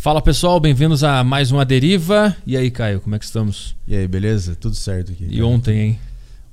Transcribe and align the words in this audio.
Fala 0.00 0.22
pessoal, 0.22 0.58
bem-vindos 0.58 1.04
a 1.04 1.22
mais 1.22 1.52
uma 1.52 1.62
deriva. 1.62 2.34
E 2.46 2.56
aí, 2.56 2.70
Caio, 2.70 3.02
como 3.02 3.14
é 3.14 3.18
que 3.18 3.24
estamos? 3.26 3.76
E 3.86 3.94
aí, 3.94 4.08
beleza? 4.08 4.56
Tudo 4.56 4.74
certo 4.74 5.12
aqui. 5.12 5.26
E 5.28 5.34
cara. 5.34 5.46
ontem, 5.46 5.78
hein? 5.78 5.98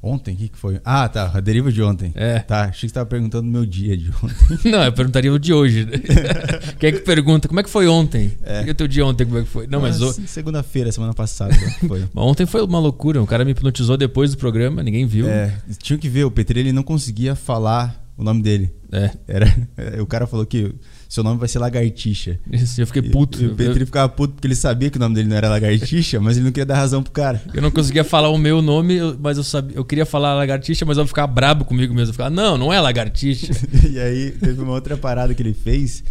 Ontem? 0.04 0.34
O 0.34 0.38
que, 0.38 0.50
que 0.50 0.58
foi? 0.58 0.82
Ah, 0.84 1.08
tá. 1.08 1.32
A 1.34 1.40
deriva 1.40 1.72
de 1.72 1.82
ontem. 1.82 2.12
É. 2.14 2.40
Tá, 2.40 2.64
achei 2.64 2.82
que 2.82 2.90
você 2.90 2.94
tava 2.96 3.06
perguntando 3.06 3.48
o 3.48 3.50
meu 3.50 3.66
dia 3.66 3.96
de 3.96 4.12
ontem. 4.22 4.60
Não, 4.70 4.84
eu 4.84 4.92
perguntaria 4.92 5.32
o 5.32 5.40
de 5.40 5.54
hoje. 5.54 5.88
Quem 6.78 6.90
é 6.90 6.92
que 6.92 7.00
pergunta? 7.00 7.48
Como 7.48 7.58
é 7.58 7.64
que 7.64 7.70
foi 7.70 7.88
ontem? 7.88 8.34
É. 8.44 8.66
E 8.68 8.70
o 8.70 8.76
teu 8.76 8.86
dia 8.86 9.06
ontem, 9.06 9.26
como 9.26 9.38
é 9.38 9.44
que 9.44 9.48
foi? 9.48 9.66
Não, 9.66 9.80
mas. 9.80 9.98
mas 9.98 10.30
Segunda-feira, 10.30 10.92
semana 10.92 11.14
passada. 11.14 11.56
foi. 11.88 12.04
ontem 12.18 12.46
foi 12.46 12.62
uma 12.62 12.80
loucura. 12.80 13.24
O 13.24 13.26
cara 13.26 13.46
me 13.46 13.52
hipnotizou 13.52 13.96
depois 13.96 14.32
do 14.32 14.38
programa, 14.38 14.84
ninguém 14.84 15.06
viu. 15.06 15.26
É, 15.26 15.58
tinha 15.82 15.98
que 15.98 16.10
ver. 16.10 16.26
O 16.26 16.32
Petri 16.32 16.60
ele 16.60 16.74
não 16.74 16.84
conseguia 16.84 17.34
falar 17.34 18.06
o 18.18 18.26
nome 18.26 18.44
dele. 18.44 18.74
É. 18.92 19.12
Era, 19.26 20.02
o 20.02 20.06
cara 20.06 20.28
falou 20.28 20.46
que 20.46 20.76
seu 21.08 21.24
nome 21.24 21.40
vai 21.40 21.48
ser 21.48 21.60
Lagartixa. 21.60 22.40
Isso, 22.52 22.82
eu 22.82 22.88
fiquei 22.88 23.02
puto. 23.02 23.40
E, 23.40 23.46
e 23.46 23.48
o 23.48 23.56
Petri 23.56 23.82
eu... 23.82 23.86
ficava 23.86 24.10
puto 24.10 24.34
porque 24.34 24.48
ele 24.48 24.56
sabia 24.56 24.90
que 24.90 24.98
o 24.98 25.00
nome 25.00 25.16
dele 25.16 25.30
não 25.30 25.38
era 25.38 25.48
Lagartixa, 25.48 26.20
mas 26.20 26.36
ele 26.36 26.46
não 26.46 26.52
queria 26.52 26.66
dar 26.66 26.76
razão 26.76 27.02
pro 27.02 27.12
cara. 27.12 27.42
Eu 27.54 27.62
não 27.62 27.72
conseguia 27.72 28.04
falar 28.04 28.30
o 28.30 28.38
meu 28.38 28.62
nome, 28.62 29.00
mas 29.20 29.38
eu 29.38 29.44
sabia, 29.44 29.78
eu 29.78 29.86
queria 29.86 30.06
falar 30.06 30.34
Lagartixa, 30.34 30.86
mas 30.86 30.98
eu 30.98 31.08
ficava 31.08 31.32
brabo 31.32 31.64
comigo 31.64 31.94
mesmo. 31.94 32.10
Eu 32.10 32.14
ficava, 32.14 32.30
não, 32.30 32.58
não 32.58 32.74
é 32.74 32.80
Lagartixa. 32.80 33.54
e 33.90 34.00
aí 34.00 34.32
teve 34.32 34.62
uma 34.62 34.74
outra 34.74 34.98
parada 34.98 35.34
que 35.34 35.42
ele 35.42 35.54
fez 35.54 36.04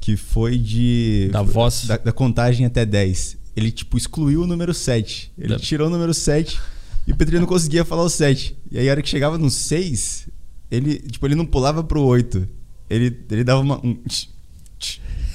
que 0.00 0.16
foi 0.16 0.56
de. 0.56 1.28
Da 1.32 1.42
voz. 1.42 1.84
Da, 1.86 1.96
da 1.96 2.12
contagem 2.12 2.64
até 2.64 2.86
10. 2.86 3.36
Ele, 3.56 3.72
tipo, 3.72 3.98
excluiu 3.98 4.42
o 4.42 4.46
número 4.46 4.72
7. 4.72 5.32
Ele 5.36 5.48
da... 5.48 5.58
tirou 5.58 5.88
o 5.88 5.90
número 5.90 6.14
7 6.14 6.58
e 7.06 7.12
o 7.12 7.16
Petri 7.16 7.40
não 7.40 7.46
conseguia 7.46 7.84
falar 7.84 8.04
o 8.04 8.08
7. 8.08 8.56
E 8.70 8.78
aí, 8.78 8.88
a 8.88 8.92
hora 8.92 9.02
que 9.02 9.08
chegava 9.08 9.36
no 9.36 9.50
6, 9.50 10.28
ele, 10.70 10.98
tipo, 11.00 11.26
ele 11.26 11.34
não 11.34 11.44
pulava 11.44 11.82
pro 11.82 12.02
8 12.02 12.48
ele, 12.88 13.24
ele 13.30 13.44
dava 13.44 13.60
uma. 13.60 13.78
Um... 13.84 13.98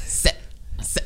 Sé, 0.05 0.35
sé. 0.81 1.03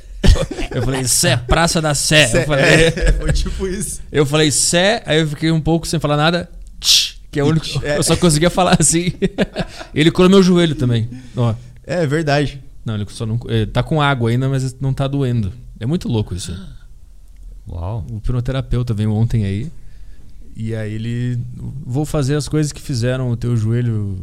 Eu 0.72 0.84
falei, 0.84 1.04
Sé, 1.06 1.38
Praça 1.38 1.82
da 1.82 1.94
Sé. 1.94 2.28
Sé 2.28 2.44
eu 2.44 2.46
falei, 2.46 2.66
é, 2.66 3.12
foi 3.20 3.34
tipo 3.34 3.68
isso. 3.68 4.02
Eu 4.12 4.26
falei, 4.26 4.52
Sé, 4.52 5.04
aí 5.06 5.20
eu 5.20 5.28
fiquei 5.28 5.52
um 5.52 5.62
pouco 5.62 5.88
sem 5.88 6.00
falar 6.00 6.18
nada. 6.18 6.50
Que 7.32 7.40
é 7.40 7.44
o 7.44 7.48
único. 7.48 7.66
É. 7.84 7.98
Eu 7.98 8.04
só 8.04 8.16
conseguia 8.16 8.50
falar 8.50 8.78
assim. 8.80 9.14
ele 9.94 10.12
colou 10.12 10.30
meu 10.30 10.42
joelho 10.42 10.76
também. 10.76 11.10
Ó. 11.36 11.54
É, 11.86 12.04
é 12.04 12.08
verdade. 12.08 12.62
Não, 12.86 12.96
ele 12.96 13.06
só 13.10 13.26
não. 13.26 13.40
Ele 13.48 13.68
tá 13.68 13.84
com 13.84 14.02
água 14.02 14.30
ainda, 14.30 14.48
mas 14.48 14.80
não 14.80 14.94
tá 14.94 15.08
doendo. 15.08 15.52
É 15.80 15.86
muito 15.86 16.08
louco 16.08 16.34
isso. 16.34 16.58
Uau. 17.68 18.06
O 18.10 18.18
hipnoterapeuta 18.18 18.94
veio 18.94 19.14
ontem 19.14 19.46
aí. 19.46 19.70
E 20.56 20.74
aí 20.74 20.94
ele. 20.94 21.40
Vou 21.86 22.06
fazer 22.06 22.36
as 22.36 22.48
coisas 22.48 22.72
que 22.72 22.82
fizeram 22.82 23.30
o 23.30 23.38
teu 23.38 23.56
joelho 23.58 24.18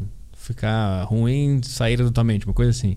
ficar 0.45 1.05
ruim, 1.05 1.61
sair 1.63 1.97
da 1.97 2.11
tua 2.11 2.25
mente, 2.25 2.47
uma 2.47 2.55
coisa 2.55 2.71
assim. 2.71 2.97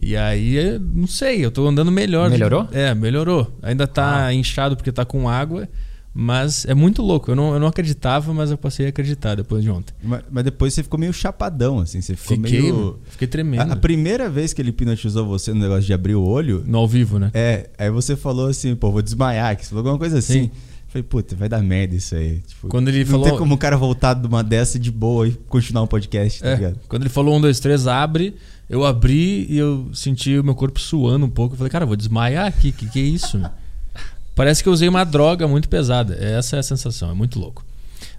E 0.00 0.16
aí, 0.16 0.78
não 0.80 1.06
sei, 1.06 1.44
eu 1.44 1.50
tô 1.50 1.66
andando 1.66 1.92
melhor. 1.92 2.30
Melhorou? 2.30 2.68
É, 2.72 2.94
melhorou. 2.94 3.56
Ainda 3.62 3.86
tá 3.86 4.26
ah. 4.26 4.34
inchado 4.34 4.74
porque 4.74 4.90
tá 4.90 5.04
com 5.04 5.28
água, 5.28 5.68
mas 6.14 6.64
é 6.66 6.74
muito 6.74 7.02
louco. 7.02 7.30
Eu 7.30 7.36
não, 7.36 7.54
eu 7.54 7.60
não 7.60 7.68
acreditava, 7.68 8.32
mas 8.34 8.50
eu 8.50 8.58
passei 8.58 8.86
a 8.86 8.88
acreditar 8.88 9.34
depois 9.34 9.62
de 9.62 9.70
ontem. 9.70 9.94
Mas, 10.02 10.22
mas 10.30 10.44
depois 10.44 10.74
você 10.74 10.82
ficou 10.82 10.98
meio 10.98 11.12
chapadão, 11.12 11.78
assim. 11.78 12.00
Você 12.00 12.16
ficou 12.16 12.36
fiquei, 12.36 12.62
meio. 12.62 12.98
Fiquei 13.04 13.28
tremendo. 13.28 13.70
A, 13.70 13.74
a, 13.74 13.76
primeira 13.76 14.28
vez 14.28 14.52
que 14.52 14.60
ele 14.60 14.70
hipnotizou 14.70 15.26
você 15.26 15.52
no 15.52 15.60
negócio 15.60 15.84
de 15.84 15.92
abrir 15.92 16.14
o 16.14 16.24
olho. 16.24 16.64
No 16.66 16.78
ao 16.78 16.88
vivo, 16.88 17.18
né? 17.18 17.30
É, 17.34 17.70
aí 17.78 17.90
você 17.90 18.16
falou 18.16 18.48
assim, 18.48 18.74
pô, 18.74 18.90
vou 18.90 19.02
desmaiar, 19.02 19.56
que 19.56 19.64
você 19.64 19.68
falou 19.68 19.82
alguma 19.82 19.98
coisa 19.98 20.18
assim. 20.18 20.44
Sim. 20.44 20.50
Falei, 20.92 21.04
puta, 21.04 21.34
vai 21.34 21.48
dar 21.48 21.62
merda 21.62 21.94
isso 21.94 22.14
aí. 22.14 22.42
Tipo, 22.46 22.68
quando 22.68 22.88
ele 22.88 23.02
não 23.04 23.10
falou... 23.10 23.26
tem 23.26 23.38
como 23.38 23.54
o 23.54 23.58
cara 23.58 23.78
voltar 23.78 24.12
de 24.12 24.26
uma 24.26 24.44
dessa 24.44 24.78
de 24.78 24.90
boa 24.90 25.26
e 25.26 25.32
continuar 25.48 25.80
um 25.80 25.86
podcast, 25.86 26.42
tá 26.42 26.50
é, 26.50 26.54
ligado? 26.54 26.80
Quando 26.86 27.04
ele 27.04 27.08
falou 27.08 27.34
um, 27.34 27.40
dois, 27.40 27.58
três, 27.60 27.86
abre, 27.86 28.36
eu 28.68 28.84
abri 28.84 29.46
e 29.48 29.56
eu 29.56 29.88
senti 29.94 30.38
o 30.38 30.44
meu 30.44 30.54
corpo 30.54 30.78
suando 30.78 31.24
um 31.24 31.30
pouco. 31.30 31.54
Eu 31.54 31.56
falei, 31.56 31.70
cara, 31.70 31.86
vou 31.86 31.96
desmaiar 31.96 32.46
aqui, 32.46 32.72
que 32.72 32.86
que 32.90 32.98
é 32.98 33.02
isso? 33.02 33.40
Parece 34.36 34.62
que 34.62 34.68
eu 34.68 34.72
usei 34.74 34.86
uma 34.86 35.02
droga 35.02 35.48
muito 35.48 35.66
pesada. 35.66 36.14
Essa 36.14 36.56
é 36.56 36.58
a 36.58 36.62
sensação, 36.62 37.10
é 37.10 37.14
muito 37.14 37.40
louco. 37.40 37.64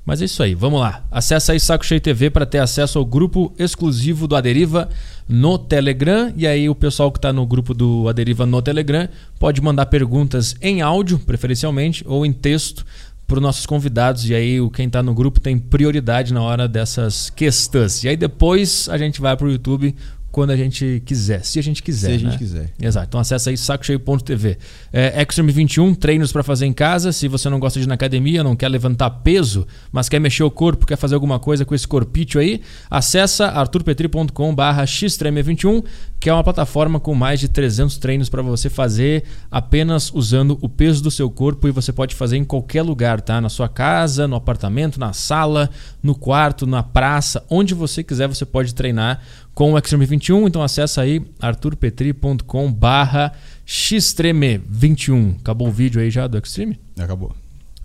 Mas 0.03 0.19
é 0.23 0.25
isso 0.25 0.41
aí, 0.41 0.55
vamos 0.55 0.79
lá. 0.79 1.05
Acesse 1.11 1.51
aí 1.51 1.59
Saco 1.59 1.85
Cheio 1.85 2.01
TV 2.01 2.31
para 2.31 2.45
ter 2.45 2.57
acesso 2.57 2.97
ao 2.97 3.05
grupo 3.05 3.53
exclusivo 3.59 4.27
do 4.27 4.35
Aderiva 4.35 4.89
no 5.27 5.57
Telegram. 5.57 6.31
E 6.35 6.45
aí 6.45 6.69
o 6.69 6.75
pessoal 6.75 7.11
que 7.11 7.17
está 7.17 7.31
no 7.31 7.45
grupo 7.45 7.73
do 7.73 8.07
Aderiva 8.07 8.45
no 8.45 8.61
Telegram 8.61 9.07
pode 9.39 9.61
mandar 9.61 9.85
perguntas 9.87 10.55
em 10.61 10.81
áudio, 10.81 11.19
preferencialmente, 11.19 12.03
ou 12.07 12.25
em 12.25 12.33
texto 12.33 12.85
para 13.27 13.37
os 13.37 13.41
nossos 13.41 13.65
convidados. 13.65 14.29
E 14.29 14.35
aí 14.35 14.57
quem 14.71 14.87
está 14.87 15.01
no 15.01 15.13
grupo 15.13 15.39
tem 15.39 15.57
prioridade 15.57 16.33
na 16.33 16.41
hora 16.41 16.67
dessas 16.67 17.29
questões. 17.29 18.03
E 18.03 18.09
aí 18.09 18.17
depois 18.17 18.87
a 18.89 18.97
gente 18.97 19.21
vai 19.21 19.35
para 19.35 19.47
o 19.47 19.51
YouTube 19.51 19.95
quando 20.33 20.49
a 20.49 20.57
gente 20.57 21.03
quiser, 21.05 21.45
se 21.45 21.59
a 21.59 21.61
gente 21.61 21.83
quiser. 21.83 22.07
Se 22.07 22.13
a 22.15 22.17
gente 22.17 22.31
né? 22.31 22.37
quiser. 22.39 22.73
Exato. 22.81 23.05
Então 23.07 23.19
acessa 23.19 23.51
aí 23.51 23.55
sacocheio.tv. 23.55 24.57
É, 24.91 25.21
Extreme 25.21 25.51
21, 25.51 25.93
treinos 25.93 26.31
para 26.31 26.41
fazer 26.41 26.65
em 26.65 26.73
casa. 26.73 27.11
Se 27.11 27.27
você 27.27 27.47
não 27.51 27.59
gosta 27.59 27.79
de 27.79 27.85
ir 27.85 27.87
na 27.87 27.93
academia, 27.93 28.43
não 28.43 28.55
quer 28.55 28.67
levantar 28.67 29.11
peso, 29.11 29.67
mas 29.91 30.09
quer 30.09 30.17
mexer 30.17 30.41
o 30.41 30.49
corpo, 30.49 30.87
quer 30.87 30.97
fazer 30.97 31.13
alguma 31.13 31.37
coisa 31.37 31.63
com 31.65 31.75
esse 31.75 31.87
corpício 31.87 32.39
aí, 32.39 32.61
acessa 32.89 33.45
arturpetri.com/barra 33.49 34.85
xtreme21, 34.85 35.83
que 36.19 36.31
é 36.31 36.33
uma 36.33 36.43
plataforma 36.43 36.99
com 36.99 37.13
mais 37.13 37.39
de 37.39 37.47
300 37.47 37.97
treinos 37.97 38.27
para 38.27 38.41
você 38.41 38.71
fazer 38.71 39.25
apenas 39.51 40.11
usando 40.11 40.57
o 40.61 40.67
peso 40.67 41.03
do 41.03 41.11
seu 41.11 41.29
corpo 41.29 41.67
e 41.67 41.71
você 41.71 41.93
pode 41.93 42.15
fazer 42.15 42.37
em 42.37 42.43
qualquer 42.43 42.81
lugar, 42.81 43.21
tá? 43.21 43.39
Na 43.39 43.49
sua 43.49 43.69
casa, 43.69 44.27
no 44.27 44.35
apartamento, 44.35 44.99
na 44.99 45.13
sala, 45.13 45.69
no 46.01 46.15
quarto, 46.15 46.65
na 46.65 46.81
praça, 46.81 47.45
onde 47.51 47.75
você 47.75 48.01
quiser, 48.03 48.27
você 48.27 48.45
pode 48.45 48.73
treinar 48.73 49.21
com 49.53 49.73
o 49.73 49.77
Extreme 49.77 50.05
21. 50.05 50.47
Então 50.47 50.61
acessa 50.61 51.01
aí 51.01 51.25
arturpetri.com 51.39 52.71
barra 52.71 53.33
xtreme21. 53.65 55.39
Acabou 55.39 55.67
o 55.67 55.71
vídeo 55.71 56.01
aí 56.01 56.09
já 56.09 56.27
do 56.27 56.37
Extreme? 56.37 56.79
Acabou. 56.97 57.35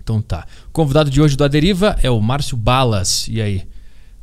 Então 0.01 0.21
tá. 0.21 0.45
O 0.67 0.71
convidado 0.71 1.09
de 1.09 1.21
hoje 1.21 1.37
do 1.37 1.43
Aderiva 1.43 1.95
é 2.01 2.09
o 2.09 2.19
Márcio 2.19 2.57
Balas. 2.57 3.27
E 3.27 3.41
aí? 3.41 3.67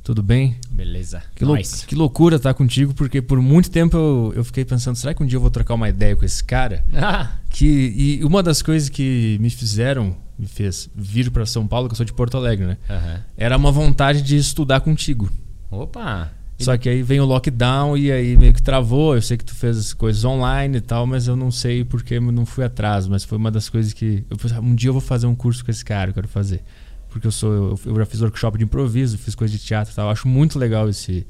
Tudo 0.02 0.22
bem? 0.22 0.56
Beleza. 0.70 1.20
Que, 1.34 1.44
lou 1.44 1.56
que 1.56 1.94
loucura 1.96 2.36
estar 2.36 2.50
tá 2.50 2.54
contigo, 2.54 2.94
porque 2.94 3.20
por 3.20 3.40
muito 3.42 3.68
tempo 3.68 3.96
eu, 3.96 4.32
eu 4.36 4.44
fiquei 4.44 4.64
pensando, 4.64 4.94
será 4.94 5.12
que 5.12 5.20
um 5.20 5.26
dia 5.26 5.36
eu 5.36 5.40
vou 5.40 5.50
trocar 5.50 5.74
uma 5.74 5.88
ideia 5.88 6.14
com 6.14 6.24
esse 6.24 6.44
cara? 6.44 6.84
Ah. 6.94 7.32
Que, 7.50 7.66
e 7.66 8.24
uma 8.24 8.40
das 8.40 8.62
coisas 8.62 8.88
que 8.88 9.36
me 9.40 9.50
fizeram, 9.50 10.16
me 10.38 10.46
fez 10.46 10.88
vir 10.94 11.30
para 11.32 11.44
São 11.44 11.66
Paulo, 11.66 11.88
que 11.88 11.94
eu 11.94 11.96
sou 11.96 12.06
de 12.06 12.12
Porto 12.12 12.36
Alegre, 12.36 12.66
né? 12.66 12.76
Uhum. 12.88 13.20
Era 13.36 13.56
uma 13.56 13.72
vontade 13.72 14.22
de 14.22 14.36
estudar 14.36 14.80
contigo. 14.80 15.28
Opa! 15.70 16.30
Só 16.58 16.76
que 16.76 16.88
aí 16.88 17.02
vem 17.02 17.20
o 17.20 17.24
lockdown 17.24 17.96
e 17.98 18.10
aí 18.10 18.36
meio 18.36 18.52
que 18.52 18.62
travou. 18.62 19.14
Eu 19.14 19.22
sei 19.22 19.36
que 19.36 19.44
tu 19.44 19.54
fez 19.54 19.76
as 19.76 19.92
coisas 19.92 20.24
online 20.24 20.78
e 20.78 20.80
tal, 20.80 21.06
mas 21.06 21.28
eu 21.28 21.36
não 21.36 21.50
sei 21.50 21.84
porque 21.84 22.18
não 22.18 22.46
fui 22.46 22.64
atrás. 22.64 23.06
Mas 23.06 23.24
foi 23.24 23.36
uma 23.36 23.50
das 23.50 23.68
coisas 23.68 23.92
que. 23.92 24.24
Eu 24.30 24.36
pensei, 24.36 24.58
um 24.58 24.74
dia 24.74 24.88
eu 24.88 24.92
vou 24.92 25.02
fazer 25.02 25.26
um 25.26 25.34
curso 25.34 25.64
com 25.64 25.70
esse 25.70 25.84
cara, 25.84 26.10
eu 26.10 26.14
quero 26.14 26.28
fazer. 26.28 26.62
Porque 27.10 27.26
eu 27.26 27.32
sou. 27.32 27.52
Eu, 27.52 27.80
eu 27.84 27.96
já 27.96 28.06
fiz 28.06 28.20
workshop 28.22 28.58
de 28.58 28.64
improviso, 28.64 29.18
fiz 29.18 29.34
coisa 29.34 29.52
de 29.52 29.62
teatro 29.62 29.92
e 29.92 29.96
tal. 29.96 30.06
Eu 30.06 30.12
acho 30.12 30.26
muito 30.26 30.58
legal 30.58 30.88
esse. 30.88 31.26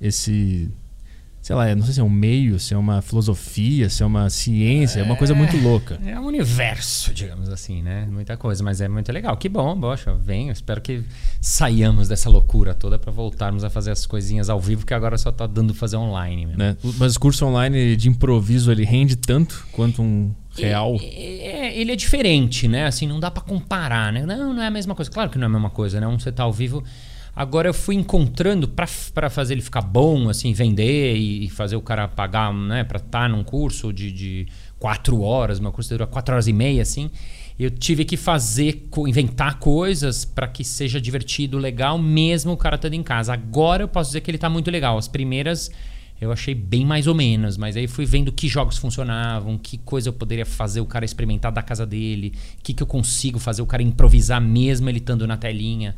esse 0.00 0.70
sei 1.48 1.56
lá, 1.56 1.74
não 1.74 1.82
sei 1.82 1.94
se 1.94 2.00
é 2.00 2.04
um 2.04 2.10
meio, 2.10 2.58
se 2.58 2.74
é 2.74 2.76
uma 2.76 3.00
filosofia, 3.00 3.88
se 3.88 4.02
é 4.02 4.06
uma 4.06 4.28
ciência, 4.28 4.98
é, 4.98 5.00
é 5.00 5.02
uma 5.02 5.16
coisa 5.16 5.34
muito 5.34 5.56
louca. 5.56 5.98
É 6.04 6.20
um 6.20 6.26
universo, 6.26 7.14
digamos 7.14 7.48
assim, 7.48 7.80
né? 7.80 8.06
Muita 8.10 8.36
coisa, 8.36 8.62
mas 8.62 8.82
é 8.82 8.88
muito 8.88 9.10
legal. 9.10 9.34
Que 9.34 9.48
bom, 9.48 9.80
poxa, 9.80 10.12
venho. 10.12 10.52
Espero 10.52 10.78
que 10.82 11.02
saiamos 11.40 12.06
dessa 12.06 12.28
loucura 12.28 12.74
toda 12.74 12.98
para 12.98 13.10
voltarmos 13.10 13.64
a 13.64 13.70
fazer 13.70 13.92
as 13.92 14.04
coisinhas 14.04 14.50
ao 14.50 14.60
vivo, 14.60 14.84
que 14.84 14.92
agora 14.92 15.16
só 15.16 15.32
tá 15.32 15.46
dando 15.46 15.72
fazer 15.72 15.96
online 15.96 16.44
mesmo. 16.44 16.58
Né? 16.58 16.76
Mas 16.98 17.16
o 17.16 17.20
curso 17.20 17.46
online 17.46 17.96
de 17.96 18.10
improviso, 18.10 18.70
ele 18.70 18.84
rende 18.84 19.16
tanto 19.16 19.66
quanto 19.72 20.02
um 20.02 20.30
real? 20.54 20.98
É, 21.00 21.74
ele 21.74 21.92
é 21.92 21.96
diferente, 21.96 22.68
né? 22.68 22.84
Assim, 22.84 23.06
não 23.06 23.18
dá 23.18 23.30
para 23.30 23.42
comparar, 23.42 24.12
né? 24.12 24.26
Não, 24.26 24.52
não 24.52 24.62
é 24.62 24.66
a 24.66 24.70
mesma 24.70 24.94
coisa. 24.94 25.10
Claro 25.10 25.30
que 25.30 25.38
não 25.38 25.44
é 25.44 25.48
a 25.48 25.52
mesma 25.52 25.70
coisa, 25.70 25.98
né? 25.98 26.06
Um 26.06 26.18
você 26.18 26.30
tá 26.30 26.42
ao 26.42 26.52
vivo 26.52 26.84
Agora 27.38 27.68
eu 27.68 27.72
fui 27.72 27.94
encontrando 27.94 28.66
para 28.66 29.30
fazer 29.30 29.54
ele 29.54 29.62
ficar 29.62 29.80
bom, 29.80 30.28
assim, 30.28 30.52
vender 30.52 31.14
e, 31.14 31.48
fazer 31.48 31.76
o 31.76 31.80
cara 31.80 32.08
pagar, 32.08 32.52
né, 32.52 32.82
para 32.82 32.96
estar 32.96 33.10
tá 33.10 33.28
num 33.28 33.44
curso 33.44 33.92
de, 33.92 34.10
de 34.10 34.48
quatro 34.76 35.20
horas, 35.20 35.60
meu 35.60 35.70
curso 35.70 35.90
dura 35.90 36.04
quatro 36.04 36.34
horas 36.34 36.48
e 36.48 36.52
meia, 36.52 36.82
assim. 36.82 37.08
Eu 37.56 37.70
tive 37.70 38.04
que 38.04 38.16
fazer, 38.16 38.88
inventar 39.06 39.60
coisas 39.60 40.24
para 40.24 40.48
que 40.48 40.64
seja 40.64 41.00
divertido, 41.00 41.58
legal, 41.58 41.96
mesmo 41.96 42.50
o 42.50 42.56
cara 42.56 42.74
estando 42.74 42.94
em 42.94 43.04
casa. 43.04 43.34
Agora 43.34 43.84
eu 43.84 43.88
posso 43.88 44.10
dizer 44.10 44.20
que 44.22 44.32
ele 44.32 44.36
está 44.36 44.50
muito 44.50 44.68
legal. 44.68 44.98
As 44.98 45.06
primeiras 45.06 45.70
eu 46.20 46.32
achei 46.32 46.56
bem 46.56 46.84
mais 46.84 47.06
ou 47.06 47.14
menos, 47.14 47.56
mas 47.56 47.76
aí 47.76 47.86
fui 47.86 48.04
vendo 48.04 48.32
que 48.32 48.48
jogos 48.48 48.78
funcionavam, 48.78 49.56
que 49.56 49.78
coisa 49.78 50.08
eu 50.08 50.12
poderia 50.12 50.44
fazer 50.44 50.80
o 50.80 50.86
cara 50.86 51.04
experimentar 51.04 51.52
da 51.52 51.62
casa 51.62 51.86
dele, 51.86 52.32
o 52.58 52.62
que, 52.64 52.74
que 52.74 52.82
eu 52.82 52.86
consigo 52.88 53.38
fazer 53.38 53.62
o 53.62 53.66
cara 53.66 53.84
improvisar 53.84 54.40
mesmo 54.40 54.88
ele 54.88 54.98
estando 54.98 55.24
na 55.24 55.36
telinha. 55.36 55.94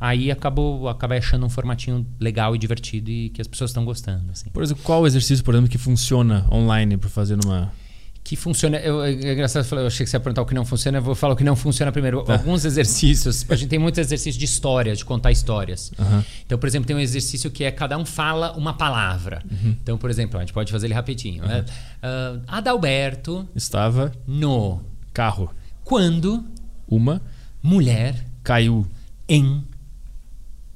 Aí 0.00 0.30
acabou, 0.30 0.88
acabei 0.88 1.18
achando 1.18 1.46
um 1.46 1.48
formatinho 1.48 2.06
legal 2.20 2.54
e 2.54 2.58
divertido 2.58 3.10
e 3.10 3.30
que 3.30 3.40
as 3.40 3.46
pessoas 3.46 3.70
estão 3.70 3.84
gostando. 3.84 4.30
Assim. 4.32 4.50
Por 4.50 4.62
exemplo, 4.62 4.82
qual 4.82 5.02
o 5.02 5.06
exercício, 5.06 5.44
por 5.44 5.54
exemplo, 5.54 5.70
que 5.70 5.78
funciona 5.78 6.46
online 6.52 6.96
para 6.96 7.08
fazer 7.08 7.36
numa. 7.36 7.72
que 8.22 8.36
funciona. 8.36 8.76
Eu, 8.78 9.02
é 9.04 9.12
engraçado, 9.12 9.66
eu 9.78 9.86
achei 9.86 10.04
que 10.04 10.10
você 10.10 10.16
ia 10.16 10.20
perguntar 10.20 10.42
o 10.42 10.46
que 10.46 10.54
não 10.54 10.64
funciona, 10.64 10.98
eu 10.98 11.02
vou 11.02 11.14
falar 11.14 11.34
o 11.34 11.36
que 11.36 11.44
não 11.44 11.54
funciona 11.56 11.90
primeiro. 11.92 12.24
Alguns 12.30 12.64
exercícios, 12.64 13.46
a 13.48 13.54
gente 13.54 13.68
tem 13.68 13.78
muitos 13.78 13.98
exercícios 13.98 14.36
de 14.36 14.44
história, 14.44 14.94
de 14.96 15.04
contar 15.04 15.30
histórias. 15.30 15.92
Aham. 15.98 16.24
Então, 16.44 16.58
por 16.58 16.66
exemplo, 16.66 16.86
tem 16.86 16.96
um 16.96 17.00
exercício 17.00 17.50
que 17.50 17.64
é 17.64 17.70
cada 17.70 17.96
um 17.96 18.04
fala 18.04 18.52
uma 18.56 18.74
palavra. 18.74 19.42
Então, 19.82 19.96
por 19.96 20.10
exemplo, 20.10 20.38
a 20.38 20.40
gente 20.42 20.52
pode 20.52 20.70
fazer 20.72 20.86
ele 20.86 20.94
rapidinho. 20.94 21.44
né? 21.46 21.64
Ah, 22.02 22.58
Adalberto 22.58 23.48
Estava 23.54 24.10
no 24.26 24.80
carro. 25.12 25.50
quando 25.84 26.44
Uma 26.88 27.22
mulher 27.62 28.26
caiu. 28.42 28.86
em 29.28 29.62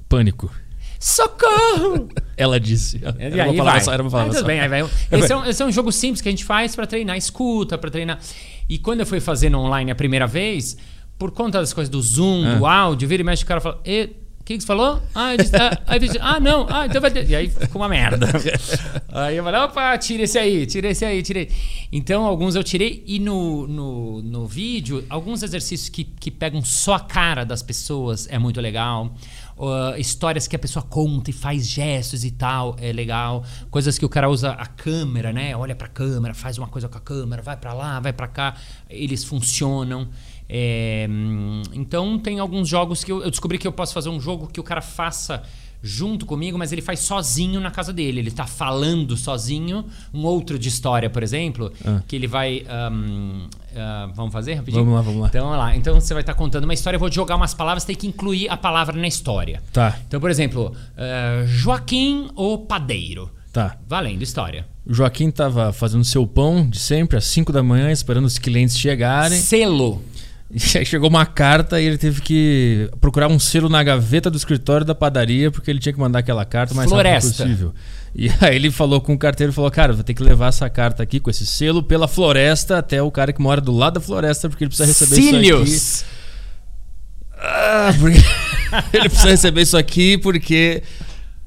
Pânico. 0.09 0.51
socorro. 0.99 2.09
Ela 2.35 2.59
disse. 2.59 2.97
E 2.97 3.23
Era 3.23 3.43
aí 3.43 3.49
uma 3.49 3.57
palavra 3.57 3.71
vai. 3.73 3.81
só, 3.81 3.93
era 3.93 4.01
uma 4.03 4.09
Ah, 4.09 4.11
palavra 4.11 4.31
tudo 4.33 4.41
só. 4.41 4.47
bem, 4.47 4.59
aí 4.59 4.67
vai. 4.67 4.81
Esse 5.11 5.31
é, 5.33 5.37
um, 5.37 5.45
esse 5.45 5.61
é 5.61 5.65
um 5.65 5.71
jogo 5.71 5.91
simples 5.91 6.21
que 6.21 6.27
a 6.29 6.31
gente 6.31 6.43
faz 6.45 6.75
pra 6.75 6.85
treinar 6.87 7.17
escuta, 7.17 7.77
pra 7.77 7.89
treinar. 7.89 8.19
E 8.67 8.77
quando 8.77 9.01
eu 9.01 9.05
fui 9.05 9.19
fazer 9.19 9.49
no 9.49 9.59
online 9.59 9.91
a 9.91 9.95
primeira 9.95 10.27
vez, 10.27 10.77
por 11.17 11.31
conta 11.31 11.59
das 11.59 11.73
coisas 11.73 11.89
do 11.89 12.01
Zoom, 12.01 12.45
Ah. 12.45 12.55
do 12.55 12.65
áudio, 12.65 13.07
vira 13.07 13.21
e 13.21 13.25
mexe, 13.25 13.43
o 13.43 13.47
cara 13.47 13.61
fala. 13.61 13.79
"E, 13.85 14.09
O 14.41 14.43
que, 14.49 14.55
que 14.57 14.63
você 14.63 14.67
falou? 14.67 14.99
Ah, 15.13 15.35
disse, 15.35 15.51
ah, 15.85 15.97
disse, 15.99 16.17
ah, 16.19 16.39
não, 16.39 16.65
ah, 16.71 16.87
então 16.87 16.99
vai 16.99 17.11
ter. 17.11 17.29
E 17.29 17.35
aí 17.35 17.49
ficou 17.51 17.79
uma 17.79 17.87
merda. 17.89 18.27
aí 19.09 19.37
eu 19.37 19.43
falei, 19.43 19.59
opa, 19.61 19.95
tira 19.99 20.23
esse 20.23 20.39
aí, 20.39 20.65
tira 20.65 20.89
esse 20.89 21.05
aí, 21.05 21.21
tirei. 21.21 21.49
Então, 21.91 22.25
alguns 22.25 22.55
eu 22.55 22.63
tirei. 22.63 23.03
E 23.05 23.19
no, 23.19 23.67
no, 23.67 24.21
no 24.23 24.47
vídeo, 24.47 25.05
alguns 25.07 25.43
exercícios 25.43 25.87
que, 25.89 26.03
que 26.03 26.31
pegam 26.31 26.63
só 26.63 26.95
a 26.95 26.99
cara 26.99 27.43
das 27.43 27.61
pessoas 27.61 28.27
é 28.31 28.39
muito 28.39 28.59
legal. 28.59 29.13
Uh, 29.59 29.99
histórias 29.99 30.47
que 30.47 30.55
a 30.55 30.59
pessoa 30.59 30.81
conta 30.81 31.29
e 31.29 31.33
faz 31.33 31.67
gestos 31.67 32.23
e 32.23 32.31
tal, 32.31 32.77
é 32.79 32.93
legal. 32.93 33.43
Coisas 33.69 33.97
que 33.97 34.05
o 34.05 34.09
cara 34.09 34.29
usa 34.29 34.51
a 34.51 34.65
câmera, 34.65 35.33
né? 35.33 35.53
Olha 35.53 35.75
pra 35.75 35.89
câmera, 35.89 36.33
faz 36.33 36.57
uma 36.57 36.69
coisa 36.69 36.87
com 36.87 36.97
a 36.97 37.01
câmera, 37.01 37.41
vai 37.41 37.57
pra 37.57 37.73
lá, 37.73 37.99
vai 37.99 38.13
pra 38.13 38.25
cá. 38.25 38.55
Eles 38.89 39.25
funcionam. 39.25 40.07
É, 40.47 41.05
hum, 41.09 41.61
então 41.73 42.17
tem 42.17 42.39
alguns 42.39 42.69
jogos 42.69 43.03
que 43.03 43.11
eu, 43.11 43.21
eu 43.21 43.29
descobri 43.29 43.57
que 43.57 43.67
eu 43.67 43.73
posso 43.73 43.93
fazer 43.93 44.07
um 44.07 44.21
jogo 44.21 44.47
que 44.47 44.61
o 44.61 44.63
cara 44.63 44.81
faça 44.81 45.43
junto 45.81 46.25
comigo, 46.25 46.57
mas 46.57 46.71
ele 46.71 46.81
faz 46.81 46.99
sozinho 46.99 47.59
na 47.59 47.71
casa 47.71 47.93
dele. 47.93 48.19
Ele 48.19 48.31
tá 48.31 48.45
falando 48.45 49.15
sozinho. 49.15 49.85
Um 50.13 50.25
outro 50.25 50.59
de 50.59 50.67
história, 50.67 51.09
por 51.09 51.23
exemplo, 51.23 51.71
Ah. 51.85 52.01
que 52.07 52.15
ele 52.15 52.27
vai. 52.27 52.65
hum, 52.91 53.47
ah, 53.75 54.09
vamos 54.13 54.33
fazer 54.33 54.55
rapidinho? 54.55 54.83
Vamos 54.83 54.95
lá, 54.97 55.01
vamos 55.01 55.21
lá. 55.21 55.27
Então, 55.27 55.43
vamos 55.45 55.57
lá. 55.57 55.75
Então 55.75 55.93
você 55.99 56.13
vai 56.13 56.21
estar 56.21 56.33
contando 56.33 56.65
uma 56.65 56.73
história, 56.73 56.95
eu 56.97 56.99
vou 56.99 57.11
jogar 57.11 57.35
umas 57.35 57.53
palavras, 57.53 57.85
tem 57.85 57.95
que 57.95 58.07
incluir 58.07 58.49
a 58.49 58.57
palavra 58.57 58.95
na 58.97 59.07
história. 59.07 59.61
Tá, 59.71 59.97
Então, 60.07 60.19
por 60.19 60.29
exemplo, 60.29 60.73
eh, 60.97 61.45
Joaquim 61.47 62.29
o 62.35 62.57
Padeiro. 62.57 63.29
tá. 63.53 63.77
Valendo, 63.87 64.21
história. 64.21 64.67
O 64.85 64.93
Joaquim 64.93 65.29
tava 65.31 65.71
fazendo 65.71 66.03
seu 66.03 66.25
pão 66.25 66.67
de 66.67 66.79
sempre, 66.79 67.17
às 67.17 67.25
5 67.25 67.51
da 67.53 67.61
manhã, 67.63 67.91
esperando 67.91 68.25
os 68.25 68.37
clientes 68.37 68.77
chegarem. 68.77 69.37
Selo. 69.39 70.01
E 70.51 70.77
aí 70.79 70.85
chegou 70.85 71.07
uma 71.09 71.27
carta 71.27 71.79
e 71.79 71.85
ele 71.85 71.97
teve 71.97 72.21
que 72.21 72.89
procurar 72.99 73.27
um 73.27 73.37
selo 73.37 73.69
na 73.69 73.83
gaveta 73.83 74.31
do 74.31 74.37
escritório 74.37 74.83
da 74.83 74.95
padaria, 74.95 75.51
porque 75.51 75.69
ele 75.69 75.79
tinha 75.79 75.93
que 75.93 75.99
mandar 75.99 76.19
aquela 76.19 76.43
carta 76.43 76.73
o 76.73 76.75
mais 76.75 76.89
Floresta. 76.89 77.43
rápido 77.43 77.45
possível. 77.45 77.73
E 78.15 78.31
aí 78.41 78.55
ele 78.55 78.71
falou 78.71 78.99
com 78.99 79.13
o 79.13 79.17
carteiro, 79.17 79.53
falou, 79.53 79.69
cara, 79.69 79.93
vou 79.93 80.03
ter 80.03 80.15
que 80.15 80.23
levar 80.23 80.47
essa 80.47 80.67
carta 80.67 81.03
aqui 81.03 81.19
com 81.19 81.29
esse 81.29 81.45
selo 81.45 81.83
pela 81.83 82.07
floresta 82.07 82.79
até 82.79 82.99
o 82.99 83.11
cara 83.11 83.31
que 83.31 83.39
mora 83.39 83.61
do 83.61 83.71
lado 83.71 83.95
da 83.95 83.99
floresta, 83.99 84.49
porque 84.49 84.63
ele 84.63 84.69
precisa 84.69 84.87
receber 84.87 85.19
isso 85.19 85.35
aqui. 85.35 85.45
Cílios. 85.45 86.05
Ah, 87.37 87.93
porque... 87.99 88.19
ele 88.97 89.09
precisa 89.09 89.29
receber 89.29 89.61
isso 89.61 89.77
aqui 89.77 90.17
porque... 90.17 90.81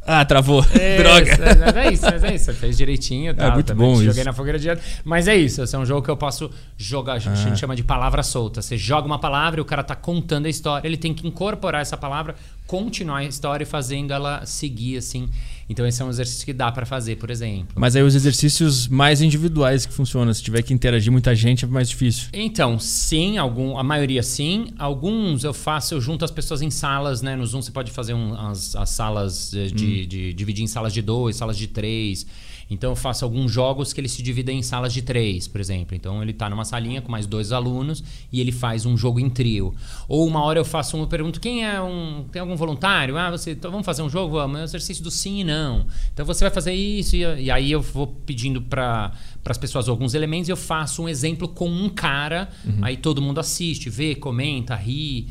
Ah, 0.05 0.25
travou. 0.25 0.63
Droga. 0.99 1.33
Isso, 1.33 1.41
Mas 1.65 1.77
é 1.77 1.93
isso, 1.93 2.05
mas 2.07 2.25
é 2.25 2.35
isso. 2.35 2.45
Você 2.47 2.53
fez 2.55 2.77
direitinho. 2.77 3.35
Tá, 3.35 3.53
muito 3.53 3.67
também 3.69 3.87
bom 3.87 3.95
isso. 3.95 4.05
Joguei 4.05 4.25
na 4.25 4.33
fogueira 4.33 4.59
direto. 4.59 4.83
Mas 5.05 5.29
é 5.29 5.37
isso. 5.37 5.63
Esse 5.63 5.77
é 5.77 5.79
um 5.79 5.87
jogo 5.87 6.03
que 6.03 6.11
eu 6.11 6.17
posso 6.17 6.51
jogar. 6.77 7.13
A 7.13 7.17
Ah. 7.17 7.19
gente 7.19 7.59
chama 7.61 7.77
de 7.77 7.85
palavra 7.85 8.23
solta. 8.23 8.61
Você 8.61 8.77
joga 8.77 9.07
uma 9.07 9.19
palavra 9.19 9.61
e 9.61 9.63
o 9.63 9.65
cara 9.65 9.83
tá 9.85 9.95
contando 9.95 10.47
a 10.47 10.49
história. 10.49 10.87
Ele 10.89 10.97
tem 10.97 11.15
que 11.15 11.27
incorporar 11.29 11.81
essa 11.83 11.97
palavra, 11.97 12.35
continuar 12.67 13.19
a 13.19 13.25
história 13.25 13.63
e 13.63 13.67
fazendo 13.67 14.13
ela 14.13 14.45
seguir 14.45 14.97
assim. 14.97 15.29
Então 15.73 15.87
esse 15.87 16.01
é 16.01 16.05
um 16.05 16.09
exercício 16.11 16.45
que 16.47 16.53
dá 16.53 16.71
pra 16.71 16.87
fazer, 16.87 17.17
por 17.17 17.31
exemplo. 17.31 17.69
Mas 17.75 17.97
aí 17.97 18.03
os 18.03 18.15
exercícios 18.15 18.87
mais 18.87 19.21
individuais 19.21 19.85
que 19.85 19.93
funcionam. 19.93 20.33
Se 20.33 20.43
tiver 20.43 20.63
que 20.63 20.73
interagir 20.73 21.11
muita 21.11 21.35
gente, 21.35 21.65
é 21.65 21.69
mais 21.69 21.89
difícil. 21.89 22.29
Então, 22.33 22.79
sim, 22.79 23.39
algum, 23.39 23.77
a 23.77 23.83
maioria 23.83 24.23
sim. 24.23 24.69
Alguns 24.79 25.43
eu 25.45 25.53
faço, 25.53 25.95
eu 25.95 26.01
junto 26.01 26.25
as 26.25 26.31
pessoas 26.31 26.63
em 26.63 26.71
salas, 26.71 27.23
né? 27.23 27.35
No 27.35 27.45
Zoom 27.47 27.61
você 27.63 27.71
pode 27.73 27.91
fazer 27.91 28.15
um- 28.15 28.35
as, 28.35 28.77
as 28.77 28.91
salas 28.91 29.53
eh, 29.55 29.67
de, 29.67 30.07
de 30.07 30.33
dividir 30.33 30.63
em 30.63 30.67
salas 30.69 30.93
de 30.93 31.03
dois, 31.03 31.37
salas 31.37 31.57
de 31.57 31.67
três. 31.67 32.27
Então 32.71 32.91
eu 32.91 32.97
faço 32.97 33.25
alguns 33.25 33.51
jogos 33.51 33.93
que 33.93 34.01
ele 34.01 34.09
se 34.09 34.23
dividem 34.23 34.59
em 34.59 34.63
salas 34.63 34.93
de 34.93 35.03
três, 35.03 35.47
por 35.47 35.61
exemplo. 35.61 35.95
Então 35.95 36.23
ele 36.23 36.33
tá 36.33 36.49
numa 36.49 36.65
salinha 36.65 37.01
com 37.01 37.11
mais 37.11 37.27
dois 37.27 37.53
alunos 37.53 38.03
e 38.33 38.41
ele 38.41 38.53
faz 38.53 38.87
um 38.87 38.97
jogo 38.97 39.21
em 39.21 39.29
trio. 39.29 39.75
Ou 40.09 40.27
uma 40.27 40.43
hora 40.43 40.59
eu 40.59 40.65
faço 40.65 40.97
um, 40.97 41.01
eu 41.01 41.07
pergunto 41.07 41.41
quem 41.41 41.65
é 41.65 41.81
um, 41.81 42.25
tem 42.31 42.41
algum 42.41 42.57
voluntário? 42.57 43.17
Ah, 43.17 43.31
você, 43.31 43.53
então 43.53 43.71
vamos 43.71 43.87
fazer 43.87 44.03
um 44.03 44.11
jogo? 44.11 44.35
Vamos, 44.35 44.59
é 44.59 44.61
um 44.63 44.65
exercício 44.65 45.03
do 45.03 45.11
sim 45.11 45.41
e 45.41 45.45
não. 45.45 45.87
Então 46.13 46.25
você 46.25 46.45
vai 46.45 46.53
fazer 46.53 46.73
isso 46.73 47.17
e, 47.17 47.21
e 47.21 47.51
aí 47.51 47.71
eu 47.71 47.81
vou 47.81 48.07
pedindo 48.07 48.63
para 48.63 49.13
as 49.45 49.59
pessoas 49.59 49.89
alguns 49.89 50.15
elementos 50.15 50.49
e 50.49 50.53
eu 50.53 50.57
faço 50.57 51.03
um 51.03 51.09
exemplo 51.09 51.49
com 51.49 51.69
um 51.69 51.89
cara. 51.89 52.49
Aí 52.83 52.97
todo 52.97 53.21
mundo 53.21 53.41
assiste, 53.41 53.91
vê, 53.91 54.15
comenta, 54.15 54.75
ri. 54.75 55.29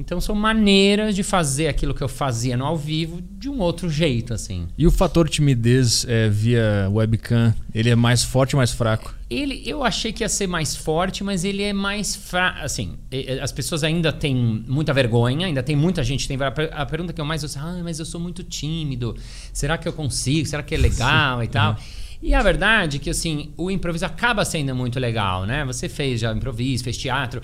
Então 0.00 0.20
são 0.20 0.34
maneiras 0.34 1.14
de 1.14 1.22
fazer 1.22 1.68
aquilo 1.68 1.94
que 1.94 2.02
eu 2.02 2.08
fazia 2.08 2.56
no 2.56 2.64
ao 2.64 2.76
vivo 2.76 3.20
de 3.38 3.48
um 3.50 3.60
outro 3.60 3.90
jeito, 3.90 4.32
assim. 4.32 4.66
E 4.78 4.86
o 4.86 4.90
fator 4.90 5.28
timidez 5.28 6.06
é, 6.08 6.28
via 6.28 6.88
webcam, 6.90 7.54
ele 7.74 7.90
é 7.90 7.94
mais 7.94 8.24
forte 8.24 8.56
ou 8.56 8.58
mais 8.58 8.72
fraco? 8.72 9.14
Ele, 9.28 9.62
eu 9.64 9.84
achei 9.84 10.12
que 10.12 10.24
ia 10.24 10.28
ser 10.28 10.46
mais 10.46 10.74
forte, 10.74 11.22
mas 11.22 11.44
ele 11.44 11.62
é 11.62 11.72
mais 11.72 12.16
fraco. 12.16 12.60
Assim, 12.64 12.94
as 13.42 13.52
pessoas 13.52 13.84
ainda 13.84 14.10
têm 14.12 14.34
muita 14.66 14.92
vergonha, 14.92 15.46
ainda 15.46 15.62
tem 15.62 15.76
muita 15.76 16.02
gente 16.02 16.26
tem. 16.26 16.36
A 16.42 16.50
per- 16.50 16.70
a 16.72 16.84
pergunta 16.86 17.12
que 17.12 17.20
eu 17.20 17.24
mais 17.24 17.42
ouço 17.42 17.58
ah, 17.58 17.80
mas 17.84 17.98
eu 17.98 18.04
sou 18.06 18.20
muito 18.20 18.42
tímido. 18.42 19.14
Será 19.52 19.76
que 19.78 19.86
eu 19.86 19.92
consigo? 19.92 20.48
Será 20.48 20.62
que 20.62 20.74
é 20.74 20.78
legal 20.78 21.44
e 21.44 21.46
tal? 21.48 21.76
E 22.22 22.34
a 22.34 22.42
verdade 22.42 22.98
é 22.98 23.00
que, 23.00 23.08
assim, 23.08 23.50
o 23.56 23.70
improviso 23.70 24.04
acaba 24.04 24.44
sendo 24.44 24.74
muito 24.74 25.00
legal, 25.00 25.46
né? 25.46 25.64
Você 25.64 25.88
fez 25.88 26.20
já 26.20 26.30
improviso, 26.34 26.84
fez 26.84 26.98
teatro. 26.98 27.40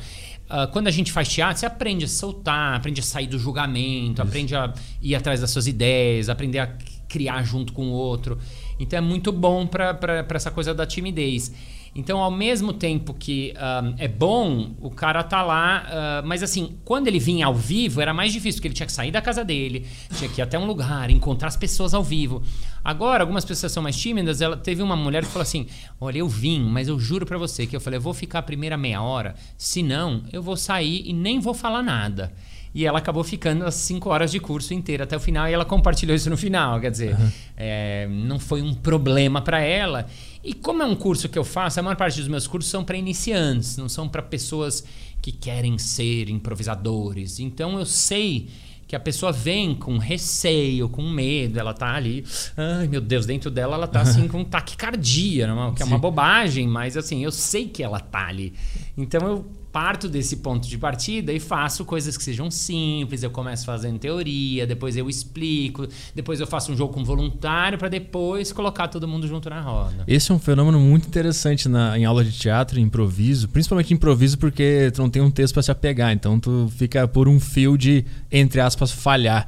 Ah, 0.49 0.67
quando 0.67 0.87
a 0.87 0.91
gente 0.91 1.11
faz 1.11 1.29
teatro, 1.29 1.59
você 1.59 1.67
aprende 1.67 2.05
a 2.05 2.09
soltar, 2.09 2.75
aprende 2.75 3.01
a 3.01 3.05
sair 3.05 3.27
do 3.27 3.39
julgamento, 3.39 4.23
aprende 4.23 4.55
a 4.55 4.73
ir 5.03 5.15
atrás 5.15 5.41
das 5.41 5.51
suas 5.51 5.67
ideias, 5.67 6.29
aprender 6.29 6.61
a 6.61 6.67
criar 7.09 7.43
junto 7.43 7.73
com 7.73 7.89
o 7.89 7.93
outro. 7.93 8.39
Então 8.79 8.99
é 8.99 9.03
muito 9.03 9.33
bom 9.33 9.67
para 9.67 10.27
essa 10.31 10.51
coisa 10.51 10.75
da 10.75 10.87
timidez. 10.87 11.53
Então, 11.97 12.19
ao 12.19 12.31
mesmo 12.31 12.75
tempo 12.75 13.15
que 13.15 13.55
ah, 13.57 13.95
é 13.97 14.07
bom, 14.07 14.75
o 14.83 14.91
cara 14.91 15.23
tá 15.23 15.43
lá. 15.43 15.87
ah, 15.89 16.23
mas 16.25 16.43
assim, 16.43 16.77
quando 16.85 17.09
ele 17.09 17.19
vinha 17.19 17.47
ao 17.47 17.55
vivo, 17.55 18.03
era 18.03 18.13
mais 18.13 18.33
difícil, 18.33 18.59
porque 18.59 18.69
ele 18.69 18.75
tinha 18.75 18.87
que 18.87 18.93
sair 18.93 19.11
da 19.11 19.23
casa 19.23 19.43
dele, 19.43 19.87
tinha 20.15 20.29
que 20.29 20.41
ir 20.41 20.43
até 20.43 20.59
um 20.59 20.67
lugar, 20.67 21.11
encontrar 21.11 21.49
as 21.49 21.57
pessoas 21.57 21.95
ao 21.95 22.05
vivo. 22.05 22.43
Agora, 22.85 23.23
algumas 23.23 23.47
pessoas 23.47 23.73
são 23.73 23.83
mais 23.83 23.97
tímidas. 23.97 24.43
Ela 24.43 24.59
teve 24.59 24.83
uma 24.83 24.95
mulher 24.95 25.25
que 25.25 25.31
falou 25.31 25.43
assim: 25.43 25.67
Olha, 25.99 26.19
eu 26.19 26.29
vim, 26.29 26.61
mas 26.61 26.87
eu 26.87 26.99
juro 27.01 27.25
pra 27.25 27.39
você 27.39 27.67
que 27.67 27.75
eu 27.75 27.81
falei, 27.81 27.97
eu 27.97 28.03
vou 28.03 28.13
ficar 28.13 28.41
a 28.41 28.43
primeira 28.43 28.77
meia 28.77 29.01
hora, 29.01 29.35
senão 29.57 30.23
eu 30.33 30.43
vou 30.43 30.57
sair 30.57 31.03
e 31.07 31.15
nem 31.15 31.41
vou 31.41 31.55
falar 31.55 31.83
nada. 31.83 32.33
E 32.77 32.85
ela 32.85 32.99
acabou 32.99 33.25
ficando 33.25 33.65
as 33.65 33.75
cinco 33.75 34.11
horas 34.11 34.31
de 34.31 34.39
curso 34.39 34.75
inteiro 34.75 35.03
até 35.03 35.17
o 35.17 35.21
final 35.21 35.49
e 35.49 35.53
ela 35.55 35.65
compartilhou 35.65 36.15
isso 36.15 36.29
no 36.29 36.37
final. 36.37 36.79
Quer 36.79 36.91
dizer, 36.91 37.17
é, 37.57 38.07
não 38.07 38.39
foi 38.39 38.61
um 38.61 38.75
problema 38.75 39.41
para 39.41 39.61
ela. 39.61 40.07
E 40.45 40.53
como 40.53 40.83
é 40.83 40.85
um 40.85 40.95
curso 40.95 41.27
que 41.27 41.39
eu 41.39 41.43
faço, 41.43 41.81
a 41.81 41.83
maior 41.83 41.97
parte 41.97 42.19
dos 42.19 42.29
meus 42.29 42.47
cursos 42.47 42.71
são 42.71 42.85
para 42.85 42.99
iniciantes, 42.99 43.79
não 43.79 43.89
são 43.89 44.07
para 44.07 44.21
pessoas 44.21 44.85
que 45.23 45.33
querem 45.33 45.79
ser 45.79 46.29
improvisadores. 46.29 47.41
Então 47.41 47.79
eu 47.79 47.87
sei 47.87 48.51
que 48.87 48.95
a 48.95 49.01
pessoa 49.01 49.33
vem 49.33 49.75
com 49.75 49.97
receio, 49.97 50.87
com 50.87 51.03
medo, 51.09 51.59
ela 51.59 51.73
tá 51.73 51.95
ali, 51.95 52.27
ai 52.59 52.87
meu 52.89 53.01
Deus, 53.01 53.25
dentro 53.25 53.51
dela 53.51 53.75
ela 53.75 53.89
tá 53.89 54.03
assim 54.03 54.29
com 54.29 54.45
taquicardia, 54.45 55.47
não 55.47 55.69
é? 55.71 55.75
que 55.75 55.83
é 55.83 55.87
uma 55.87 55.97
Sim. 55.97 56.03
bobagem, 56.03 56.69
mas 56.69 56.95
assim, 56.95 57.25
eu 57.25 57.33
sei 57.33 57.69
que 57.69 57.83
ela 57.83 58.01
tá 58.01 58.27
ali. 58.27 58.53
Então 58.99 59.27
eu 59.27 59.47
parto 59.73 60.09
desse 60.09 60.37
ponto 60.39 60.67
de 60.67 60.79
partida 60.79 61.33
e 61.33 61.41
faço 61.41 61.85
coisas 61.85 62.17
que 62.17 62.25
sejam 62.25 62.51
simples, 62.51 63.23
eu 63.23 63.31
começo 63.31 63.65
fazendo 63.65 63.99
teoria, 63.99 64.67
depois 64.67 64.97
eu 64.97 65.09
explico, 65.09 65.87
depois 66.15 66.41
eu 66.41 66.47
faço 66.47 66.73
um 66.73 66.77
jogo 66.77 66.95
com 66.95 67.05
voluntário 67.05 67.79
para 67.79 67.89
depois 67.89 68.53
colocar 68.53 68.89
todo 68.89 69.07
mundo 69.07 69.29
junto 69.29 69.51
na 69.51 69.61
roda. 69.61 70.05
Esse 70.07 70.33
é 70.33 70.35
um 70.35 70.39
fenômeno 70.39 70.81
muito 70.81 71.07
interessante 71.07 71.69
na, 71.69 71.99
em 71.99 72.05
aula 72.05 72.25
de 72.25 72.33
teatro, 72.33 72.81
improviso, 72.81 73.49
principalmente 73.49 73.93
improviso 73.93 74.39
porque 74.39 74.91
tu 74.95 75.03
não 75.03 75.11
tem 75.11 75.23
um 75.23 75.31
texto 75.31 75.55
para 75.55 75.63
se 75.63 75.71
apegar, 75.71 76.13
então 76.13 76.41
tu 76.41 76.71
fica 76.77 77.07
por 77.07 77.29
um 77.29 77.39
fio 77.39 77.77
de, 77.77 78.05
entre 78.31 78.61
aspas, 78.61 78.91
falhar. 78.91 79.47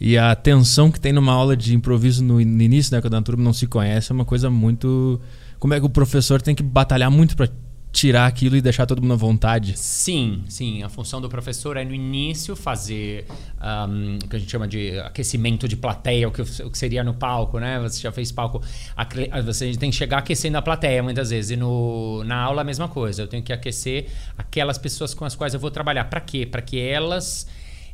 E 0.00 0.18
a 0.18 0.34
tensão 0.34 0.90
que 0.90 1.00
tem 1.00 1.12
numa 1.12 1.32
aula 1.32 1.56
de 1.56 1.74
improviso 1.74 2.22
no, 2.22 2.34
no 2.34 2.62
início, 2.62 2.94
né, 2.94 3.00
quando 3.00 3.14
a 3.14 3.22
turma 3.22 3.42
não 3.42 3.52
se 3.52 3.66
conhece, 3.66 4.12
é 4.12 4.14
uma 4.14 4.24
coisa 4.24 4.50
muito. 4.50 5.20
Como 5.58 5.72
é 5.72 5.80
que 5.80 5.86
o 5.86 5.90
professor 5.90 6.40
tem 6.42 6.54
que 6.54 6.62
batalhar 6.62 7.10
muito 7.10 7.34
para 7.34 7.48
tirar 7.96 8.26
aquilo 8.26 8.56
e 8.56 8.60
deixar 8.60 8.84
todo 8.84 9.00
mundo 9.00 9.14
à 9.14 9.16
vontade? 9.16 9.72
Sim, 9.74 10.44
sim. 10.50 10.82
A 10.82 10.88
função 10.90 11.18
do 11.18 11.30
professor 11.30 11.78
é 11.78 11.84
no 11.84 11.94
início 11.94 12.54
fazer 12.54 13.24
um, 13.88 14.18
o 14.22 14.28
que 14.28 14.36
a 14.36 14.38
gente 14.38 14.50
chama 14.50 14.68
de 14.68 14.98
aquecimento 15.00 15.66
de 15.66 15.78
plateia, 15.78 16.28
o 16.28 16.30
que, 16.30 16.42
o 16.42 16.70
que 16.70 16.76
seria 16.76 17.02
no 17.02 17.14
palco, 17.14 17.58
né? 17.58 17.80
Você 17.80 18.02
já 18.02 18.12
fez 18.12 18.30
palco. 18.30 18.60
Você 19.46 19.74
tem 19.76 19.90
que 19.90 19.96
chegar 19.96 20.18
aquecendo 20.18 20.58
a 20.58 20.62
plateia 20.62 21.02
muitas 21.02 21.30
vezes. 21.30 21.52
E 21.52 21.56
no, 21.56 22.22
na 22.24 22.36
aula 22.36 22.60
a 22.60 22.64
mesma 22.64 22.86
coisa. 22.86 23.22
Eu 23.22 23.28
tenho 23.28 23.42
que 23.42 23.52
aquecer 23.52 24.08
aquelas 24.36 24.76
pessoas 24.76 25.14
com 25.14 25.24
as 25.24 25.34
quais 25.34 25.54
eu 25.54 25.60
vou 25.60 25.70
trabalhar. 25.70 26.04
Para 26.04 26.20
quê? 26.20 26.44
Para 26.44 26.60
que 26.60 26.78
elas 26.78 27.46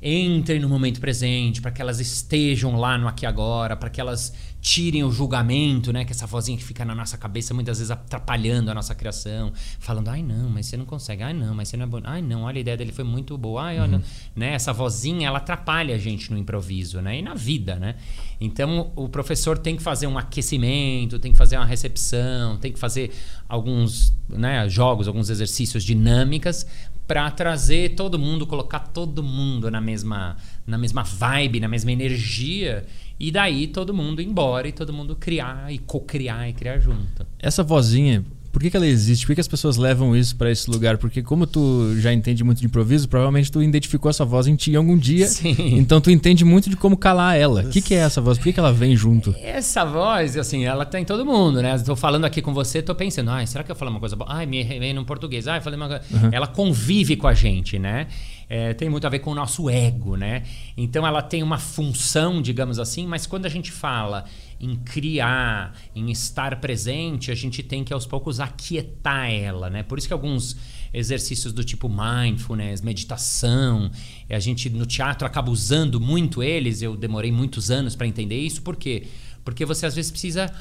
entrem 0.02 0.58
no 0.58 0.68
momento 0.68 1.00
presente, 1.00 1.62
para 1.62 1.70
que 1.70 1.80
elas 1.80 2.00
estejam 2.00 2.74
lá 2.76 2.98
no 2.98 3.06
aqui 3.06 3.24
e 3.24 3.26
agora, 3.26 3.76
para 3.76 3.88
que 3.88 4.00
elas 4.00 4.32
tirem 4.60 5.02
o 5.02 5.10
julgamento, 5.10 5.92
né? 5.92 6.04
Que 6.04 6.12
essa 6.12 6.26
vozinha 6.26 6.56
que 6.56 6.64
fica 6.64 6.84
na 6.84 6.94
nossa 6.94 7.16
cabeça 7.16 7.52
muitas 7.54 7.78
vezes 7.78 7.90
atrapalhando 7.90 8.70
a 8.70 8.74
nossa 8.74 8.94
criação, 8.94 9.52
falando, 9.78 10.08
ai 10.08 10.22
não, 10.22 10.48
mas 10.48 10.66
você 10.66 10.76
não 10.76 10.84
consegue, 10.84 11.22
ai 11.22 11.32
não, 11.32 11.54
mas 11.54 11.68
você 11.68 11.76
não 11.76 11.84
é 11.84 11.88
bom, 11.88 12.00
ai 12.04 12.22
não, 12.22 12.42
olha 12.42 12.58
a 12.58 12.60
ideia 12.60 12.76
dele 12.76 12.92
foi 12.92 13.04
muito 13.04 13.36
boa, 13.36 13.64
ai, 13.64 13.80
olha, 13.80 13.98
uhum. 13.98 14.02
né? 14.34 14.54
Essa 14.54 14.72
vozinha 14.72 15.26
ela 15.28 15.38
atrapalha 15.38 15.94
a 15.94 15.98
gente 15.98 16.30
no 16.30 16.38
improviso, 16.38 17.00
né? 17.00 17.18
E 17.18 17.22
na 17.22 17.34
vida, 17.34 17.76
né? 17.76 17.96
Então 18.40 18.92
o 18.96 19.08
professor 19.08 19.58
tem 19.58 19.76
que 19.76 19.82
fazer 19.82 20.06
um 20.06 20.18
aquecimento, 20.18 21.18
tem 21.18 21.32
que 21.32 21.38
fazer 21.38 21.56
uma 21.56 21.66
recepção, 21.66 22.56
tem 22.56 22.72
que 22.72 22.78
fazer 22.78 23.12
alguns 23.48 24.12
né, 24.28 24.68
jogos, 24.68 25.06
alguns 25.06 25.28
exercícios 25.28 25.84
dinâmicas 25.84 26.66
para 27.06 27.30
trazer 27.30 27.94
todo 27.94 28.18
mundo, 28.18 28.46
colocar 28.46 28.80
todo 28.80 29.22
mundo 29.22 29.70
na 29.70 29.80
mesma, 29.80 30.36
na 30.66 30.78
mesma 30.78 31.02
vibe, 31.02 31.60
na 31.60 31.68
mesma 31.68 31.92
energia 31.92 32.86
e 33.18 33.30
daí 33.30 33.66
todo 33.66 33.92
mundo 33.92 34.20
ir 34.20 34.26
embora 34.26 34.68
e 34.68 34.72
todo 34.72 34.92
mundo 34.92 35.14
criar 35.16 35.72
e 35.72 35.78
co-criar 35.78 36.48
e 36.48 36.52
criar 36.52 36.78
junto. 36.78 37.26
Essa 37.38 37.62
vozinha, 37.62 38.24
por 38.52 38.60
que, 38.60 38.70
que 38.70 38.76
ela 38.76 38.86
existe? 38.86 39.24
Por 39.24 39.28
que, 39.28 39.36
que 39.36 39.40
as 39.40 39.48
pessoas 39.48 39.78
levam 39.78 40.14
isso 40.14 40.36
para 40.36 40.50
esse 40.50 40.70
lugar? 40.70 40.98
Porque 40.98 41.22
como 41.22 41.46
tu 41.46 41.96
já 41.98 42.12
entende 42.12 42.44
muito 42.44 42.60
de 42.60 42.66
improviso, 42.66 43.08
provavelmente 43.08 43.50
tu 43.50 43.62
identificou 43.62 44.10
essa 44.10 44.26
voz 44.26 44.46
em 44.46 44.54
ti 44.54 44.76
algum 44.76 44.96
dia. 44.96 45.26
Sim. 45.26 45.56
Então 45.78 46.00
tu 46.00 46.10
entende 46.10 46.44
muito 46.44 46.68
de 46.68 46.76
como 46.76 46.96
calar 46.96 47.36
ela. 47.36 47.62
O 47.62 47.70
que, 47.70 47.80
que 47.80 47.94
é 47.94 47.98
essa 47.98 48.20
voz? 48.20 48.36
Por 48.36 48.44
que, 48.44 48.52
que 48.52 48.60
ela 48.60 48.72
vem 48.72 48.94
junto? 48.94 49.34
Essa 49.40 49.84
voz, 49.84 50.36
assim, 50.36 50.64
ela 50.64 50.84
tá 50.84 51.00
em 51.00 51.04
todo 51.04 51.24
mundo, 51.24 51.62
né? 51.62 51.74
Estou 51.74 51.96
falando 51.96 52.26
aqui 52.26 52.42
com 52.42 52.52
você, 52.52 52.82
tô 52.82 52.94
pensando, 52.94 53.30
ai, 53.30 53.46
será 53.46 53.64
que 53.64 53.72
eu 53.72 53.76
falo 53.76 53.90
uma 53.90 54.00
coisa 54.00 54.14
boa? 54.14 54.30
Ai, 54.30 54.44
me 54.44 54.62
vem 54.62 54.92
no 54.92 55.04
português. 55.04 55.48
Ai, 55.48 55.62
falei 55.62 55.78
uma 55.78 55.88
coisa. 55.88 56.04
Uhum. 56.10 56.28
Ela 56.30 56.46
convive 56.46 57.16
com 57.16 57.26
a 57.26 57.34
gente, 57.34 57.78
né? 57.78 58.06
É, 58.54 58.74
tem 58.74 58.90
muito 58.90 59.06
a 59.06 59.08
ver 59.08 59.20
com 59.20 59.30
o 59.30 59.34
nosso 59.34 59.70
ego, 59.70 60.14
né? 60.14 60.42
Então 60.76 61.06
ela 61.06 61.22
tem 61.22 61.42
uma 61.42 61.56
função, 61.56 62.42
digamos 62.42 62.78
assim, 62.78 63.06
mas 63.06 63.26
quando 63.26 63.46
a 63.46 63.48
gente 63.48 63.72
fala 63.72 64.26
em 64.60 64.76
criar, 64.76 65.74
em 65.94 66.10
estar 66.10 66.60
presente, 66.60 67.30
a 67.30 67.34
gente 67.34 67.62
tem 67.62 67.82
que 67.82 67.94
aos 67.94 68.04
poucos 68.04 68.40
aquietar 68.40 69.30
ela, 69.30 69.70
né? 69.70 69.82
Por 69.82 69.96
isso 69.96 70.06
que 70.06 70.12
alguns 70.12 70.54
exercícios 70.92 71.50
do 71.50 71.64
tipo 71.64 71.88
mindfulness, 71.88 72.82
meditação, 72.82 73.90
a 74.28 74.38
gente 74.38 74.68
no 74.68 74.84
teatro 74.84 75.26
acaba 75.26 75.50
usando 75.50 75.98
muito 75.98 76.42
eles. 76.42 76.82
Eu 76.82 76.94
demorei 76.94 77.32
muitos 77.32 77.70
anos 77.70 77.96
para 77.96 78.06
entender 78.06 78.38
isso, 78.38 78.60
por 78.60 78.76
quê? 78.76 79.04
Porque 79.42 79.64
você 79.64 79.86
às 79.86 79.94
vezes 79.94 80.10
precisa 80.10 80.52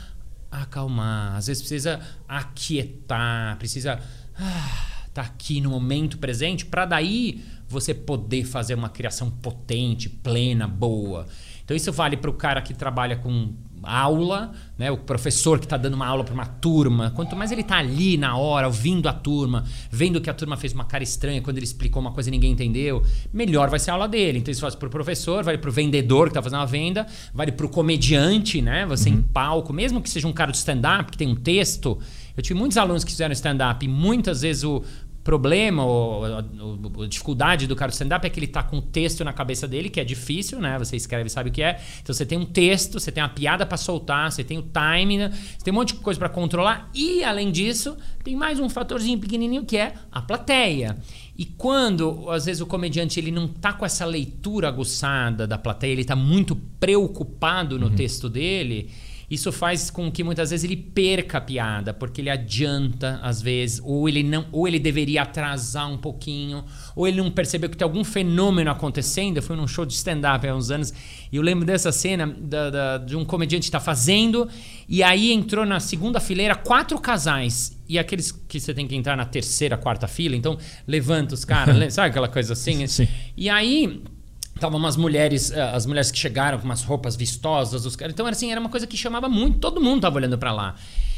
acalmar, 0.50 1.36
às 1.36 1.48
vezes 1.48 1.62
precisa 1.62 2.00
aquietar, 2.25 3.57
precisa 3.57 4.00
ah, 4.39 4.90
tá 5.13 5.22
aqui 5.22 5.60
no 5.62 5.70
momento 5.70 6.18
presente 6.18 6.65
para 6.65 6.86
daí 6.86 7.44
você 7.68 7.94
poder 7.94 8.44
fazer 8.44 8.75
uma 8.75 8.89
criação 8.89 9.30
potente, 9.30 10.10
plena, 10.10 10.68
boa. 10.68 11.25
Então 11.63 11.75
isso 11.75 11.91
vale 11.91 12.18
para 12.18 12.30
o 12.30 12.34
cara 12.34 12.62
que 12.62 12.74
trabalha 12.74 13.15
com 13.15 13.53
aula, 13.84 14.51
né? 14.77 14.91
O 14.91 14.98
professor 14.98 15.58
que 15.58 15.65
está 15.65 15.77
dando 15.77 15.96
uma 15.96 16.06
aula 16.06 16.24
para 16.24 16.34
uma 16.34 16.46
turma, 16.46 17.12
quanto 17.12 17.36
mais 17.36 17.51
ele 17.51 17.62
está 17.62 17.77
ali 17.77 18.18
na 18.18 18.38
hora, 18.38 18.68
ouvindo 18.68 19.08
a 19.10 19.13
turma, 19.13 19.63
vendo 19.89 20.22
que 20.22 20.30
a 20.30 20.34
turma 20.34 20.56
fez 20.58 20.74
uma 20.74 20.86
cara 20.86 21.03
estranha 21.03 21.41
quando 21.41 21.58
ele 21.58 21.65
explicou 21.65 22.01
uma 22.01 22.12
coisa 22.12 22.30
e 22.30 22.32
ninguém 22.32 22.51
entendeu, 22.51 23.03
melhor 23.34 23.70
vai 23.70 23.80
ser 23.80 23.91
a 23.91 23.94
aula 23.94 24.08
dele. 24.08 24.39
Então 24.39 24.51
isso 24.51 24.62
faz 24.62 24.75
para 24.75 24.88
o 24.88 24.91
professor, 24.91 25.44
vale 25.44 25.58
para 25.58 25.70
o 25.70 25.74
vendedor 25.74 26.25
que 26.25 26.32
está 26.32 26.41
fazendo 26.41 26.62
a 26.62 26.65
venda, 26.65 27.08
vale 27.34 27.51
para 27.51 27.65
o 27.65 27.70
comediante, 27.70 28.62
né? 28.62 28.86
Você 28.86 29.10
uhum. 29.10 29.15
em 29.15 29.22
palco, 29.22 29.74
mesmo 29.74 30.01
que 30.01 30.10
seja 30.10 30.27
um 30.27 30.34
cara 30.34 30.51
de 30.51 30.58
stand-up 30.58 31.12
que 31.12 31.18
tem 31.18 31.27
um 31.27 31.36
texto. 31.36 31.98
Eu 32.36 32.44
tive 32.44 32.58
muitos 32.58 32.77
alunos 32.77 33.03
que 33.03 33.12
fizeram 33.12 33.34
stand-up 33.34 33.86
e 33.86 33.89
muitas 33.89 34.41
vezes 34.41 34.63
o, 34.63 34.84
problema 35.23 35.85
ou, 35.85 36.25
a 36.25 37.07
dificuldade 37.07 37.67
do 37.67 37.75
cara 37.75 37.91
do 37.91 37.93
stand-up 37.93 38.25
é 38.25 38.29
que 38.29 38.39
ele 38.39 38.47
tá 38.47 38.63
com 38.63 38.77
um 38.77 38.81
texto 38.81 39.23
na 39.23 39.31
cabeça 39.31 39.67
dele, 39.67 39.89
que 39.89 39.99
é 39.99 40.03
difícil, 40.03 40.59
né? 40.59 40.77
Você 40.79 40.95
escreve 40.95 41.29
sabe 41.29 41.49
o 41.49 41.53
que 41.53 41.61
é. 41.61 41.79
Então 42.01 42.13
você 42.13 42.25
tem 42.25 42.37
um 42.37 42.45
texto, 42.45 42.99
você 42.99 43.11
tem 43.11 43.21
uma 43.21 43.29
piada 43.29 43.65
para 43.65 43.77
soltar, 43.77 44.31
você 44.31 44.43
tem 44.43 44.57
o 44.57 44.63
time, 44.63 45.17
né? 45.17 45.29
você 45.29 45.63
tem 45.63 45.71
um 45.71 45.77
monte 45.77 45.93
de 45.93 45.99
coisa 45.99 46.19
para 46.19 46.29
controlar 46.29 46.89
e, 46.93 47.23
além 47.23 47.51
disso, 47.51 47.97
tem 48.23 48.35
mais 48.35 48.59
um 48.59 48.69
fatorzinho 48.69 49.19
pequenininho 49.19 49.63
que 49.63 49.77
é 49.77 49.93
a 50.11 50.21
plateia. 50.21 50.97
E 51.37 51.45
quando, 51.45 52.29
às 52.29 52.45
vezes, 52.45 52.61
o 52.61 52.65
comediante 52.65 53.19
ele 53.19 53.31
não 53.31 53.47
tá 53.47 53.73
com 53.73 53.85
essa 53.85 54.05
leitura 54.05 54.67
aguçada 54.67 55.47
da 55.47 55.57
plateia, 55.57 55.91
ele 55.91 56.05
tá 56.05 56.15
muito 56.15 56.55
preocupado 56.79 57.79
no 57.79 57.87
uhum. 57.87 57.95
texto 57.95 58.29
dele 58.29 58.89
isso 59.31 59.50
faz 59.50 59.89
com 59.89 60.11
que 60.11 60.25
muitas 60.25 60.50
vezes 60.50 60.65
ele 60.65 60.75
perca 60.75 61.38
a 61.38 61.41
piada, 61.41 61.93
porque 61.93 62.19
ele 62.19 62.29
adianta 62.29 63.17
às 63.23 63.41
vezes, 63.41 63.79
ou 63.81 64.09
ele 64.09 64.23
não, 64.23 64.45
ou 64.51 64.67
ele 64.67 64.77
deveria 64.77 65.21
atrasar 65.21 65.89
um 65.89 65.97
pouquinho, 65.97 66.65
ou 66.93 67.07
ele 67.07 67.21
não 67.21 67.31
percebeu 67.31 67.69
que 67.69 67.77
tem 67.77 67.85
algum 67.85 68.03
fenômeno 68.03 68.69
acontecendo. 68.69 69.38
Eu 69.38 69.43
fui 69.43 69.55
num 69.55 69.69
show 69.69 69.85
de 69.85 69.93
stand-up 69.93 70.45
há 70.45 70.53
uns 70.53 70.69
anos 70.69 70.93
e 71.31 71.38
eu 71.38 71.41
lembro 71.41 71.65
dessa 71.65 71.93
cena 71.93 72.27
da, 72.27 72.69
da, 72.69 72.97
de 72.97 73.15
um 73.15 73.23
comediante 73.23 73.67
estar 73.67 73.79
tá 73.79 73.85
fazendo 73.85 74.50
e 74.89 75.01
aí 75.01 75.31
entrou 75.31 75.65
na 75.65 75.79
segunda 75.79 76.19
fileira 76.19 76.53
quatro 76.53 77.00
casais 77.00 77.79
e 77.88 77.97
aqueles 77.97 78.33
que 78.33 78.59
você 78.59 78.73
tem 78.73 78.85
que 78.85 78.97
entrar 78.97 79.15
na 79.15 79.23
terceira, 79.23 79.77
quarta 79.77 80.09
fila, 80.09 80.35
então 80.35 80.57
levanta 80.85 81.33
os 81.33 81.45
caras, 81.45 81.93
sabe 81.95 82.09
aquela 82.09 82.27
coisa 82.27 82.51
assim? 82.51 82.85
Sim. 82.85 83.07
E 83.38 83.50
aí 83.50 84.03
Estavam 84.62 84.77
umas 84.77 84.96
mulheres, 84.96 85.50
eh, 85.50 85.60
as 85.60 85.88
mulheres 85.88 86.12
que 86.12 86.20
chegaram 86.20 86.60
com 86.60 86.65
umas 86.65 86.84
roupas 86.84 87.15
vistosas, 87.15 87.84
os 87.84 87.96
caras. 87.96 88.13
Então, 88.13 88.27
era 88.27 88.36
assim, 88.36 88.51
era 88.51 88.60
uma 88.60 88.70
coisa 88.70 88.86
que 88.86 88.96
chamava 88.96 89.27
muito, 89.27 89.58
todo 89.58 89.82
mundo 89.82 90.01
tava 90.01 90.18
olhando 90.18 90.38
para 90.38 90.51
lá. 90.51 90.75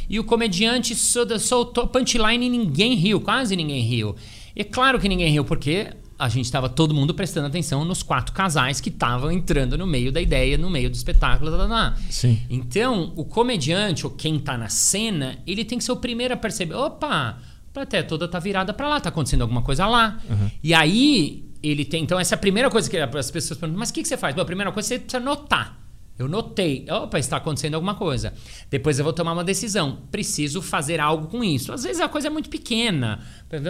E 0.10 0.18
o 0.18 0.24
comediante 0.24 0.96
soltou 0.96 1.86
punchline 1.88 2.46
e 2.46 2.50
ninguém 2.50 2.96
riu, 2.96 3.20
quase 3.20 3.54
ninguém 3.58 3.82
riu. 3.82 4.16
E 4.56 4.64
claro 4.64 4.98
que 4.98 5.10
ninguém 5.10 5.30
riu, 5.30 5.44
porque 5.44 5.90
a 6.18 6.30
gente 6.30 6.46
estava 6.46 6.70
todo 6.70 6.94
mundo 6.94 7.14
prestando 7.14 7.48
atenção 7.48 7.84
nos 7.84 8.02
quatro 8.02 8.34
casais 8.34 8.80
que 8.80 8.88
estavam 8.88 9.30
entrando 9.30 9.78
no 9.78 9.86
meio 9.86 10.10
da 10.10 10.22
ideia, 10.22 10.58
no 10.58 10.70
meio 10.70 10.90
do 10.90 10.96
espetáculo. 10.96 11.52
Tá, 11.52 11.58
tá, 11.58 11.68
tá. 11.68 11.98
Sim. 12.10 12.40
Então, 12.50 13.12
o 13.18 13.26
comediante, 13.26 14.06
ou 14.06 14.12
quem 14.14 14.40
tá 14.40 14.58
na 14.58 14.70
cena, 14.70 15.38
ele 15.46 15.66
tem 15.66 15.78
que 15.78 15.84
ser 15.84 15.92
o 15.92 15.98
primeiro 15.98 16.34
a 16.34 16.38
perceber: 16.38 16.76
opa, 16.76 17.08
a 17.10 17.38
plateia 17.74 18.06
toda 18.06 18.26
tá 18.26 18.40
virada 18.40 18.74
para 18.74 18.88
lá, 18.88 19.02
tá 19.02 19.10
acontecendo 19.10 19.42
alguma 19.42 19.62
coisa 19.62 19.86
lá. 19.86 20.18
Uhum. 20.30 20.50
E 20.64 20.74
aí 20.74 21.44
ele 21.64 21.86
tem. 21.86 22.04
Então, 22.04 22.20
essa 22.20 22.36
é 22.36 22.38
a 22.38 22.40
primeira 22.40 22.70
coisa 22.70 22.90
que 22.90 22.98
as 22.98 23.32
pessoas 23.32 23.58
perguntam: 23.58 23.80
mas 23.80 23.90
o 23.90 23.94
que, 23.94 24.02
que 24.02 24.08
você 24.08 24.18
faz? 24.18 24.36
Bom, 24.36 24.42
a 24.42 24.46
primeira 24.46 24.72
coisa 24.72 24.94
é 24.94 24.98
você 24.98 25.00
precisa 25.00 25.24
notar. 25.24 25.84
Eu 26.18 26.28
notei, 26.28 26.86
opa, 26.92 27.18
está 27.18 27.38
acontecendo 27.38 27.74
alguma 27.74 27.96
coisa. 27.96 28.34
Depois 28.70 29.00
eu 29.00 29.04
vou 29.04 29.12
tomar 29.12 29.34
uma 29.34 29.44
decisão. 29.44 29.98
Preciso 30.12 30.62
fazer 30.62 31.00
algo 31.00 31.28
com 31.28 31.44
isso. 31.44 31.74
Às 31.74 31.84
vezes 31.84 32.00
a 32.00 32.08
coisa 32.08 32.28
é 32.28 32.30
muito 32.30 32.50
pequena. 32.50 33.20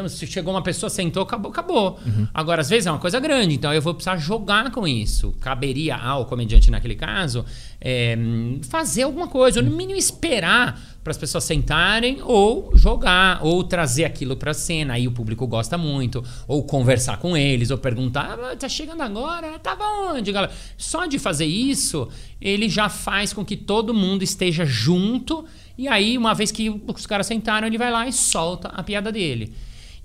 Se 0.10 0.28
chegou 0.28 0.54
uma 0.54 0.62
pessoa, 0.62 0.90
sentou, 0.90 1.24
acabou, 1.24 1.52
acabou. 1.52 2.00
Uhum. 2.06 2.28
Agora, 2.34 2.60
às 2.60 2.70
vezes 2.70 2.86
é 2.86 2.92
uma 2.92 3.00
coisa 3.00 3.18
grande, 3.18 3.56
então 3.56 3.74
eu 3.74 3.82
vou 3.82 3.94
precisar 3.94 4.18
jogar 4.18 4.72
com 4.72 4.86
isso. 4.86 5.34
Caberia 5.40 5.96
ao 5.96 6.26
comediante, 6.26 6.70
naquele 6.70 6.96
caso, 6.96 7.46
é, 7.80 8.18
fazer 8.70 9.04
alguma 9.04 9.30
coisa, 9.30 9.62
ou 9.62 9.66
no 9.66 9.76
mínimo 9.76 9.98
esperar 9.98 10.82
para 11.04 11.12
as 11.12 11.18
pessoas 11.18 11.44
sentarem 11.44 12.20
ou 12.24 12.72
jogar 12.76 13.44
ou 13.44 13.64
trazer 13.64 14.06
aquilo 14.06 14.38
para 14.38 14.52
a 14.52 14.54
cena. 14.54 14.94
Aí 14.94 15.08
o 15.08 15.12
público 15.12 15.46
gosta 15.46 15.78
muito, 15.78 16.24
ou 16.48 16.64
conversar 16.64 17.18
com 17.18 17.36
eles, 17.36 17.70
ou 17.70 17.78
perguntar: 17.78 18.40
ah, 18.40 18.56
"Tá 18.56 18.70
chegando 18.70 19.02
agora? 19.02 19.60
Tava 19.60 19.84
onde, 19.84 20.32
galera?". 20.32 20.54
Só 20.78 21.06
de 21.06 21.20
fazer 21.20 21.46
isso, 21.46 22.08
ele 22.40 22.70
já 22.70 22.88
faz 22.88 23.34
com 23.34 23.44
que 23.44 23.58
todo 23.58 23.94
mundo 23.94 24.24
esteja 24.24 24.66
junto. 24.66 25.46
E 25.78 25.88
aí, 25.88 26.18
uma 26.18 26.34
vez 26.34 26.52
que 26.52 26.70
os 26.70 27.06
caras 27.06 27.28
sentaram, 27.28 27.68
ele 27.68 27.78
vai 27.78 27.92
lá 27.92 28.08
e 28.08 28.14
solta 28.14 28.70
a 28.70 28.84
piada 28.84 29.12
dele. 29.12 29.54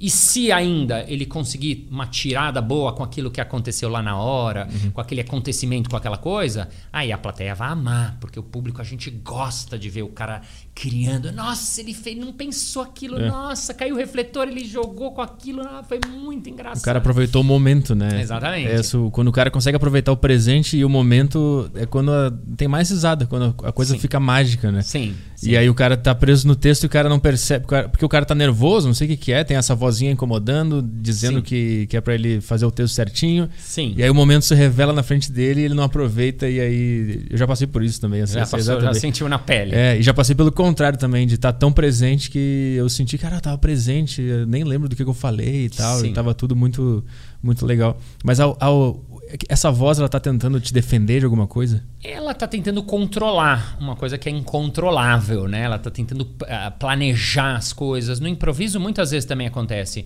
E 0.00 0.09
se 0.09 0.52
ainda 0.52 1.05
ele 1.09 1.26
conseguir 1.26 1.88
uma 1.90 2.07
tirada 2.07 2.62
boa 2.62 2.93
com 2.93 3.02
aquilo 3.02 3.33
que 3.33 3.40
aconteceu 3.40 3.88
lá 3.88 4.00
na 4.00 4.17
hora, 4.17 4.69
uhum. 4.71 4.93
com 4.93 5.00
aquele 5.00 5.21
acontecimento, 5.21 5.90
com 5.90 5.97
aquela 5.97 6.17
coisa, 6.17 6.69
aí 6.93 7.11
a 7.11 7.19
plateia 7.19 7.52
vai 7.52 7.69
amar, 7.71 8.17
porque 8.21 8.38
o 8.38 8.43
público 8.43 8.81
a 8.81 8.85
gente 8.85 9.11
gosta 9.11 9.76
de 9.76 9.90
ver 9.90 10.02
o 10.02 10.09
cara 10.09 10.43
criando. 10.80 11.32
Nossa, 11.32 11.80
ele 11.80 11.92
fez, 11.92 12.16
não 12.16 12.32
pensou 12.32 12.82
aquilo, 12.82 13.18
é. 13.18 13.28
nossa, 13.28 13.75
caiu 13.75 13.97
o 13.97 13.99
refletor, 13.99 14.49
ele 14.49 14.64
jogou 14.64 15.12
com 15.12 15.20
aquilo, 15.20 15.61
ah, 15.62 15.85
foi 15.87 15.99
muito 16.11 16.49
engraçado. 16.49 16.78
O 16.78 16.85
cara 16.85 16.99
aproveitou 16.99 17.42
o 17.42 17.44
momento, 17.44 17.94
né? 17.94 18.20
Exatamente. 18.23 18.70
É 18.70 18.80
isso, 18.80 19.11
quando 19.12 19.28
o 19.28 19.32
cara 19.32 19.50
consegue 19.50 19.76
aproveitar 19.76 20.12
o 20.12 20.16
presente 20.16 20.76
e 20.76 20.85
o 20.85 20.88
momento 20.88 21.70
é 21.75 21.85
quando 21.85 22.12
a, 22.12 22.32
tem 22.56 22.68
mais 22.68 22.90
risada, 22.90 23.26
quando 23.26 23.54
a 23.64 23.73
coisa 23.73 23.94
Sim. 23.94 24.00
fica 24.00 24.20
mágica, 24.20 24.70
né? 24.70 24.82
Sim, 24.82 25.14
Sim. 25.35 25.50
E 25.50 25.56
aí 25.56 25.68
o 25.68 25.75
cara 25.75 25.97
tá 25.97 26.14
preso 26.14 26.47
no 26.47 26.54
texto 26.54 26.85
e 26.85 26.87
o 26.87 26.90
cara 26.90 27.08
não 27.08 27.18
percebe, 27.18 27.66
porque 27.90 28.04
o 28.04 28.08
cara 28.08 28.25
tá 28.25 28.35
nervoso, 28.35 28.87
não 28.87 28.94
sei 28.94 29.06
o 29.06 29.11
que, 29.11 29.16
que 29.16 29.32
é, 29.32 29.42
tem 29.42 29.56
essa 29.56 29.75
voz 29.75 29.88
vozinha 29.88 30.12
incomodando, 30.12 30.82
dizendo 30.82 31.37
Sim. 31.37 31.42
que, 31.42 31.87
que 31.88 31.97
é 31.97 32.00
pra 32.00 32.14
ele 32.14 32.40
fazer 32.40 32.66
o 32.66 32.70
texto 32.70 32.94
certinho. 32.94 33.49
Sim. 33.58 33.94
E 33.97 34.02
aí 34.02 34.11
o 34.11 34.14
momento 34.14 34.44
se 34.44 34.54
revela 34.54 34.92
na 34.92 35.02
frente 35.02 35.32
dele 35.32 35.62
e 35.62 35.64
ele 35.64 35.75
não 35.75 35.82
aproveita. 35.82 36.49
E 36.49 36.61
aí. 36.61 37.26
Eu 37.30 37.38
já 37.38 37.47
passei 37.47 37.66
por 37.66 37.82
isso 37.82 38.00
também. 38.00 38.23
assim, 38.23 38.35
já, 38.35 38.47
passou, 38.47 38.80
já 38.80 38.94
sentiu 38.94 39.28
na 39.28 39.38
pele. 39.38 39.75
É, 39.75 39.99
e 39.99 40.02
já 40.02 40.12
passei 40.12 40.35
pelo 40.35 40.52
contrário 40.69 40.99
também, 40.99 41.27
de 41.27 41.35
estar 41.37 41.53
tão 41.53 41.73
presente 41.73 42.31
que 42.31 42.75
eu 42.77 42.89
senti, 42.89 43.17
cara, 43.19 43.37
eu 43.37 43.41
tava 43.41 43.59
presente, 43.59 44.21
eu 44.23 44.47
nem 44.47 44.65
lembro 44.65 44.89
do 44.89 44.95
que, 44.95 45.03
que 45.03 45.11
eu 45.11 45.15
falei 45.15 45.65
e 45.67 45.71
tal, 45.71 45.99
Sim. 46.01 46.09
e 46.11 46.13
tava 46.13 46.35
tudo 46.35 46.55
muito, 46.55 47.05
muito 47.43 47.65
legal. 47.65 47.99
Mas 48.23 48.39
ao, 48.41 48.57
ao- 48.61 49.03
essa 49.49 49.71
voz, 49.71 49.99
ela 49.99 50.09
tá 50.09 50.19
tentando 50.21 50.59
te 50.61 50.73
defender 50.73 51.21
de 51.21 51.25
alguma 51.25 51.47
coisa? 51.47 51.83
Ela 52.03 52.33
tá 52.35 52.47
tentando 52.47 52.83
controlar 52.83 53.77
uma 53.81 53.95
coisa 53.97 54.17
que 54.19 54.29
é 54.29 54.33
incontrolável, 54.33 55.47
né? 55.49 55.63
Ela 55.63 55.79
tá 55.79 55.91
tentando 55.91 56.27
ah, 56.49 56.71
planejar 56.71 57.57
as 57.57 57.73
coisas. 57.73 58.21
No 58.21 58.29
improviso, 58.29 58.79
muitas 58.81 59.11
vezes 59.11 59.27
também 59.27 59.47
acontece 59.47 60.05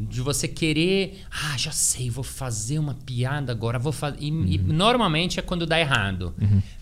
de 0.00 0.20
você 0.20 0.48
querer, 0.48 1.20
ah, 1.30 1.56
já 1.56 1.70
sei, 1.70 2.08
vou 2.10 2.24
fazer 2.24 2.78
uma 2.78 2.94
piada 3.06 3.52
agora, 3.52 3.78
vou 3.78 3.92
fazer. 3.92 4.16
E, 4.20 4.28
e 4.28 4.58
normalmente 4.58 5.38
é 5.38 5.42
quando 5.42 5.66
dá 5.66 5.78
errado. 5.78 6.34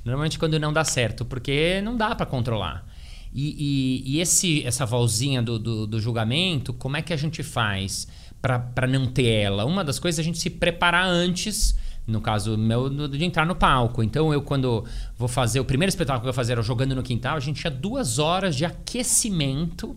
Normalmente 0.05 0.37
é 0.37 0.39
quando 0.39 0.59
não 0.59 0.73
dá 0.73 0.85
certo, 0.85 1.25
porque 1.25 1.81
não 1.83 1.97
dá 1.97 2.15
pra 2.15 2.25
controlar. 2.25 2.87
E, 3.33 4.03
e- 4.05 4.17
e 4.17 4.21
esse, 4.21 4.65
essa 4.67 4.85
vozinha 4.85 5.41
do, 5.41 5.59
do, 5.59 5.87
do 5.87 6.01
julgamento, 6.01 6.73
como 6.73 6.97
é 6.97 7.03
que 7.03 7.13
a 7.13 7.17
gente 7.17 7.43
faz 7.43 8.09
para 8.43 8.87
não 8.89 9.07
ter 9.07 9.27
ela? 9.27 9.65
Uma 9.65 9.85
das 9.85 9.99
coisas 9.99 10.19
é 10.19 10.23
a 10.23 10.25
gente 10.25 10.39
se 10.39 10.51
preparar 10.51 11.07
antes, 11.07 11.77
no 12.07 12.21
caso 12.21 12.57
meu, 12.59 12.89
de 13.09 13.25
entrar 13.25 13.47
no 13.47 13.55
palco. 13.55 14.03
Então, 14.03 14.33
eu, 14.33 14.43
quando 14.43 14.85
vou 15.17 15.29
fazer 15.29 15.61
o 15.61 15.65
primeiro 15.65 15.91
espetáculo 15.91 16.23
que 16.25 16.29
eu 16.29 16.35
fazer 16.35 16.53
era 16.53 16.63
Jogando 16.63 16.95
no 16.95 17.03
Quintal, 17.03 17.37
a 17.37 17.41
gente 17.41 17.61
tinha 17.61 17.71
duas 17.71 18.19
horas 18.19 18.57
de 18.57 18.65
aquecimento 18.65 19.97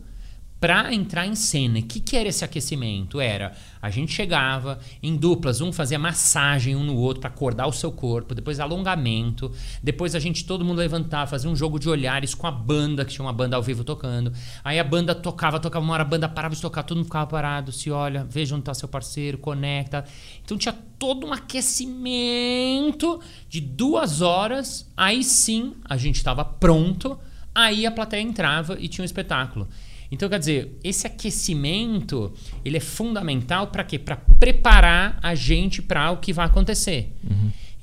para 0.63 0.93
entrar 0.93 1.27
em 1.27 1.35
cena. 1.35 1.79
O 1.79 1.83
que, 1.83 1.99
que 1.99 2.15
era 2.15 2.29
esse 2.29 2.45
aquecimento? 2.45 3.19
Era 3.19 3.51
a 3.81 3.89
gente 3.89 4.13
chegava 4.13 4.79
em 5.01 5.13
duplas, 5.13 5.59
um 5.59 5.73
fazia 5.73 5.99
massagem 5.99 6.73
um 6.73 6.85
no 6.85 6.95
outro 6.95 7.19
para 7.19 7.29
acordar 7.29 7.67
o 7.67 7.73
seu 7.73 7.91
corpo, 7.91 8.33
depois 8.33 8.61
alongamento, 8.61 9.51
depois 9.83 10.15
a 10.15 10.19
gente 10.19 10.45
todo 10.45 10.63
mundo 10.63 10.77
levantava, 10.77 11.29
fazia 11.29 11.49
um 11.49 11.55
jogo 11.55 11.77
de 11.77 11.89
olhares 11.89 12.33
com 12.33 12.47
a 12.47 12.51
banda, 12.51 13.03
que 13.03 13.11
tinha 13.11 13.25
uma 13.25 13.33
banda 13.33 13.57
ao 13.57 13.61
vivo 13.61 13.83
tocando. 13.83 14.31
Aí 14.63 14.79
a 14.79 14.85
banda 14.85 15.13
tocava, 15.13 15.59
tocava 15.59 15.83
uma 15.83 15.95
hora, 15.95 16.03
a 16.03 16.05
banda 16.05 16.29
parava 16.29 16.55
de 16.55 16.61
tocar, 16.61 16.83
todo 16.83 16.95
mundo 16.95 17.07
ficava 17.07 17.27
parado, 17.27 17.73
se 17.73 17.91
olha, 17.91 18.23
veja 18.23 18.55
onde 18.55 18.63
tá 18.63 18.73
seu 18.73 18.87
parceiro, 18.87 19.37
conecta. 19.37 20.05
Então 20.45 20.57
tinha 20.57 20.73
todo 20.97 21.27
um 21.27 21.33
aquecimento 21.33 23.19
de 23.49 23.59
duas 23.59 24.21
horas, 24.21 24.89
aí 24.95 25.25
sim 25.25 25.73
a 25.83 25.97
gente 25.97 26.15
estava 26.15 26.45
pronto, 26.45 27.19
aí 27.53 27.85
a 27.85 27.91
plateia 27.91 28.21
entrava 28.21 28.77
e 28.79 28.87
tinha 28.87 29.03
um 29.03 29.05
espetáculo. 29.05 29.67
Então, 30.13 30.29
quer 30.29 30.39
dizer, 30.39 30.77
esse 30.83 31.05
aquecimento, 31.07 32.31
ele 32.63 32.77
é 32.77 32.79
fundamental 32.79 33.67
para 33.67 33.83
quê? 33.83 33.97
Para 33.99 34.15
preparar 34.15 35.19
a 35.21 35.35
gente 35.35 35.81
para 35.81 36.11
o 36.11 36.17
que 36.17 36.31
vai 36.31 36.45
acontecer. 36.45 37.13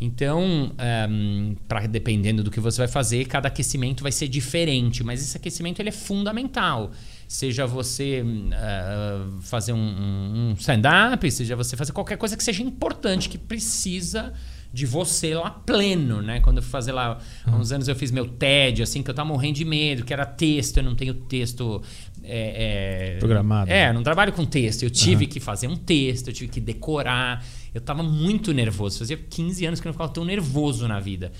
Então, 0.03 0.73
ehm, 0.79 1.55
pra- 1.69 1.87
dependendo 1.87 2.43
do 2.43 2.51
que 2.51 2.59
você 2.59 2.79
vai 2.79 2.89
fazer, 2.89 3.27
cada 3.27 3.49
aquecimento 3.49 4.03
vai 4.03 4.11
ser 4.13 4.29
diferente, 4.29 5.05
mas 5.05 5.21
esse 5.21 5.37
aquecimento 5.37 5.79
ele 5.81 5.91
é 5.91 5.93
fundamental. 5.93 6.91
Seja 7.29 7.67
você 7.67 8.25
ah, 8.55 9.27
fazer 9.43 9.75
um, 9.75 9.77
um- 9.79 10.51
um 10.51 10.55
stand-up, 10.59 11.31
seja 11.31 11.55
você 11.55 11.77
fazer 11.77 11.93
qualquer 11.93 12.17
coisa 12.17 12.35
que 12.37 12.43
seja 12.43 12.63
importante, 12.63 13.29
que 13.29 13.37
precisa 13.37 14.33
de 14.73 14.87
você 14.87 15.35
lá 15.35 15.51
pleno, 15.51 16.23
né? 16.23 16.39
Quando 16.41 16.59
eu 16.59 16.63
fui 16.63 16.71
fazer 16.71 16.93
lá, 16.93 17.19
há 17.45 17.57
uns 17.57 17.73
anos 17.73 17.89
eu 17.89 17.95
fiz 17.97 18.11
meu 18.13 18.25
TED, 18.27 18.83
assim, 18.85 19.03
que 19.03 19.11
eu 19.11 19.15
tava 19.15 19.29
morrendo 19.29 19.57
de 19.57 19.65
medo, 19.65 20.05
que 20.05 20.13
era 20.13 20.25
texto, 20.25 20.77
eu 20.79 20.85
não 20.85 20.95
tenho 20.95 21.13
texto... 21.13 21.83
é, 22.31 23.15
é, 23.15 23.19
Programado. 23.19 23.71
É, 23.71 23.89
eu 23.91 23.95
não 23.95 24.03
trabalho 24.03 24.33
com 24.33 24.45
texto. 24.45 24.83
Eu 24.83 24.91
tive 24.91 25.27
que 25.27 25.41
fazer 25.41 25.67
um 25.69 25.77
texto, 25.77 26.29
eu 26.29 26.33
tive 26.35 26.51
que 26.51 26.61
decorar. 26.61 27.45
Eu 27.75 27.81
tava 27.81 28.03
muito 28.03 28.53
nervoso. 28.53 28.99
Fazia 29.01 29.17
15 29.17 29.65
anos 29.67 29.81
que 29.81 29.87
eu 29.87 29.91
não 29.91 29.95
ficava 29.95 30.13
tão 30.13 30.25
nervoso 30.25 30.87
na 30.89 31.01
vida. 31.01 31.33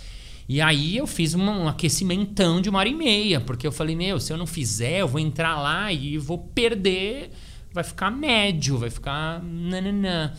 E 0.49 0.61
aí 0.61 0.97
eu 0.97 1.07
fiz 1.07 1.33
uma- 1.35 1.53
um 1.57 1.69
aquecimentão 1.69 2.61
de 2.61 2.69
uma 2.69 2.81
hora 2.81 2.89
e 2.89 2.95
meia, 2.95 3.41
porque 3.41 3.65
eu 3.67 3.71
falei, 3.73 3.95
meu, 3.95 4.19
se 4.19 4.33
eu 4.33 4.37
não 4.37 4.47
fizer, 4.47 4.99
eu 5.01 5.07
vou 5.09 5.21
entrar 5.21 5.61
lá 5.61 5.93
e 5.93 6.19
vou 6.19 6.39
perder, 6.39 7.31
vai 7.73 7.85
ficar 7.85 8.11
médio, 8.11 8.79
vai 8.79 8.91
ficar 8.91 9.43
nananã. 9.43 10.33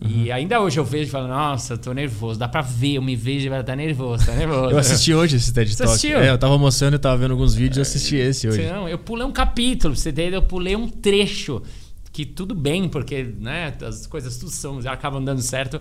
E 0.00 0.30
ainda 0.32 0.60
hoje 0.60 0.78
eu 0.78 0.84
vejo 0.84 1.08
e 1.08 1.10
falo, 1.10 1.28
nossa, 1.28 1.74
eu 1.74 1.78
tô 1.78 1.92
nervoso. 1.92 2.38
Dá 2.38 2.48
pra 2.48 2.62
ver, 2.62 2.94
eu 2.94 3.02
me 3.02 3.14
vejo 3.14 3.46
e 3.46 3.48
vai 3.48 3.60
estar 3.60 3.76
nervoso, 3.76 4.24
tá 4.24 4.32
nervoso. 4.34 4.70
Eu 4.70 4.78
assisti 4.78 5.12
hoje 5.12 5.36
esse 5.36 5.52
TED 5.52 5.70
Você 5.70 5.76
Talk. 5.76 5.90
assistiu? 5.90 6.18
É, 6.18 6.30
eu 6.30 6.38
tava 6.38 6.54
almoçando 6.54 6.96
e 6.96 6.98
tava 6.98 7.16
vendo 7.16 7.32
alguns 7.32 7.54
vídeos 7.54 7.78
e 7.78 7.80
assisti 7.80 8.16
esse 8.16 8.48
hoje. 8.48 8.66
Não, 8.66 8.88
eu 8.88 8.98
pulei 8.98 9.26
um 9.26 9.32
capítulo, 9.32 9.92
pra 9.92 10.00
você 10.02 10.08
entender, 10.10 10.36
eu 10.36 10.42
pulei 10.42 10.76
um 10.76 10.88
trecho. 10.88 11.62
Que 12.12 12.24
tudo 12.24 12.54
bem, 12.54 12.88
porque 12.88 13.22
né, 13.22 13.74
as 13.86 14.06
coisas 14.06 14.38
tudo 14.38 14.50
são, 14.50 14.80
já 14.80 14.92
acabam 14.92 15.22
dando 15.22 15.42
certo. 15.42 15.80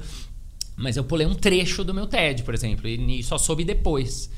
Mas 0.75 0.97
eu 0.97 1.03
pulei 1.03 1.25
um 1.25 1.33
trecho 1.33 1.83
do 1.83 1.93
meu 1.93 2.05
TED, 2.05 2.43
por 2.43 2.53
exemplo, 2.53 2.87
e, 2.87 3.19
e 3.19 3.23
só 3.23 3.37
soube 3.37 3.63
depois. 3.63 4.29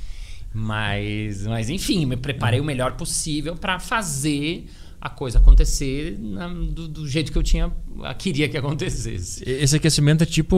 Mas, 0.54 1.46
mas 1.46 1.70
enfim, 1.70 2.06
me 2.06 2.16
preparei 2.16 2.60
o 2.60 2.64
melhor 2.64 2.94
possível 2.94 3.56
para 3.56 3.80
fazer 3.80 4.68
a 5.02 5.10
coisa 5.10 5.40
acontecer 5.40 6.18
na- 6.20 6.48
do, 6.48 6.88
do 6.88 7.08
jeito 7.08 7.32
que 7.32 7.38
eu 7.38 7.44
tinha 7.44 7.72
queria 8.18 8.48
que 8.50 8.58
acontecesse. 8.58 9.44
Esse 9.46 9.76
aquecimento 9.76 10.24
é 10.24 10.26
tipo 10.26 10.56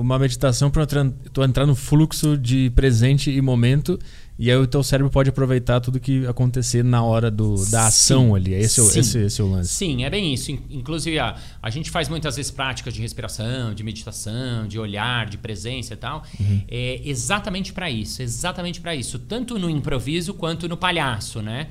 uma 0.00 0.18
meditação 0.18 0.70
para 0.70 0.86
tu 1.32 1.42
entrar 1.42 1.66
no 1.66 1.74
fluxo 1.74 2.36
de 2.36 2.70
presente 2.74 3.30
e 3.30 3.40
momento 3.40 3.98
e 4.38 4.50
aí 4.50 4.56
o 4.56 4.66
teu 4.66 4.82
cérebro 4.82 5.10
pode 5.12 5.28
aproveitar 5.28 5.80
tudo 5.80 6.00
que 6.00 6.26
acontecer 6.26 6.82
na 6.82 7.02
hora 7.02 7.30
do, 7.30 7.56
da 7.70 7.88
ação 7.88 8.28
Sim. 8.28 8.36
ali. 8.36 8.54
Esse 8.54 8.80
é, 8.80 8.82
o, 8.82 8.86
esse, 8.98 9.18
esse 9.18 9.40
é 9.40 9.44
o 9.44 9.50
lance. 9.50 9.70
Sim, 9.74 10.02
é 10.04 10.08
bem 10.08 10.32
isso. 10.32 10.50
In- 10.50 10.60
Inclusive, 10.70 11.18
a, 11.18 11.36
a 11.62 11.68
gente 11.68 11.90
faz 11.90 12.08
muitas 12.08 12.36
vezes 12.36 12.50
práticas 12.50 12.94
de 12.94 13.02
respiração, 13.02 13.74
de 13.74 13.82
meditação, 13.84 14.66
de 14.66 14.78
olhar, 14.78 15.28
de 15.28 15.36
presença 15.36 15.92
e 15.92 15.96
tal. 15.98 16.22
É 16.68 17.02
exatamente 17.04 17.70
para 17.74 17.90
isso, 17.90 18.22
exatamente 18.22 18.80
para 18.80 18.94
isso. 18.96 19.18
Tanto 19.18 19.58
no 19.58 19.68
improviso 19.68 20.32
quanto 20.32 20.66
no 20.66 20.76
palhaço, 20.76 21.42
né? 21.42 21.68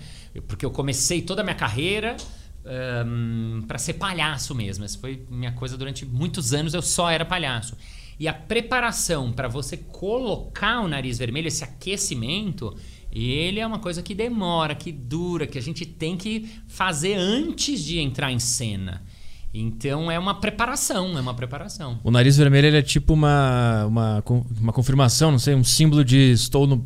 Porque 0.48 0.66
eu 0.66 0.72
comecei 0.72 1.22
toda 1.22 1.42
a 1.42 1.44
minha 1.44 1.56
carreira 1.56 2.16
para 3.68 3.78
ser 3.78 3.94
palhaço 3.94 4.54
mesmo. 4.54 4.86
Essa 4.86 4.98
foi 5.00 5.26
minha 5.30 5.52
coisa 5.52 5.78
durante 5.78 6.06
muitos 6.06 6.54
anos, 6.54 6.74
eu 6.74 6.82
só 6.82 7.10
era 7.10 7.26
palhaço. 7.26 7.76
E 8.20 8.28
a 8.28 8.34
preparação 8.34 9.32
para 9.32 9.48
você 9.48 9.78
colocar 9.78 10.82
o 10.82 10.88
nariz 10.88 11.18
vermelho, 11.18 11.48
esse 11.48 11.64
aquecimento, 11.64 12.76
ele 13.12 13.60
é 13.60 13.66
uma 13.66 13.80
coisa 13.80 14.04
que 14.04 14.14
demora, 14.14 14.76
que 14.76 14.92
dura, 14.92 15.48
que 15.48 15.58
a 15.58 15.62
gente 15.62 15.86
tem 15.86 16.18
que 16.18 16.50
fazer 16.68 17.16
antes 17.16 17.82
de 17.82 17.98
entrar 18.00 18.32
em 18.32 18.40
cena. 18.40 19.02
Então 19.54 20.12
é 20.12 20.20
uma 20.20 20.36
preparação, 20.36 21.18
é 21.18 21.22
uma 21.22 21.34
preparação. 21.34 22.00
O 22.04 22.12
nariz 22.12 22.38
vermelho 22.38 22.76
é 22.76 22.82
tipo 22.82 23.14
uma, 23.14 23.86
uma, 23.86 24.24
uma 24.60 24.74
confirmação, 24.74 25.32
não 25.32 25.40
sei, 25.40 25.56
um 25.56 25.64
símbolo 25.64 26.04
de 26.04 26.32
estou 26.34 26.68
no, 26.68 26.86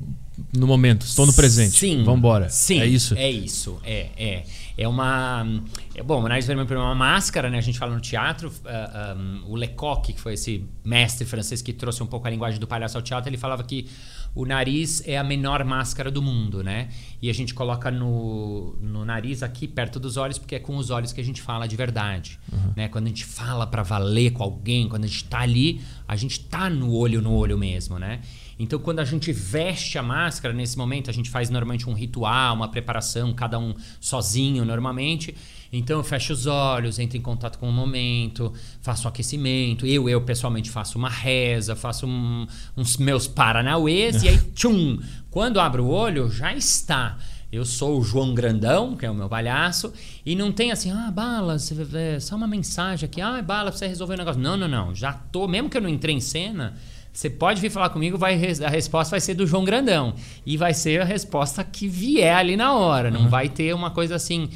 no 0.53 0.67
momento, 0.67 1.05
estou 1.05 1.25
no 1.25 1.33
presente. 1.33 1.77
Sim. 1.77 2.03
Vambora. 2.03 2.49
Sim. 2.49 2.79
É 2.79 2.85
isso. 2.85 3.15
É 3.15 3.29
isso. 3.29 3.79
É, 3.83 4.09
é. 4.15 4.43
É 4.75 4.87
uma. 4.87 5.45
É, 5.93 6.01
bom, 6.01 6.23
o 6.23 6.27
nariz 6.27 6.47
vermelho 6.47 6.73
é 6.73 6.77
uma 6.77 6.95
máscara, 6.95 7.49
né? 7.49 7.57
A 7.59 7.61
gente 7.61 7.77
fala 7.77 7.93
no 7.93 8.01
teatro. 8.01 8.51
ah, 8.65 9.15
ah, 9.15 9.43
o 9.45 9.55
Lecoq, 9.55 10.13
que 10.13 10.19
foi 10.19 10.33
esse 10.33 10.65
mestre 10.83 11.25
francês 11.25 11.61
que 11.61 11.71
trouxe 11.71 12.01
um 12.01 12.07
pouco 12.07 12.27
a 12.27 12.29
linguagem 12.29 12.59
do 12.59 12.67
palhaço 12.67 12.97
ao 12.97 13.03
teatro, 13.03 13.29
ele 13.29 13.37
falava 13.37 13.63
que 13.63 13.87
o 14.35 14.45
nariz 14.45 15.07
é 15.07 15.17
a 15.17 15.23
menor 15.23 15.63
máscara 15.63 16.09
do 16.09 16.21
mundo, 16.21 16.63
né? 16.63 16.89
E 17.21 17.29
a 17.29 17.33
gente 17.33 17.53
coloca 17.53 17.91
no, 17.91 18.75
no 18.81 19.05
nariz 19.05 19.43
aqui 19.43 19.67
perto 19.67 19.99
dos 19.99 20.17
olhos, 20.17 20.37
porque 20.39 20.55
é 20.55 20.59
com 20.59 20.75
os 20.75 20.89
olhos 20.89 21.13
que 21.13 21.21
a 21.21 21.23
gente 21.23 21.41
fala 21.41 21.67
de 21.67 21.75
verdade. 21.75 22.39
Né? 22.75 22.87
Quando 22.87 23.05
a 23.05 23.09
gente 23.09 23.25
fala 23.25 23.67
pra 23.67 23.83
valer 23.83 24.31
com 24.31 24.41
alguém, 24.41 24.89
quando 24.89 25.03
a 25.03 25.07
gente 25.07 25.25
tá 25.25 25.39
ali, 25.39 25.81
a 26.07 26.15
gente 26.15 26.39
tá 26.39 26.69
no 26.69 26.91
olho 26.93 27.21
no 27.21 27.33
olho 27.33 27.57
mesmo, 27.57 27.99
né? 27.99 28.21
Então, 28.57 28.79
quando 28.79 28.99
a 28.99 29.05
gente 29.05 29.31
veste 29.31 29.97
a 29.97 30.03
máscara, 30.03 30.53
nesse 30.53 30.77
momento, 30.77 31.09
a 31.09 31.13
gente 31.13 31.29
faz 31.29 31.49
normalmente 31.49 31.89
um 31.89 31.93
ritual, 31.93 32.55
uma 32.55 32.67
preparação, 32.67 33.33
cada 33.33 33.57
um 33.59 33.73
sozinho, 33.99 34.63
normalmente. 34.63 35.35
Então, 35.75 35.97
eu 35.97 36.03
fecho 36.03 36.31
os 36.33 36.45
olhos, 36.45 36.99
entro 36.99 37.17
em 37.17 37.21
contato 37.21 37.57
com 37.57 37.67
o 37.67 37.71
momento, 37.73 38.53
faço 38.79 39.07
um 39.07 39.09
aquecimento. 39.09 39.87
Eu, 39.87 40.07
eu 40.07 40.21
pessoalmente, 40.21 40.69
faço 40.69 40.97
uma 40.99 41.09
reza, 41.09 41.75
faço 41.75 42.05
um- 42.05 42.45
uns 42.77 42.97
meus 42.97 43.27
paranauês, 43.27 44.21
e 44.21 44.29
aí, 44.29 44.37
tchum! 44.53 44.99
Quando 45.31 45.59
abro 45.59 45.83
o 45.85 45.89
olho, 45.89 46.29
já 46.29 46.53
está. 46.53 47.17
Eu 47.51 47.65
sou 47.65 47.99
o 47.99 48.03
João 48.03 48.33
Grandão, 48.33 48.95
que 48.95 49.05
é 49.05 49.09
o 49.11 49.15
meu 49.15 49.27
palhaço, 49.29 49.91
e 50.25 50.35
não 50.35 50.51
tem 50.51 50.71
assim, 50.71 50.91
ah, 50.91 51.11
Bala, 51.11 51.55
é, 51.95 52.19
só 52.19 52.35
uma 52.35 52.47
mensagem 52.47 53.05
aqui, 53.05 53.21
ah, 53.21 53.41
Bala, 53.41 53.71
você 53.71 53.87
resolver 53.87 54.13
o 54.15 54.17
negócio. 54.17 54.41
Não, 54.41 54.55
não, 54.57 54.67
não. 54.67 54.93
Já 54.95 55.13
tô, 55.13 55.47
mesmo 55.47 55.69
que 55.69 55.77
eu 55.77 55.81
não 55.81 55.89
entrei 55.89 56.15
em 56.15 56.19
cena, 56.19 56.75
você 57.11 57.29
pode 57.29 57.61
vir 57.61 57.69
falar 57.69 57.89
comigo, 57.89 58.17
vai, 58.17 58.33
a 58.65 58.69
resposta 58.69 59.11
vai 59.11 59.21
ser 59.21 59.35
do 59.35 59.45
João 59.45 59.63
Grandão. 59.63 60.15
E 60.45 60.57
vai 60.57 60.73
ser 60.73 61.01
a 61.01 61.05
resposta 61.05 61.63
que 61.63 61.87
vier 61.87 62.35
ali 62.35 62.55
na 62.57 62.73
hora. 62.73 63.11
Não 63.11 63.29
vai 63.29 63.49
ter 63.49 63.73
uma 63.75 63.91
coisa 63.91 64.15
assim. 64.15 64.49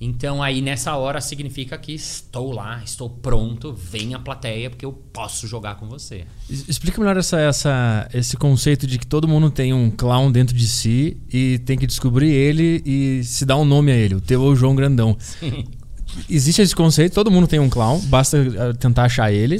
Então 0.00 0.42
aí 0.42 0.62
nessa 0.62 0.96
hora 0.96 1.20
significa 1.20 1.76
que 1.76 1.92
estou 1.92 2.52
lá, 2.52 2.80
estou 2.82 3.10
pronto, 3.10 3.74
vem 3.74 4.14
a 4.14 4.18
plateia, 4.18 4.70
porque 4.70 4.86
eu 4.86 4.92
posso 4.92 5.46
jogar 5.46 5.74
com 5.74 5.86
você. 5.86 6.24
Explica 6.48 6.98
melhor 6.98 7.18
essa, 7.18 7.38
essa, 7.38 8.08
esse 8.14 8.34
conceito 8.36 8.86
de 8.86 8.98
que 8.98 9.06
todo 9.06 9.28
mundo 9.28 9.50
tem 9.50 9.74
um 9.74 9.90
clown 9.90 10.32
dentro 10.32 10.56
de 10.56 10.66
si 10.66 11.18
e 11.30 11.58
tem 11.58 11.76
que 11.76 11.86
descobrir 11.86 12.30
ele 12.30 12.82
e 12.86 13.22
se 13.24 13.44
dar 13.44 13.58
um 13.58 13.64
nome 13.64 13.92
a 13.92 13.96
ele. 13.96 14.14
O 14.14 14.20
teu 14.22 14.42
é 14.42 14.48
o 14.48 14.56
João 14.56 14.74
Grandão. 14.74 15.18
existe 16.30 16.62
esse 16.62 16.74
conceito, 16.74 17.12
todo 17.12 17.30
mundo 17.30 17.46
tem 17.46 17.60
um 17.60 17.68
clown, 17.68 18.00
basta 18.06 18.38
uh, 18.38 18.74
tentar 18.78 19.04
achar 19.04 19.30
ele. 19.30 19.58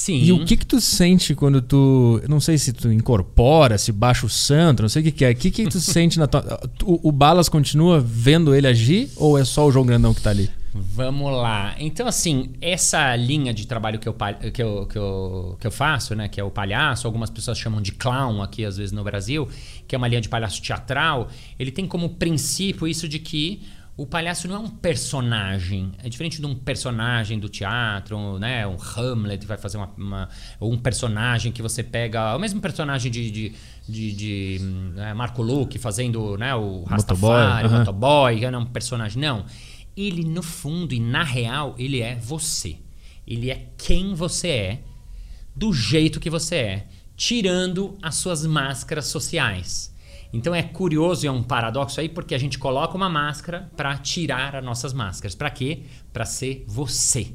Sim. 0.00 0.22
E 0.22 0.32
o 0.32 0.46
que 0.46 0.56
que 0.56 0.64
tu 0.64 0.80
sente 0.80 1.34
quando 1.34 1.60
tu, 1.60 2.22
não 2.26 2.40
sei 2.40 2.56
se 2.56 2.72
tu 2.72 2.90
incorpora, 2.90 3.76
se 3.76 3.92
baixa 3.92 4.24
o 4.24 4.30
santo, 4.30 4.80
não 4.80 4.88
sei 4.88 5.02
o 5.02 5.04
que 5.04 5.12
que 5.12 5.24
é. 5.26 5.30
O 5.32 5.34
que 5.34 5.50
que 5.50 5.66
tu 5.66 5.76
sente 5.78 6.18
na 6.18 6.26
tua, 6.26 6.58
o, 6.84 7.10
o 7.10 7.12
Balas 7.12 7.50
continua 7.50 8.00
vendo 8.00 8.54
ele 8.54 8.66
agir 8.66 9.10
ou 9.14 9.36
é 9.36 9.44
só 9.44 9.66
o 9.66 9.70
João 9.70 9.84
Grandão 9.84 10.14
que 10.14 10.22
tá 10.22 10.30
ali? 10.30 10.48
Vamos 10.72 11.30
lá. 11.30 11.74
Então, 11.78 12.06
assim, 12.06 12.48
essa 12.62 13.14
linha 13.14 13.52
de 13.52 13.66
trabalho 13.66 13.98
que 13.98 14.08
eu, 14.08 14.14
que 14.54 14.62
eu, 14.62 14.86
que 14.86 14.96
eu, 14.96 15.58
que 15.60 15.66
eu 15.66 15.70
faço, 15.70 16.14
né? 16.14 16.28
Que 16.28 16.40
é 16.40 16.44
o 16.44 16.50
palhaço, 16.50 17.06
algumas 17.06 17.28
pessoas 17.28 17.58
chamam 17.58 17.82
de 17.82 17.92
clown 17.92 18.40
aqui, 18.40 18.64
às 18.64 18.78
vezes, 18.78 18.92
no 18.92 19.04
Brasil, 19.04 19.46
que 19.86 19.94
é 19.94 19.98
uma 19.98 20.08
linha 20.08 20.22
de 20.22 20.30
palhaço 20.30 20.62
teatral, 20.62 21.28
ele 21.58 21.70
tem 21.70 21.86
como 21.86 22.08
princípio 22.08 22.88
isso 22.88 23.06
de 23.06 23.18
que 23.18 23.60
o 24.02 24.06
palhaço 24.06 24.48
não 24.48 24.56
é 24.56 24.58
um 24.58 24.68
personagem. 24.68 25.92
É 26.02 26.08
diferente 26.08 26.40
de 26.40 26.46
um 26.46 26.54
personagem 26.54 27.38
do 27.38 27.48
teatro, 27.48 28.38
né? 28.38 28.66
Um 28.66 28.76
Hamlet 28.80 29.46
vai 29.46 29.58
fazer 29.58 29.76
uma, 29.76 29.90
uma- 29.96 30.28
Ou 30.58 30.72
um 30.72 30.78
personagem 30.78 31.52
que 31.52 31.60
você 31.60 31.82
pega. 31.82 32.34
O 32.34 32.38
mesmo 32.38 32.60
personagem 32.60 33.10
de. 33.10 33.30
de 33.30 33.52
de, 33.88 34.12
de, 34.12 34.58
né, 34.94 35.12
Marco 35.14 35.42
Luque 35.42 35.76
fazendo 35.76 36.36
né, 36.38 36.54
o 36.54 36.84
Rastafari, 36.84 37.66
o 37.66 37.70
aham. 37.70 37.78
motoboy, 37.80 38.38
que 38.38 38.44
é 38.44 38.56
um 38.56 38.64
personagem. 38.66 39.20
Não. 39.20 39.44
Ele, 39.96 40.22
no 40.22 40.44
fundo 40.44 40.94
e 40.94 41.00
na 41.00 41.24
real, 41.24 41.74
ele 41.76 42.00
é 42.00 42.14
você. 42.14 42.76
Ele 43.26 43.50
é 43.50 43.66
quem 43.76 44.14
você 44.14 44.48
é, 44.48 44.80
do 45.56 45.72
jeito 45.72 46.20
que 46.20 46.30
você 46.30 46.54
é, 46.54 46.86
tirando 47.16 47.98
as 48.00 48.14
suas 48.14 48.46
máscaras 48.46 49.06
sociais. 49.06 49.89
Então 50.32 50.54
é 50.54 50.62
curioso 50.62 51.24
e 51.24 51.28
é 51.28 51.32
um 51.32 51.42
paradoxo 51.42 52.00
aí, 52.00 52.08
porque 52.08 52.34
a 52.34 52.38
gente 52.38 52.58
coloca 52.58 52.96
uma 52.96 53.08
máscara 53.08 53.70
para 53.76 53.96
tirar 53.98 54.56
as 54.56 54.64
nossas 54.64 54.92
máscaras. 54.92 55.34
Para 55.34 55.50
quê? 55.50 55.82
Para 56.12 56.24
ser 56.24 56.64
você. 56.66 57.34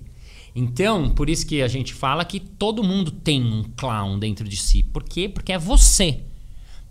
Então, 0.56 1.10
por 1.10 1.30
isso 1.30 1.46
que 1.46 1.62
a 1.62 1.68
gente 1.68 1.94
fala 1.94 2.24
que 2.24 2.40
todo 2.40 2.84
mundo 2.84 3.12
tem 3.12 3.44
um 3.44 3.64
clown 3.76 4.18
dentro 4.18 4.48
de 4.48 4.56
si. 4.56 4.84
Por 4.84 5.04
quê? 5.04 5.28
Porque 5.28 5.52
é 5.52 5.58
você 5.58 6.24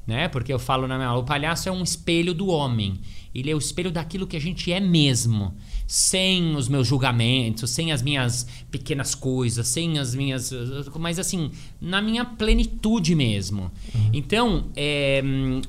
né? 0.07 0.29
Porque 0.29 0.53
eu 0.53 0.59
falo 0.59 0.87
na 0.87 0.97
minha 0.97 1.09
aula, 1.09 1.23
o 1.23 1.27
palhaço 1.27 1.69
é 1.69 1.73
um 1.73 1.83
espelho 1.83 2.35
do 2.35 2.49
homem. 2.49 3.01
Ele 3.35 3.51
é 3.51 3.55
o 3.55 3.59
espelho 3.59 3.91
daquilo 3.91 4.27
que 4.27 4.37
a 4.37 4.41
gente 4.41 4.73
é 4.73 4.81
mesmo, 4.81 5.57
sem 5.87 6.57
os 6.57 6.69
meus 6.69 6.87
julgamentos, 6.87 7.71
sem 7.71 7.93
as 7.93 8.03
minhas 8.03 8.47
pequenas 8.71 9.15
coisas, 9.15 9.69
sem 9.69 9.99
as 9.99 10.15
minhas, 10.15 10.51
mas 10.99 11.19
assim, 11.19 11.51
na 11.81 12.01
minha 12.01 12.25
plenitude 12.25 13.15
mesmo. 13.15 13.71
Então, 14.13 14.71
é, 14.75 15.23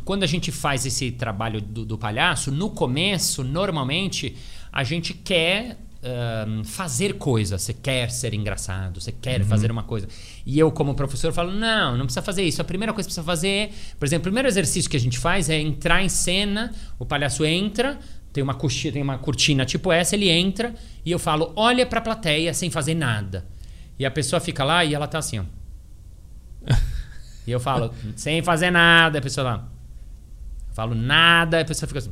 quando 0.03 0.23
a 0.23 0.27
gente 0.27 0.51
faz 0.51 0.85
esse 0.85 1.11
trabalho 1.11 1.61
do, 1.61 1.85
do 1.85 1.97
palhaço, 1.97 2.51
no 2.51 2.69
começo, 2.69 3.43
normalmente, 3.43 4.35
a 4.71 4.83
gente 4.83 5.13
quer 5.13 5.77
fazer 6.63 7.13
coisas. 7.13 7.61
Você 7.61 7.73
quer 7.73 8.11
ser 8.11 8.33
engraçado, 8.33 9.01
você 9.01 9.11
quer 9.11 9.43
fazer 9.43 9.71
uma 9.71 9.83
coisa. 9.83 10.07
E 10.45 10.59
eu, 10.59 10.71
como 10.71 10.93
professor, 10.93 11.33
falo: 11.33 11.51
não, 11.51 11.97
não 11.97 12.05
precisa 12.05 12.21
fazer 12.21 12.43
isso. 12.43 12.61
A 12.61 12.65
primeira 12.65 12.93
coisa 12.93 13.07
que 13.07 13.13
precisa 13.13 13.25
fazer 13.25 13.47
é, 13.47 13.69
por 13.97 14.05
exemplo, 14.05 14.21
o 14.21 14.23
primeiro 14.23 14.47
exercício 14.47 14.89
que 14.89 14.97
a 14.97 14.99
gente 14.99 15.17
faz 15.17 15.49
é 15.49 15.59
entrar 15.59 16.03
em 16.03 16.09
cena, 16.09 16.71
o 16.99 17.05
palhaço 17.05 17.43
entra. 17.43 17.99
Tem 18.35 18.43
uma, 18.43 18.53
cortina, 18.53 18.91
tem 18.91 19.01
uma 19.01 19.17
cortina 19.17 19.63
tipo 19.63 19.93
essa, 19.93 20.13
ele 20.13 20.29
entra 20.29 20.75
e 21.05 21.09
eu 21.09 21.17
falo, 21.17 21.53
olha 21.55 21.85
pra 21.85 22.01
plateia 22.01 22.53
sem 22.53 22.69
fazer 22.69 22.93
nada. 22.93 23.45
E 23.97 24.05
a 24.05 24.11
pessoa 24.11 24.41
fica 24.41 24.61
lá 24.61 24.83
e 24.83 24.93
ela 24.93 25.07
tá 25.07 25.19
assim, 25.19 25.39
ó. 25.39 25.45
E 27.47 27.51
eu 27.51 27.61
falo, 27.61 27.93
sem 28.13 28.41
fazer 28.41 28.71
nada, 28.71 29.19
a 29.19 29.21
pessoa 29.21 29.45
lá. 29.45 29.69
Eu 30.67 30.75
falo 30.75 30.93
nada, 30.93 31.61
a 31.61 31.63
pessoa 31.63 31.87
fica 31.87 31.99
assim. 31.99 32.11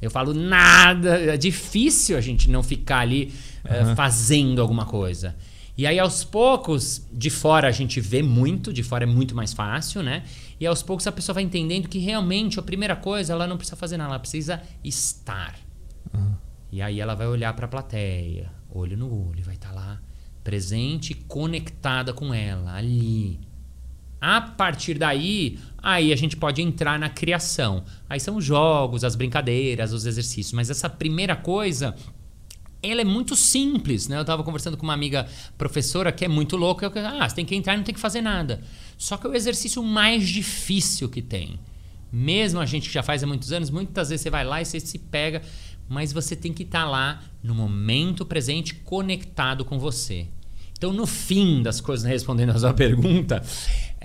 Eu 0.00 0.10
falo 0.10 0.32
nada. 0.32 1.34
É 1.34 1.36
difícil 1.36 2.16
a 2.16 2.22
gente 2.22 2.48
não 2.48 2.62
ficar 2.62 3.00
ali 3.00 3.30
eh, 3.66 3.94
fazendo 3.94 4.62
alguma 4.62 4.86
coisa. 4.86 5.36
E 5.76 5.86
aí, 5.86 5.98
aos 5.98 6.24
poucos, 6.24 7.06
de 7.12 7.28
fora 7.28 7.68
a 7.68 7.72
gente 7.72 8.00
vê 8.00 8.22
muito, 8.22 8.72
de 8.72 8.82
fora 8.82 9.04
é 9.04 9.06
muito 9.06 9.34
mais 9.34 9.52
fácil, 9.52 10.02
né? 10.02 10.22
E 10.64 10.66
aos 10.66 10.82
poucos 10.82 11.06
a 11.06 11.12
pessoa 11.12 11.34
vai 11.34 11.42
entendendo 11.42 11.90
que 11.90 11.98
realmente 11.98 12.58
a 12.58 12.62
primeira 12.62 12.96
coisa 12.96 13.34
ela 13.34 13.46
não 13.46 13.58
precisa 13.58 13.76
fazer 13.76 13.98
nada, 13.98 14.12
ela 14.12 14.18
precisa 14.18 14.62
estar. 14.82 15.58
E 16.72 16.80
aí 16.80 17.00
ela 17.00 17.14
vai 17.14 17.26
olhar 17.26 17.52
para 17.52 17.66
a 17.66 17.68
plateia, 17.68 18.50
olho 18.70 18.96
no 18.96 19.28
olho, 19.28 19.44
vai 19.44 19.56
estar 19.56 19.72
lá 19.72 20.00
presente, 20.42 21.12
conectada 21.12 22.14
com 22.14 22.32
ela, 22.32 22.74
ali. 22.74 23.38
A 24.18 24.40
partir 24.40 24.94
daí, 24.94 25.58
aí 25.76 26.14
a 26.14 26.16
gente 26.16 26.34
pode 26.34 26.62
entrar 26.62 26.98
na 26.98 27.10
criação. 27.10 27.84
Aí 28.08 28.18
são 28.18 28.36
os 28.36 28.44
jogos, 28.46 29.04
as 29.04 29.14
brincadeiras, 29.14 29.92
os 29.92 30.06
exercícios. 30.06 30.54
Mas 30.54 30.70
essa 30.70 30.88
primeira 30.88 31.36
coisa, 31.36 31.94
ela 32.90 33.00
é 33.00 33.04
muito 33.04 33.34
simples, 33.34 34.08
né? 34.08 34.18
Eu 34.18 34.24
tava 34.24 34.42
conversando 34.42 34.76
com 34.76 34.84
uma 34.84 34.92
amiga 34.92 35.26
professora 35.56 36.12
que 36.12 36.24
é 36.24 36.28
muito 36.28 36.56
louca. 36.56 36.86
Eu, 36.86 37.06
ah, 37.06 37.28
você 37.28 37.36
tem 37.36 37.44
que 37.44 37.54
entrar 37.54 37.74
e 37.74 37.76
não 37.78 37.84
tem 37.84 37.94
que 37.94 38.00
fazer 38.00 38.20
nada. 38.20 38.62
Só 38.98 39.16
que 39.16 39.26
é 39.26 39.30
o 39.30 39.34
exercício 39.34 39.82
mais 39.82 40.28
difícil 40.28 41.08
que 41.08 41.22
tem. 41.22 41.58
Mesmo 42.12 42.60
a 42.60 42.66
gente 42.66 42.88
que 42.88 42.94
já 42.94 43.02
faz 43.02 43.22
há 43.22 43.26
muitos 43.26 43.52
anos, 43.52 43.70
muitas 43.70 44.08
vezes 44.08 44.22
você 44.22 44.30
vai 44.30 44.44
lá 44.44 44.62
e 44.62 44.64
você 44.64 44.78
se 44.78 44.98
pega, 44.98 45.42
mas 45.88 46.12
você 46.12 46.36
tem 46.36 46.52
que 46.52 46.62
estar 46.62 46.84
lá 46.84 47.22
no 47.42 47.54
momento 47.54 48.24
presente, 48.24 48.74
conectado 48.74 49.64
com 49.64 49.78
você. 49.78 50.28
Então, 50.76 50.92
no 50.92 51.06
fim 51.06 51.62
das 51.62 51.80
coisas, 51.80 52.06
respondendo 52.06 52.50
a 52.50 52.58
sua 52.58 52.74
pergunta, 52.74 53.42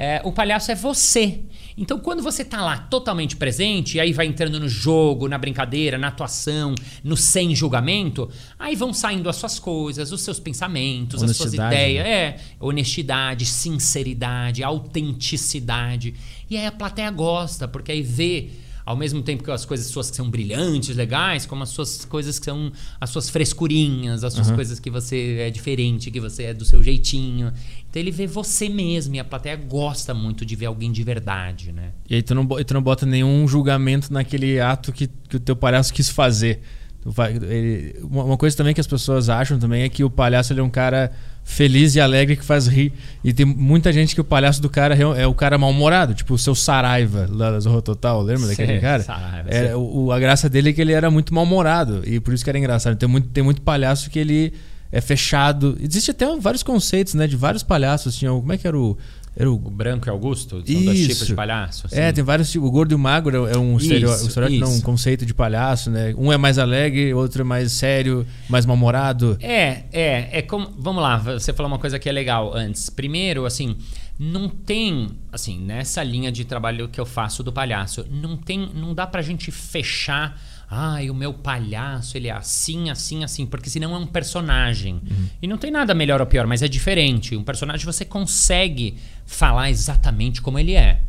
é, 0.02 0.22
o 0.24 0.32
palhaço 0.32 0.72
é 0.72 0.76
você. 0.76 1.42
Então, 1.78 2.00
quando 2.00 2.24
você 2.24 2.46
tá 2.46 2.62
lá 2.64 2.78
totalmente 2.78 3.36
presente, 3.36 3.98
e 3.98 4.00
aí 4.00 4.14
vai 4.14 4.28
entrando 4.28 4.58
no 4.58 4.70
jogo, 4.70 5.28
na 5.28 5.38
brincadeira, 5.38 5.98
na 5.98 6.08
atuação, 6.08 6.74
no 7.04 7.18
sem 7.18 7.54
julgamento, 7.54 8.30
aí 8.58 8.78
vão 8.78 8.94
saindo 8.94 9.28
as 9.28 9.36
suas 9.36 9.60
coisas, 9.60 10.14
os 10.14 10.22
seus 10.22 10.40
pensamentos, 10.40 11.22
as 11.22 11.36
suas 11.36 11.54
ideias. 11.54 12.06
né? 12.06 12.10
É, 12.10 12.40
honestidade, 12.62 13.46
sinceridade, 13.46 14.64
autenticidade. 14.64 16.14
E 16.50 16.56
aí 16.56 16.66
a 16.66 16.72
plateia 16.72 17.12
gosta, 17.12 17.68
porque 17.68 17.92
aí 17.92 18.02
vê, 18.02 18.52
ao 18.90 18.96
mesmo 18.96 19.22
tempo 19.22 19.44
que 19.44 19.52
as 19.52 19.66
coisas 19.66 19.86
suas 19.86 20.10
que 20.10 20.18
são 20.18 20.28
brilhantes, 20.32 20.96
legais, 20.96 21.46
como 21.46 21.62
as 21.62 21.70
suas 21.70 22.06
coisas 22.06 22.40
que 22.40 22.46
são 22.46 22.72
as 23.00 23.12
suas 23.12 23.30
frescurinhas, 23.30 24.24
as 24.24 24.34
suas 24.34 24.50
coisas 24.50 24.80
que 24.80 24.90
você 24.90 25.38
é 25.42 25.52
diferente, 25.52 26.10
que 26.10 26.20
você 26.20 26.46
é 26.46 26.54
do 26.56 26.66
seu 26.66 26.82
jeitinho. 26.82 27.54
Então 27.88 28.02
ele 28.02 28.10
vê 28.10 28.26
você 28.26 28.68
mesmo 28.68 29.14
e 29.14 29.20
a 29.20 29.24
plateia 29.24 29.56
gosta 29.56 30.12
muito 30.12 30.44
de 30.44 30.56
ver 30.56 30.66
alguém 30.66 30.92
de 30.92 31.04
verdade, 31.04 31.72
né? 31.72 31.92
E 32.10 32.16
aí 32.16 32.24
tu 32.24 32.34
não, 32.34 32.48
tu 32.48 32.74
não 32.74 32.82
bota 32.82 33.06
nenhum 33.06 33.48
julgamento 33.48 34.12
naquele 34.12 34.60
ato 34.60 34.92
que, 34.92 35.08
que 35.08 35.36
o 35.36 35.40
teu 35.40 35.56
palhaço 35.56 35.94
quis 35.94 36.10
fazer. 36.10 36.60
Vai- 37.06 37.34
ele- 37.36 37.96
uma, 38.04 38.36
coisa 38.38 38.56
também 38.58 38.74
que 38.74 38.82
as 38.82 38.88
pessoas 38.88 39.30
acham 39.30 39.58
também 39.58 39.84
é 39.84 39.90
que 39.90 40.04
o 40.04 40.10
palhaço 40.10 40.52
ele 40.52 40.60
é 40.60 40.64
um 40.64 40.70
cara 40.70 41.12
feliz 41.46 41.96
e 41.96 42.02
alegre 42.02 42.36
que 42.36 42.44
faz 42.44 42.68
rir. 42.68 42.92
E 43.24 43.32
tem 43.34 43.46
muita 43.46 43.92
gente 43.94 44.14
que 44.14 44.22
o 44.22 44.24
palhaço 44.24 44.62
do 44.62 44.70
cara 44.70 44.96
é 44.96 45.26
o 45.26 45.34
cara 45.34 45.58
mal-humorado, 45.58 46.14
tipo 46.14 46.34
o 46.34 46.38
seu 46.38 46.54
Saraiva 46.54 47.26
lá 47.32 47.52
da 47.52 47.60
Zorro 47.60 47.82
Total, 47.82 48.22
lembra 48.22 48.48
daquele 48.48 48.80
cara? 48.80 49.02
Saraiva, 49.02 49.50
É, 49.50 49.76
o, 49.76 50.12
a 50.12 50.20
graça 50.20 50.50
dele 50.50 50.70
é 50.70 50.74
que 50.74 50.82
ele 50.82 50.92
era 50.92 51.10
muito 51.10 51.34
mal-humorado 51.34 52.02
e 52.06 52.20
por 52.20 52.34
isso 52.34 52.44
que 52.44 52.50
era 52.50 52.60
engraçado. 52.60 52.96
Tem 52.98 53.08
muito, 53.10 53.30
tem 53.30 53.44
muito 53.44 53.62
palhaço 53.62 54.10
que 54.10 54.20
ele 54.20 54.54
é 54.92 55.00
fechado. 55.02 55.78
Existe 55.80 56.12
até 56.12 56.26
vários 56.38 56.64
conceitos, 56.64 57.14
né, 57.14 57.28
de 57.28 57.36
vários 57.36 57.64
palhaços. 57.64 58.16
Tinha, 58.16 58.34
o- 58.34 58.42
como 58.42 58.52
é 58.54 58.58
que 58.58 58.68
era 58.68 58.78
o 58.78 58.98
era 59.40 59.50
o 59.50 59.56
O 59.56 59.72
branco 59.72 60.08
e 60.08 60.10
Augusto 60.10 60.62
são 60.66 60.84
dois 60.84 61.00
tipos 61.08 61.28
de 61.28 61.34
palhaço. 61.34 61.88
assim. 61.88 61.98
é, 61.98 62.12
tem 62.12 62.22
vários 62.22 62.52
tipos. 62.52 62.68
O 62.68 62.72
gordo 62.72 62.92
e 62.92 62.96
o 62.96 63.00
magro 63.00 63.48
é 63.48 63.58
um 63.58 63.78
estereótipo, 63.78 64.38
não, 64.60 64.74
um 64.76 64.82
conceito 64.82 65.26
de 65.26 65.34
palhaço, 65.34 65.90
né? 65.90 66.14
Um 66.18 66.30
é 66.30 66.38
mais 66.38 66.58
alegre, 66.58 67.14
outro 67.14 67.42
é 67.42 67.46
mais 67.46 67.72
sério, 67.72 68.28
mais 68.50 68.66
mal-humorado. 68.66 69.38
É, 69.40 69.84
é, 69.94 70.40
é 70.40 70.42
como. 70.42 70.70
Vamos 70.78 71.02
lá, 71.02 71.18
você 71.18 71.54
falou 71.54 71.72
uma 71.72 71.80
coisa 71.80 71.98
que 71.98 72.10
é 72.10 72.12
legal 72.12 72.54
antes. 72.54 72.90
Primeiro, 72.90 73.46
assim, 73.46 73.78
não 74.20 74.50
tem, 74.50 75.08
assim, 75.32 75.58
nessa 75.58 76.04
linha 76.04 76.30
de 76.30 76.44
trabalho 76.44 76.90
que 76.90 77.00
eu 77.00 77.06
faço 77.06 77.42
do 77.42 77.54
palhaço, 77.54 78.06
não 78.12 78.36
tem, 78.36 78.70
não 78.76 78.94
dá 78.94 79.08
pra 79.08 79.22
gente 79.22 79.50
fechar. 79.52 80.38
Ai, 80.72 81.10
o 81.10 81.16
meu 81.16 81.34
palhaço, 81.34 82.16
ele 82.16 82.28
é 82.28 82.32
assim, 82.32 82.92
assim, 82.92 83.24
assim, 83.24 83.46
porque 83.46 83.70
senão 83.70 83.96
é 83.96 83.98
um 83.98 84.06
personagem. 84.06 85.02
E 85.42 85.48
não 85.48 85.58
tem 85.58 85.72
nada 85.72 85.96
melhor 85.96 86.22
ou 86.22 86.28
pior, 86.28 86.46
mas 86.46 86.62
é 86.62 86.68
diferente. 86.68 87.36
Um 87.36 87.44
personagem 87.44 87.86
você 87.86 88.06
consegue 88.06 88.96
falar 89.26 89.72
exatamente 89.72 90.42
como 90.42 90.60
ele 90.60 90.74
é. 90.74 91.02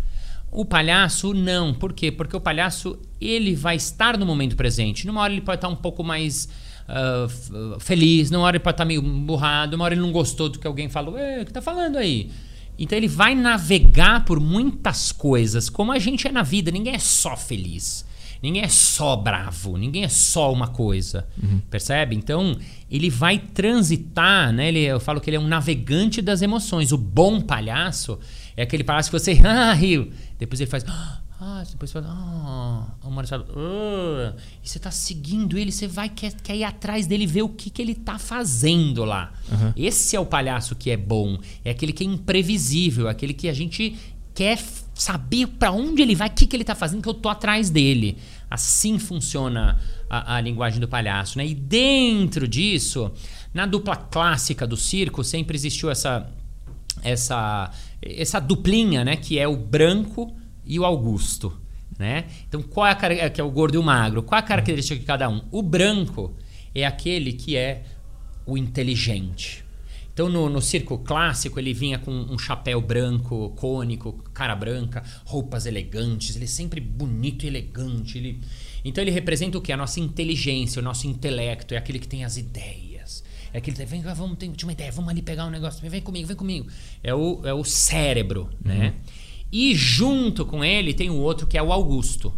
O 0.51 0.65
palhaço 0.65 1.35
não, 1.35 1.75
por 1.75 1.93
quê? 1.93 2.11
Porque 2.11 2.35
o 2.35 2.41
palhaço 2.41 2.99
ele 3.21 3.55
vai 3.55 3.77
estar 3.77 4.17
no 4.17 4.25
momento 4.25 4.57
presente. 4.57 5.07
Numa 5.07 5.21
hora 5.21 5.33
ele 5.33 5.43
pode 5.43 5.59
estar 5.59 5.69
um 5.69 5.77
pouco 5.77 6.03
mais 6.03 6.49
ah, 6.89 7.27
ah, 7.29 7.79
feliz, 7.79 8.31
numa 8.31 8.45
hora 8.45 8.57
ele 8.57 8.65
pode 8.65 8.75
estar 8.75 8.85
meio 8.85 9.03
burrado, 9.03 9.73
numa 9.73 9.85
hora 9.85 9.95
ele 9.95 10.01
não 10.01 10.11
gostou 10.11 10.49
do 10.49 10.59
que 10.59 10.67
alguém 10.67 10.89
falou. 10.89 11.17
"Ê, 11.19 11.43
o 11.43 11.47
que 11.47 11.53
tá 11.53 11.63
falando 11.63 11.97
aí? 11.99 12.31
Então 12.79 12.97
ele 12.97 13.07
vai 13.07 13.35
navegar 13.35 14.25
por 14.25 14.41
muitas 14.41 15.13
coisas, 15.13 15.69
como 15.69 15.93
a 15.93 15.99
gente 15.99 16.27
é 16.27 16.33
na 16.33 16.43
vida. 16.43 16.71
Ninguém 16.71 16.95
é 16.95 16.99
só 16.99 17.37
feliz. 17.37 18.05
Ninguém 18.43 18.63
é 18.63 18.69
só 18.69 19.17
bravo, 19.17 19.77
ninguém 19.77 20.05
é 20.05 20.09
só 20.09 20.51
uma 20.53 20.69
coisa, 20.69 21.29
percebe? 21.69 22.17
Então 22.17 22.57
ele 22.91 23.11
vai 23.11 23.39
transitar, 23.39 24.53
né? 24.53 24.69
Ele, 24.69 24.81
eu 24.81 24.99
falo 24.99 25.21
que 25.21 25.29
ele 25.29 25.37
é 25.37 25.41
um 25.41 25.47
navegante 25.47 26.23
das 26.23 26.41
emoções. 26.41 26.91
O 26.91 26.97
bom 26.97 27.41
palhaço 27.41 28.19
é 28.57 28.63
aquele 28.63 28.83
palhaço 28.83 29.11
que 29.11 29.19
você 29.19 29.39
ah, 29.45 29.73
riu, 29.73 30.11
depois 30.39 30.61
ele 30.61 30.71
faz 30.71 30.85
ah. 30.89 31.21
Depois 31.71 31.91
você 31.91 32.03
fala, 32.03 32.07
ah, 32.11 32.87
o 33.03 33.11
Marcelo, 33.11 33.47
ah. 33.57 34.35
e 34.63 34.69
você 34.69 34.79
tá 34.79 34.91
seguindo 34.91 35.57
ele, 35.57 35.73
você 35.73 35.87
vai, 35.87 36.11
quer, 36.11 36.35
quer 36.35 36.55
ir 36.55 36.65
atrás 36.65 37.07
dele 37.07 37.27
ver 37.27 37.41
o 37.41 37.49
que, 37.49 37.71
que 37.71 37.81
ele 37.81 37.95
tá 37.95 38.19
fazendo 38.19 39.05
lá. 39.07 39.33
Esse 39.75 40.17
é 40.17 40.21
o 40.21 40.27
palhaço 40.27 40.77
que 40.77 40.91
é 40.91 40.99
bom. 40.99 41.39
É 41.65 41.71
aquele 41.71 41.95
que 41.95 42.05
é 42.05 42.07
imprevisível, 42.07 43.09
é 43.09 43.11
aquele 43.11 43.33
que 43.33 43.49
a 43.49 43.55
gente 43.55 43.97
quer 44.35 44.59
saber 45.01 45.47
pra 45.47 45.73
onde 45.73 46.03
ele 46.03 46.15
vai, 46.15 46.29
o 46.29 46.33
que, 46.33 46.47
que 46.47 46.55
ele 46.55 46.65
tá 46.65 46.75
fazendo, 46.75 47.03
que 47.03 47.09
eu 47.09 47.15
tô 47.15 47.31
atrás 47.31 47.71
dele. 47.71 48.19
Assim 48.51 48.99
funciona 48.99 49.81
a, 50.11 50.37
a 50.37 50.41
linguagem 50.43 50.79
do 50.79 50.87
palhaço, 50.87 51.39
né? 51.39 51.47
E 51.47 51.55
dentro 51.55 52.47
disso, 52.47 53.11
na 53.55 53.65
dupla 53.65 53.97
clássica 53.97 54.67
do 54.67 54.77
circo, 54.77 55.25
sempre 55.25 55.57
existiu 55.57 55.91
essa 55.91 56.31
essa 57.03 57.71
essa 58.03 58.39
duplinha, 58.41 59.05
né, 59.05 59.17
que 59.17 59.39
é 59.39 59.47
o 59.49 59.57
branco 59.57 60.35
e 60.67 60.79
o 60.79 60.85
Augusto, 60.85 61.59
né? 61.99 62.27
Então, 62.47 62.63
qual 62.63 62.87
é 62.87 62.91
a 62.91 63.31
que 63.31 63.41
é 63.41 63.45
o 63.45 63.51
gordo 63.51 63.77
e 63.77 63.79
o 63.79 63.83
magro? 63.83 64.23
Qual 64.23 64.39
é 64.39 64.43
a 64.43 64.47
característica 64.47 64.99
de 64.99 65.07
cada 65.07 65.29
um? 65.31 65.43
O 65.51 65.63
branco 65.63 66.35
é 66.75 66.85
aquele 66.85 67.33
que 67.33 67.57
é 67.57 67.85
o 68.45 68.59
inteligente. 68.59 69.65
Então, 70.21 70.29
no, 70.29 70.51
no 70.51 70.61
circo 70.61 70.99
clássico, 70.99 71.59
ele 71.59 71.73
vinha 71.73 71.99
com 71.99 72.11
um 72.11 72.39
chapéu 72.39 72.79
branco, 72.79 73.55
cônico, 73.57 74.13
cara 74.35 74.55
branca, 74.55 75.03
roupas 75.25 75.65
elegantes, 75.65 76.37
ele 76.37 76.45
é 76.45 76.47
sempre 76.47 76.79
bonito 76.79 77.45
e 77.45 77.49
elegante. 77.49 78.19
Ele... 78.19 78.39
Então, 78.85 79.03
ele 79.03 79.11
representa 79.11 79.57
o 79.57 79.63
que? 79.63 79.73
A 79.73 79.79
nossa 79.79 79.99
inteligência, 79.99 80.79
o 80.79 80.83
nosso 80.83 81.07
intelecto, 81.07 81.73
é 81.73 81.79
aquele 81.79 81.99
que 81.99 82.07
tem 82.07 82.23
as 82.23 82.37
ideias. 82.37 83.25
É 83.51 83.57
aquele 83.57 83.75
que 83.75 83.85
vem, 83.87 84.03
vamos 84.03 84.37
ter 84.37 84.51
tinha 84.51 84.69
uma 84.69 84.73
ideia, 84.73 84.93
vamos 84.93 85.09
ali 85.09 85.23
pegar 85.23 85.47
um 85.47 85.51
negócio, 85.51 85.81
vem 85.89 86.03
comigo, 86.03 86.27
vem 86.27 86.37
comigo. 86.37 86.67
É 87.03 87.15
o, 87.15 87.41
é 87.43 87.55
o 87.55 87.65
cérebro, 87.65 88.51
né? 88.63 88.97
E 89.51 89.75
junto 89.75 90.45
com 90.45 90.63
ele 90.63 90.93
tem 90.93 91.09
o 91.09 91.17
outro 91.17 91.47
que 91.47 91.57
é 91.57 91.63
o 91.63 91.73
Augusto. 91.73 92.31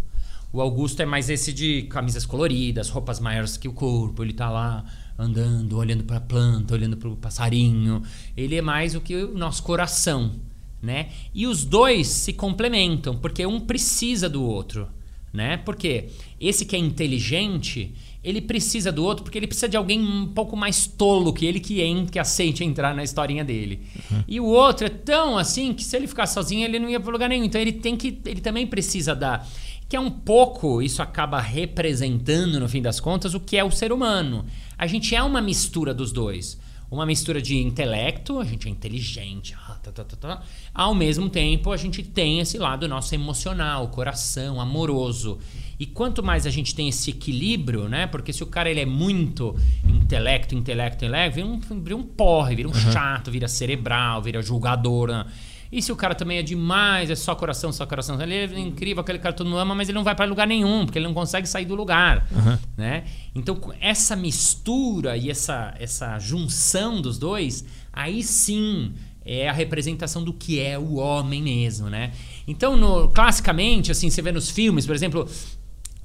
O 0.52 0.60
Augusto 0.60 1.02
é 1.02 1.04
mais 1.04 1.28
esse 1.28 1.52
de 1.52 1.82
camisas 1.90 2.24
coloridas, 2.24 2.88
roupas 2.90 3.18
maiores 3.18 3.56
que 3.56 3.66
o 3.66 3.72
corpo, 3.72 4.22
ele 4.22 4.34
tá 4.34 4.48
lá 4.48 4.84
andando, 5.18 5.76
olhando 5.76 6.04
para 6.04 6.16
a 6.16 6.20
planta, 6.20 6.74
olhando 6.74 6.96
para 6.96 7.08
o 7.08 7.16
passarinho. 7.16 8.02
Ele 8.36 8.56
é 8.56 8.62
mais 8.62 8.94
o 8.94 9.00
que 9.00 9.14
o 9.14 9.36
nosso 9.36 9.62
coração, 9.62 10.32
né? 10.80 11.10
E 11.34 11.46
os 11.46 11.64
dois 11.64 12.08
se 12.08 12.32
complementam, 12.32 13.16
porque 13.16 13.44
um 13.46 13.60
precisa 13.60 14.28
do 14.28 14.42
outro, 14.42 14.88
né? 15.32 15.56
Porque 15.58 16.08
esse 16.40 16.64
que 16.64 16.76
é 16.76 16.78
inteligente, 16.78 17.94
ele 18.24 18.40
precisa 18.40 18.92
do 18.92 19.04
outro 19.04 19.24
porque 19.24 19.36
ele 19.38 19.46
precisa 19.46 19.68
de 19.68 19.76
alguém 19.76 20.00
um 20.00 20.26
pouco 20.28 20.56
mais 20.56 20.86
tolo 20.86 21.32
que 21.32 21.44
ele 21.44 21.58
que, 21.58 21.82
en- 21.82 22.06
que 22.06 22.18
aceite 22.18 22.62
entrar 22.64 22.94
na 22.94 23.02
historinha 23.02 23.44
dele. 23.44 23.80
E 24.28 24.38
o 24.38 24.44
outro 24.46 24.86
é 24.86 24.90
tão 24.90 25.36
assim 25.36 25.72
que 25.74 25.82
se 25.82 25.96
ele 25.96 26.06
ficar 26.06 26.26
sozinho 26.26 26.64
ele 26.64 26.78
não 26.78 26.88
ia 26.88 27.00
para 27.00 27.10
lugar 27.10 27.28
nenhum. 27.28 27.44
Então 27.44 27.60
ele 27.60 27.72
tem 27.72 27.96
que 27.96 28.20
ele 28.24 28.40
também 28.40 28.66
precisa 28.66 29.14
dar 29.14 29.46
que 29.88 29.96
é 29.96 30.00
um 30.00 30.10
pouco 30.10 30.80
isso 30.80 31.02
acaba 31.02 31.38
representando 31.40 32.58
no 32.58 32.68
fim 32.68 32.80
das 32.80 32.98
contas 33.00 33.34
o 33.34 33.40
que 33.40 33.56
é 33.56 33.64
o 33.64 33.70
ser 33.70 33.92
humano. 33.92 34.44
A 34.78 34.86
gente 34.86 35.14
é 35.14 35.22
uma 35.22 35.40
mistura 35.42 35.92
dos 35.92 36.12
dois. 36.12 36.58
Uma 36.92 37.06
mistura 37.06 37.40
de 37.40 37.56
intelecto, 37.56 38.38
a 38.38 38.44
gente 38.44 38.68
é 38.68 38.70
inteligente, 38.70 39.56
ah, 39.66 39.78
tá, 39.82 39.90
tá, 39.90 40.04
tá, 40.04 40.14
tá. 40.14 40.42
ao 40.74 40.94
mesmo 40.94 41.30
tempo 41.30 41.72
a 41.72 41.76
gente 41.78 42.02
tem 42.02 42.38
esse 42.38 42.58
lado 42.58 42.86
nosso 42.86 43.14
emocional, 43.14 43.88
coração, 43.88 44.60
amoroso. 44.60 45.38
E 45.80 45.86
quanto 45.86 46.22
mais 46.22 46.46
a 46.46 46.50
gente 46.50 46.74
tem 46.74 46.90
esse 46.90 47.08
equilíbrio, 47.08 47.88
né? 47.88 48.06
Porque 48.06 48.30
se 48.30 48.42
o 48.42 48.46
cara 48.46 48.70
ele 48.70 48.80
é 48.80 48.84
muito 48.84 49.56
intelecto, 49.82 50.54
intelecto, 50.54 51.06
intelecto, 51.06 51.34
vira 51.34 51.46
um, 51.46 51.58
vira 51.80 51.96
um 51.96 52.02
porre, 52.02 52.54
vira 52.54 52.68
um 52.68 52.74
chato, 52.74 53.30
vira 53.30 53.48
cerebral, 53.48 54.20
vira 54.20 54.42
julgador. 54.42 55.08
Né? 55.08 55.24
E 55.72 55.80
se 55.80 55.90
o 55.90 55.96
cara 55.96 56.14
também 56.14 56.36
é 56.36 56.42
demais, 56.42 57.08
é 57.08 57.14
só 57.14 57.34
coração, 57.34 57.72
só 57.72 57.86
coração, 57.86 58.20
ele 58.20 58.34
é 58.34 58.58
incrível, 58.60 59.00
aquele 59.00 59.18
cara 59.18 59.34
todo 59.34 59.46
mundo 59.48 59.58
ama, 59.58 59.74
mas 59.74 59.88
ele 59.88 59.96
não 59.96 60.04
vai 60.04 60.14
para 60.14 60.26
lugar 60.26 60.46
nenhum, 60.46 60.84
porque 60.84 60.98
ele 60.98 61.06
não 61.06 61.14
consegue 61.14 61.48
sair 61.48 61.64
do 61.64 61.74
lugar, 61.74 62.28
né? 62.76 63.04
Então, 63.34 63.58
essa 63.80 64.14
mistura 64.14 65.16
e 65.16 65.30
essa, 65.30 65.74
essa 65.80 66.18
junção 66.18 67.00
dos 67.00 67.16
dois, 67.18 67.64
aí 67.90 68.22
sim 68.22 68.92
é 69.24 69.48
a 69.48 69.52
representação 69.52 70.22
do 70.22 70.32
que 70.34 70.60
é 70.60 70.78
o 70.78 70.96
homem 70.96 71.40
mesmo, 71.42 71.88
né? 71.88 72.12
Então, 72.46 72.76
no- 72.76 73.08
classicamente, 73.08 73.90
assim, 73.90 74.10
você 74.10 74.20
vê 74.20 74.30
nos 74.30 74.50
filmes, 74.50 74.84
por 74.84 74.94
exemplo, 74.94 75.26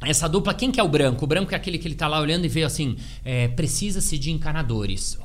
essa 0.01 0.29
dupla, 0.29 0.53
quem 0.53 0.71
que 0.71 0.79
é 0.79 0.83
o 0.83 0.87
branco? 0.87 1.25
O 1.25 1.27
branco 1.27 1.51
é 1.53 1.57
aquele 1.57 1.77
que 1.77 1.87
ele 1.87 1.95
tá 1.95 2.07
lá 2.07 2.21
olhando 2.21 2.45
e 2.45 2.47
vê 2.47 2.63
assim, 2.63 2.95
é, 3.25 3.47
precisa-se 3.49 4.17
de 4.17 4.31
encanadores. 4.31 5.17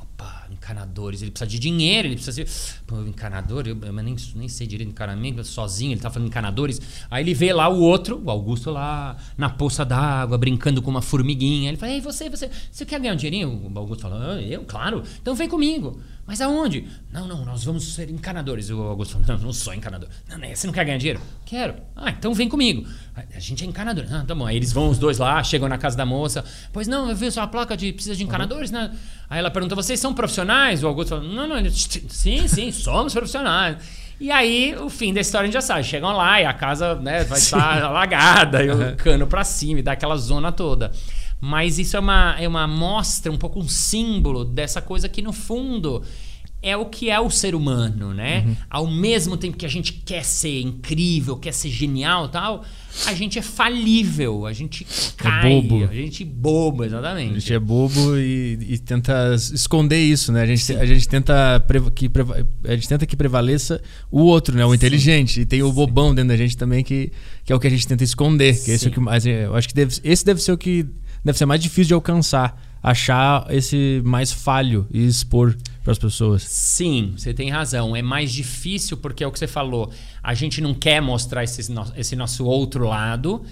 Encanadores. 0.63 1.21
Ele 1.21 1.31
precisa 1.31 1.49
de 1.49 1.59
dinheiro, 1.59 2.07
ele 2.07 2.15
precisa 2.15 2.43
de... 2.43 2.49
Pô, 2.87 3.01
encanador, 3.01 3.67
eu, 3.67 3.77
eu 3.81 3.93
nem, 3.93 4.15
nem 4.35 4.47
sei 4.47 4.65
direito 4.65 4.89
encanamento, 4.89 5.43
sozinho, 5.43 5.91
ele 5.91 5.99
tá 5.99 6.09
falando 6.09 6.29
encanadores. 6.29 6.81
Aí 7.11 7.23
ele 7.23 7.33
vê 7.33 7.51
lá 7.51 7.67
o 7.67 7.79
outro, 7.79 8.21
o 8.23 8.31
Augusto 8.31 8.71
lá, 8.71 9.17
na 9.37 9.49
poça 9.49 9.83
d'água, 9.83 10.37
brincando 10.37 10.81
com 10.81 10.89
uma 10.89 11.01
formiguinha. 11.01 11.69
Ele 11.69 11.77
fala, 11.77 11.91
ei, 11.91 12.01
você, 12.01 12.29
você, 12.29 12.49
você 12.71 12.85
quer 12.85 12.99
ganhar 12.99 13.13
um 13.13 13.17
dinheirinho? 13.17 13.71
O 13.73 13.79
Augusto 13.79 14.03
fala, 14.03 14.35
ah, 14.35 14.41
eu, 14.41 14.63
claro. 14.63 15.03
Então 15.21 15.35
vem 15.35 15.49
comigo. 15.49 15.99
Mas 16.25 16.39
aonde? 16.39 16.87
Não, 17.11 17.27
não, 17.27 17.43
nós 17.43 17.65
vamos 17.65 17.95
ser 17.95 18.09
encanadores. 18.09 18.69
O 18.69 18.81
Augusto 18.81 19.13
falou, 19.13 19.27
não, 19.27 19.37
não 19.37 19.53
sou 19.53 19.73
encanador. 19.73 20.07
Não, 20.29 20.37
não, 20.37 20.47
você 20.47 20.65
não 20.65 20.73
quer 20.73 20.85
ganhar 20.85 20.97
dinheiro? 20.97 21.19
Quero. 21.45 21.75
Ah, 21.95 22.11
então 22.11 22.33
vem 22.33 22.47
comigo. 22.47 22.87
A 23.13 23.39
gente 23.39 23.63
é 23.63 23.67
encanador. 23.67 24.05
Ah, 24.09 24.23
tá 24.25 24.33
bom. 24.33 24.45
Aí 24.45 24.55
eles 24.55 24.71
vão 24.71 24.89
os 24.89 24.97
dois 24.97 25.17
lá, 25.17 25.43
chegam 25.43 25.67
na 25.67 25.77
casa 25.77 25.97
da 25.97 26.05
moça. 26.05 26.45
Pois 26.71 26.87
não, 26.87 27.09
eu 27.09 27.15
vi 27.15 27.29
sua 27.29 27.45
placa 27.45 27.75
de 27.75 27.91
precisa 27.91 28.15
de 28.15 28.23
encanadores, 28.23 28.71
né? 28.71 28.95
Aí 29.29 29.39
ela 29.39 29.51
pergunta, 29.51 29.75
vocês 29.75 29.99
são 29.99 30.13
profissionais? 30.13 30.81
O 30.81 30.87
Augusto 30.87 31.09
falou, 31.09 31.25
não, 31.25 31.45
não, 31.45 31.69
sim, 31.69 32.47
sim, 32.47 32.71
somos 32.71 33.13
profissionais. 33.13 33.77
E 34.19 34.31
aí, 34.31 34.75
o 34.79 34.89
fim 34.89 35.13
da 35.13 35.19
história 35.19 35.43
a 35.43 35.47
gente 35.47 35.55
já 35.55 35.61
sabe. 35.61 35.83
Chegam 35.83 36.15
lá 36.15 36.39
e 36.39 36.45
a 36.45 36.53
casa 36.53 36.95
né, 36.95 37.25
vai 37.25 37.39
estar 37.39 37.83
alagada, 37.83 38.63
e 38.63 38.69
o 38.69 38.95
cano 38.95 39.27
pra 39.27 39.43
cima, 39.43 39.81
e 39.81 39.83
dá 39.83 39.91
aquela 39.91 40.15
zona 40.15 40.51
toda. 40.51 40.91
Mas 41.45 41.77
isso 41.77 41.97
é 41.97 41.99
uma, 41.99 42.37
é 42.39 42.47
uma 42.47 42.65
mostra, 42.65 43.29
um 43.29 43.37
pouco 43.37 43.59
um 43.59 43.67
símbolo 43.67 44.45
dessa 44.45 44.81
coisa 44.81 45.09
que, 45.09 45.21
no 45.21 45.33
fundo, 45.33 46.01
é 46.61 46.77
o 46.77 46.85
que 46.85 47.09
é 47.09 47.19
o 47.19 47.29
ser 47.29 47.53
humano, 47.53 48.13
né? 48.13 48.55
Ao 48.69 48.87
mesmo 48.87 49.35
tempo 49.35 49.57
que 49.57 49.65
a 49.65 49.69
gente 49.69 49.91
quer 49.91 50.23
ser 50.23 50.61
incrível, 50.61 51.35
quer 51.35 51.51
ser 51.51 51.67
genial 51.69 52.27
e 52.27 52.29
tal, 52.29 52.63
a 53.05 53.13
gente 53.13 53.37
é 53.37 53.41
falível, 53.41 54.45
a 54.45 54.53
gente 54.53 54.87
cai, 55.17 55.61
bobo. 55.61 55.83
a 55.83 55.93
gente 55.93 56.23
bobo, 56.23 56.83
A 56.83 56.85
exatamente. 56.85 57.33
gente 57.41 57.53
é 57.53 57.59
bobo 57.59 58.17
e, 58.17 58.57
e 58.61 58.77
tenta 58.77 59.35
esconder 59.35 59.99
isso, 59.99 60.31
né? 60.31 60.43
A 60.43 60.45
gente, 60.45 60.73
a 60.73 60.85
gente 60.85 61.09
tenta 61.09 61.61
que 61.93 62.09
a 62.63 62.75
gente 62.75 62.87
tenta 62.87 63.05
que 63.05 63.17
prevaleça 63.17 63.81
o 64.09 64.21
outro, 64.21 64.55
né? 64.55 64.65
O 64.65 64.73
inteligente. 64.73 65.41
E 65.41 65.45
tem 65.45 65.61
o 65.61 65.73
bobão 65.73 66.15
dentro 66.15 66.29
da 66.29 66.37
gente 66.37 66.55
também 66.55 66.85
que, 66.85 67.11
que 67.43 67.51
é 67.51 67.55
o 67.55 67.59
que 67.59 67.67
a 67.67 67.69
gente 67.69 67.85
tenta 67.85 68.05
esconder. 68.05 68.53
Que 68.63 68.71
esse 68.71 68.85
é 68.85 68.87
o 68.87 68.91
Sim. 68.91 68.91
que 68.91 68.99
mais, 69.01 69.25
eu 69.25 69.53
acho 69.53 69.67
que 69.67 69.73
deve, 69.75 69.99
esse 70.05 70.23
deve 70.23 70.41
ser 70.41 70.53
o 70.53 70.57
que 70.57 70.85
deve 71.23 71.37
ser 71.37 71.45
mais 71.45 71.61
difícil 71.61 71.89
de 71.89 71.93
alcançar, 71.93 72.61
achar 72.81 73.45
esse 73.49 74.01
mais 74.03 74.31
falho 74.31 74.87
e 74.91 75.05
expor 75.05 75.55
para 75.83 75.91
as 75.91 75.97
pessoas. 75.99 76.43
Sim, 76.43 77.13
você 77.17 77.33
tem 77.33 77.49
razão. 77.49 77.95
É 77.95 78.01
mais 78.01 78.31
difícil 78.31 78.97
porque 78.97 79.23
é 79.23 79.27
o 79.27 79.31
que 79.31 79.39
você 79.39 79.47
falou. 79.47 79.91
A 80.21 80.33
gente 80.33 80.59
não 80.61 80.73
quer 80.73 81.01
mostrar 81.01 81.43
esse, 81.43 81.71
no- 81.71 81.91
esse 81.95 82.15
nosso 82.15 82.45
outro 82.45 82.85
lado. 82.87 83.43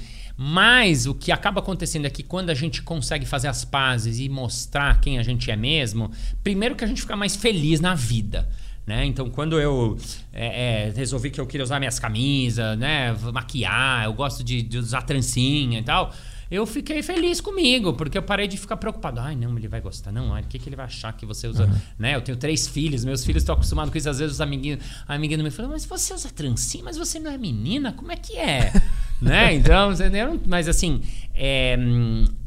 Mas 0.43 1.05
o 1.05 1.13
que 1.13 1.31
acaba 1.31 1.59
acontecendo 1.59 2.05
é 2.05 2.09
que 2.09 2.23
quando 2.23 2.49
a 2.49 2.53
gente 2.55 2.81
consegue 2.81 3.27
fazer 3.27 3.47
as 3.47 3.63
pazes 3.63 4.17
e 4.17 4.27
mostrar 4.27 4.99
quem 4.99 5.19
a 5.19 5.23
gente 5.23 5.51
é 5.51 5.55
mesmo, 5.55 6.09
primeiro 6.43 6.75
que 6.75 6.83
a 6.83 6.87
gente 6.87 7.01
fica 7.01 7.15
mais 7.15 7.35
feliz 7.35 7.79
na 7.79 7.93
vida. 7.93 8.49
Né? 8.87 9.05
Então, 9.05 9.29
quando 9.29 9.59
eu 9.59 9.99
é, 10.33 10.87
é, 10.87 10.93
resolvi 10.95 11.29
que 11.29 11.39
eu 11.39 11.45
queria 11.45 11.63
usar 11.63 11.77
minhas 11.77 11.99
camisas, 11.99 12.75
né? 12.79 13.15
maquiar, 13.31 14.05
eu 14.05 14.13
gosto 14.13 14.43
de, 14.43 14.63
de 14.63 14.79
usar 14.79 15.03
trancinha 15.03 15.77
e 15.79 15.83
tal, 15.83 16.11
eu 16.51 16.65
fiquei 16.65 17.01
feliz 17.01 17.39
comigo, 17.39 17.93
porque 17.93 18.17
eu 18.17 18.21
parei 18.21 18.45
de 18.45 18.57
ficar 18.57 18.75
preocupado. 18.75 19.21
Ai, 19.21 19.37
não, 19.37 19.57
ele 19.57 19.69
vai 19.69 19.79
gostar. 19.79 20.11
Não, 20.11 20.31
olha, 20.31 20.43
o 20.43 20.47
que, 20.47 20.59
que 20.59 20.67
ele 20.67 20.75
vai 20.75 20.85
achar 20.85 21.13
que 21.13 21.25
você 21.25 21.47
usa? 21.47 21.69
Né? 21.97 22.13
Eu 22.15 22.21
tenho 22.21 22.37
três 22.37 22.67
filhos, 22.67 23.05
meus 23.05 23.23
filhos 23.23 23.41
estão 23.41 23.55
acostumados 23.55 23.89
com 23.89 23.97
isso. 23.97 24.09
Às 24.09 24.19
vezes 24.19 24.33
os 24.35 24.41
amiguinhos, 24.41 24.83
a 25.07 25.13
amiguinha 25.13 25.41
me 25.41 25.49
falam, 25.49 25.71
mas 25.71 25.85
você 25.85 26.13
usa 26.13 26.29
trancinha, 26.29 26.83
mas 26.83 26.97
você 26.97 27.19
não 27.19 27.31
é 27.31 27.37
menina? 27.37 27.93
Como 27.93 28.11
é 28.11 28.17
que 28.17 28.35
é? 28.37 28.73
né? 29.21 29.53
Então, 29.53 29.93
eu 29.93 30.27
não- 30.27 30.41
mas 30.45 30.67
assim, 30.67 31.01
é, 31.33 31.77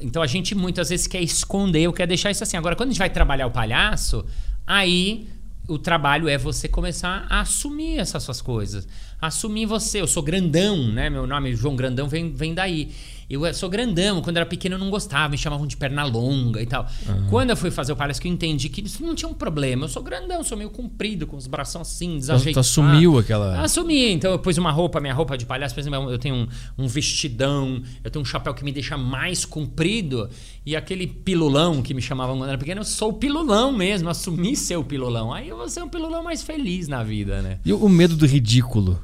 então 0.02 0.20
a 0.20 0.26
gente 0.26 0.54
muitas 0.54 0.90
vezes 0.90 1.06
quer 1.06 1.22
esconder, 1.22 1.86
ou 1.86 1.92
quer 1.94 2.06
deixar 2.06 2.30
isso 2.30 2.42
assim. 2.42 2.58
Agora, 2.58 2.76
quando 2.76 2.90
a 2.90 2.92
gente 2.92 2.98
vai 2.98 3.08
trabalhar 3.08 3.46
o 3.46 3.50
palhaço, 3.50 4.22
aí 4.66 5.28
o 5.66 5.78
trabalho 5.78 6.28
é 6.28 6.36
você 6.36 6.68
começar 6.68 7.26
a 7.30 7.40
assumir 7.40 7.98
essas 7.98 8.22
suas 8.22 8.42
coisas. 8.42 8.86
Assumir 9.20 9.64
você. 9.66 10.00
Eu 10.00 10.06
sou 10.06 10.22
grandão, 10.22 10.92
né? 10.92 11.08
Meu 11.08 11.26
nome 11.26 11.54
João 11.54 11.74
Grandão 11.74 12.06
vem, 12.06 12.30
vem 12.32 12.52
daí. 12.52 12.92
Eu 13.28 13.52
sou 13.54 13.68
grandão. 13.68 14.20
Quando 14.22 14.36
era 14.36 14.46
pequeno 14.46 14.74
eu 14.74 14.78
não 14.78 14.90
gostava, 14.90 15.28
me 15.30 15.38
chamavam 15.38 15.66
de 15.66 15.76
perna 15.76 16.04
longa 16.04 16.60
e 16.62 16.66
tal. 16.66 16.86
Quando 17.30 17.50
eu 17.50 17.56
fui 17.56 17.70
fazer 17.70 17.92
o 17.92 17.96
palhaço 17.96 18.20
que 18.20 18.28
eu 18.28 18.32
entendi 18.32 18.68
que 18.68 18.80
isso 18.80 19.02
não 19.04 19.14
tinha 19.14 19.28
um 19.28 19.34
problema. 19.34 19.84
Eu 19.84 19.88
sou 19.88 20.02
grandão, 20.02 20.42
sou 20.42 20.56
meio 20.56 20.70
comprido, 20.70 21.26
com 21.26 21.36
os 21.36 21.46
braços 21.46 21.76
assim, 21.80 22.10
Tu, 22.14 22.18
desajeitados. 22.18 22.54
tu 22.54 22.60
assumiu 22.80 23.18
aquela. 23.18 23.60
Assumi. 23.62 24.12
Então 24.12 24.30
eu 24.30 24.38
pus 24.38 24.58
uma 24.58 24.70
roupa, 24.70 25.00
minha 25.00 25.14
roupa 25.14 25.36
de 25.38 25.46
palhaço, 25.46 25.74
por 25.74 25.80
exemplo, 25.80 26.10
eu 26.10 26.18
tenho 26.18 26.34
um, 26.34 26.46
um 26.78 26.86
vestidão, 26.86 27.82
eu 28.02 28.10
tenho 28.10 28.22
um 28.22 28.26
chapéu 28.26 28.54
que 28.54 28.64
me 28.64 28.72
deixa 28.72 28.96
mais 28.96 29.44
comprido. 29.44 30.28
E 30.66 30.74
aquele 30.76 31.06
pilulão 31.06 31.82
que 31.82 31.92
me 31.94 32.02
chamavam 32.02 32.36
quando 32.38 32.48
era 32.48 32.58
pequeno, 32.58 32.80
eu 32.80 32.84
sou 32.84 33.10
o 33.10 33.12
pilulão 33.14 33.72
mesmo, 33.72 34.08
assumi 34.08 34.56
ser 34.56 34.76
o 34.76 34.84
pilulão. 34.84 35.32
Aí 35.32 35.48
eu 35.48 35.56
vou 35.56 35.68
ser 35.68 35.82
um 35.82 35.88
pilulão 35.88 36.22
mais 36.22 36.42
feliz 36.42 36.88
na 36.88 37.02
vida, 37.02 37.42
né? 37.42 37.58
E 37.64 37.72
o 37.72 37.88
medo 37.88 38.16
do 38.16 38.26
ridículo? 38.26 39.00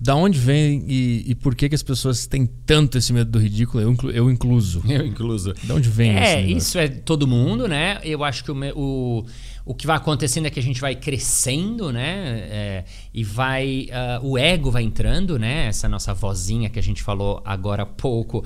Da 0.00 0.14
onde 0.14 0.38
vem 0.38 0.82
e, 0.88 1.24
e 1.30 1.34
por 1.34 1.54
que, 1.54 1.68
que 1.68 1.74
as 1.74 1.82
pessoas 1.82 2.26
têm 2.26 2.46
tanto 2.64 2.96
esse 2.96 3.12
medo 3.12 3.30
do 3.30 3.38
ridículo? 3.38 3.82
Eu, 3.82 3.90
inclu, 3.92 4.10
eu 4.10 4.30
incluso. 4.30 4.82
Eu 4.88 5.06
incluso. 5.06 5.52
Da 5.64 5.74
onde 5.74 5.90
vem 5.90 6.16
É, 6.16 6.22
esse 6.22 6.36
negócio? 6.36 6.56
isso 6.56 6.78
é 6.78 6.88
todo 6.88 7.26
mundo, 7.26 7.68
né? 7.68 8.00
Eu 8.02 8.24
acho 8.24 8.42
que 8.42 8.50
o, 8.50 8.56
o, 8.74 9.26
o 9.66 9.74
que 9.74 9.86
vai 9.86 9.96
acontecendo 9.98 10.46
é 10.46 10.50
que 10.50 10.58
a 10.58 10.62
gente 10.62 10.80
vai 10.80 10.94
crescendo, 10.94 11.92
né? 11.92 12.38
É, 12.50 12.84
e 13.12 13.22
vai. 13.22 13.88
ah, 13.92 14.20
o 14.22 14.38
ego 14.38 14.70
vai 14.70 14.84
entrando, 14.84 15.38
né? 15.38 15.66
Essa 15.66 15.86
nossa 15.86 16.14
vozinha 16.14 16.70
que 16.70 16.78
a 16.78 16.82
gente 16.82 17.02
falou 17.02 17.42
agora 17.44 17.82
há 17.82 17.86
pouco. 17.86 18.42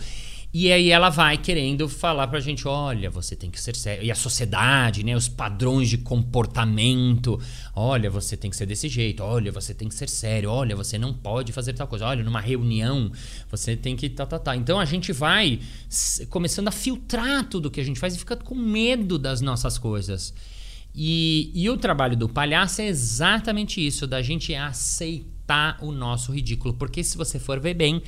E 0.57 0.73
aí 0.73 0.90
ela 0.90 1.11
vai 1.11 1.37
querendo 1.37 1.88
falar 1.88 2.29
pra 2.29 2.38
gente, 2.38 2.69
olha, 2.69 3.11
você 3.11 3.35
tem 3.35 3.51
que 3.51 3.61
ser 3.61 3.75
sério. 3.75 4.05
E 4.05 4.12
a 4.12 4.14
sociedade, 4.14 5.03
né? 5.03 5.17
Os 5.17 5.29
padrões 5.29 5.88
de 5.88 5.99
comportamento. 5.99 7.40
Olha, 7.75 8.09
você 8.09 8.37
tem 8.37 8.49
que 8.49 8.57
ser 8.57 8.64
desse 8.64 8.88
jeito. 8.88 9.21
Olha, 9.25 9.51
você 9.51 9.75
tem 9.75 9.88
que 9.88 9.95
ser 9.97 10.09
sério. 10.09 10.49
Olha, 10.49 10.77
você 10.77 10.97
não 10.97 11.12
pode 11.12 11.51
fazer 11.51 11.73
tal 11.73 11.88
coisa. 11.88 12.07
Olha, 12.07 12.23
numa 12.23 12.40
reunião, 12.40 13.11
você 13.51 13.75
tem 13.75 13.97
que 13.97 14.09
tá, 14.09 14.25
tá, 14.25 14.38
tá. 14.38 14.55
Então 14.55 14.79
a 14.79 14.85
gente 14.85 15.12
vai 15.12 15.59
começando 16.31 16.69
a 16.69 16.71
filtrar 16.73 17.49
tudo 17.49 17.69
que 17.69 17.81
a 17.81 17.85
gente 17.85 17.99
faz 17.99 18.14
e 18.14 18.19
fica 18.21 18.37
com 18.37 18.55
medo 18.55 19.19
das 19.19 19.40
nossas 19.40 19.77
coisas. 19.77 20.33
E, 20.95 21.51
e 21.53 21.69
o 21.69 21.77
trabalho 21.77 22.17
do 22.17 22.29
palhaço 22.29 22.81
é 22.81 22.87
exatamente 22.87 23.85
isso, 23.85 24.07
da 24.07 24.23
gente 24.23 24.55
aceitar 24.55 25.79
o 25.83 25.90
nosso 25.90 26.31
ridículo. 26.31 26.75
Porque 26.75 27.03
se 27.03 27.17
você 27.17 27.40
for 27.40 27.59
ver 27.59 27.75
bem, 27.75 28.01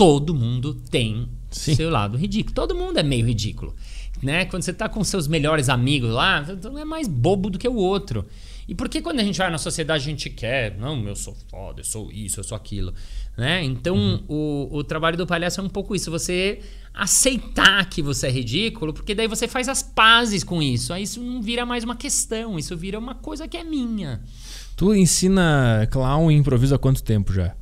todo 0.00 0.34
mundo 0.34 0.72
tem 0.90 1.28
Sim. 1.50 1.74
seu 1.74 1.90
lado 1.90 2.16
ridículo. 2.16 2.54
Todo 2.54 2.74
mundo 2.74 2.98
é 2.98 3.02
meio 3.02 3.26
ridículo. 3.26 3.76
Né? 4.22 4.46
Quando 4.46 4.62
você 4.62 4.72
tá 4.72 4.88
com 4.88 5.04
seus 5.04 5.28
melhores 5.28 5.68
amigos 5.68 6.08
lá, 6.08 6.42
um 6.72 6.78
é 6.78 6.86
mais 6.86 7.06
bobo 7.06 7.50
do 7.50 7.58
que 7.58 7.68
o 7.68 7.74
outro. 7.74 8.24
E 8.66 8.74
por 8.74 8.88
que 8.88 9.02
quando 9.02 9.20
a 9.20 9.22
gente 9.22 9.36
vai 9.36 9.50
na 9.50 9.58
sociedade 9.58 10.02
a 10.02 10.10
gente 10.10 10.30
quer, 10.30 10.74
não, 10.78 11.06
eu 11.06 11.14
sou 11.14 11.36
foda, 11.50 11.80
eu 11.80 11.84
sou 11.84 12.10
isso, 12.10 12.40
eu 12.40 12.44
sou 12.44 12.56
aquilo, 12.56 12.94
né? 13.36 13.62
Então 13.62 14.24
o, 14.26 14.68
o 14.70 14.82
trabalho 14.82 15.18
do 15.18 15.26
palhaço 15.26 15.60
é 15.60 15.64
um 15.64 15.68
pouco 15.68 15.94
isso, 15.94 16.10
você 16.10 16.60
aceitar 16.94 17.84
que 17.90 18.00
você 18.00 18.28
é 18.28 18.30
ridículo, 18.30 18.94
porque 18.94 19.14
daí 19.14 19.28
você 19.28 19.46
faz 19.46 19.68
as 19.68 19.82
pazes 19.82 20.42
com 20.42 20.62
isso. 20.62 20.94
Aí 20.94 21.02
isso 21.02 21.20
não 21.20 21.42
vira 21.42 21.66
mais 21.66 21.84
uma 21.84 21.96
questão, 21.96 22.58
isso 22.58 22.74
vira 22.74 22.98
uma 22.98 23.14
coisa 23.14 23.46
que 23.46 23.56
é 23.56 23.64
minha. 23.64 24.22
Tu 24.76 24.94
ensina 24.94 25.86
clown 25.90 26.30
e 26.30 26.36
improviso 26.36 26.74
há 26.74 26.78
quanto 26.78 27.02
tempo 27.02 27.34
já? 27.34 27.54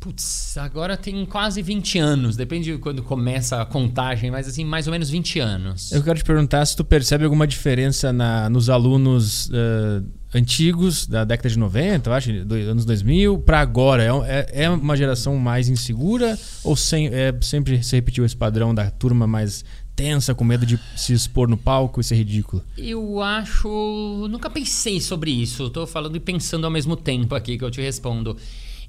Putz, 0.00 0.56
agora 0.56 0.96
tem 0.96 1.26
quase 1.26 1.60
20 1.60 1.98
anos, 1.98 2.36
depende 2.36 2.72
de 2.72 2.78
quando 2.78 3.02
começa 3.02 3.60
a 3.60 3.66
contagem, 3.66 4.30
mas 4.30 4.46
assim, 4.46 4.64
mais 4.64 4.86
ou 4.86 4.92
menos 4.92 5.10
20 5.10 5.40
anos. 5.40 5.90
Eu 5.90 6.02
quero 6.04 6.18
te 6.18 6.24
perguntar 6.24 6.64
se 6.66 6.76
tu 6.76 6.84
percebe 6.84 7.24
alguma 7.24 7.46
diferença 7.46 8.12
na, 8.12 8.48
nos 8.48 8.70
alunos 8.70 9.50
eh, 9.52 10.02
antigos 10.32 11.06
da 11.06 11.24
década 11.24 11.48
de 11.48 11.58
90, 11.58 12.08
eu 12.08 12.14
acho, 12.14 12.44
do, 12.44 12.54
anos 12.54 12.84
2000, 12.84 13.40
para 13.40 13.60
agora. 13.60 14.04
É, 14.04 14.06
é, 14.28 14.64
é 14.64 14.70
uma 14.70 14.96
geração 14.96 15.36
mais 15.36 15.68
insegura 15.68 16.38
ou 16.62 16.76
sem, 16.76 17.08
é, 17.08 17.34
sempre 17.40 17.82
se 17.82 17.96
repetiu 17.96 18.24
esse 18.24 18.36
padrão 18.36 18.72
da 18.72 18.88
turma 18.90 19.26
mais 19.26 19.64
tensa, 19.96 20.32
com 20.32 20.44
medo 20.44 20.64
de 20.64 20.78
se 20.94 21.12
expor 21.12 21.48
no 21.48 21.56
palco 21.56 22.00
e 22.00 22.04
ser 22.04 22.14
ridículo? 22.14 22.62
Eu 22.76 23.20
acho. 23.20 24.28
Nunca 24.30 24.48
pensei 24.48 25.00
sobre 25.00 25.32
isso. 25.32 25.68
Tô 25.70 25.88
falando 25.88 26.14
e 26.14 26.20
pensando 26.20 26.64
ao 26.66 26.70
mesmo 26.70 26.94
tempo 26.96 27.34
aqui 27.34 27.58
que 27.58 27.64
eu 27.64 27.70
te 27.70 27.80
respondo. 27.80 28.36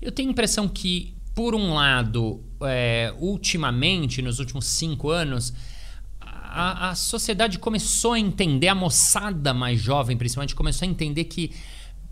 Eu 0.02 0.12
tenho 0.12 0.30
a 0.30 0.32
impressão 0.32 0.68
que, 0.68 1.14
por 1.36 1.54
um 1.54 1.74
lado, 1.74 2.44
é, 2.62 3.14
ultimamente, 3.20 4.22
nos 4.22 4.40
últimos 4.40 4.66
cinco 4.66 5.10
anos, 5.10 5.54
a, 6.22 6.90
a 6.90 6.96
sociedade 6.96 7.60
começou 7.60 8.14
a 8.14 8.20
entender, 8.20 8.68
a 8.68 8.76
moçada 8.76 9.54
mais 9.54 9.80
jovem, 9.80 10.18
principalmente, 10.18 10.56
começou 10.56 10.88
a 10.88 10.90
entender 10.92 11.26
que. 11.26 11.52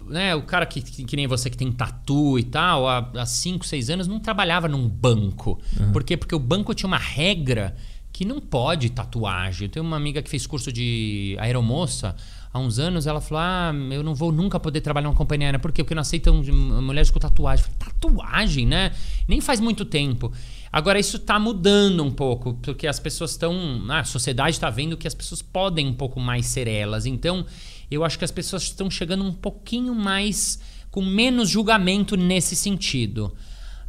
Né, 0.05 0.33
o 0.33 0.43
cara 0.43 0.65
que, 0.65 0.79
que, 0.79 1.03
que 1.03 1.15
nem 1.17 1.27
você 1.27 1.49
que 1.49 1.57
tem 1.57 1.69
tatu 1.69 2.39
e 2.39 2.43
tal, 2.43 2.87
há 2.87 3.25
5, 3.25 3.65
6 3.65 3.89
anos, 3.89 4.07
não 4.07 4.21
trabalhava 4.21 4.65
num 4.65 4.87
banco. 4.87 5.59
Por 5.91 6.01
quê? 6.01 6.15
Porque 6.15 6.33
o 6.33 6.39
banco 6.39 6.73
tinha 6.73 6.87
uma 6.87 6.97
regra 6.97 7.75
que 8.13 8.23
não 8.23 8.39
pode 8.39 8.89
tatuagem. 8.89 9.67
Eu 9.67 9.69
tenho 9.69 9.85
uma 9.85 9.97
amiga 9.97 10.21
que 10.21 10.29
fez 10.29 10.47
curso 10.47 10.71
de 10.71 11.35
aeromoça 11.39 12.15
há 12.51 12.59
uns 12.59 12.79
anos, 12.79 13.07
ela 13.07 13.21
falou: 13.21 13.41
Ah, 13.43 13.71
eu 13.91 14.03
não 14.03 14.15
vou 14.15 14.31
nunca 14.31 14.59
poder 14.59 14.81
trabalhar 14.81 15.07
numa 15.07 15.15
companhia 15.15 15.47
aérea. 15.47 15.59
Por 15.59 15.71
quê? 15.71 15.83
Porque 15.83 15.95
não 15.95 16.01
aceitam 16.01 16.41
mulheres 16.81 17.09
com 17.09 17.19
tatuagem. 17.19 17.65
Eu 17.65 17.71
falei, 17.71 17.93
tatuagem, 17.93 18.65
né? 18.65 18.91
Nem 19.27 19.41
faz 19.41 19.59
muito 19.59 19.85
tempo. 19.85 20.31
Agora, 20.71 20.99
isso 20.99 21.17
tá 21.19 21.39
mudando 21.39 22.03
um 22.03 22.11
pouco, 22.11 22.55
porque 22.55 22.87
as 22.87 22.99
pessoas 22.99 23.31
estão. 23.31 23.55
A 23.89 24.03
sociedade 24.03 24.51
está 24.51 24.69
vendo 24.69 24.97
que 24.97 25.07
as 25.07 25.15
pessoas 25.15 25.41
podem 25.41 25.87
um 25.87 25.93
pouco 25.93 26.19
mais 26.19 26.45
ser 26.45 26.67
elas. 26.67 27.05
Então, 27.05 27.45
eu 27.89 28.03
acho 28.03 28.17
que 28.17 28.25
as 28.25 28.31
pessoas 28.31 28.63
estão 28.63 28.89
chegando 28.89 29.23
um 29.23 29.33
pouquinho 29.33 29.93
mais. 29.95 30.59
com 30.89 31.03
menos 31.03 31.49
julgamento 31.49 32.15
nesse 32.15 32.55
sentido. 32.55 33.33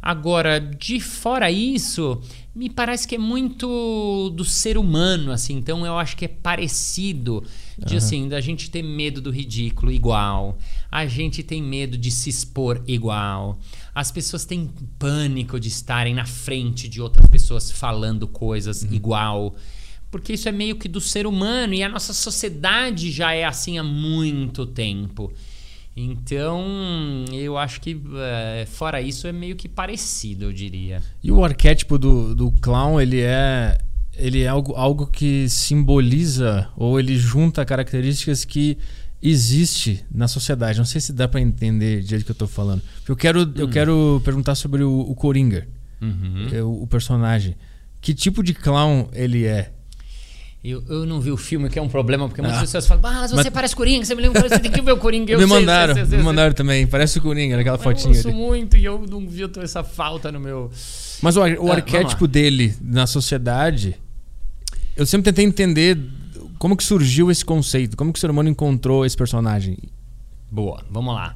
Agora, 0.01 0.59
de 0.61 0.99
fora 0.99 1.51
isso, 1.51 2.21
me 2.59 2.69
parece 2.69 3.07
que 3.07 3.15
é 3.15 3.17
muito 3.17 4.29
do 4.31 4.43
ser 4.43 4.77
humano, 4.77 5.31
assim. 5.31 5.55
Então 5.55 5.85
eu 5.85 5.97
acho 5.97 6.17
que 6.17 6.25
é 6.25 6.27
parecido 6.27 7.41
de 7.77 7.95
assim, 7.95 8.27
da 8.27 8.41
gente 8.41 8.69
ter 8.69 8.83
medo 8.83 9.21
do 9.21 9.31
ridículo 9.31 9.89
igual. 9.89 10.57
A 10.91 11.07
gente 11.07 11.41
tem 11.41 11.63
medo 11.63 11.97
de 11.97 12.11
se 12.11 12.29
expor 12.29 12.83
igual. 12.85 13.57
As 13.95 14.11
pessoas 14.11 14.43
têm 14.43 14.69
pânico 14.97 15.57
de 15.57 15.69
estarem 15.69 16.13
na 16.13 16.25
frente 16.25 16.89
de 16.89 17.01
outras 17.01 17.27
pessoas 17.27 17.71
falando 17.71 18.27
coisas 18.27 18.83
igual. 18.83 19.55
Porque 20.11 20.33
isso 20.33 20.49
é 20.49 20.51
meio 20.51 20.75
que 20.75 20.89
do 20.89 20.99
ser 20.99 21.25
humano 21.25 21.73
e 21.73 21.81
a 21.81 21.87
nossa 21.87 22.11
sociedade 22.11 23.09
já 23.09 23.31
é 23.31 23.45
assim 23.45 23.77
há 23.77 23.83
muito 23.83 24.65
tempo. 24.65 25.31
Então, 25.95 27.25
eu 27.33 27.57
acho 27.57 27.81
que 27.81 28.01
eh, 28.15 28.65
fora 28.69 29.01
isso 29.01 29.27
é 29.27 29.31
meio 29.31 29.55
que 29.55 29.67
parecido, 29.67 30.45
eu 30.45 30.53
diria. 30.53 31.01
E 31.21 31.31
o 31.31 31.43
arquétipo 31.43 31.97
do, 31.97 32.33
do 32.33 32.51
clown, 32.51 33.01
ele 33.01 33.19
é 33.19 33.77
ele 34.15 34.41
é 34.41 34.47
algo, 34.47 34.73
algo 34.75 35.07
que 35.07 35.47
simboliza 35.47 36.67
ou 36.75 36.99
ele 36.99 37.17
junta 37.17 37.65
características 37.65 38.43
que 38.43 38.77
existe 39.21 40.05
na 40.13 40.27
sociedade. 40.27 40.77
Não 40.77 40.85
sei 40.85 40.99
se 41.01 41.13
dá 41.13 41.27
pra 41.27 41.39
entender 41.39 42.01
do 42.01 42.07
jeito 42.07 42.25
que 42.25 42.31
eu 42.31 42.35
tô 42.35 42.47
falando. 42.47 42.81
Eu 43.07 43.15
quero, 43.15 43.51
eu 43.55 43.69
quero 43.69 44.21
perguntar 44.23 44.55
sobre 44.55 44.83
o, 44.83 44.99
o 44.99 45.15
Coringa, 45.15 45.67
é, 46.53 46.61
o, 46.61 46.83
o 46.83 46.87
personagem. 46.87 47.55
Que 48.01 48.13
tipo 48.13 48.43
de 48.43 48.53
clown 48.53 49.09
ele 49.13 49.45
é? 49.45 49.71
Eu, 50.61 50.83
eu 50.89 51.05
não 51.05 51.21
vi 51.21 51.31
o 51.31 51.37
filme, 51.37 51.69
que 51.69 51.79
é 51.79 51.81
um 51.81 51.87
problema, 51.87 52.27
porque 52.27 52.41
muitas 52.41 52.57
Ah. 52.57 52.61
pessoas 52.61 52.85
falam, 52.85 53.01
ah, 53.05 53.21
mas 53.21 53.31
você 53.31 53.35
Mas- 53.37 53.49
parece 53.49 53.73
Coringa, 53.75 54.03
você 54.05 54.13
me 54.13 54.21
lembra, 54.21 54.41
você 54.41 54.59
tem 54.59 54.69
que 54.69 54.81
ver 54.81 54.91
o 54.91 54.97
Coringa. 54.97 55.31
Eu 55.31 55.39
me 55.39 55.47
sei, 55.47 55.59
mandaram, 55.59 55.93
sei, 55.93 56.05
sei, 56.05 56.17
me 56.17 56.23
mandaram 56.23 56.53
também. 56.53 56.85
Parece 56.85 57.17
o 57.17 57.21
Coringa, 57.21 57.55
naquela 57.55 57.77
Eu 57.77 57.81
fotinha. 57.81 58.09
ouço 58.09 58.27
ali. 58.27 58.35
muito 58.37 58.75
e 58.75 58.83
eu 58.83 59.05
não 59.09 59.25
vi 59.25 59.39
eu 59.41 59.47
tô 59.49 59.61
essa 59.61 59.83
falta 59.85 60.31
no 60.33 60.39
meu... 60.39 60.69
Mas 61.21 61.37
o, 61.37 61.41
o 61.45 61.55
vamos 61.55 61.71
arquétipo 61.71 62.27
dele 62.27 62.75
na 62.81 63.07
sociedade, 63.07 63.95
eu 64.97 65.05
sempre 65.05 65.31
tentei 65.31 65.45
entender 65.45 65.97
como 66.57 66.75
que 66.75 66.83
surgiu 66.83 67.31
esse 67.31 67.45
conceito, 67.45 67.95
como 67.95 68.11
que 68.11 68.17
o 68.17 68.19
ser 68.19 68.29
humano 68.29 68.49
encontrou 68.49 69.05
esse 69.05 69.15
personagem. 69.15 69.77
Boa, 70.51 70.83
vamos 70.89 71.13
lá. 71.15 71.35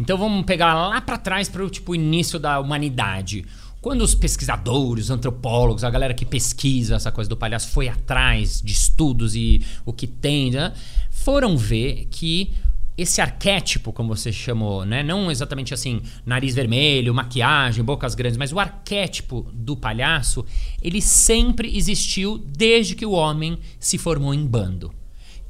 Então 0.00 0.16
vamos 0.16 0.46
pegar 0.46 0.72
lá 0.74 0.98
pra 1.02 1.18
trás 1.18 1.46
para 1.48 1.62
o 1.62 1.68
tipo 1.68 1.94
início 1.94 2.38
da 2.38 2.58
humanidade. 2.58 3.44
Quando 3.82 4.02
os 4.02 4.14
pesquisadores, 4.14 5.06
os 5.06 5.10
antropólogos, 5.10 5.82
a 5.82 5.90
galera 5.90 6.14
que 6.14 6.24
pesquisa 6.24 6.94
essa 6.94 7.10
coisa 7.10 7.28
do 7.28 7.36
palhaço 7.36 7.68
foi 7.68 7.88
atrás 7.88 8.62
de 8.62 8.72
estudos 8.72 9.34
e 9.34 9.60
o 9.84 9.92
que 9.92 10.06
tem, 10.06 10.52
né, 10.52 10.72
foram 11.10 11.56
ver 11.56 12.06
que 12.08 12.52
esse 12.96 13.20
arquétipo, 13.20 13.92
como 13.92 14.14
você 14.14 14.30
chamou, 14.30 14.84
né, 14.84 15.02
não 15.02 15.32
exatamente 15.32 15.74
assim, 15.74 16.00
nariz 16.24 16.54
vermelho, 16.54 17.12
maquiagem, 17.12 17.82
bocas 17.82 18.14
grandes, 18.14 18.36
mas 18.36 18.52
o 18.52 18.60
arquétipo 18.60 19.50
do 19.52 19.76
palhaço, 19.76 20.46
ele 20.80 21.02
sempre 21.02 21.76
existiu 21.76 22.38
desde 22.38 22.94
que 22.94 23.04
o 23.04 23.10
homem 23.10 23.58
se 23.80 23.98
formou 23.98 24.32
em 24.32 24.46
bando. 24.46 24.94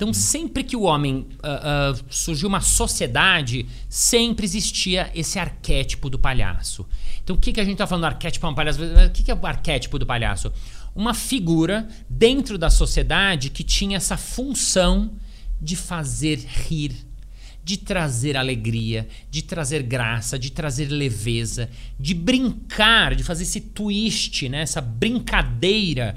Então, 0.03 0.13
sempre 0.13 0.65
que 0.65 0.75
o 0.75 0.83
homem 0.83 1.29
ah, 1.45 1.93
ah, 1.93 2.01
surgiu 2.11 2.49
uma 2.49 2.61
sociedade, 2.61 3.67
sempre 3.89 4.45
existia 4.45 5.09
esse 5.15 5.39
arquétipo 5.39 6.11
do 6.11 6.19
palhaço. 6.19 6.85
Então, 7.23 7.37
o 7.37 7.39
que, 7.39 7.53
que 7.53 7.61
a 7.61 7.63
gente 7.63 7.75
está 7.75 7.87
falando 7.87 8.03
do 8.03 8.07
arquétipo 8.07 8.45
do 8.49 8.53
palhaço? 8.53 8.81
O 8.83 9.11
que, 9.11 9.23
que 9.23 9.31
é 9.31 9.35
o 9.35 9.47
arquétipo 9.47 10.01
do 10.01 10.05
palhaço? 10.05 10.53
Uma 10.93 11.15
figura 11.15 11.87
dentro 12.11 12.59
da 12.59 12.69
sociedade 12.69 13.49
que 13.49 13.63
tinha 13.63 13.97
essa 13.97 14.17
função 14.17 15.13
de 15.61 15.77
fazer 15.77 16.39
rir, 16.39 16.97
de 17.63 17.77
trazer 17.77 18.37
alegria, 18.37 19.07
de 19.31 19.41
trazer 19.41 19.85
graça, 19.85 20.37
de 20.37 20.51
trazer 20.51 20.87
leveza, 20.89 21.71
de 21.97 22.13
brincar, 22.13 23.15
de 23.15 23.23
fazer 23.23 23.45
esse 23.45 23.61
twist, 23.61 24.49
né? 24.49 24.63
essa 24.63 24.81
brincadeira 24.81 26.17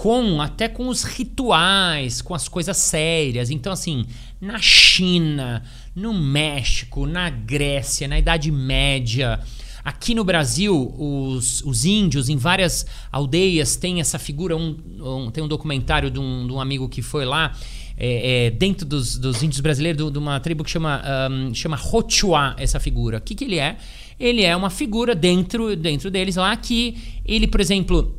com 0.00 0.40
até 0.40 0.66
com 0.66 0.88
os 0.88 1.02
rituais, 1.04 2.22
com 2.22 2.34
as 2.34 2.48
coisas 2.48 2.74
sérias. 2.78 3.50
Então, 3.50 3.70
assim, 3.70 4.06
na 4.40 4.58
China, 4.58 5.62
no 5.94 6.14
México, 6.14 7.04
na 7.06 7.28
Grécia, 7.28 8.08
na 8.08 8.18
Idade 8.18 8.50
Média, 8.50 9.38
aqui 9.84 10.14
no 10.14 10.24
Brasil, 10.24 10.94
os, 10.98 11.62
os 11.64 11.84
índios 11.84 12.30
em 12.30 12.38
várias 12.38 12.86
aldeias 13.12 13.76
têm 13.76 14.00
essa 14.00 14.18
figura. 14.18 14.56
Um, 14.56 14.74
um- 15.00 15.30
tem 15.30 15.44
um 15.44 15.48
documentário 15.48 16.10
de 16.10 16.18
um, 16.18 16.46
de 16.46 16.52
um 16.54 16.60
amigo 16.60 16.88
que 16.88 17.02
foi 17.02 17.26
lá. 17.26 17.54
é, 18.02 18.46
é, 18.46 18.50
dentro 18.50 18.86
dos, 18.86 19.18
dos 19.18 19.42
índios 19.42 19.60
brasileiros, 19.60 20.10
de 20.10 20.18
uma 20.18 20.40
tribo 20.40 20.64
que 20.64 20.70
chama, 20.70 21.02
ahm, 21.04 21.52
chama 21.52 21.76
Rochua, 21.76 22.56
essa 22.58 22.80
figura. 22.80 23.18
O 23.18 23.20
que, 23.20 23.34
que 23.34 23.44
ele 23.44 23.58
é? 23.58 23.76
ele 24.18 24.42
é 24.42 24.56
uma 24.56 24.70
figura 24.70 25.14
dentro, 25.14 25.76
dentro 25.76 26.10
deles 26.10 26.36
lá 26.36 26.56
que 26.56 26.96
ele, 27.26 27.46
por 27.46 27.60
exemplo, 27.60 28.14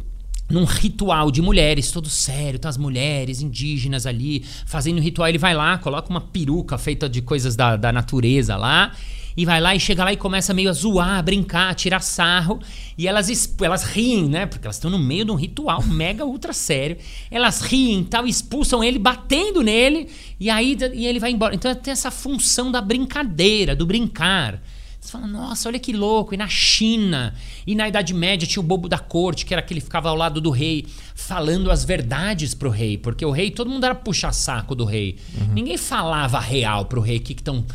num 0.51 0.65
ritual 0.65 1.31
de 1.31 1.41
mulheres, 1.41 1.91
todo 1.91 2.09
sério, 2.09 2.59
tá 2.59 2.69
as 2.69 2.77
mulheres 2.77 3.41
indígenas 3.41 4.05
ali 4.05 4.43
fazendo 4.65 4.97
o 4.97 5.01
ritual. 5.01 5.27
Ele 5.27 5.37
vai 5.37 5.53
lá, 5.53 5.77
coloca 5.77 6.09
uma 6.09 6.21
peruca 6.21 6.77
feita 6.77 7.09
de 7.09 7.21
coisas 7.21 7.55
da, 7.55 7.75
da 7.75 7.91
natureza 7.91 8.55
lá, 8.55 8.91
e 9.35 9.45
vai 9.45 9.61
lá 9.61 9.75
e 9.75 9.79
chega 9.79 10.03
lá 10.03 10.11
e 10.11 10.17
começa 10.17 10.53
meio 10.53 10.69
a 10.69 10.73
zoar, 10.73 11.19
a 11.19 11.21
brincar, 11.21 11.69
a 11.69 11.73
tirar 11.73 12.01
sarro. 12.01 12.59
E 12.97 13.07
elas, 13.07 13.55
elas 13.61 13.83
riem, 13.83 14.27
né? 14.27 14.45
Porque 14.45 14.67
elas 14.67 14.75
estão 14.75 14.91
no 14.91 14.99
meio 14.99 15.23
de 15.25 15.31
um 15.31 15.35
ritual 15.35 15.81
mega 15.83 16.25
ultra 16.25 16.53
sério. 16.53 16.97
Elas 17.29 17.61
riem 17.61 18.03
tal, 18.03 18.27
expulsam 18.27 18.83
ele, 18.83 18.99
batendo 18.99 19.61
nele, 19.61 20.09
e 20.39 20.49
aí 20.49 20.77
e 20.93 21.05
ele 21.05 21.19
vai 21.19 21.31
embora. 21.31 21.55
Então 21.55 21.73
tem 21.73 21.91
essa 21.91 22.11
função 22.11 22.71
da 22.71 22.81
brincadeira, 22.81 23.75
do 23.75 23.85
brincar. 23.85 24.61
Você 25.01 25.13
fala, 25.13 25.25
nossa, 25.25 25.67
olha 25.67 25.79
que 25.79 25.91
louco. 25.91 26.35
E 26.35 26.37
na 26.37 26.47
China, 26.47 27.33
e 27.65 27.73
na 27.73 27.87
Idade 27.87 28.13
Média 28.13 28.47
tinha 28.47 28.61
o 28.61 28.65
bobo 28.65 28.87
da 28.87 28.99
corte, 28.99 29.47
que 29.47 29.53
era 29.53 29.59
aquele 29.59 29.79
que 29.79 29.85
ficava 29.85 30.09
ao 30.09 30.15
lado 30.15 30.39
do 30.39 30.51
rei, 30.51 30.85
falando 31.15 31.71
as 31.71 31.83
verdades 31.83 32.53
pro 32.53 32.69
rei. 32.69 32.99
Porque 32.99 33.25
o 33.25 33.31
rei, 33.31 33.49
todo 33.49 33.67
mundo 33.67 33.83
era 33.83 33.95
puxa-saco 33.95 34.75
do 34.75 34.85
rei. 34.85 35.17
Uhum. 35.35 35.53
Ninguém 35.55 35.75
falava 35.75 36.39
real 36.39 36.85
pro 36.85 37.01
rei 37.01 37.17
o 37.17 37.21
que 37.21 37.33
estão 37.33 37.65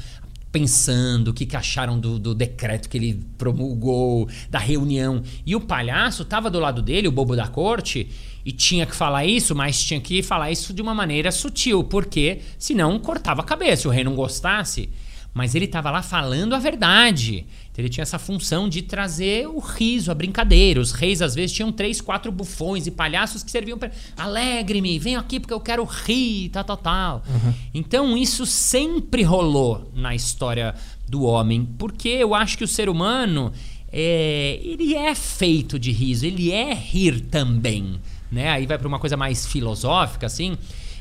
pensando, 0.53 1.29
o 1.29 1.35
que, 1.35 1.45
que 1.45 1.57
acharam 1.57 1.99
do, 1.99 2.17
do, 2.17 2.33
decreto 2.33 2.89
que 2.89 2.97
ele 2.97 3.21
promulgou, 3.37 4.29
da 4.49 4.61
reunião. 4.61 5.21
E 5.45 5.57
o 5.57 5.61
palhaço 5.61 6.23
estava 6.23 6.49
do 6.49 6.61
lado 6.61 6.81
dele, 6.81 7.09
o 7.09 7.13
bobo 7.13 7.35
da 7.35 7.49
corte, 7.49 8.09
e 8.45 8.53
tinha 8.53 8.87
que 8.87 8.95
falar 8.95 9.27
isso, 9.27 9.53
mas 9.53 9.83
tinha 9.83 10.01
que 10.01 10.23
falar 10.23 10.53
isso 10.53 10.73
de 10.73 10.81
uma 10.81 10.95
maneira 10.95 11.33
sutil, 11.33 11.83
porque 11.83 12.41
senão 12.57 12.99
cortava 13.01 13.43
a 13.43 13.45
cabeça. 13.45 13.83
Se 13.83 13.89
o 13.89 13.91
rei 13.91 14.05
não 14.05 14.15
gostasse, 14.15 14.89
mas 15.37 15.55
ele 15.55 15.67
estava 15.67 15.91
lá 15.91 16.01
falando 16.01 16.55
a 16.55 16.59
verdade. 16.59 17.45
Então 17.71 17.83
ele 17.85 17.91
tinha 17.91 18.01
essa 18.01 18.19
função 18.19 18.71
de 18.71 18.81
trazer 18.81 19.47
o 19.47 19.59
riso, 19.59 20.11
a 20.11 20.15
brincadeira. 20.15 20.81
Os 20.81 20.93
reis 20.93 21.21
às 21.21 21.35
vezes 21.35 21.55
tinham 21.55 21.71
três, 21.71 22.01
quatro 22.01 22.33
bufões 22.33 22.87
e 22.87 22.91
palhaços 22.91 23.43
que 23.43 23.51
serviam 23.51 23.77
para 23.77 23.91
alegre-me, 24.17 24.99
venho 24.99 25.21
aqui 25.21 25.39
porque 25.39 25.53
eu 25.53 25.61
quero 25.61 25.85
rir, 25.85 26.49
tal, 26.49 26.65
tal, 26.65 26.77
tal. 26.79 27.23
Uhum. 27.29 27.53
Então 27.75 28.17
isso 28.17 28.47
sempre 28.47 29.23
rolou 29.23 29.93
na 29.95 30.15
história 30.15 30.75
do 31.07 31.25
homem, 31.25 31.69
porque 31.77 32.09
eu 32.09 32.35
acho 32.35 32.57
que 32.57 32.65
o 32.65 32.69
ser 32.69 32.89
humano 32.89 33.53
é, 33.93 34.59
ele 34.63 34.95
é 34.95 35.15
feito 35.15 35.79
de 35.79 35.93
riso, 35.93 36.25
ele 36.25 36.51
é 36.51 36.73
rir 36.73 37.21
também, 37.21 38.01
né? 38.33 38.49
Aí 38.49 38.65
vai 38.65 38.79
para 38.79 38.89
uma 38.89 38.99
coisa 38.99 39.19
mais 39.19 39.47
filosófica 39.47 40.25
assim. 40.25 40.57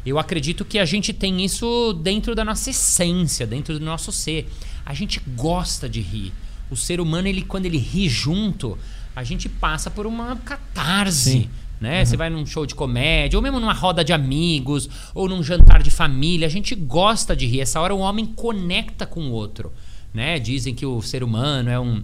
Eu 0.05 0.19
acredito 0.19 0.63
que 0.63 0.77
a 0.77 0.85
gente 0.85 1.11
tem 1.11 1.43
isso 1.43 1.93
dentro 1.93 2.35
da 2.35 2.45
nossa 2.45 2.69
essência, 2.69 3.47
dentro 3.47 3.79
do 3.79 3.83
nosso 3.83 4.11
ser. 4.11 4.47
A 4.85 4.93
gente 4.93 5.19
gosta 5.35 5.89
de 5.89 5.99
rir. 5.99 6.31
O 6.69 6.75
ser 6.75 7.01
humano, 7.01 7.27
ele 7.27 7.41
quando 7.41 7.65
ele 7.65 7.77
ri 7.77 8.07
junto, 8.07 8.77
a 9.15 9.23
gente 9.23 9.49
passa 9.49 9.89
por 9.89 10.05
uma 10.05 10.35
catarse. 10.37 11.31
Sim. 11.31 11.49
Né? 11.79 11.99
Uhum. 11.99 12.05
Você 12.05 12.17
vai 12.17 12.29
num 12.29 12.45
show 12.45 12.65
de 12.65 12.75
comédia, 12.75 13.37
ou 13.37 13.43
mesmo 13.43 13.59
numa 13.59 13.73
roda 13.73 14.03
de 14.03 14.13
amigos, 14.13 14.89
ou 15.13 15.27
num 15.27 15.43
jantar 15.43 15.81
de 15.81 15.89
família, 15.89 16.47
a 16.47 16.49
gente 16.49 16.75
gosta 16.75 17.35
de 17.35 17.45
rir. 17.45 17.61
Essa 17.61 17.81
hora 17.81 17.93
o 17.93 17.99
homem 17.99 18.25
conecta 18.25 19.05
com 19.05 19.21
o 19.21 19.31
outro. 19.31 19.73
Né? 20.13 20.39
Dizem 20.39 20.73
que 20.73 20.85
o 20.85 21.01
ser 21.01 21.23
humano 21.23 21.69
é 21.69 21.79
um, 21.79 22.03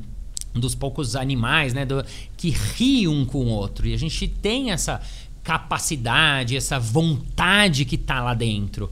um 0.53 0.59
dos 0.59 0.75
poucos 0.75 1.15
animais 1.15 1.73
né, 1.73 1.85
do, 1.85 2.03
que 2.35 2.49
ri 2.49 3.07
um 3.07 3.25
com 3.25 3.45
o 3.45 3.47
outro. 3.47 3.87
E 3.87 3.93
a 3.93 3.97
gente 3.97 4.27
tem 4.27 4.71
essa, 4.71 5.01
capacidade, 5.51 6.55
essa 6.55 6.79
vontade 6.79 7.83
que 7.83 7.95
está 7.95 8.21
lá 8.21 8.33
dentro. 8.33 8.89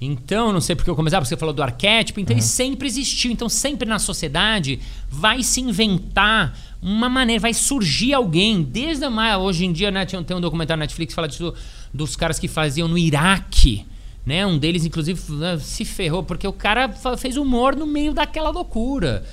Então, 0.00 0.52
não 0.52 0.60
sei 0.60 0.74
porque 0.74 0.90
eu 0.90 0.96
comecei, 0.96 1.16
porque 1.16 1.28
você 1.28 1.36
falou 1.36 1.54
do 1.54 1.62
arquétipo, 1.62 2.18
então 2.18 2.34
uhum. 2.34 2.40
ele 2.40 2.46
sempre 2.46 2.88
existiu. 2.88 3.30
Então, 3.30 3.48
sempre 3.48 3.88
na 3.88 4.00
sociedade 4.00 4.80
vai 5.08 5.44
se 5.44 5.60
inventar 5.60 6.58
uma 6.82 7.08
maneira, 7.08 7.40
vai 7.40 7.54
surgir 7.54 8.12
alguém, 8.12 8.64
desde 8.64 9.04
a 9.04 9.38
hoje 9.38 9.64
em 9.64 9.72
dia, 9.72 9.92
né, 9.92 10.04
tem 10.04 10.36
um 10.36 10.40
documentário 10.40 10.80
na 10.80 10.86
Netflix 10.86 11.12
que 11.12 11.14
fala 11.14 11.28
disso, 11.28 11.54
dos 11.94 12.16
caras 12.16 12.36
que 12.40 12.48
faziam 12.48 12.88
no 12.88 12.98
Iraque. 12.98 13.86
Né? 14.26 14.44
Um 14.44 14.58
deles, 14.58 14.84
inclusive, 14.84 15.20
se 15.60 15.84
ferrou, 15.84 16.24
porque 16.24 16.48
o 16.48 16.52
cara 16.52 16.88
fez 17.16 17.36
humor 17.36 17.76
no 17.76 17.86
meio 17.86 18.12
daquela 18.12 18.50
loucura. 18.50 19.24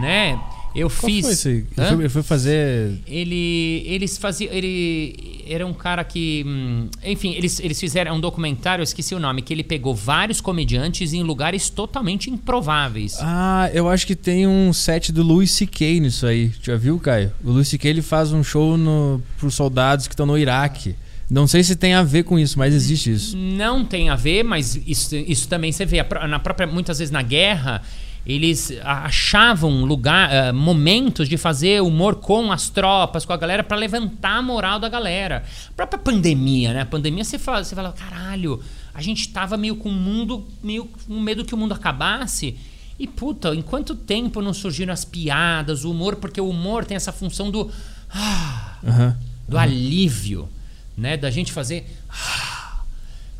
Né? 0.00 0.40
Eu 0.76 0.90
Qual 0.90 1.10
fiz. 1.10 1.42
Foi 1.42 1.52
aí? 1.52 1.64
Ele 1.98 2.08
foi, 2.08 2.22
fazer. 2.22 2.98
Ele, 3.06 3.82
eles 3.86 4.18
faziam. 4.18 4.52
Ele 4.52 5.42
era 5.48 5.66
um 5.66 5.72
cara 5.72 6.04
que. 6.04 6.44
Hum, 6.46 6.88
enfim, 7.02 7.32
eles, 7.32 7.58
eles 7.60 7.80
fizeram 7.80 8.16
um 8.16 8.20
documentário, 8.20 8.82
eu 8.82 8.84
esqueci 8.84 9.14
o 9.14 9.18
nome, 9.18 9.40
que 9.40 9.54
ele 9.54 9.64
pegou 9.64 9.94
vários 9.94 10.40
comediantes 10.40 11.14
em 11.14 11.22
lugares 11.22 11.70
totalmente 11.70 12.30
improváveis. 12.30 13.16
Ah, 13.20 13.70
eu 13.72 13.88
acho 13.88 14.06
que 14.06 14.14
tem 14.14 14.46
um 14.46 14.72
set 14.72 15.10
do 15.12 15.22
Louis 15.22 15.50
C.K. 15.50 15.98
nisso 15.98 16.26
aí. 16.26 16.52
Já 16.62 16.76
viu, 16.76 16.98
Caio? 16.98 17.32
O 17.42 17.50
Louis 17.52 17.66
C.K. 17.66 17.88
ele 17.88 18.02
faz 18.02 18.32
um 18.32 18.44
show 18.44 18.76
no, 18.76 19.22
pros 19.38 19.54
soldados 19.54 20.06
que 20.06 20.12
estão 20.12 20.26
no 20.26 20.36
Iraque. 20.36 20.94
Não 21.28 21.46
sei 21.46 21.64
se 21.64 21.74
tem 21.74 21.94
a 21.94 22.02
ver 22.02 22.22
com 22.22 22.38
isso, 22.38 22.58
mas 22.58 22.72
existe 22.72 23.12
isso. 23.12 23.36
Não 23.36 23.84
tem 23.84 24.10
a 24.10 24.14
ver, 24.14 24.44
mas 24.44 24.80
isso, 24.86 25.16
isso 25.16 25.48
também 25.48 25.72
você 25.72 25.84
vê. 25.84 26.04
Na 26.28 26.38
própria, 26.38 26.66
muitas 26.66 26.98
vezes 26.98 27.10
na 27.10 27.22
guerra 27.22 27.82
eles 28.26 28.72
achavam 28.82 29.84
lugar, 29.84 30.28
uh, 30.30 30.54
momentos 30.54 31.28
de 31.28 31.36
fazer 31.36 31.80
humor 31.80 32.16
com 32.16 32.50
as 32.50 32.68
tropas, 32.68 33.24
com 33.24 33.32
a 33.32 33.36
galera, 33.36 33.62
para 33.62 33.76
levantar 33.76 34.38
a 34.38 34.42
moral 34.42 34.80
da 34.80 34.88
galera. 34.88 35.44
A 35.68 35.72
própria 35.72 35.98
pandemia, 35.98 36.72
né? 36.74 36.80
A 36.80 36.86
pandemia 36.86 37.22
você 37.22 37.38
fala, 37.38 37.62
você 37.62 37.76
fala, 37.76 37.92
caralho, 37.92 38.60
a 38.92 39.00
gente 39.00 39.28
tava 39.28 39.56
meio 39.56 39.76
com 39.76 39.88
o 39.88 39.92
mundo, 39.92 40.44
meio 40.60 40.86
com 40.86 41.20
medo 41.20 41.44
que 41.44 41.54
o 41.54 41.56
mundo 41.56 41.72
acabasse. 41.72 42.56
E 42.98 43.06
puta, 43.06 43.54
em 43.54 43.62
quanto 43.62 43.94
tempo 43.94 44.42
não 44.42 44.52
surgiram 44.52 44.92
as 44.92 45.04
piadas, 45.04 45.84
o 45.84 45.90
humor, 45.92 46.16
porque 46.16 46.40
o 46.40 46.48
humor 46.48 46.84
tem 46.84 46.96
essa 46.96 47.12
função 47.12 47.50
do. 47.50 47.70
Ah, 48.10 48.78
uhum. 48.82 49.14
do 49.46 49.54
uhum. 49.56 49.62
alívio, 49.62 50.48
né? 50.96 51.16
Da 51.16 51.30
gente 51.30 51.52
fazer. 51.52 51.86
Ah, 52.08 52.80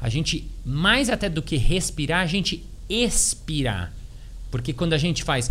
a 0.00 0.08
gente, 0.08 0.48
mais 0.64 1.10
até 1.10 1.28
do 1.28 1.42
que 1.42 1.56
respirar, 1.56 2.20
a 2.20 2.26
gente 2.26 2.64
expirar. 2.88 3.92
Porque 4.50 4.72
quando 4.72 4.92
a 4.92 4.98
gente 4.98 5.24
faz. 5.24 5.50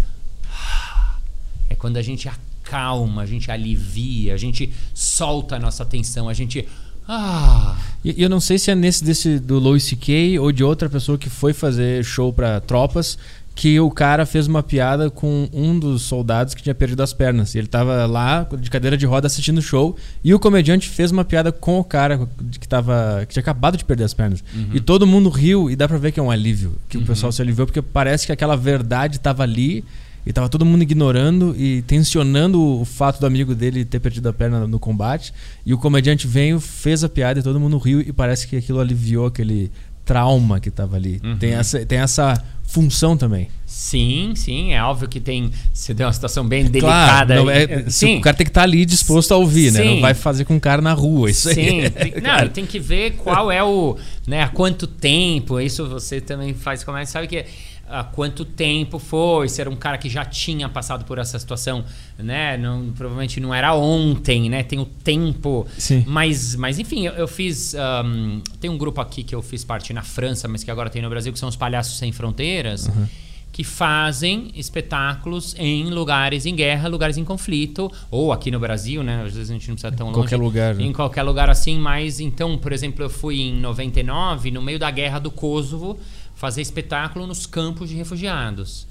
É 1.70 1.76
quando 1.76 1.98
a 1.98 2.02
gente 2.02 2.30
acalma, 2.30 3.24
a 3.24 3.26
gente 3.26 3.50
alivia, 3.50 4.34
a 4.34 4.38
gente 4.38 4.72
solta 4.94 5.56
a 5.56 5.60
nossa 5.60 5.84
atenção, 5.84 6.30
a 6.30 6.34
gente. 6.34 6.68
Ah. 7.08 7.78
E 8.04 8.22
eu 8.22 8.30
não 8.30 8.40
sei 8.40 8.58
se 8.58 8.72
é 8.72 8.76
nesse 8.76 9.04
desse 9.04 9.40
do 9.40 9.60
Louis 9.60 9.84
C.K. 9.84 10.40
ou 10.40 10.52
de 10.52 10.64
outra 10.64 10.90
pessoa 10.90 11.18
que 11.18 11.30
foi 11.30 11.54
fazer 11.54 12.04
show 12.04 12.32
para 12.34 12.60
tropas 12.60 13.18
que 13.56 13.80
o 13.80 13.90
cara 13.90 14.26
fez 14.26 14.48
uma 14.48 14.62
piada 14.62 15.10
com 15.10 15.48
um 15.54 15.80
dos 15.80 16.02
soldados 16.02 16.54
que 16.54 16.62
tinha 16.62 16.76
perdido 16.76 17.02
as 17.02 17.14
pernas. 17.14 17.56
Ele 17.56 17.68
tava 17.68 18.06
lá 18.06 18.46
de 18.60 18.70
cadeira 18.70 18.98
de 18.98 19.06
roda 19.06 19.28
assistindo 19.28 19.60
o 19.60 19.62
show 19.62 19.96
e 20.22 20.34
o 20.34 20.40
comediante 20.40 20.90
fez 20.90 21.10
uma 21.10 21.24
piada 21.24 21.54
com 21.54 21.80
o 21.80 21.84
cara 21.84 22.28
que 22.60 22.68
tava 22.68 23.26
que 23.26 23.34
tinha 23.34 23.42
acabado 23.42 23.78
de 23.78 23.86
perder 23.86 24.04
as 24.04 24.14
pernas. 24.14 24.44
Uhum. 24.54 24.72
E 24.74 24.82
todo 24.82 25.08
mundo 25.08 25.30
riu 25.30 25.72
e 25.72 25.76
dá 25.76 25.88
pra 25.88 25.98
ver 25.98 26.12
que 26.12 26.20
é 26.20 26.24
um 26.24 26.30
alívio, 26.30 26.74
que 26.90 26.98
uhum. 26.98 27.04
o 27.04 27.08
pessoal 27.08 27.32
se 27.32 27.42
aliviou 27.42 27.66
porque 27.66 27.82
parece 27.82 28.26
que 28.26 28.34
aquela 28.34 28.58
verdade 28.58 29.22
tava 29.22 29.44
ali 29.44 29.86
e 30.26 30.34
tava 30.34 30.50
todo 30.50 30.66
mundo 30.66 30.82
ignorando 30.82 31.56
e 31.58 31.82
tensionando 31.84 32.62
o 32.62 32.84
fato 32.84 33.20
do 33.20 33.26
amigo 33.26 33.56
dele 33.56 33.86
ter 33.86 34.00
perdido 34.02 34.28
a 34.28 34.34
perna 34.34 34.68
no 34.68 34.80
combate. 34.80 35.34
E 35.66 35.74
o 35.74 35.78
comediante 35.78 36.28
veio, 36.28 36.60
fez 36.60 37.04
a 37.04 37.10
piada 37.10 37.40
e 37.40 37.44
todo 37.44 37.60
mundo 37.60 37.78
riu 37.78 38.02
e 38.02 38.12
parece 38.12 38.48
que 38.48 38.58
aquilo 38.58 38.82
aliviou 38.82 39.28
aquele 39.28 39.72
trauma 40.06 40.60
que 40.60 40.70
tava 40.70 40.96
ali. 40.96 41.20
Uhum. 41.24 41.38
Tem, 41.38 41.54
essa, 41.54 41.86
tem 41.86 41.98
essa 41.98 42.42
função 42.64 43.18
também. 43.18 43.50
Sim, 43.66 44.34
sim, 44.36 44.74
é 44.74 44.82
óbvio 44.82 45.10
que 45.10 45.20
tem. 45.20 45.52
Se 45.74 45.94
deu 45.94 46.08
uma 46.08 46.14
situação 46.14 46.48
bem 46.48 46.66
delicada. 46.66 47.36
Claro, 47.36 47.50
é, 47.50 47.64
é, 47.64 47.90
sim. 47.90 48.18
O 48.18 48.22
cara 48.22 48.36
tem 48.36 48.46
que 48.46 48.52
estar 48.52 48.62
tá 48.62 48.66
ali 48.66 48.86
disposto 48.86 49.34
a 49.34 49.38
ouvir, 49.38 49.72
sim. 49.72 49.78
né? 49.78 49.84
Não 49.84 50.02
vai 50.02 50.14
fazer 50.14 50.46
com 50.46 50.56
o 50.56 50.60
cara 50.60 50.82
na 50.82 50.94
rua. 50.94 51.30
Isso 51.30 51.54
sim, 51.54 51.82
aí. 51.82 51.90
Tem, 51.92 52.14
não, 52.22 52.48
tem 52.48 52.66
que 52.66 52.80
ver 52.80 53.16
qual 53.18 53.52
é 53.52 53.64
o. 53.64 53.98
Né, 54.26 54.44
há 54.44 54.48
quanto 54.48 54.88
tempo. 54.88 55.60
Isso 55.60 55.88
você 55.88 56.22
também 56.22 56.54
faz 56.54 56.84
como 56.84 57.04
sabe 57.06 57.28
que 57.28 57.46
há 57.88 58.04
quanto 58.04 58.44
tempo 58.44 59.00
foi, 59.00 59.50
se 59.50 59.62
era 59.62 59.70
um 59.70 59.76
cara 59.76 59.98
que 59.98 60.10
já 60.10 60.26
tinha 60.26 60.68
passado 60.68 61.06
por 61.06 61.18
essa 61.18 61.38
situação, 61.38 61.84
né? 62.18 62.58
Não, 62.58 62.92
provavelmente 62.92 63.40
não 63.40 63.54
era 63.54 63.74
ontem, 63.76 64.50
né? 64.50 64.64
Tem 64.64 64.80
o 64.80 64.86
tempo. 64.86 65.68
Sim. 65.78 66.04
Mas, 66.08 66.56
mas 66.56 66.80
enfim, 66.80 67.06
eu, 67.06 67.14
eu 67.14 67.28
fiz. 67.28 67.76
Um, 68.06 68.42
tem 68.60 68.70
um 68.70 68.78
grupo 68.78 69.02
aqui 69.02 69.24
que 69.24 69.36
eu 69.36 69.42
fiz 69.42 69.64
parte 69.64 69.94
na 69.94 70.02
França, 70.02 70.48
mas 70.48 70.64
que 70.64 70.72
agora 70.72 70.90
tem 70.90 71.02
no 71.02 71.10
Brasil, 71.10 71.32
que 71.32 71.40
são 71.40 71.50
os 71.50 71.56
Palhaços 71.56 71.98
Sem 71.98 72.12
Fronteiras. 72.12 72.88
Uhum 72.88 73.08
que 73.56 73.64
fazem 73.64 74.52
espetáculos 74.54 75.56
em 75.58 75.86
lugares 75.86 76.46
em 76.46 76.54
guerra, 76.54 76.90
lugares 76.90 77.18
em 77.18 77.24
conflito, 77.24 77.90
ou 78.12 78.34
aqui 78.34 78.52
no 78.52 78.60
Brasil, 78.60 79.02
né? 79.02 79.24
Às 79.26 79.34
vezes 79.34 79.50
a 79.50 79.54
gente 79.54 79.70
não 79.70 79.76
precisa 79.76 79.96
tão 79.96 80.08
em 80.08 80.10
longe. 80.10 80.24
Qualquer 80.24 80.36
lugar. 80.36 80.76
Né? 80.76 80.84
Em 80.84 80.92
qualquer 80.92 81.24
lugar 81.24 81.50
assim, 81.50 81.80
mas 81.80 82.20
então, 82.20 82.58
por 82.58 82.74
exemplo, 82.74 83.06
eu 83.06 83.10
fui 83.10 83.40
em 83.40 83.54
99, 83.54 84.52
no 84.52 84.62
meio 84.62 84.78
da 84.78 84.92
guerra 84.92 85.20
do 85.20 85.32
Kosovo, 85.32 85.98
fazer 86.36 86.62
espetáculo 86.62 87.26
nos 87.26 87.46
campos 87.46 87.90
de 87.90 87.96
refugiados. 87.96 88.88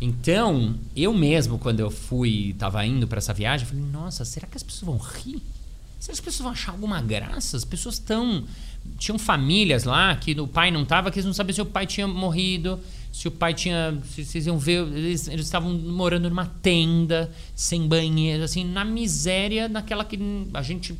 Então, 0.00 0.76
eu 0.94 1.12
mesmo, 1.12 1.58
quando 1.58 1.80
eu 1.80 1.90
fui, 1.90 2.50
estava 2.50 2.84
indo 2.86 3.06
para 3.06 3.18
essa 3.18 3.34
viagem, 3.34 3.66
falei, 3.66 3.84
nossa, 3.84 4.24
será 4.24 4.46
que 4.46 4.56
as 4.56 4.62
pessoas 4.62 4.84
vão 4.84 4.96
rir? 4.96 5.42
se 5.98 6.12
as 6.12 6.20
pessoas 6.20 6.44
vão 6.44 6.52
achar 6.52 6.72
alguma 6.72 7.00
graça, 7.00 7.56
as 7.56 7.64
pessoas 7.64 7.96
estão. 7.96 8.44
Tinham 8.96 9.18
famílias 9.18 9.84
lá 9.84 10.14
que 10.14 10.38
o 10.40 10.46
pai 10.46 10.70
não 10.70 10.82
estava, 10.82 11.10
que 11.10 11.18
eles 11.18 11.26
não 11.26 11.34
sabiam 11.34 11.54
se 11.54 11.60
o 11.60 11.66
pai 11.66 11.86
tinha 11.86 12.06
morrido, 12.06 12.80
se 13.12 13.26
o 13.26 13.30
pai 13.30 13.52
tinha. 13.52 13.98
Se 14.04 14.24
vocês 14.24 14.46
iam 14.46 14.58
ver, 14.58 14.86
eles, 14.86 15.26
eles 15.28 15.44
estavam 15.44 15.74
morando 15.74 16.28
numa 16.30 16.46
tenda, 16.46 17.30
sem 17.54 17.86
banheiro, 17.86 18.44
assim, 18.44 18.64
na 18.64 18.84
miséria, 18.84 19.68
naquela 19.68 20.04
que 20.04 20.18
a 20.54 20.62
gente 20.62 20.96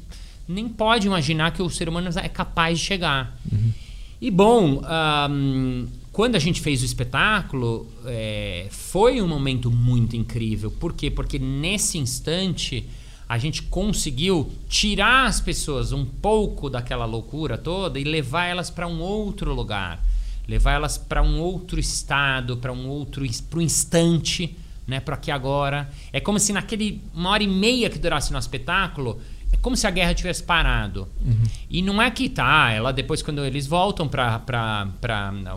nem 0.46 0.68
pode 0.68 1.06
imaginar 1.06 1.52
que 1.52 1.62
o 1.62 1.70
ser 1.70 1.88
humano 1.88 2.10
é 2.16 2.28
capaz 2.28 2.78
de 2.78 2.84
chegar. 2.84 3.38
Uhum. 3.50 3.72
E 4.20 4.32
bom, 4.32 4.82
um, 5.30 5.86
quando 6.10 6.34
a 6.34 6.40
gente 6.40 6.60
fez 6.60 6.82
o 6.82 6.84
espetáculo, 6.84 7.86
é, 8.04 8.66
foi 8.68 9.22
um 9.22 9.28
momento 9.28 9.70
muito 9.70 10.16
incrível. 10.16 10.72
Por 10.72 10.92
quê? 10.92 11.08
Porque 11.08 11.38
nesse 11.38 11.98
instante 11.98 12.84
a 13.28 13.38
gente 13.38 13.62
conseguiu 13.62 14.50
tirar 14.68 15.26
as 15.26 15.40
pessoas 15.40 15.92
um 15.92 16.04
pouco 16.04 16.68
daquela 16.68 17.04
loucura 17.04 17.56
toda 17.56 18.00
e 18.00 18.04
levar 18.04 18.46
elas 18.46 18.70
para 18.70 18.88
um 18.88 19.00
outro 19.00 19.54
lugar, 19.54 20.04
levar 20.48 20.72
elas 20.72 20.98
para 20.98 21.22
um 21.22 21.38
outro 21.38 21.78
estado, 21.78 22.56
para 22.56 22.72
um 22.72 22.88
outro 22.88 23.24
para 23.48 23.62
instante, 23.62 24.56
né, 24.84 24.98
para 24.98 25.14
aqui 25.14 25.30
agora. 25.30 25.88
É 26.12 26.18
como 26.18 26.40
se 26.40 26.52
naquele 26.52 27.00
uma 27.14 27.30
hora 27.30 27.42
e 27.44 27.46
meia 27.46 27.88
que 27.88 27.98
durasse 27.98 28.32
nosso 28.32 28.48
espetáculo, 28.48 29.20
como 29.60 29.76
se 29.76 29.86
a 29.86 29.90
guerra 29.90 30.14
tivesse 30.14 30.42
parado. 30.42 31.08
Uhum. 31.24 31.44
E 31.68 31.82
não 31.82 32.00
é 32.00 32.10
que 32.10 32.28
tá, 32.28 32.70
ela 32.70 32.92
depois 32.92 33.22
quando 33.22 33.44
eles 33.44 33.66
voltam 33.66 34.08
para 34.08 34.88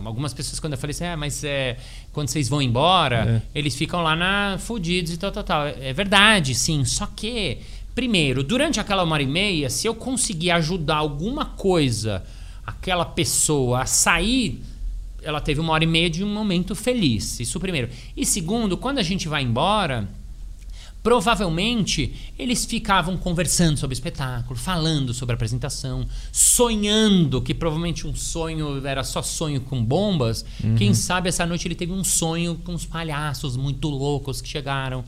algumas 0.04 0.34
pessoas 0.34 0.58
quando 0.58 0.74
eu 0.74 0.78
falei 0.78 0.92
assim, 0.92 1.04
é, 1.04 1.16
mas 1.16 1.44
é, 1.44 1.76
quando 2.12 2.28
vocês 2.28 2.48
vão 2.48 2.60
embora, 2.60 3.42
é. 3.54 3.58
eles 3.58 3.74
ficam 3.74 4.02
lá 4.02 4.16
na 4.16 4.58
fudidos 4.58 5.12
e 5.12 5.18
tal, 5.18 5.30
tal, 5.30 5.44
tal. 5.44 5.66
É 5.66 5.92
verdade, 5.92 6.54
sim, 6.54 6.84
só 6.84 7.06
que 7.06 7.58
primeiro, 7.94 8.42
durante 8.42 8.80
aquela 8.80 9.02
uma 9.02 9.14
hora 9.14 9.22
e 9.22 9.26
meia, 9.26 9.68
se 9.68 9.86
eu 9.86 9.94
conseguir 9.94 10.50
ajudar 10.52 10.96
alguma 10.96 11.44
coisa 11.44 12.22
aquela 12.64 13.04
pessoa 13.04 13.82
a 13.82 13.86
sair 13.86 14.62
ela 15.22 15.40
teve 15.40 15.60
uma 15.60 15.72
hora 15.72 15.84
e 15.84 15.86
meia 15.86 16.10
de 16.10 16.24
um 16.24 16.28
momento 16.28 16.74
feliz. 16.74 17.38
Isso 17.40 17.58
primeiro. 17.60 17.88
E 18.16 18.26
segundo, 18.26 18.76
quando 18.76 18.98
a 18.98 19.02
gente 19.02 19.28
vai 19.28 19.42
embora, 19.42 20.08
Provavelmente 21.02 22.14
eles 22.38 22.64
ficavam 22.64 23.16
conversando 23.16 23.76
sobre 23.76 23.92
o 23.92 23.96
espetáculo, 23.96 24.58
falando 24.58 25.12
sobre 25.12 25.32
a 25.32 25.36
apresentação, 25.36 26.06
sonhando, 26.30 27.42
que 27.42 27.52
provavelmente 27.52 28.06
um 28.06 28.14
sonho 28.14 28.86
era 28.86 29.02
só 29.02 29.20
sonho 29.20 29.60
com 29.62 29.84
bombas. 29.84 30.44
Uhum. 30.62 30.76
Quem 30.76 30.94
sabe 30.94 31.28
essa 31.28 31.44
noite 31.44 31.66
ele 31.66 31.74
teve 31.74 31.92
um 31.92 32.04
sonho 32.04 32.54
com 32.64 32.72
os 32.72 32.86
palhaços 32.86 33.56
muito 33.56 33.88
loucos 33.88 34.40
que 34.40 34.48
chegaram. 34.48 35.04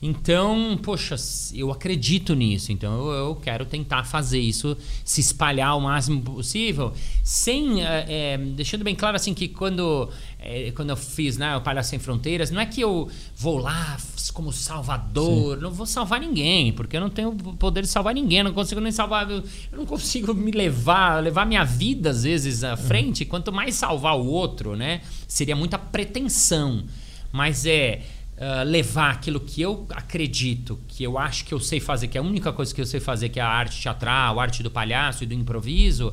Então, 0.00 0.78
poxa, 0.80 1.16
eu 1.52 1.72
acredito 1.72 2.34
nisso. 2.34 2.70
Então, 2.70 3.08
eu, 3.08 3.28
eu, 3.28 3.34
quero 3.34 3.64
tentar 3.64 4.04
fazer 4.04 4.38
isso, 4.38 4.76
se 5.04 5.20
espalhar 5.20 5.76
o 5.76 5.80
máximo 5.80 6.22
possível, 6.22 6.92
sem 7.24 7.84
é, 7.84 8.06
é, 8.08 8.38
deixando 8.38 8.84
bem 8.84 8.94
claro 8.94 9.16
assim 9.16 9.34
que 9.34 9.48
quando 9.48 10.08
é, 10.38 10.70
quando 10.70 10.90
eu 10.90 10.96
fiz 10.96 11.36
né, 11.36 11.56
o 11.56 11.60
Palhaço 11.60 11.90
Sem 11.90 11.98
Fronteiras, 11.98 12.50
não 12.52 12.60
é 12.60 12.66
que 12.66 12.80
eu 12.80 13.10
vou 13.36 13.58
lá 13.58 13.96
como 14.32 14.52
salvador, 14.52 15.56
Sim. 15.56 15.62
não 15.62 15.72
vou 15.72 15.84
salvar 15.84 16.20
ninguém, 16.20 16.72
porque 16.72 16.96
eu 16.96 17.00
não 17.00 17.10
tenho 17.10 17.30
o 17.30 17.56
poder 17.56 17.82
de 17.82 17.88
salvar 17.88 18.14
ninguém, 18.14 18.44
não 18.44 18.52
consigo 18.52 18.80
nem 18.80 18.92
salvar, 18.92 19.28
eu 19.28 19.42
não 19.72 19.84
consigo 19.84 20.32
me 20.32 20.52
levar, 20.52 21.20
levar 21.20 21.44
minha 21.44 21.64
vida 21.64 22.10
às 22.10 22.22
vezes 22.22 22.62
à 22.62 22.76
frente, 22.76 23.24
uhum. 23.24 23.30
quanto 23.30 23.52
mais 23.52 23.74
salvar 23.74 24.16
o 24.16 24.26
outro, 24.26 24.76
né? 24.76 25.00
Seria 25.26 25.56
muita 25.56 25.76
pretensão. 25.76 26.84
Mas 27.32 27.66
é 27.66 28.02
uh, 28.38 28.64
levar 28.64 29.10
aquilo 29.10 29.40
que 29.40 29.60
eu 29.60 29.86
acredito, 29.90 30.78
que 30.88 31.02
eu 31.02 31.18
acho 31.18 31.44
que 31.44 31.52
eu 31.52 31.60
sei 31.60 31.80
fazer, 31.80 32.08
que 32.08 32.16
é 32.16 32.20
a 32.20 32.24
única 32.24 32.52
coisa 32.52 32.74
que 32.74 32.80
eu 32.80 32.86
sei 32.86 33.00
fazer, 33.00 33.28
que 33.28 33.40
é 33.40 33.42
a 33.42 33.48
arte 33.48 33.80
teatral, 33.82 34.38
a 34.38 34.42
arte 34.42 34.62
do 34.62 34.70
palhaço 34.70 35.24
e 35.24 35.26
do 35.26 35.34
improviso, 35.34 36.12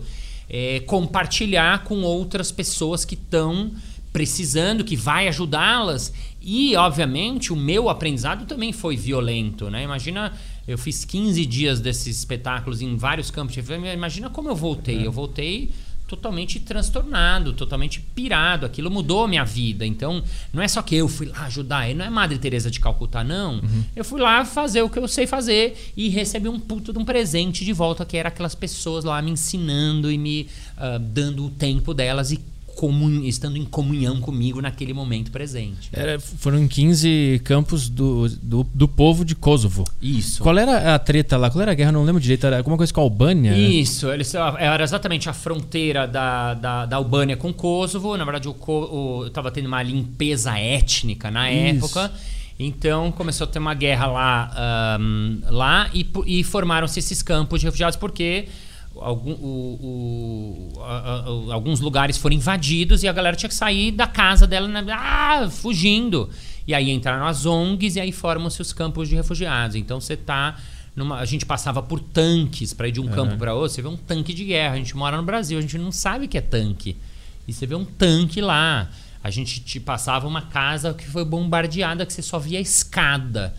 é 0.49 0.79
compartilhar 0.81 1.83
com 1.83 2.01
outras 2.01 2.51
pessoas 2.51 3.05
que 3.05 3.15
estão 3.15 3.71
precisando, 4.11 4.83
que 4.83 4.95
vai 4.95 5.27
ajudá-las. 5.27 6.13
E, 6.41 6.75
obviamente, 6.75 7.51
o 7.51 7.55
meu 7.55 7.89
aprendizado 7.89 8.45
também 8.45 8.71
foi 8.71 8.95
violento, 8.95 9.69
né? 9.69 9.83
Imagina, 9.83 10.31
eu 10.67 10.77
fiz 10.77 11.03
15 11.03 11.45
dias 11.45 11.79
desses 11.81 12.19
espetáculos 12.19 12.81
em 12.81 12.95
vários 12.95 13.29
campos 13.29 13.55
Imagina 13.93 14.29
como 14.29 14.47
eu 14.47 14.55
voltei. 14.55 15.05
Eu 15.05 15.11
voltei 15.11 15.71
totalmente 16.07 16.59
transtornado, 16.59 17.53
totalmente 17.53 17.99
pirado. 17.99 18.65
Aquilo 18.65 18.91
mudou 18.91 19.23
a 19.23 19.27
minha 19.27 19.43
vida. 19.43 19.85
Então, 19.85 20.23
não 20.53 20.61
é 20.61 20.67
só 20.67 20.81
que 20.81 20.95
eu 20.95 21.07
fui 21.07 21.27
lá 21.27 21.45
ajudar, 21.45 21.93
não 21.95 22.05
é 22.05 22.09
Madre 22.09 22.37
Teresa 22.37 22.69
de 22.69 22.79
Calcutá, 22.79 23.23
não. 23.23 23.55
Uhum. 23.55 23.83
Eu 23.95 24.05
fui 24.05 24.21
lá 24.21 24.45
fazer 24.45 24.81
o 24.81 24.89
que 24.89 24.99
eu 24.99 25.07
sei 25.07 25.25
fazer 25.25 25.91
e 25.95 26.09
recebi 26.09 26.47
um 26.47 26.59
puto 26.59 26.93
de 26.93 26.99
um 26.99 27.05
presente 27.05 27.65
de 27.65 27.73
volta, 27.73 28.05
que 28.05 28.17
era 28.17 28.29
aquelas 28.29 28.55
pessoas 28.55 29.03
lá 29.03 29.21
me 29.21 29.31
ensinando 29.31 30.11
e 30.11 30.17
me 30.17 30.47
uh, 30.77 30.99
dando 30.99 31.45
o 31.45 31.49
tempo 31.49 31.93
delas 31.93 32.31
e 32.31 32.39
comun, 32.75 33.23
estando 33.23 33.57
em 33.57 33.63
comunhão 33.63 34.19
comigo 34.19 34.61
naquele 34.61 34.93
momento 34.93 35.31
presente. 35.31 35.89
Era, 35.91 36.19
foram 36.19 36.67
15 36.67 37.41
campos 37.43 37.89
do, 37.89 38.27
do, 38.29 38.63
do, 38.63 38.87
povo 38.87 39.23
de 39.23 39.33
Kosovo. 39.33 39.85
Isso. 40.01 40.43
Qual 40.43 40.57
era 40.57 40.93
a 40.93 40.99
treta 40.99 41.37
lá? 41.37 41.49
Qual 41.49 41.61
era 41.61 41.71
a 41.71 41.73
guerra? 41.73 41.91
Não 41.91 42.03
lembro 42.03 42.21
direito. 42.21 42.45
Era 42.45 42.57
alguma 42.57 42.77
coisa 42.77 42.93
com 42.93 42.99
a 42.99 43.03
Albânia? 43.03 43.57
Isso. 43.57 44.11
Eles, 44.11 44.33
era 44.35 44.83
exatamente 44.83 45.29
a 45.29 45.33
fronteira 45.33 46.05
da, 46.05 46.53
da, 46.53 46.85
da 46.85 46.95
Albânia 46.97 47.37
com 47.37 47.53
Kosovo. 47.53 48.17
Na 48.17 48.25
verdade, 48.25 48.47
o, 48.49 49.25
estava 49.25 49.49
tendo 49.49 49.67
uma 49.67 49.81
limpeza 49.81 50.59
étnica 50.59 51.31
na 51.31 51.51
Isso. 51.51 51.85
época. 51.85 52.11
Então 52.57 53.11
começou 53.11 53.45
a 53.45 53.47
ter 53.47 53.59
uma 53.59 53.73
guerra 53.73 54.07
lá, 54.07 54.97
um, 54.99 55.41
lá 55.49 55.89
e, 55.93 56.07
e 56.25 56.43
formaram-se 56.43 56.99
esses 56.99 57.21
campos 57.21 57.59
de 57.59 57.65
refugiados 57.65 57.97
porque 57.97 58.47
algum, 59.01 59.31
o, 59.31 60.71
o, 60.75 60.81
a, 60.81 60.97
a, 60.97 61.53
alguns 61.53 61.79
lugares 61.79 62.17
foram 62.17 62.35
invadidos 62.35 63.03
e 63.03 63.07
a 63.07 63.13
galera 63.13 63.35
tinha 63.35 63.49
que 63.49 63.55
sair 63.55 63.91
da 63.91 64.07
casa 64.07 64.47
dela 64.47 64.67
né, 64.67 64.83
ah, 64.91 65.47
fugindo. 65.49 66.29
E 66.67 66.73
aí 66.73 66.89
entraram 66.89 67.25
as 67.27 67.45
ONGs 67.45 67.95
e 67.95 67.99
aí 67.99 68.11
formam-se 68.11 68.61
os 68.61 68.73
campos 68.73 69.07
de 69.07 69.15
refugiados. 69.15 69.75
Então 69.75 69.99
você 70.01 70.17
tá 70.17 70.57
numa, 70.95 71.19
a 71.19 71.25
gente 71.25 71.45
passava 71.45 71.83
por 71.83 71.99
tanques 71.99 72.73
para 72.73 72.87
ir 72.87 72.91
de 72.91 73.01
um 73.01 73.05
uhum. 73.05 73.11
campo 73.11 73.37
para 73.37 73.53
outro. 73.53 73.69
Você 73.69 73.81
vê 73.81 73.87
um 73.87 73.97
tanque 73.97 74.33
de 74.33 74.45
guerra. 74.45 74.75
A 74.75 74.77
gente 74.77 74.95
mora 74.95 75.17
no 75.17 75.23
Brasil, 75.23 75.57
a 75.57 75.61
gente 75.61 75.77
não 75.77 75.91
sabe 75.91 76.25
o 76.25 76.29
que 76.29 76.37
é 76.37 76.41
tanque. 76.41 76.97
E 77.47 77.53
você 77.53 77.65
vê 77.65 77.75
um 77.75 77.85
tanque 77.85 78.41
lá. 78.41 78.89
A 79.23 79.29
gente 79.29 79.59
te 79.59 79.79
passava 79.79 80.27
uma 80.27 80.43
casa 80.43 80.93
que 80.93 81.05
foi 81.07 81.25
bombardeada 81.25 82.05
que 82.05 82.13
você 82.13 82.21
só 82.21 82.39
via 82.39 82.59
a 82.59 82.61
escada. 82.61 83.53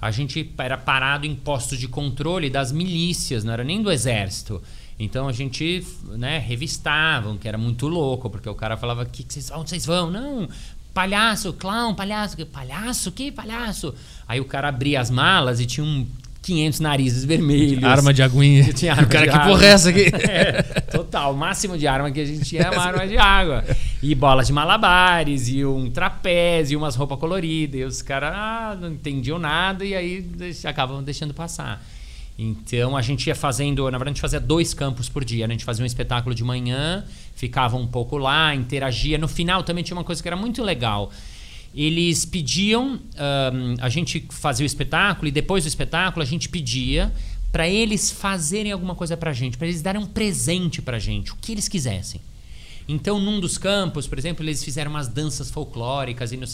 A 0.00 0.10
gente 0.10 0.52
era 0.58 0.78
parado 0.78 1.26
em 1.26 1.34
postos 1.34 1.78
de 1.78 1.88
controle 1.88 2.48
das 2.48 2.70
milícias, 2.70 3.42
não 3.42 3.52
era 3.52 3.64
nem 3.64 3.82
do 3.82 3.90
exército. 3.90 4.62
Então 4.98 5.28
a 5.28 5.32
gente, 5.32 5.86
né, 6.16 6.38
revistavam, 6.38 7.36
que 7.36 7.46
era 7.46 7.58
muito 7.58 7.86
louco, 7.86 8.28
porque 8.28 8.48
o 8.48 8.54
cara 8.54 8.76
falava: 8.76 9.04
que, 9.04 9.22
que 9.22 9.32
vocês, 9.32 9.50
onde 9.50 9.70
vocês 9.70 9.86
vão? 9.86 10.10
Não, 10.10 10.48
palhaço, 10.92 11.52
clown, 11.52 11.94
palhaço, 11.94 12.44
palhaço, 12.46 13.12
que 13.12 13.30
palhaço? 13.30 13.94
Aí 14.26 14.40
o 14.40 14.44
cara 14.44 14.68
abria 14.68 15.00
as 15.00 15.10
malas 15.10 15.60
e 15.60 15.66
tinha 15.66 15.84
um 15.84 16.06
500 16.42 16.80
narizes 16.80 17.24
vermelhos. 17.24 17.84
Arma 17.84 18.12
de 18.12 18.22
aguinha. 18.22 18.72
Tinha 18.72 18.92
arma 18.94 19.04
o 19.04 19.08
cara, 19.08 19.26
que 19.26 19.34
água. 19.34 19.46
porra 19.48 19.66
é 19.66 19.68
essa 19.68 19.90
aqui? 19.90 20.10
É, 20.28 20.62
total. 20.62 21.32
O 21.32 21.36
máximo 21.36 21.76
de 21.76 21.86
arma 21.86 22.10
que 22.10 22.20
a 22.20 22.24
gente 22.24 22.44
tinha 22.44 22.62
era 22.62 22.72
uma 22.72 22.84
arma 22.84 23.06
de 23.06 23.18
água. 23.18 23.64
E 24.02 24.14
bolas 24.14 24.46
de 24.46 24.52
malabares, 24.52 25.48
e 25.48 25.64
um 25.64 25.90
trapézio, 25.90 26.74
e 26.74 26.76
umas 26.76 26.94
roupas 26.94 27.18
coloridas. 27.18 27.80
E 27.80 27.84
os 27.84 28.02
caras 28.02 28.32
ah, 28.34 28.76
não 28.80 28.92
entendiam 28.92 29.38
nada 29.38 29.84
e 29.84 29.94
aí 29.94 30.24
acabam 30.64 31.02
deixando 31.02 31.34
passar. 31.34 31.82
Então 32.38 32.96
a 32.96 33.02
gente 33.02 33.26
ia 33.26 33.34
fazendo, 33.34 33.82
na 33.90 33.98
verdade 33.98 34.10
a 34.10 34.12
gente 34.12 34.20
fazia 34.20 34.38
dois 34.38 34.72
campos 34.72 35.08
por 35.08 35.24
dia, 35.24 35.48
né? 35.48 35.54
a 35.54 35.56
gente 35.56 35.64
fazia 35.64 35.82
um 35.82 35.86
espetáculo 35.86 36.32
de 36.32 36.44
manhã, 36.44 37.04
ficava 37.34 37.76
um 37.76 37.86
pouco 37.86 38.16
lá, 38.16 38.54
interagia. 38.54 39.18
No 39.18 39.26
final 39.26 39.64
também 39.64 39.82
tinha 39.82 39.96
uma 39.96 40.04
coisa 40.04 40.22
que 40.22 40.28
era 40.28 40.36
muito 40.36 40.62
legal. 40.62 41.10
Eles 41.80 42.24
pediam, 42.24 42.94
um, 42.94 43.74
a 43.80 43.88
gente 43.88 44.26
fazia 44.30 44.64
o 44.64 44.66
espetáculo 44.66 45.28
e 45.28 45.30
depois 45.30 45.62
do 45.62 45.68
espetáculo 45.68 46.24
a 46.24 46.26
gente 46.26 46.48
pedia 46.48 47.12
para 47.52 47.68
eles 47.68 48.10
fazerem 48.10 48.72
alguma 48.72 48.96
coisa 48.96 49.16
para 49.16 49.32
gente, 49.32 49.56
para 49.56 49.68
eles 49.68 49.80
darem 49.80 50.02
um 50.02 50.06
presente 50.06 50.82
para 50.82 50.98
gente, 50.98 51.30
o 51.30 51.36
que 51.36 51.52
eles 51.52 51.68
quisessem. 51.68 52.20
Então, 52.88 53.20
num 53.20 53.38
dos 53.38 53.58
campos, 53.58 54.08
por 54.08 54.18
exemplo, 54.18 54.42
eles 54.42 54.64
fizeram 54.64 54.90
umas 54.90 55.06
danças 55.06 55.50
folclóricas 55.50 56.32
e 56.32 56.36
no, 56.36 56.46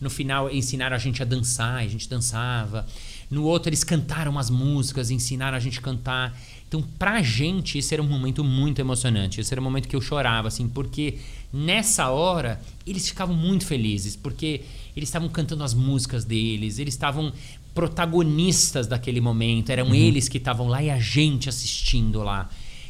no 0.00 0.08
final 0.08 0.50
ensinaram 0.50 0.96
a 0.96 0.98
gente 0.98 1.20
a 1.20 1.24
dançar, 1.26 1.80
a 1.80 1.88
gente 1.88 2.08
dançava. 2.08 2.86
No 3.28 3.44
outro, 3.44 3.68
eles 3.68 3.82
cantaram 3.82 4.30
umas 4.30 4.48
músicas, 4.48 5.10
ensinaram 5.10 5.56
a 5.56 5.60
gente 5.60 5.80
a 5.80 5.82
cantar. 5.82 6.38
Então, 6.72 6.82
pra 6.98 7.20
gente, 7.20 7.76
esse 7.76 7.92
era 7.92 8.02
um 8.02 8.08
momento 8.08 8.42
muito 8.42 8.78
emocionante. 8.80 9.38
Esse 9.38 9.52
era 9.52 9.60
um 9.60 9.64
momento 9.64 9.86
que 9.86 9.94
eu 9.94 10.00
chorava, 10.00 10.48
assim, 10.48 10.66
porque 10.66 11.18
nessa 11.52 12.08
hora 12.08 12.58
eles 12.86 13.06
ficavam 13.06 13.36
muito 13.36 13.66
felizes, 13.66 14.16
porque 14.16 14.62
eles 14.96 15.10
estavam 15.10 15.28
cantando 15.28 15.62
as 15.64 15.74
músicas 15.74 16.24
deles, 16.24 16.78
eles 16.78 16.94
estavam 16.94 17.30
protagonistas 17.74 18.86
daquele 18.86 19.20
momento, 19.20 19.68
eram 19.68 19.88
uhum. 19.88 19.94
eles 19.94 20.30
que 20.30 20.38
estavam 20.38 20.66
lá 20.66 20.82
e 20.82 20.88
a 20.88 20.98
gente 20.98 21.46
assistindo 21.46 22.22
lá. 22.22 22.48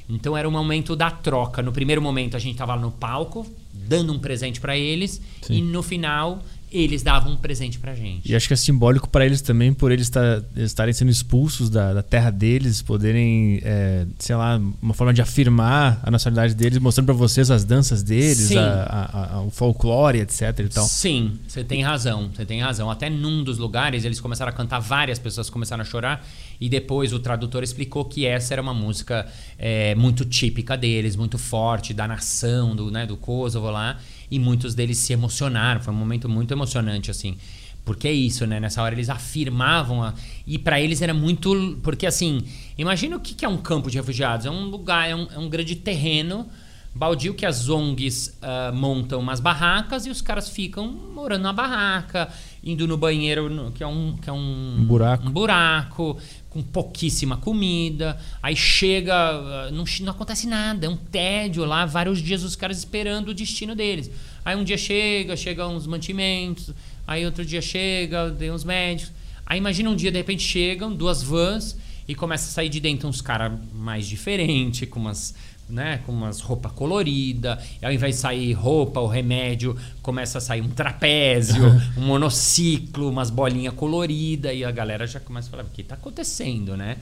Então 0.08 0.36
era 0.36 0.48
o 0.48 0.52
momento 0.52 0.94
da 0.94 1.10
troca. 1.10 1.60
No 1.60 1.72
primeiro 1.72 2.00
momento 2.00 2.36
a 2.36 2.40
gente 2.40 2.52
estava 2.52 2.76
no 2.76 2.92
palco, 2.92 3.44
dando 3.72 4.12
um 4.12 4.18
presente 4.20 4.60
para 4.60 4.78
eles, 4.78 5.20
Sim. 5.40 5.54
e 5.54 5.60
no 5.60 5.82
final 5.82 6.40
eles 6.72 7.02
davam 7.02 7.34
um 7.34 7.36
presente 7.36 7.78
pra 7.78 7.94
gente. 7.94 8.30
E 8.30 8.34
acho 8.34 8.48
que 8.48 8.54
é 8.54 8.56
simbólico 8.56 9.08
para 9.08 9.26
eles 9.26 9.42
também, 9.42 9.74
por 9.74 9.92
eles 9.92 10.10
estarem 10.56 10.94
sendo 10.94 11.10
expulsos 11.10 11.68
da, 11.68 11.92
da 11.92 12.02
terra 12.02 12.30
deles, 12.30 12.80
poderem, 12.80 13.60
é, 13.62 14.06
sei 14.18 14.34
lá, 14.34 14.60
uma 14.80 14.94
forma 14.94 15.12
de 15.12 15.20
afirmar 15.20 16.00
a 16.02 16.10
nacionalidade 16.10 16.54
deles, 16.54 16.78
mostrando 16.78 17.06
para 17.06 17.14
vocês 17.14 17.50
as 17.50 17.64
danças 17.64 18.02
deles, 18.02 18.56
a, 18.56 18.62
a, 18.62 19.34
a, 19.34 19.42
o 19.42 19.50
folclore, 19.50 20.20
etc. 20.20 20.58
E 20.58 20.68
tal. 20.68 20.86
Sim, 20.86 21.38
você 21.46 21.62
tem 21.62 21.82
razão, 21.82 22.30
você 22.34 22.46
tem 22.46 22.60
razão. 22.60 22.90
Até 22.90 23.10
num 23.10 23.44
dos 23.44 23.58
lugares 23.58 24.04
eles 24.04 24.20
começaram 24.20 24.50
a 24.50 24.54
cantar, 24.54 24.78
várias 24.78 25.18
pessoas 25.18 25.50
começaram 25.50 25.82
a 25.82 25.84
chorar, 25.84 26.26
e 26.60 26.68
depois 26.68 27.12
o 27.12 27.18
tradutor 27.18 27.62
explicou 27.62 28.04
que 28.04 28.24
essa 28.24 28.54
era 28.54 28.62
uma 28.62 28.74
música 28.74 29.26
é, 29.58 29.94
muito 29.94 30.24
típica 30.24 30.76
deles, 30.76 31.16
muito 31.16 31.36
forte, 31.36 31.92
da 31.92 32.08
nação, 32.08 32.74
do, 32.74 32.90
né, 32.90 33.04
do 33.04 33.16
Kosovo 33.16 33.70
lá 33.70 33.98
e 34.32 34.38
muitos 34.38 34.74
deles 34.74 34.96
se 34.96 35.12
emocionaram. 35.12 35.78
Foi 35.82 35.92
um 35.92 35.96
momento 35.96 36.26
muito 36.26 36.54
emocionante, 36.54 37.10
assim. 37.10 37.36
Porque 37.84 38.08
é 38.08 38.12
isso, 38.12 38.46
né? 38.46 38.58
Nessa 38.58 38.82
hora 38.82 38.94
eles 38.94 39.10
afirmavam. 39.10 40.02
A... 40.02 40.14
E 40.46 40.58
para 40.58 40.80
eles 40.80 41.02
era 41.02 41.12
muito. 41.12 41.78
Porque, 41.82 42.06
assim, 42.06 42.42
imagina 42.78 43.14
o 43.14 43.20
que 43.20 43.44
é 43.44 43.48
um 43.48 43.58
campo 43.58 43.90
de 43.90 43.98
refugiados. 43.98 44.46
É 44.46 44.50
um 44.50 44.64
lugar, 44.64 45.06
é 45.06 45.14
um, 45.14 45.28
é 45.30 45.38
um 45.38 45.50
grande 45.50 45.76
terreno 45.76 46.48
baldio 46.94 47.34
que 47.34 47.46
as 47.46 47.68
ONGs 47.68 48.28
uh, 48.28 48.74
montam 48.74 49.20
umas 49.20 49.40
barracas 49.40 50.06
e 50.06 50.10
os 50.10 50.20
caras 50.20 50.48
ficam 50.48 50.88
morando 50.88 51.42
na 51.42 51.52
barraca, 51.52 52.28
indo 52.62 52.86
no 52.86 52.96
banheiro, 52.96 53.72
que 53.74 53.82
é 53.82 53.86
um, 53.86 54.16
que 54.20 54.28
é 54.28 54.32
um, 54.32 54.76
um 54.78 54.84
buraco. 54.84 55.26
Um 55.26 55.30
buraco 55.30 56.18
com 56.52 56.62
pouquíssima 56.62 57.38
comida. 57.38 58.18
Aí 58.42 58.54
chega, 58.54 59.14
ah, 59.14 59.70
não, 59.72 59.84
não 60.02 60.12
acontece 60.12 60.46
nada, 60.46 60.84
é 60.84 60.88
um 60.88 60.96
tédio 60.96 61.64
lá, 61.64 61.86
vários 61.86 62.20
dias 62.20 62.44
os 62.44 62.54
caras 62.54 62.78
esperando 62.78 63.28
o 63.28 63.34
destino 63.34 63.74
deles. 63.74 64.10
Aí 64.44 64.54
um 64.54 64.62
dia 64.62 64.76
chega, 64.76 65.34
chega 65.34 65.66
uns 65.66 65.86
mantimentos, 65.86 66.70
aí 67.06 67.24
outro 67.24 67.44
dia 67.44 67.62
chega, 67.62 68.30
tem 68.38 68.50
uns 68.50 68.64
médicos. 68.64 69.12
Aí 69.46 69.58
imagina 69.58 69.88
um 69.88 69.96
dia, 69.96 70.10
de 70.10 70.18
repente 70.18 70.42
chegam 70.42 70.94
duas 70.94 71.22
vans 71.22 71.76
e 72.06 72.14
começa 72.14 72.48
a 72.48 72.50
sair 72.50 72.68
de 72.68 72.80
dentro 72.80 73.08
uns 73.08 73.22
caras 73.22 73.52
mais 73.72 74.06
diferentes, 74.06 74.88
com 74.88 75.00
umas 75.00 75.34
né, 75.68 76.00
com 76.04 76.12
umas 76.12 76.40
roupa 76.40 76.68
colorida, 76.68 77.62
e 77.80 77.86
ao 77.86 77.92
invés 77.92 78.16
de 78.16 78.20
sair 78.20 78.52
roupa 78.52 79.00
ou 79.00 79.06
remédio, 79.06 79.76
começa 80.02 80.38
a 80.38 80.40
sair 80.40 80.60
um 80.60 80.68
trapézio, 80.68 81.64
um 81.96 82.02
monociclo, 82.02 83.08
umas 83.08 83.30
bolinhas 83.30 83.74
coloridas, 83.74 84.54
e 84.54 84.64
a 84.64 84.70
galera 84.70 85.06
já 85.06 85.20
começa 85.20 85.48
a 85.48 85.50
falar: 85.50 85.64
o 85.64 85.68
que 85.68 85.82
está 85.82 85.94
acontecendo, 85.94 86.76
né? 86.76 86.98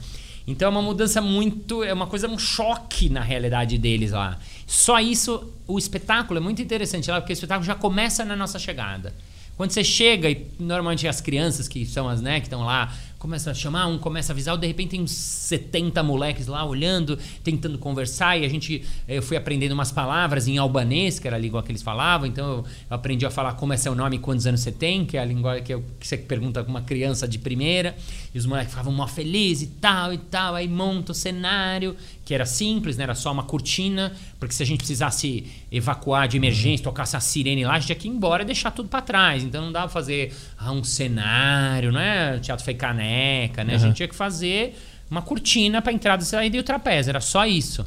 Então 0.47 0.67
é 0.67 0.69
uma 0.69 0.81
mudança 0.81 1.21
muito. 1.21 1.83
É 1.83 1.93
uma 1.93 2.07
coisa, 2.07 2.27
um 2.27 2.37
choque 2.37 3.09
na 3.09 3.21
realidade 3.21 3.77
deles 3.77 4.11
lá. 4.11 4.39
Só 4.65 4.99
isso, 4.99 5.51
o 5.67 5.77
espetáculo 5.77 6.39
é 6.39 6.41
muito 6.41 6.61
interessante 6.61 7.09
lá, 7.11 7.19
porque 7.21 7.33
o 7.33 7.35
espetáculo 7.35 7.65
já 7.65 7.75
começa 7.75 8.25
na 8.25 8.35
nossa 8.35 8.57
chegada. 8.57 9.13
Quando 9.55 9.71
você 9.71 9.83
chega, 9.83 10.29
e 10.29 10.47
normalmente 10.59 11.07
as 11.07 11.21
crianças 11.21 11.67
que 11.67 11.85
são 11.85 12.09
as, 12.09 12.21
né, 12.21 12.39
que 12.39 12.47
estão 12.47 12.61
lá 12.61 12.91
começa 13.21 13.51
a 13.51 13.53
chamar, 13.53 13.85
um 13.85 13.99
começa 13.99 14.31
a 14.31 14.33
avisar, 14.33 14.57
de 14.57 14.65
repente 14.65 14.89
tem 14.89 15.01
uns 15.01 15.11
70 15.11 16.01
moleques 16.01 16.47
lá 16.47 16.65
olhando, 16.65 17.19
tentando 17.43 17.77
conversar, 17.77 18.35
e 18.35 18.43
a 18.43 18.49
gente, 18.49 18.83
eh, 19.07 19.19
eu 19.19 19.21
fui 19.21 19.37
aprendendo 19.37 19.73
umas 19.73 19.91
palavras 19.91 20.47
em 20.47 20.57
albanês, 20.57 21.19
que 21.19 21.27
era 21.27 21.37
a 21.37 21.39
língua 21.39 21.61
que 21.61 21.71
eles 21.71 21.83
falavam, 21.83 22.25
então 22.25 22.49
eu 22.49 22.65
aprendi 22.89 23.23
a 23.23 23.29
falar 23.29 23.53
como 23.53 23.73
é 23.73 23.77
seu 23.77 23.93
nome 23.93 24.15
e 24.15 24.19
quantos 24.19 24.47
anos 24.47 24.61
você 24.61 24.71
tem, 24.71 25.05
que 25.05 25.17
é 25.17 25.19
a 25.21 25.25
língua 25.25 25.61
que, 25.61 25.71
eu, 25.71 25.83
que 25.99 26.07
você 26.07 26.17
pergunta 26.17 26.63
com 26.63 26.71
uma 26.71 26.81
criança 26.81 27.27
de 27.27 27.37
primeira, 27.37 27.95
e 28.33 28.39
os 28.39 28.47
moleques 28.47 28.71
ficavam 28.71 28.91
mó 28.91 29.05
felizes 29.05 29.69
e 29.69 29.71
tal 29.73 30.11
e 30.11 30.17
tal, 30.17 30.55
aí 30.55 30.67
monta 30.67 31.11
o 31.11 31.15
cenário, 31.15 31.95
que 32.31 32.35
era 32.35 32.45
simples, 32.45 32.95
né? 32.95 33.03
era 33.03 33.13
só 33.13 33.29
uma 33.29 33.43
cortina, 33.43 34.13
porque 34.39 34.55
se 34.55 34.63
a 34.63 34.65
gente 34.65 34.77
precisasse 34.77 35.45
evacuar 35.69 36.29
de 36.29 36.37
emergência, 36.37 36.81
tocasse 36.81 37.17
a 37.17 37.19
sirene 37.19 37.65
lá, 37.65 37.73
a 37.73 37.79
gente 37.79 37.87
tinha 37.87 37.95
que 37.97 38.07
ir 38.07 38.11
embora 38.11 38.43
e 38.43 38.45
deixar 38.45 38.71
tudo 38.71 38.87
para 38.87 39.01
trás, 39.01 39.43
então 39.43 39.65
não 39.65 39.69
dava 39.69 39.87
pra 39.87 39.93
fazer 39.93 40.33
ah, 40.57 40.71
um 40.71 40.81
cenário, 40.81 41.91
não 41.91 41.99
é? 41.99 42.39
Teatro 42.39 42.63
Feicané, 42.63 43.49
caneca, 43.49 43.63
né? 43.65 43.73
Uhum. 43.73 43.75
A 43.75 43.87
gente 43.87 43.97
tinha 43.97 44.07
que 44.07 44.15
fazer 44.15 44.77
uma 45.09 45.21
cortina 45.21 45.81
para 45.81 45.91
entrada 45.91 46.23
e 46.23 46.25
saída 46.25 46.55
e 46.55 46.59
o 46.61 46.63
trapézio, 46.63 47.09
era 47.09 47.19
só 47.19 47.45
isso. 47.45 47.85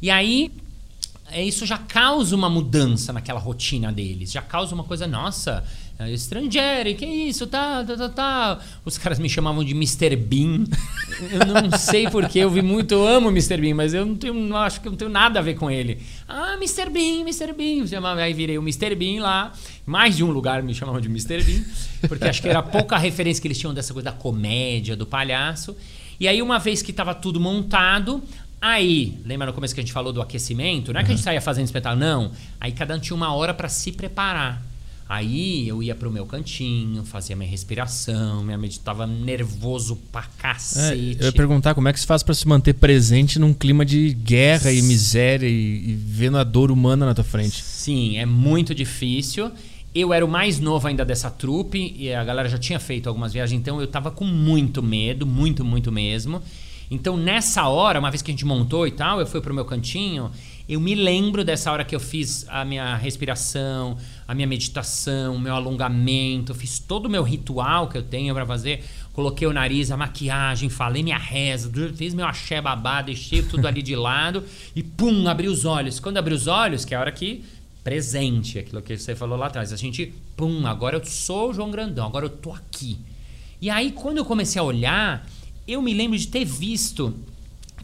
E 0.00 0.08
aí 0.08 0.52
é, 1.28 1.42
isso 1.42 1.66
já 1.66 1.78
causa 1.78 2.36
uma 2.36 2.48
mudança 2.48 3.12
naquela 3.12 3.40
rotina 3.40 3.90
deles, 3.90 4.30
já 4.30 4.40
causa 4.40 4.72
uma 4.72 4.84
coisa, 4.84 5.08
nossa, 5.08 5.64
estrangeiro, 6.08 6.94
que 6.94 7.04
isso, 7.04 7.46
tá, 7.46 7.84
tá, 7.84 7.96
tá, 7.96 8.08
tá. 8.08 8.58
Os 8.84 8.96
caras 8.96 9.18
me 9.18 9.28
chamavam 9.28 9.64
de 9.64 9.72
Mr. 9.72 10.16
Bean. 10.16 10.64
eu 11.32 11.62
não 11.62 11.76
sei 11.76 12.08
porque, 12.08 12.38
eu 12.38 12.50
vi 12.50 12.62
muito, 12.62 12.94
eu 12.94 13.06
amo 13.06 13.28
Mr. 13.28 13.56
Bean, 13.60 13.74
mas 13.74 13.92
eu 13.92 14.06
não 14.06 14.14
tenho, 14.14 14.34
não 14.34 14.56
acho 14.56 14.80
que 14.80 14.88
eu 14.88 14.92
não 14.92 14.96
tenho 14.96 15.10
nada 15.10 15.40
a 15.40 15.42
ver 15.42 15.54
com 15.56 15.70
ele. 15.70 15.98
Ah, 16.28 16.54
Mr. 16.54 16.88
Bean, 16.88 17.20
Mr. 17.20 17.52
Bean. 17.52 17.86
Chamava, 17.86 18.20
aí 18.20 18.32
virei 18.32 18.56
o 18.56 18.62
Mr. 18.62 18.94
Bean 18.94 19.20
lá. 19.20 19.52
Mais 19.84 20.16
de 20.16 20.24
um 20.24 20.30
lugar 20.30 20.62
me 20.62 20.72
chamavam 20.72 21.00
de 21.00 21.08
Mr. 21.08 21.42
Bean, 21.42 21.64
porque 22.08 22.24
acho 22.28 22.40
que 22.40 22.48
era 22.48 22.62
pouca 22.62 22.96
referência 22.96 23.42
que 23.42 23.48
eles 23.48 23.58
tinham 23.58 23.74
dessa 23.74 23.92
coisa 23.92 24.10
da 24.10 24.16
comédia, 24.16 24.94
do 24.94 25.06
palhaço. 25.06 25.76
E 26.18 26.28
aí, 26.28 26.40
uma 26.40 26.58
vez 26.58 26.82
que 26.82 26.90
estava 26.90 27.14
tudo 27.14 27.40
montado, 27.40 28.22
Aí, 28.62 29.18
lembra 29.24 29.46
no 29.46 29.54
começo 29.54 29.72
que 29.72 29.80
a 29.80 29.82
gente 29.82 29.92
falou 29.92 30.12
do 30.12 30.20
aquecimento? 30.20 30.92
Não 30.92 31.00
é 31.00 31.04
que 31.04 31.10
a 31.10 31.14
gente 31.14 31.24
saía 31.24 31.40
fazendo 31.40 31.64
espetáculo, 31.64 31.98
não. 31.98 32.30
Aí 32.60 32.72
cada 32.72 32.94
um 32.94 32.98
tinha 32.98 33.16
uma 33.16 33.34
hora 33.34 33.54
para 33.54 33.70
se 33.70 33.90
preparar. 33.90 34.62
Aí 35.10 35.66
eu 35.66 35.82
ia 35.82 35.92
pro 35.92 36.08
meu 36.08 36.24
cantinho, 36.24 37.04
fazia 37.04 37.34
minha 37.34 37.50
respiração, 37.50 38.44
minha 38.44 38.56
meditava 38.56 39.08
nervoso 39.08 39.96
pra 40.12 40.22
cacete. 40.38 41.16
É, 41.18 41.22
eu 41.22 41.26
ia 41.26 41.32
perguntar 41.32 41.74
como 41.74 41.88
é 41.88 41.92
que 41.92 41.98
se 41.98 42.06
faz 42.06 42.22
para 42.22 42.32
se 42.32 42.46
manter 42.46 42.74
presente 42.74 43.36
num 43.36 43.52
clima 43.52 43.84
de 43.84 44.14
guerra 44.14 44.70
e 44.70 44.80
miséria 44.80 45.48
e, 45.48 45.90
e 45.90 45.94
vendo 45.94 46.38
a 46.38 46.44
dor 46.44 46.70
humana 46.70 47.06
na 47.06 47.12
tua 47.12 47.24
frente. 47.24 47.60
Sim, 47.60 48.18
é 48.18 48.24
muito 48.24 48.72
difícil. 48.72 49.50
Eu 49.92 50.14
era 50.14 50.24
o 50.24 50.28
mais 50.28 50.60
novo 50.60 50.86
ainda 50.86 51.04
dessa 51.04 51.28
trupe 51.28 51.92
e 51.98 52.14
a 52.14 52.22
galera 52.22 52.48
já 52.48 52.56
tinha 52.56 52.78
feito 52.78 53.08
algumas 53.08 53.32
viagens, 53.32 53.60
então 53.60 53.80
eu 53.80 53.88
tava 53.88 54.12
com 54.12 54.24
muito 54.24 54.80
medo, 54.80 55.26
muito, 55.26 55.64
muito 55.64 55.90
mesmo. 55.90 56.40
Então 56.88 57.16
nessa 57.16 57.66
hora, 57.66 57.98
uma 57.98 58.12
vez 58.12 58.22
que 58.22 58.30
a 58.30 58.34
gente 58.34 58.46
montou 58.46 58.86
e 58.86 58.92
tal, 58.92 59.18
eu 59.18 59.26
fui 59.26 59.40
pro 59.40 59.52
meu 59.52 59.64
cantinho 59.64 60.30
eu 60.70 60.78
me 60.78 60.94
lembro 60.94 61.42
dessa 61.42 61.72
hora 61.72 61.84
que 61.84 61.96
eu 61.96 61.98
fiz 61.98 62.46
a 62.48 62.64
minha 62.64 62.94
respiração, 62.94 63.98
a 64.28 64.32
minha 64.32 64.46
meditação, 64.46 65.36
meu 65.36 65.52
alongamento, 65.52 66.54
fiz 66.54 66.78
todo 66.78 67.06
o 67.06 67.08
meu 67.08 67.24
ritual 67.24 67.88
que 67.88 67.98
eu 67.98 68.04
tenho 68.04 68.32
para 68.32 68.46
fazer. 68.46 68.84
Coloquei 69.12 69.48
o 69.48 69.52
nariz, 69.52 69.90
a 69.90 69.96
maquiagem, 69.96 70.68
falei 70.68 71.02
minha 71.02 71.18
reza, 71.18 71.68
fiz 71.96 72.14
meu 72.14 72.24
axé 72.24 72.62
babá, 72.62 73.02
deixei 73.02 73.42
tudo 73.42 73.66
ali 73.66 73.82
de 73.82 73.96
lado 73.96 74.44
e 74.76 74.80
pum, 74.80 75.26
abri 75.26 75.48
os 75.48 75.64
olhos. 75.64 75.98
Quando 75.98 76.18
abri 76.18 76.32
os 76.32 76.46
olhos, 76.46 76.84
que 76.84 76.94
é 76.94 76.96
a 76.96 77.00
hora 77.00 77.10
que 77.10 77.44
presente, 77.82 78.60
aquilo 78.60 78.80
que 78.80 78.96
você 78.96 79.16
falou 79.16 79.36
lá 79.36 79.48
atrás, 79.48 79.72
a 79.72 79.76
gente, 79.76 80.14
pum, 80.36 80.68
agora 80.68 80.98
eu 80.98 81.04
sou 81.04 81.50
o 81.50 81.52
João 81.52 81.72
Grandão, 81.72 82.06
agora 82.06 82.26
eu 82.26 82.30
tô 82.30 82.52
aqui. 82.52 82.96
E 83.60 83.68
aí 83.68 83.90
quando 83.90 84.18
eu 84.18 84.24
comecei 84.24 84.60
a 84.60 84.62
olhar, 84.62 85.28
eu 85.66 85.82
me 85.82 85.92
lembro 85.92 86.16
de 86.16 86.28
ter 86.28 86.44
visto 86.44 87.12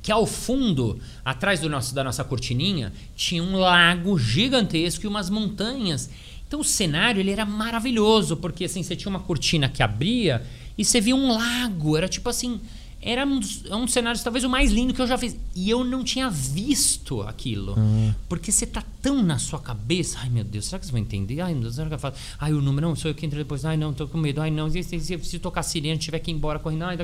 que 0.06 0.12
ao 0.12 0.24
fundo, 0.24 1.00
atrás 1.24 1.58
do 1.58 1.68
nosso, 1.68 1.92
da 1.92 2.04
nossa 2.04 2.22
cortininha, 2.22 2.92
tinha 3.16 3.42
um 3.42 3.56
lago 3.58 4.16
gigantesco 4.16 5.04
e 5.04 5.08
umas 5.08 5.28
montanhas. 5.28 6.08
Então 6.46 6.60
o 6.60 6.64
cenário 6.64 7.18
ele 7.18 7.32
era 7.32 7.44
maravilhoso, 7.44 8.36
porque 8.36 8.66
assim, 8.66 8.84
você 8.84 8.94
tinha 8.94 9.10
uma 9.10 9.18
cortina 9.18 9.68
que 9.68 9.82
abria 9.82 10.46
e 10.78 10.84
você 10.84 11.00
via 11.00 11.16
um 11.16 11.32
lago. 11.32 11.96
Era 11.96 12.06
tipo 12.06 12.28
assim, 12.28 12.60
era 13.00 13.26
um, 13.26 13.40
é 13.68 13.76
um 13.76 13.86
cenário 13.86 14.20
talvez 14.22 14.44
o 14.44 14.48
mais 14.48 14.72
lindo 14.72 14.92
que 14.92 15.00
eu 15.00 15.06
já 15.06 15.16
fiz. 15.16 15.36
E 15.54 15.70
eu 15.70 15.84
não 15.84 16.02
tinha 16.02 16.28
visto 16.28 17.22
aquilo. 17.22 17.74
Uhum. 17.78 18.12
Porque 18.28 18.50
você 18.50 18.66
tá 18.66 18.82
tão 19.00 19.22
na 19.22 19.38
sua 19.38 19.60
cabeça. 19.60 20.18
Ai, 20.20 20.30
meu 20.30 20.42
Deus, 20.42 20.64
será 20.64 20.80
que 20.80 20.86
você 20.86 20.92
vai 20.92 21.02
entender? 21.02 21.40
Ai, 21.40 21.52
meu 21.52 21.62
Deus, 21.62 21.76
será 21.76 21.88
que 21.88 21.94
eu 21.94 21.98
falo? 21.98 22.14
Ai, 22.38 22.52
o 22.52 22.60
número 22.60 22.88
não 22.88 22.96
sou 22.96 23.10
eu 23.10 23.14
que 23.14 23.24
entrei 23.24 23.44
depois. 23.44 23.64
Ai, 23.64 23.76
não, 23.76 23.92
tô 23.92 24.08
com 24.08 24.18
medo. 24.18 24.40
Ai, 24.40 24.50
não, 24.50 24.68
se, 24.70 24.82
se, 24.82 24.98
se, 24.98 25.18
se 25.18 25.38
tocar 25.38 25.62
sirene, 25.62 25.98
tiver 25.98 26.18
que 26.18 26.30
ir 26.30 26.34
embora 26.34 26.58
correndo. 26.58 26.84
Ai, 26.84 26.96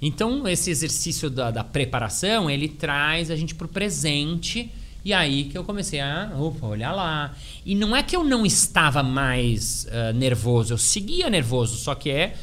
então, 0.00 0.48
esse 0.48 0.70
exercício 0.70 1.28
da, 1.28 1.50
da 1.50 1.64
preparação, 1.64 2.48
ele 2.48 2.68
traz 2.68 3.30
a 3.30 3.36
gente 3.36 3.54
pro 3.54 3.68
presente. 3.68 4.70
E 5.04 5.12
aí 5.12 5.44
que 5.44 5.56
eu 5.56 5.64
comecei 5.64 6.00
a 6.00 6.32
opa, 6.36 6.66
olhar 6.66 6.92
lá. 6.92 7.34
E 7.64 7.74
não 7.74 7.94
é 7.94 8.02
que 8.02 8.16
eu 8.16 8.24
não 8.24 8.44
estava 8.44 9.02
mais 9.02 9.86
uh, 9.86 10.12
nervoso, 10.14 10.74
eu 10.74 10.78
seguia 10.78 11.30
nervoso, 11.30 11.76
só 11.76 11.94
que 11.94 12.10
é 12.10 12.36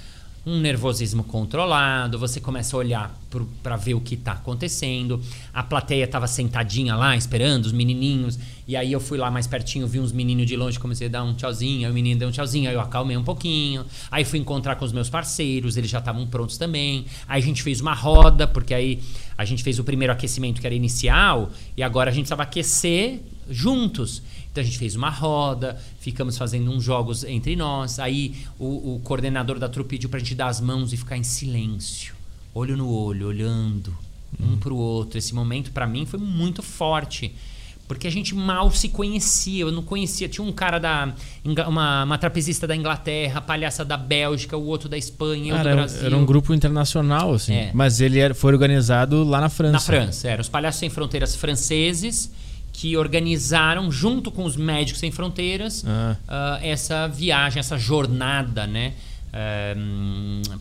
um 0.45 0.59
nervosismo 0.59 1.23
controlado, 1.23 2.19
você 2.19 2.39
começa 2.39 2.75
a 2.75 2.79
olhar 2.79 3.19
para 3.63 3.75
ver 3.75 3.95
o 3.95 3.99
que 3.99 4.13
está 4.13 4.33
acontecendo. 4.33 5.19
A 5.51 5.63
plateia 5.63 6.03
estava 6.03 6.27
sentadinha 6.27 6.95
lá, 6.95 7.17
esperando 7.17 7.65
os 7.65 7.71
menininhos, 7.71 8.37
e 8.67 8.75
aí 8.75 8.91
eu 8.91 8.99
fui 8.99 9.17
lá 9.17 9.31
mais 9.31 9.47
pertinho, 9.47 9.87
vi 9.87 9.99
uns 9.99 10.11
meninos 10.11 10.45
de 10.45 10.55
longe, 10.55 10.79
comecei 10.79 11.07
a 11.07 11.09
dar 11.09 11.23
um 11.23 11.33
tchauzinho, 11.33 11.85
aí 11.85 11.91
o 11.91 11.93
menino 11.93 12.19
deu 12.19 12.29
um 12.29 12.31
tchauzinho, 12.31 12.69
aí 12.69 12.75
eu 12.75 12.81
acalmei 12.81 13.17
um 13.17 13.23
pouquinho. 13.23 13.85
Aí 14.11 14.23
fui 14.23 14.37
encontrar 14.37 14.75
com 14.75 14.85
os 14.85 14.93
meus 14.93 15.09
parceiros, 15.09 15.77
eles 15.77 15.89
já 15.89 15.99
estavam 15.99 16.27
prontos 16.27 16.57
também. 16.57 17.05
Aí 17.27 17.41
a 17.41 17.45
gente 17.45 17.63
fez 17.63 17.81
uma 17.81 17.95
roda, 17.95 18.47
porque 18.47 18.73
aí 18.73 19.01
a 19.35 19.45
gente 19.45 19.63
fez 19.63 19.79
o 19.79 19.83
primeiro 19.83 20.13
aquecimento 20.13 20.61
que 20.61 20.67
era 20.67 20.75
inicial, 20.75 21.49
e 21.75 21.81
agora 21.81 22.11
a 22.11 22.13
gente 22.13 22.23
precisava 22.23 22.43
aquecer 22.43 23.19
juntos. 23.49 24.21
Então 24.56 24.62
a 24.62 24.66
gente 24.66 24.78
fez 24.78 24.95
uma 24.95 25.10
roda, 25.10 25.78
ficamos 25.99 26.38
fazendo 26.38 26.72
uns 26.72 26.82
jogos 26.82 27.26
entre 27.26 27.58
nós. 27.58 27.99
Aí 27.99 28.34
o, 28.58 28.95
o 28.95 29.01
coordenador 29.03 29.60
da 29.60 29.68
trupe 29.68 29.89
pediu 29.89 30.10
pra 30.10 30.18
gente 30.18 30.34
dar 30.34 30.47
as 30.47 30.62
mãos 30.62 30.93
e 30.93 30.97
ficar 30.97 31.18
em 31.18 31.24
silêncio, 31.24 32.16
olho 32.53 32.78
no 32.78 32.89
olho, 32.89 33.28
olhando 33.28 33.93
um 34.39 34.56
pro 34.56 34.74
outro. 34.78 35.18
Esse 35.18 35.36
momento 35.36 35.72
para 35.72 35.86
mim 35.86 36.06
foi 36.06 36.20
muito 36.22 36.64
forte, 36.64 37.36
Porque 37.86 38.08
a 38.08 38.10
gente 38.10 38.34
mal 38.34 38.72
se 38.72 38.88
conhecia, 38.89 39.62
eu 39.64 39.72
não 39.74 39.84
conhecia. 39.84 40.30
Tinha 40.30 40.47
um 40.47 40.53
cara 40.53 40.80
da. 40.80 41.14
Uma, 41.68 42.03
uma 42.06 42.18
trapezista 42.18 42.66
da 42.66 42.76
Inglaterra, 42.78 43.41
palhaça 43.41 43.84
da 43.84 43.97
Bélgica, 43.97 44.56
o 44.58 44.66
outro 44.66 44.88
da 44.88 44.97
Espanha, 44.97 45.51
Cara, 45.53 45.64
do 45.64 45.68
era, 45.70 45.76
Brasil. 45.82 46.06
era 46.06 46.18
um 46.18 46.26
grupo 46.26 46.53
internacional, 46.53 47.34
assim. 47.34 47.53
É. 47.53 47.72
Mas 47.74 47.99
ele 47.99 48.20
era- 48.20 48.34
foi 48.34 48.53
organizado 48.53 49.22
lá 49.26 49.39
na 49.41 49.49
França. 49.49 49.74
Na 49.74 49.80
França, 49.82 50.28
eram 50.30 50.41
os 50.41 50.47
Palhaços 50.49 50.80
Sem 50.80 50.89
Fronteiras 50.89 51.36
franceses 51.36 52.32
que 52.76 52.95
organizaram, 52.97 53.91
junto 53.91 54.30
com 54.30 54.43
os 54.45 54.55
Médicos 54.55 54.99
Sem 54.99 55.11
Fronteiras, 55.11 55.84
Ah. 55.88 56.15
ah, 56.28 56.59
essa 56.61 57.07
viagem, 57.07 57.59
essa 57.59 57.78
jornada, 57.78 58.67
né? 58.67 58.93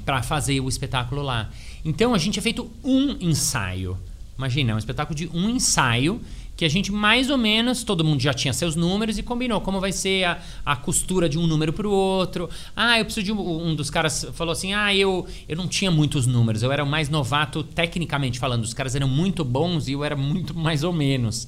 para 0.04 0.20
fazer 0.22 0.58
o 0.60 0.68
espetáculo 0.68 1.22
lá. 1.22 1.48
Então 1.84 2.12
a 2.12 2.18
gente 2.18 2.32
tinha 2.34 2.42
feito 2.42 2.68
um 2.82 3.16
ensaio. 3.20 3.96
Imagina, 4.36 4.72
é 4.72 4.74
um 4.74 4.78
espetáculo 4.78 5.16
de 5.16 5.28
um 5.32 5.48
ensaio 5.48 6.20
que 6.56 6.64
a 6.64 6.68
gente 6.68 6.90
mais 6.92 7.30
ou 7.30 7.38
menos, 7.38 7.82
todo 7.82 8.04
mundo 8.04 8.20
já 8.20 8.32
tinha 8.32 8.52
seus 8.52 8.74
números 8.76 9.18
e 9.18 9.22
combinou 9.22 9.60
como 9.60 9.80
vai 9.80 9.90
ser 9.92 10.24
a, 10.24 10.38
a 10.64 10.76
costura 10.76 11.28
de 11.28 11.36
um 11.38 11.46
número 11.46 11.72
para 11.72 11.86
o 11.86 11.90
outro. 11.90 12.48
Ah, 12.76 12.98
eu 12.98 13.04
preciso 13.04 13.24
de 13.24 13.32
um, 13.32 13.68
um 13.68 13.74
dos 13.74 13.90
caras 13.90 14.26
falou 14.34 14.52
assim: 14.52 14.72
"Ah, 14.72 14.94
eu 14.94 15.26
eu 15.48 15.56
não 15.56 15.66
tinha 15.68 15.90
muitos 15.90 16.26
números, 16.26 16.62
eu 16.62 16.70
era 16.72 16.82
o 16.82 16.86
mais 16.86 17.08
novato 17.08 17.62
tecnicamente 17.64 18.38
falando, 18.38 18.62
os 18.62 18.72
caras 18.74 18.94
eram 18.94 19.08
muito 19.08 19.44
bons 19.44 19.88
e 19.88 19.92
eu 19.92 20.04
era 20.04 20.14
muito 20.16 20.52
mais 20.56 20.82
ou 20.84 20.92
menos". 20.92 21.46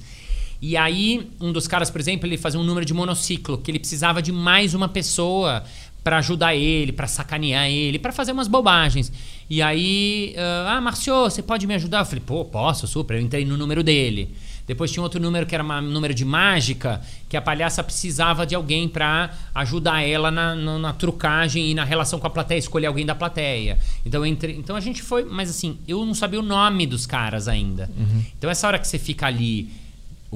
E 0.61 0.75
aí, 0.75 1.29
um 1.39 1.51
dos 1.51 1.67
caras, 1.67 1.89
por 1.91 2.01
exemplo, 2.01 2.27
ele 2.27 2.37
fazia 2.37 2.59
um 2.59 2.63
número 2.63 2.85
de 2.85 2.93
monociclo, 2.93 3.57
que 3.57 3.69
ele 3.69 3.79
precisava 3.79 4.21
de 4.21 4.31
mais 4.31 4.73
uma 4.73 4.87
pessoa 4.89 5.63
para 6.03 6.17
ajudar 6.19 6.55
ele, 6.55 6.91
para 6.91 7.05
sacanear 7.05 7.67
ele, 7.67 7.99
para 7.99 8.11
fazer 8.11 8.31
umas 8.31 8.47
bobagens. 8.47 9.11
E 9.49 9.61
aí, 9.61 10.33
ah, 10.67 10.79
Marcio, 10.81 11.13
você 11.23 11.43
pode 11.43 11.67
me 11.67 11.75
ajudar? 11.75 11.99
Eu 11.99 12.05
falei, 12.05 12.23
pô, 12.25 12.43
posso, 12.45 12.87
super. 12.87 13.15
Eu 13.17 13.21
entrei 13.21 13.45
no 13.45 13.57
número 13.57 13.83
dele. 13.83 14.33
Depois 14.65 14.91
tinha 14.91 15.01
outro 15.03 15.19
número 15.21 15.45
que 15.45 15.53
era 15.55 15.63
um 15.63 15.81
número 15.81 16.13
de 16.13 16.25
mágica, 16.25 17.01
que 17.29 17.37
a 17.37 17.41
palhaça 17.41 17.81
precisava 17.83 18.45
de 18.45 18.53
alguém 18.55 18.87
para 18.89 19.33
ajudar 19.55 20.01
ela 20.01 20.29
na, 20.31 20.55
na- 20.55 20.77
na 20.79 20.93
trucagem 20.93 21.69
e 21.71 21.73
na 21.73 21.83
relação 21.85 22.19
com 22.19 22.27
a 22.27 22.29
plateia, 22.29 22.57
escolher 22.59 22.87
alguém 22.87 23.05
da 23.05 23.15
plateia. 23.15 23.77
Então, 24.05 24.21
eu 24.21 24.25
entrei, 24.25 24.55
então 24.57 24.75
a 24.75 24.81
gente 24.81 25.01
foi, 25.01 25.23
mas 25.23 25.49
assim, 25.49 25.77
eu 25.87 26.05
não 26.05 26.13
sabia 26.13 26.39
o 26.39 26.43
nome 26.43 26.85
dos 26.85 27.05
caras 27.05 27.47
ainda. 27.47 27.89
Então 28.37 28.49
essa 28.49 28.67
hora 28.67 28.77
que 28.79 28.87
você 28.87 28.99
fica 28.99 29.25
ali, 29.25 29.69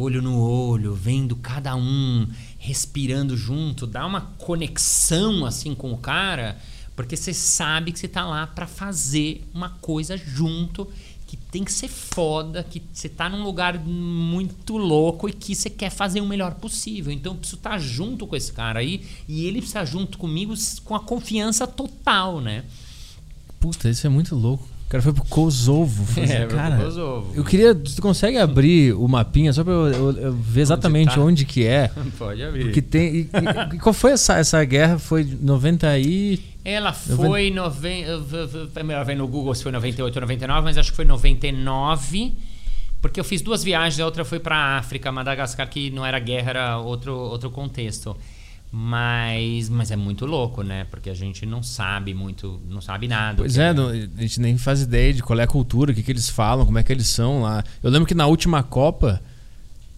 olho 0.01 0.21
no 0.21 0.39
olho, 0.39 0.93
vendo 0.93 1.35
cada 1.35 1.75
um, 1.75 2.27
respirando 2.57 3.37
junto, 3.37 3.85
dá 3.85 4.05
uma 4.05 4.21
conexão 4.37 5.45
assim 5.45 5.75
com 5.75 5.91
o 5.93 5.97
cara, 5.97 6.57
porque 6.95 7.15
você 7.15 7.33
sabe 7.33 7.91
que 7.91 7.99
você 7.99 8.07
tá 8.07 8.25
lá 8.25 8.47
para 8.47 8.67
fazer 8.67 9.47
uma 9.53 9.69
coisa 9.69 10.17
junto 10.17 10.87
que 11.31 11.37
tem 11.37 11.63
que 11.63 11.71
ser 11.71 11.87
foda, 11.87 12.61
que 12.61 12.83
você 12.91 13.07
tá 13.07 13.29
num 13.29 13.41
lugar 13.41 13.79
muito 13.79 14.75
louco 14.75 15.29
e 15.29 15.31
que 15.31 15.55
você 15.55 15.69
quer 15.69 15.89
fazer 15.89 16.19
o 16.19 16.25
melhor 16.25 16.55
possível. 16.55 17.09
Então 17.09 17.31
eu 17.31 17.37
preciso 17.37 17.55
estar 17.55 17.79
junto 17.79 18.27
com 18.27 18.35
esse 18.35 18.51
cara 18.51 18.81
aí 18.81 19.05
e 19.29 19.45
ele 19.45 19.59
precisa 19.59 19.85
junto 19.85 20.17
comigo 20.17 20.53
com 20.83 20.93
a 20.93 20.99
confiança 20.99 21.65
total, 21.65 22.41
né? 22.41 22.65
Puta, 23.61 23.89
isso 23.89 24.05
é 24.05 24.09
muito 24.09 24.35
louco. 24.35 24.67
O 24.91 24.95
cara 24.99 25.01
foi 25.01 25.13
pro 25.13 25.23
Kosovo. 25.23 26.05
Fazer, 26.05 26.33
É, 26.33 26.37
foi 26.39 26.47
pro 26.47 26.57
cara, 26.57 26.83
Kosovo. 26.83 27.31
Eu 27.33 27.45
queria. 27.45 27.73
Tu 27.73 28.01
consegue 28.01 28.37
abrir 28.37 28.93
o 28.93 29.07
mapinha 29.07 29.53
só 29.53 29.63
pra 29.63 29.71
eu, 29.71 29.87
eu- 29.87 30.17
eu 30.17 30.33
ver 30.33 30.59
exatamente 30.59 31.15
tá? 31.15 31.21
onde, 31.21 31.45
que 31.45 31.65
é? 31.65 31.89
Pode 32.19 32.43
abrir. 32.43 32.63
Porque 32.65 32.81
tem. 32.81 33.15
E, 33.15 33.29
e- 33.75 33.77
qual 33.79 33.93
foi 33.93 34.11
essa, 34.11 34.37
essa 34.37 34.61
guerra? 34.65 34.99
Foi 34.99 35.23
90 35.23 35.97
e. 35.97 36.41
Ela 36.65 36.91
foi 36.91 37.49
noven... 37.49 38.03
É 38.75 38.83
melhor 38.83 39.05
ver 39.05 39.15
no 39.15 39.27
Google 39.29 39.55
se 39.55 39.63
foi 39.63 39.71
98 39.71 40.13
ou 40.17 40.21
99, 40.21 40.61
mas 40.65 40.77
acho 40.77 40.89
que 40.91 40.95
foi 40.97 41.05
99. 41.05 42.33
Porque 43.01 43.17
eu 43.17 43.23
fiz 43.23 43.41
duas 43.41 43.63
viagens, 43.63 43.97
a 43.99 44.05
outra 44.05 44.25
foi 44.25 44.39
para 44.41 44.77
África, 44.77 45.09
Madagascar, 45.09 45.67
que 45.69 45.89
não 45.89 46.05
era 46.05 46.19
guerra, 46.19 46.49
era 46.49 46.77
outro, 46.79 47.15
outro 47.15 47.49
contexto. 47.49 48.15
Mas, 48.71 49.67
mas 49.69 49.91
é 49.91 49.97
muito 49.97 50.25
louco, 50.25 50.63
né? 50.63 50.85
Porque 50.89 51.09
a 51.09 51.13
gente 51.13 51.45
não 51.45 51.61
sabe 51.61 52.13
muito, 52.13 52.59
não 52.69 52.79
sabe 52.79 53.05
nada. 53.07 53.35
Pois 53.37 53.53
que 53.55 53.59
é, 53.61 53.73
não- 53.73 53.89
a 53.89 54.21
gente 54.21 54.39
nem 54.39 54.57
faz 54.57 54.81
ideia 54.81 55.13
de 55.13 55.21
qual 55.21 55.37
é 55.39 55.43
a 55.43 55.47
cultura, 55.47 55.91
o 55.91 55.95
que, 55.95 56.01
que 56.01 56.11
eles 56.11 56.29
falam, 56.29 56.65
como 56.65 56.77
é 56.79 56.83
que 56.83 56.91
eles 56.91 57.07
são 57.07 57.41
lá. 57.41 57.63
Eu 57.83 57.89
lembro 57.91 58.07
que 58.07 58.15
na 58.15 58.27
última 58.27 58.63
Copa 58.63 59.21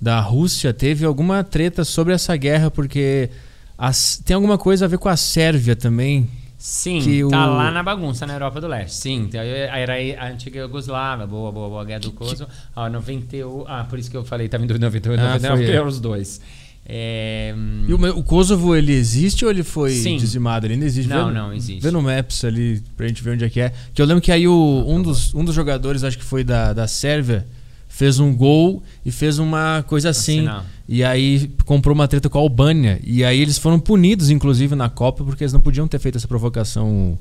da 0.02 0.20
Rússia 0.20 0.74
teve 0.74 1.06
alguma 1.06 1.44
treta 1.44 1.86
sobre 1.86 2.14
essa 2.14 2.36
guerra, 2.36 2.72
porque 2.72 3.30
as- 3.78 4.18
tem 4.26 4.34
alguma 4.34 4.58
coisa 4.58 4.86
a 4.86 4.88
ver 4.88 4.98
com 4.98 5.08
a 5.08 5.16
Sérvia 5.16 5.76
também. 5.76 6.28
Sim, 6.58 7.00
que 7.02 7.20
tá 7.30 7.52
o- 7.52 7.56
lá 7.58 7.70
na 7.72 7.84
bagunça 7.84 8.26
na 8.26 8.34
Europa 8.34 8.60
do 8.62 8.68
Leste. 8.68 8.96
Sim, 8.96 9.28
tá- 9.32 9.40
era 9.44 9.94
a 10.24 10.30
antiga 10.30 10.60
Iugoslávia, 10.62 11.28
boa, 11.28 11.52
boa, 11.52 11.70
boa, 11.70 11.84
guerra 11.86 12.00
do 12.00 12.12
Kosovo. 12.14 12.50
Ó, 12.76 12.88
91, 12.90 13.66
ah, 13.68 13.84
por 13.88 14.00
isso 14.00 14.10
que 14.10 14.16
eu 14.18 14.24
falei, 14.24 14.48
tá 14.48 14.58
vindo 14.58 14.80
98, 14.80 15.20
Ah, 15.20 15.24
99, 15.34 15.56
foi. 15.58 15.66
porque 15.66 15.78
eram 15.78 15.88
os 15.88 16.00
dois. 16.00 16.42
É, 16.86 17.54
E 17.88 17.94
o, 17.94 18.18
o 18.18 18.24
Kosovo, 18.24 18.76
ele 18.76 18.92
existe 18.92 19.46
ou 19.46 19.52
ele 19.52 19.64
foi 19.64 19.92
Sim. 19.92 20.18
dizimado? 20.18 20.66
Ele 20.66 20.74
ainda 20.74 20.86
existe? 20.86 21.08
Não, 21.10 21.28
Vê 21.28 21.34
não, 21.34 21.54
existe. 21.54 21.82
Vê 21.82 21.92
no 21.92 22.02
Maps 22.02 22.44
ali 22.44 22.84
pra 22.98 23.08
gente 23.08 23.24
ver 23.24 23.32
onde 23.32 23.46
é 23.46 23.50
que 23.50 23.60
é. 23.62 23.72
Que 23.94 24.02
eu 24.02 24.06
lembro 24.06 24.22
que 24.22 24.32
aí 24.32 24.48
o, 24.48 24.84
um, 24.88 25.02
dos, 25.02 25.34
um 25.34 25.46
dos 25.46 25.56
jogadores, 25.56 26.04
acho 26.04 26.18
que 26.18 26.24
foi 26.26 26.44
da, 26.44 26.74
da 26.74 26.86
Sérvia, 26.88 27.46
fez 27.88 28.20
um 28.20 28.36
gol 28.36 28.84
e 29.06 29.12
fez 29.12 29.40
uma 29.40 29.84
coisa 29.88 30.10
assim. 30.10 30.48
E 30.90 31.04
aí 31.04 31.50
comprou 31.66 31.96
uma 31.96 32.08
treta 32.08 32.28
com 32.30 32.38
a 32.38 32.42
Albânia. 32.42 33.00
E 33.04 33.24
aí 33.24 33.40
eles 33.40 33.58
foram 33.58 33.80
punidos, 33.80 34.30
inclusive, 34.30 34.76
na 34.76 34.90
Copa, 34.90 35.24
porque 35.24 35.44
eles 35.44 35.54
não 35.54 35.62
podiam 35.62 35.88
ter 35.88 36.00
feito 36.00 36.18
essa 36.18 36.28
provocação 36.28 37.18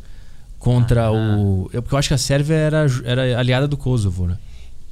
contra 0.58 1.04
Ah. 1.06 1.12
o. 1.12 1.70
Eu, 1.72 1.82
porque 1.82 1.94
eu 1.94 1.98
acho 1.98 2.08
que 2.08 2.14
a 2.14 2.18
Sérvia 2.18 2.54
era, 2.56 2.86
era 3.04 3.38
aliada 3.38 3.68
do 3.68 3.76
Kosovo, 3.76 4.26
né? 4.26 4.36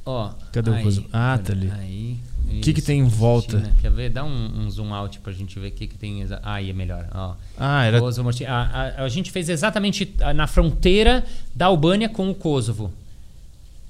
Ó, 0.06 0.30
Cadê 0.52 0.70
o 0.70 0.74
aí, 0.74 0.82
Kosovo? 0.84 1.08
Ah, 1.12 1.38
tá 1.42 1.52
ali. 1.52 1.70
Aí, 1.78 2.16
O 2.58 2.60
que 2.60 2.72
que 2.74 2.82
tem 2.82 3.00
em 3.00 3.04
volta? 3.08 3.58
Cristina, 3.58 3.76
Quer 3.80 3.90
ver? 3.90 4.10
Dá 4.10 4.24
um, 4.24 4.60
um 4.62 4.70
zoom 4.70 4.92
out 4.94 5.18
pra 5.20 5.32
gente 5.32 5.58
ver 5.58 5.68
o 5.68 5.72
que, 5.72 5.86
que 5.86 5.96
tem. 5.96 6.20
exa- 6.22 6.40
Aí 6.42 6.70
é 6.70 6.72
melhor. 6.72 7.08
Ó. 7.14 7.34
Ah, 7.58 7.84
era. 7.84 8.00
Kosovo, 8.00 8.30
a, 8.46 8.52
a, 8.52 9.04
a 9.04 9.08
gente 9.08 9.30
fez 9.30 9.48
exatamente 9.48 10.14
ah, 10.20 10.34
na 10.34 10.46
fronteira 10.46 11.24
da 11.54 11.66
Albânia 11.66 12.08
com 12.08 12.30
o 12.30 12.34
Kosovo. 12.34 12.92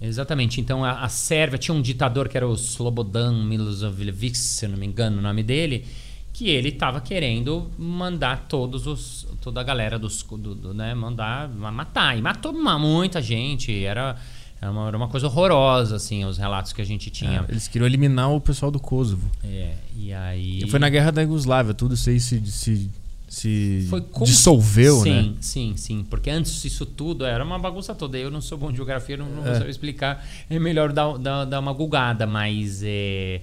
Exatamente. 0.00 0.60
Então 0.60 0.84
a, 0.84 1.02
a 1.02 1.08
Sérvia 1.08 1.58
tinha 1.58 1.74
um 1.74 1.82
ditador 1.82 2.28
que 2.28 2.36
era 2.36 2.48
o 2.48 2.54
Slobodan 2.54 3.44
Milosevic, 3.44 4.36
se 4.36 4.64
eu 4.64 4.70
não 4.70 4.78
me 4.78 4.86
engano 4.86 5.18
o 5.18 5.20
nome 5.22 5.42
dele, 5.42 5.84
que 6.32 6.48
ele 6.48 6.70
estava 6.70 7.00
querendo 7.00 7.70
mandar 7.78 8.46
todos 8.48 8.86
os 8.86 9.26
toda 9.42 9.60
a 9.60 9.64
galera 9.64 9.98
dos 9.98 10.22
do, 10.22 10.54
do, 10.54 10.74
né, 10.74 10.94
mandar 10.94 11.48
ma- 11.48 11.70
matar 11.72 12.16
e 12.16 12.22
matou 12.22 12.52
ma- 12.52 12.78
muita 12.78 13.20
gente. 13.20 13.84
Era 13.84 14.16
era 14.60 14.70
uma, 14.70 14.88
era 14.88 14.96
uma 14.96 15.08
coisa 15.08 15.26
horrorosa 15.26 15.96
assim, 15.96 16.24
os 16.24 16.36
relatos 16.38 16.72
que 16.72 16.82
a 16.82 16.84
gente 16.84 17.10
tinha. 17.10 17.44
é, 17.48 17.50
eles 17.52 17.66
queriam 17.68 17.86
eliminar 17.86 18.30
o 18.30 18.40
pessoal 18.40 18.70
do 18.70 18.78
Kosovo. 18.78 19.30
É, 19.44 19.72
e 19.96 20.12
aí 20.12 20.62
E 20.62 20.70
foi 20.70 20.78
na 20.78 20.88
guerra 20.88 21.10
da 21.10 21.22
Iugoslávia, 21.22 21.72
tudo 21.74 21.94
isso 21.94 22.10
aí 22.10 22.20
se, 22.20 22.44
se, 22.46 22.90
se 23.28 23.86
Foi 23.88 24.00
com- 24.02 24.24
dissolveu, 24.24 25.00
sim, 25.02 25.10
né? 25.10 25.32
Sim, 25.40 25.74
sim, 25.76 26.06
Porque 26.10 26.28
antes 26.30 26.60
disso 26.60 26.84
tudo 26.84 27.24
era 27.24 27.42
uma 27.44 27.58
bagunça 27.58 27.94
toda. 27.94 28.18
Eu 28.18 28.30
não 28.30 28.40
sou 28.40 28.58
bom 28.58 28.70
de 28.70 28.76
geografia, 28.76 29.16
não, 29.16 29.26
não 29.26 29.42
É. 29.42 29.50
vou 29.50 29.54
saber 29.54 29.70
explicar. 29.70 30.26
É 30.50 30.58
melhor 30.58 30.92
dar, 30.92 31.16
dar, 31.16 31.44
dar 31.46 31.60
uma 31.60 31.72
gulgada, 31.72 32.26
mas 32.26 32.82
é. 32.84 33.40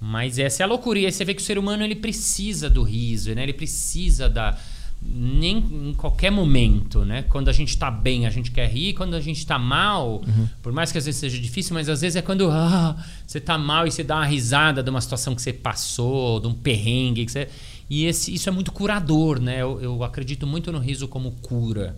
Mas 0.00 0.38
essa 0.38 0.62
é 0.62 0.64
a 0.64 0.66
loucura. 0.66 0.98
E 0.98 1.06
aí 1.06 1.12
você 1.12 1.24
vê 1.24 1.32
que 1.32 1.40
o 1.40 1.44
ser 1.44 1.58
humano 1.58 1.82
ele 1.82 1.94
precisa 1.94 2.68
do 2.68 2.82
riso, 2.82 3.34
né? 3.34 3.42
Ele 3.44 3.52
precisa 3.54 4.28
da. 4.28 4.58
Nem 5.02 5.58
em 5.58 5.94
qualquer 5.94 6.30
momento, 6.30 7.04
né? 7.04 7.22
Quando 7.28 7.48
a 7.48 7.52
gente 7.52 7.76
tá 7.78 7.90
bem, 7.90 8.26
a 8.26 8.30
gente 8.30 8.50
quer 8.50 8.68
rir. 8.68 8.94
Quando 8.94 9.14
a 9.14 9.20
gente 9.20 9.46
tá 9.46 9.58
mal, 9.58 10.22
por 10.62 10.72
mais 10.72 10.90
que 10.90 10.98
às 10.98 11.04
vezes 11.06 11.20
seja 11.20 11.38
difícil, 11.38 11.74
mas 11.74 11.88
às 11.88 12.00
vezes 12.00 12.16
é 12.16 12.22
quando 12.22 12.50
ah, 12.50 12.96
você 13.26 13.40
tá 13.40 13.56
mal 13.56 13.86
e 13.86 13.90
você 13.90 14.02
dá 14.02 14.16
uma 14.16 14.26
risada 14.26 14.82
de 14.82 14.90
uma 14.90 15.00
situação 15.00 15.34
que 15.34 15.42
você 15.42 15.52
passou, 15.52 16.40
de 16.40 16.48
um 16.48 16.54
perrengue 16.54 17.24
que 17.24 17.32
você. 17.32 17.48
E 17.88 18.04
esse, 18.04 18.34
isso 18.34 18.48
é 18.48 18.52
muito 18.52 18.72
curador, 18.72 19.40
né? 19.40 19.62
Eu, 19.62 19.80
eu 19.80 20.02
acredito 20.02 20.46
muito 20.46 20.72
no 20.72 20.78
riso 20.78 21.06
como 21.06 21.30
cura. 21.42 21.96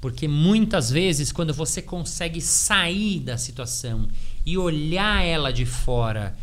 Porque 0.00 0.28
muitas 0.28 0.90
vezes, 0.90 1.32
quando 1.32 1.52
você 1.52 1.82
consegue 1.82 2.40
sair 2.40 3.20
da 3.20 3.36
situação 3.36 4.08
e 4.46 4.56
olhar 4.56 5.24
ela 5.24 5.52
de 5.52 5.66
fora 5.66 6.36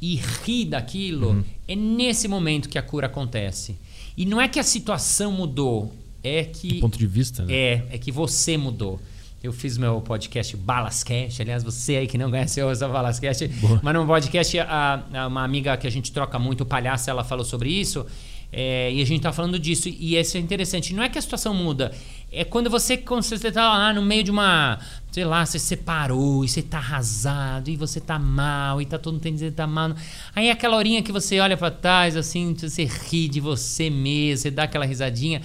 e 0.00 0.16
rir 0.44 0.66
daquilo, 0.66 1.44
é 1.66 1.74
nesse 1.76 2.28
momento 2.28 2.68
que 2.68 2.78
a 2.78 2.82
cura 2.82 3.06
acontece. 3.06 3.76
E 4.16 4.24
não 4.26 4.40
é 4.40 4.48
que 4.48 4.58
a 4.58 4.62
situação 4.62 5.32
mudou, 5.32 5.92
é 6.22 6.44
que. 6.44 6.74
Do 6.74 6.80
ponto 6.80 6.98
de 6.98 7.06
vista, 7.06 7.44
né? 7.44 7.52
É, 7.54 7.82
é 7.92 7.98
que 7.98 8.12
você 8.12 8.56
mudou. 8.56 9.00
Eu 9.42 9.52
fiz 9.52 9.76
meu 9.76 10.00
podcast 10.00 10.56
Balascast, 10.56 11.42
aliás, 11.42 11.64
você 11.64 11.96
aí 11.96 12.06
que 12.06 12.16
não 12.16 12.30
conhece 12.30 12.62
o 12.62 12.66
Balascast, 12.78 13.50
mas 13.82 13.94
no 13.94 14.06
podcast, 14.06 14.56
a, 14.60 15.04
a- 15.12 15.26
uma 15.26 15.42
amiga 15.42 15.76
que 15.76 15.84
a 15.86 15.90
gente 15.90 16.12
troca 16.12 16.38
muito, 16.38 16.60
o 16.60 16.66
palhaço, 16.66 17.10
ela 17.10 17.24
falou 17.24 17.44
sobre 17.44 17.68
isso, 17.68 18.06
é, 18.52 18.92
e 18.92 19.00
a 19.00 19.06
gente 19.06 19.22
tá 19.22 19.32
falando 19.32 19.58
disso, 19.58 19.88
e 19.88 20.16
isso 20.16 20.36
é 20.36 20.40
interessante. 20.40 20.92
Não 20.92 21.02
é 21.02 21.08
que 21.08 21.18
a 21.18 21.22
situação 21.22 21.54
muda, 21.54 21.90
é 22.30 22.44
quando 22.44 22.68
você, 22.68 22.98
quando 22.98 23.22
você 23.22 23.50
tá 23.50 23.78
lá 23.78 23.94
no 23.94 24.02
meio 24.02 24.22
de 24.22 24.30
uma, 24.30 24.78
sei 25.10 25.24
lá, 25.24 25.44
você 25.44 25.58
separou, 25.58 26.44
e 26.44 26.48
você 26.48 26.60
tá 26.60 26.76
arrasado, 26.76 27.70
e 27.70 27.76
você 27.76 27.98
tá 27.98 28.18
mal, 28.18 28.82
e 28.82 28.84
tá 28.84 28.98
todo 28.98 29.14
mundo 29.14 29.30
dizendo 29.30 29.50
que 29.50 29.56
tá 29.56 29.66
mal. 29.66 29.94
Aí 30.34 30.48
é 30.48 30.50
aquela 30.50 30.76
horinha 30.76 31.02
que 31.02 31.10
você 31.10 31.40
olha 31.40 31.56
pra 31.56 31.70
trás, 31.70 32.14
assim, 32.14 32.54
você 32.54 32.84
ri 32.84 33.26
de 33.26 33.40
você 33.40 33.88
mesmo, 33.88 34.42
você 34.42 34.50
dá 34.50 34.64
aquela 34.64 34.84
risadinha. 34.84 35.40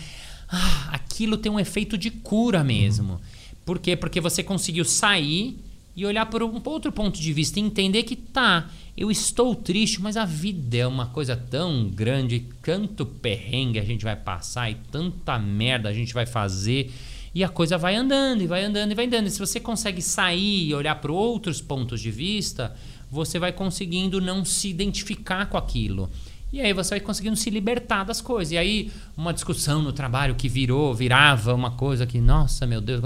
Ah, 0.50 0.90
aquilo 0.92 1.38
tem 1.38 1.52
um 1.52 1.60
efeito 1.60 1.98
de 1.98 2.12
cura 2.12 2.64
mesmo. 2.64 3.22
Por 3.66 3.80
quê? 3.80 3.96
Porque 3.96 4.22
você 4.22 4.44
conseguiu 4.44 4.86
sair 4.86 5.58
e 5.96 6.06
olhar 6.06 6.26
por 6.28 6.44
um 6.44 6.62
outro 6.64 6.92
ponto 6.92 7.20
de 7.20 7.34
vista 7.34 7.60
e 7.60 7.64
entender 7.64 8.04
que 8.04 8.16
tá, 8.16 8.70
eu 8.98 9.12
estou 9.12 9.54
triste, 9.54 10.02
mas 10.02 10.18
a 10.18 10.26
vida 10.26 10.78
é 10.78 10.88
uma 10.88 11.06
coisa 11.06 11.36
tão 11.36 11.88
grande, 11.88 12.48
tanto 12.64 13.06
perrengue 13.06 13.78
a 13.78 13.84
gente 13.84 14.04
vai 14.04 14.16
passar 14.16 14.72
e 14.72 14.76
tanta 14.92 15.38
merda 15.38 15.88
a 15.88 15.94
gente 15.94 16.16
vai 16.16 16.26
fazer. 16.26 16.92
E 17.36 17.44
a 17.44 17.50
coisa 17.50 17.78
vai 17.78 17.96
andando 17.96 18.42
e 18.42 18.48
vai 18.48 18.64
andando 18.64 18.92
e 18.92 18.96
vai 18.96 19.06
andando. 19.06 19.28
E 19.28 19.30
se 19.30 19.38
você 19.38 19.60
consegue 19.60 20.02
sair 20.02 20.70
e 20.70 20.74
olhar 20.74 20.96
para 20.96 21.12
outros 21.12 21.62
pontos 21.62 22.02
de 22.02 22.10
vista, 22.10 22.76
você 23.12 23.38
vai 23.38 23.52
conseguindo 23.52 24.20
não 24.20 24.44
se 24.44 24.68
identificar 24.68 25.46
com 25.46 25.58
aquilo. 25.58 26.10
E 26.52 26.62
aí 26.62 26.72
você 26.72 26.92
vai 26.92 27.00
conseguindo 27.02 27.36
se 27.36 27.50
libertar 27.50 28.06
das 28.06 28.22
coisas. 28.22 28.54
E 28.54 28.58
aí, 28.58 28.90
uma 29.18 29.34
discussão 29.34 29.82
no 29.82 29.92
trabalho 29.92 30.34
que 30.34 30.48
virou, 30.48 30.94
virava 30.94 31.54
uma 31.54 31.72
coisa 31.72 32.06
que, 32.06 32.22
nossa, 32.22 32.66
meu 32.66 32.80
Deus, 32.80 33.02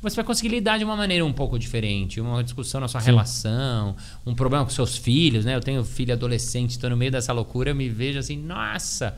você 0.00 0.14
vai 0.14 0.24
conseguir 0.24 0.50
lidar 0.50 0.78
de 0.78 0.84
uma 0.84 0.94
maneira 0.94 1.24
um 1.24 1.32
pouco 1.32 1.58
diferente. 1.58 2.20
Uma 2.20 2.42
discussão 2.44 2.80
na 2.80 2.86
sua 2.86 3.00
Sim. 3.00 3.06
relação, 3.06 3.96
um 4.24 4.32
problema 4.32 4.64
com 4.64 4.70
seus 4.70 4.96
filhos, 4.96 5.44
né? 5.44 5.56
Eu 5.56 5.60
tenho 5.60 5.82
filho 5.84 6.12
adolescente, 6.12 6.70
estou 6.70 6.88
no 6.88 6.96
meio 6.96 7.10
dessa 7.10 7.32
loucura, 7.32 7.70
eu 7.70 7.74
me 7.74 7.88
vejo 7.88 8.20
assim, 8.20 8.36
nossa. 8.36 9.16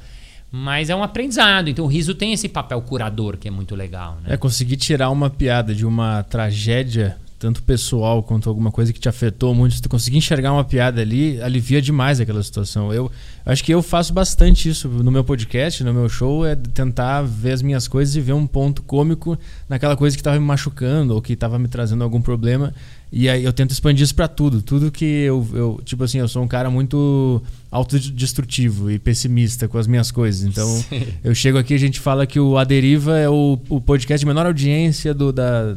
Mas 0.51 0.89
é 0.89 0.97
um 0.97 1.03
aprendizado. 1.03 1.68
Então 1.68 1.85
o 1.85 1.89
riso 1.89 2.14
tem 2.14 2.33
esse 2.33 2.49
papel 2.49 2.81
curador 2.81 3.37
que 3.37 3.47
é 3.47 3.51
muito 3.51 3.74
legal. 3.74 4.16
Né? 4.22 4.33
É 4.33 4.37
conseguir 4.39 4.79
tirar 4.79 5.11
uma 5.11 5.29
piada 5.29 5.74
de 5.74 5.85
uma 5.85 6.22
tragédia 6.22 7.18
tanto 7.39 7.62
pessoal 7.62 8.22
quanto 8.22 8.49
alguma 8.49 8.70
coisa 8.70 8.93
que 8.93 8.99
te 8.99 9.09
afetou 9.09 9.55
muito, 9.55 9.74
se 9.74 9.82
tu 9.82 9.89
conseguir 9.89 10.16
enxergar 10.16 10.53
uma 10.53 10.64
piada 10.64 11.01
ali, 11.01 11.41
alivia 11.43 11.82
demais 11.82 12.18
aquela 12.18 12.43
situação. 12.43 12.93
Eu 12.93 13.11
acho 13.45 13.62
que 13.62 13.72
eu 13.72 13.82
faço 13.82 14.12
bastante 14.12 14.68
isso 14.68 14.89
no 14.89 15.11
meu 15.11 15.22
podcast, 15.22 15.84
no 15.84 15.93
meu 15.93 16.09
show, 16.09 16.47
é 16.47 16.57
tentar 16.57 17.22
ver 17.22 17.53
as 17.53 17.62
minhas 17.62 17.87
coisas 17.87 18.16
e 18.16 18.20
ver 18.20 18.32
um 18.32 18.47
ponto 18.47 18.82
cômico 18.82 19.39
naquela 19.68 19.97
coisa 19.97 20.16
que 20.16 20.20
estava 20.20 20.39
me 20.39 20.47
machucando 20.47 21.14
ou 21.14 21.20
que 21.20 21.34
estava 21.34 21.59
me 21.59 21.68
trazendo 21.68 22.03
algum 22.03 22.22
problema. 22.22 22.72
E 23.12 23.28
aí 23.28 23.45
eu 23.45 23.53
tento 23.53 23.70
expandir 23.70 24.03
isso 24.03 24.14
para 24.14 24.26
tudo. 24.26 24.61
Tudo 24.61 24.91
que 24.91 25.05
eu, 25.05 25.47
eu. 25.53 25.80
Tipo 25.84 26.05
assim, 26.05 26.18
eu 26.18 26.26
sou 26.26 26.43
um 26.43 26.49
cara 26.49 26.68
muito 26.68 27.41
autodestrutivo 27.70 28.91
e 28.91 28.99
pessimista 28.99 29.68
com 29.68 29.78
as 29.78 29.87
minhas 29.87 30.11
coisas. 30.11 30.43
Então, 30.43 30.66
Sim. 30.66 31.07
eu 31.22 31.34
chego 31.34 31.57
aqui 31.57 31.72
e 31.74 31.76
a 31.76 31.78
gente 31.78 32.01
fala 32.01 32.26
que 32.26 32.41
o 32.41 32.59
A 32.59 32.64
Deriva 32.64 33.16
é 33.16 33.28
o, 33.28 33.59
o 33.68 33.80
podcast 33.80 34.20
de 34.20 34.26
menor 34.26 34.47
audiência 34.47 35.14
do, 35.14 35.32
da, 35.32 35.76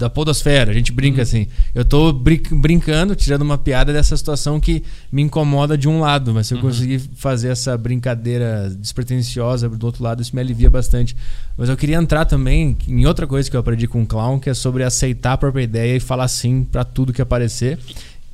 da 0.00 0.08
podosfera. 0.08 0.70
A 0.70 0.74
gente 0.74 0.90
brinca 0.90 1.18
uhum. 1.18 1.22
assim. 1.22 1.46
Eu 1.74 1.84
tô 1.84 2.10
brin 2.10 2.40
brincando, 2.50 3.14
tirando 3.14 3.42
uma 3.42 3.58
piada 3.58 3.92
dessa 3.92 4.16
situação 4.16 4.58
que 4.58 4.82
me 5.12 5.20
incomoda 5.20 5.76
de 5.76 5.86
um 5.86 6.00
lado, 6.00 6.32
mas 6.32 6.46
se 6.46 6.54
eu 6.54 6.58
uhum. 6.58 6.64
conseguir 6.64 6.98
fazer 7.16 7.48
essa 7.48 7.76
brincadeira 7.76 8.70
despretensiosa 8.70 9.68
do 9.68 9.84
outro 9.84 10.02
lado, 10.02 10.22
isso 10.22 10.34
me 10.34 10.40
alivia 10.40 10.70
bastante. 10.70 11.14
Mas 11.56 11.68
eu 11.68 11.76
queria 11.76 11.96
entrar 11.96 12.24
também 12.24 12.76
em 12.88 13.04
outra 13.04 13.26
coisa 13.26 13.48
que 13.48 13.54
eu 13.54 13.60
aprendi 13.60 13.86
com 13.86 14.02
o 14.02 14.06
clown, 14.06 14.40
que 14.40 14.48
é 14.48 14.54
sobre 14.54 14.82
aceitar 14.82 15.34
a 15.34 15.38
própria 15.38 15.62
ideia 15.62 15.96
e 15.96 16.00
falar 16.00 16.28
sim 16.28 16.64
para 16.64 16.82
tudo 16.82 17.12
que 17.12 17.20
aparecer. 17.20 17.78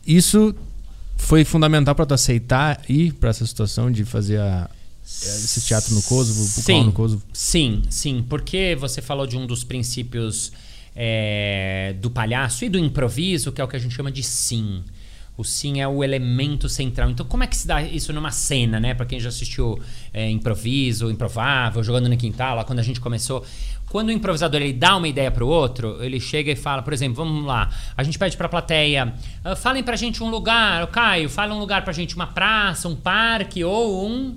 Isso 0.06 0.54
foi 1.16 1.44
fundamental 1.44 1.94
para 1.96 2.06
tu 2.06 2.14
aceitar 2.14 2.80
ir 2.88 3.12
para 3.14 3.30
essa 3.30 3.44
situação 3.44 3.90
de 3.90 4.04
fazer 4.04 4.38
a, 4.38 4.70
esse 5.04 5.62
teatro 5.62 5.94
no 5.94 6.02
Kosovo, 6.02 6.42
o 6.42 6.46
sim, 6.46 6.84
no 6.84 6.92
Kosovo? 6.92 7.22
Sim, 7.32 7.82
sim, 7.90 8.24
porque 8.28 8.76
você 8.78 9.02
falou 9.02 9.26
de 9.26 9.36
um 9.36 9.46
dos 9.46 9.64
princípios 9.64 10.52
é, 10.96 11.94
do 12.00 12.10
palhaço 12.10 12.64
e 12.64 12.68
do 12.70 12.78
improviso, 12.78 13.52
que 13.52 13.60
é 13.60 13.64
o 13.64 13.68
que 13.68 13.76
a 13.76 13.78
gente 13.78 13.94
chama 13.94 14.10
de 14.10 14.22
sim. 14.22 14.82
O 15.36 15.44
sim 15.44 15.82
é 15.82 15.86
o 15.86 16.02
elemento 16.02 16.66
central. 16.66 17.10
Então, 17.10 17.26
como 17.26 17.44
é 17.44 17.46
que 17.46 17.54
se 17.54 17.66
dá 17.68 17.82
isso 17.82 18.10
numa 18.10 18.30
cena, 18.30 18.80
né? 18.80 18.94
Para 18.94 19.04
quem 19.04 19.20
já 19.20 19.28
assistiu 19.28 19.78
é, 20.12 20.30
improviso, 20.30 21.10
improvável, 21.10 21.84
jogando 21.84 22.08
no 22.08 22.16
quintal, 22.16 22.56
lá 22.56 22.64
quando 22.64 22.78
a 22.78 22.82
gente 22.82 22.98
começou. 22.98 23.44
Quando 23.90 24.08
o 24.08 24.12
improvisador 24.12 24.60
ele 24.62 24.72
dá 24.72 24.96
uma 24.96 25.06
ideia 25.06 25.30
para 25.30 25.44
o 25.44 25.48
outro, 25.48 26.02
ele 26.02 26.18
chega 26.18 26.50
e 26.50 26.56
fala, 26.56 26.82
por 26.82 26.92
exemplo, 26.92 27.16
vamos 27.16 27.44
lá, 27.44 27.70
a 27.96 28.02
gente 28.02 28.18
pede 28.18 28.36
para 28.36 28.46
a 28.46 28.48
plateia, 28.48 29.14
uh, 29.44 29.54
falem 29.54 29.82
para 29.82 29.94
gente 29.94 30.22
um 30.22 30.28
lugar, 30.28 30.82
o 30.82 30.88
Caio, 30.88 31.28
fala 31.28 31.54
um 31.54 31.58
lugar 31.58 31.84
para 31.84 31.92
gente, 31.92 32.16
uma 32.16 32.26
praça, 32.26 32.88
um 32.88 32.96
parque 32.96 33.62
ou 33.62 34.08
um 34.08 34.36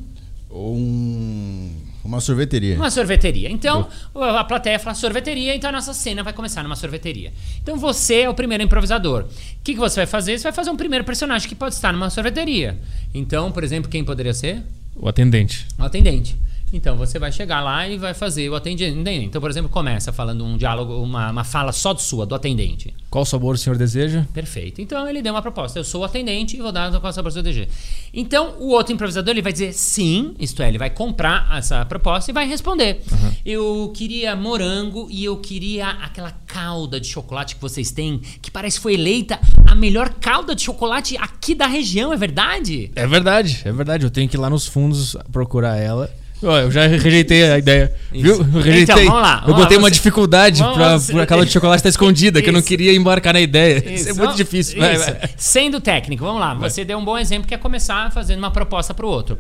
ou 0.50 0.76
um 0.76 1.79
uma 2.10 2.20
sorveteria. 2.20 2.76
Uma 2.76 2.90
sorveteria. 2.90 3.52
Então, 3.52 3.88
a 4.16 4.44
plateia 4.44 4.80
fala 4.80 4.96
sorveteria, 4.96 5.56
então 5.56 5.70
a 5.70 5.74
nossa 5.74 5.94
cena 5.94 6.24
vai 6.24 6.34
começar 6.34 6.64
numa 6.64 6.76
sorveteria. 6.76 7.32
Então 7.62 7.78
você 7.78 8.22
é 8.22 8.30
o 8.30 8.34
primeiro 8.34 8.64
improvisador. 8.64 9.24
O 9.24 9.64
que, 9.64 9.74
que 9.74 9.80
você 9.80 9.98
vai 9.98 10.08
fazer? 10.08 10.38
Você 10.38 10.44
vai 10.44 10.52
fazer 10.52 10.72
um 10.72 10.76
primeiro 10.76 11.06
personagem 11.06 11.48
que 11.48 11.56
pode 11.56 11.76
estar 11.76 11.94
numa 11.94 12.10
sorveteria. 12.10 12.80
Então, 13.14 13.52
por 13.52 13.64
exemplo, 13.64 13.90
quem 13.90 14.04
poderia 14.04 14.34
ser? 14.34 14.64
O 14.96 15.08
atendente. 15.08 15.68
O 15.78 15.84
atendente. 15.84 16.36
Então 16.72 16.96
você 16.96 17.18
vai 17.18 17.32
chegar 17.32 17.62
lá 17.62 17.88
e 17.88 17.98
vai 17.98 18.14
fazer 18.14 18.50
o 18.50 18.56
atendente. 18.56 18.90
Então, 19.26 19.42
por 19.42 19.50
exemplo, 19.50 19.70
começa 19.70 20.12
falando 20.12 20.44
um 20.46 20.58
diálogo, 20.58 21.02
uma, 21.02 21.32
uma 21.32 21.44
fala 21.44 21.72
só 21.72 21.94
de 21.94 22.02
sua, 22.02 22.26
do 22.26 22.36
atendente. 22.36 22.94
Qual 23.10 23.26
sabor 23.26 23.56
o 23.56 23.58
senhor 23.58 23.78
deseja? 23.78 24.26
Perfeito. 24.34 24.82
Então 24.82 25.08
ele 25.08 25.22
deu 25.22 25.34
uma 25.34 25.42
proposta. 25.42 25.80
Eu 25.80 25.84
sou 25.84 26.02
o 26.02 26.04
atendente 26.04 26.58
e 26.58 26.62
vou 26.62 26.72
dar 26.72 26.92
qual 27.00 27.12
sabor 27.12 27.30
o 27.30 27.32
senhor 27.32 27.44
deseja. 27.44 27.68
Então 28.14 28.56
o 28.60 28.70
outro 28.70 28.94
improvisador 28.94 29.32
ele 29.32 29.42
vai 29.42 29.52
dizer 29.52 29.74
sim, 29.74 30.36
isto 30.40 30.62
é, 30.62 30.68
ele 30.68 30.78
vai 30.78 30.90
comprar 30.90 31.58
essa 31.58 31.84
proposta 31.86 32.32
e 32.32 32.34
vai 32.34 32.48
responder. 32.48 33.02
Uhum. 33.12 33.32
Eu 33.46 33.92
queria 33.96 34.36
morango 34.36 35.08
e 35.10 35.26
eu 35.26 35.38
queria 35.38 35.90
aquela 35.90 36.32
calda 36.32 37.00
de 37.00 37.08
chocolate 37.08 37.56
que 37.56 37.62
vocês 37.62 37.92
têm, 37.92 38.20
que 38.42 38.52
parece 38.52 38.78
que 38.78 38.84
foi 38.84 38.94
eleita 38.94 39.40
a 39.66 39.76
melhor 39.76 40.10
calda 40.16 40.56
de 40.56 40.62
chocolate 40.62 41.18
aqui 41.18 41.56
da 41.56 41.68
região, 41.68 42.12
é 42.14 42.18
verdade? 42.18 42.92
É 42.96 43.08
verdade, 43.08 43.62
é 43.66 43.72
verdade. 43.72 44.06
Eu 44.06 44.12
tenho 44.12 44.28
que 44.28 44.36
ir 44.36 44.40
lá 44.40 44.50
nos 44.50 44.66
fundos 44.66 45.16
procurar 45.32 45.78
ela. 45.78 46.10
Eu 46.42 46.72
já 46.72 46.88
rejeitei 46.88 47.52
a 47.52 47.58
ideia. 47.58 47.94
Isso. 48.14 48.24
Viu? 48.24 48.36
Eu 48.36 48.62
rejeitei. 48.62 49.04
Então, 49.04 49.06
vamos 49.06 49.22
lá. 49.22 49.36
Vamos 49.42 49.50
eu 49.50 49.56
botei 49.56 49.78
lá, 49.78 49.84
uma 49.84 49.90
você... 49.90 49.96
dificuldade 49.96 50.64
para 50.64 51.00
pra 51.00 51.24
aquela 51.24 51.46
de 51.46 51.52
chocolate 51.52 51.80
estar 51.80 51.90
escondida, 51.90 52.40
Isso. 52.40 52.44
que 52.44 52.50
eu 52.50 52.54
não 52.54 52.62
queria 52.62 52.96
embarcar 52.96 53.34
na 53.34 53.42
ideia. 53.42 53.78
Isso, 53.78 54.10
Isso 54.10 54.10
é 54.10 54.14
muito 54.14 54.36
difícil. 54.36 54.80
Vai, 54.80 54.98
vai. 54.98 55.30
Sendo 55.36 55.82
técnico, 55.82 56.24
vamos 56.24 56.40
lá. 56.40 56.54
Vai. 56.54 56.70
Você 56.70 56.86
deu 56.86 56.98
um 56.98 57.04
bom 57.04 57.18
exemplo 57.18 57.48
que 57.48 57.54
é 57.54 57.58
começar 57.58 58.12
fazendo 58.12 58.40
uma 58.40 58.52
proposta 58.52 58.94
para 58.94 59.06
o 59.06 59.10
outro. 59.10 59.38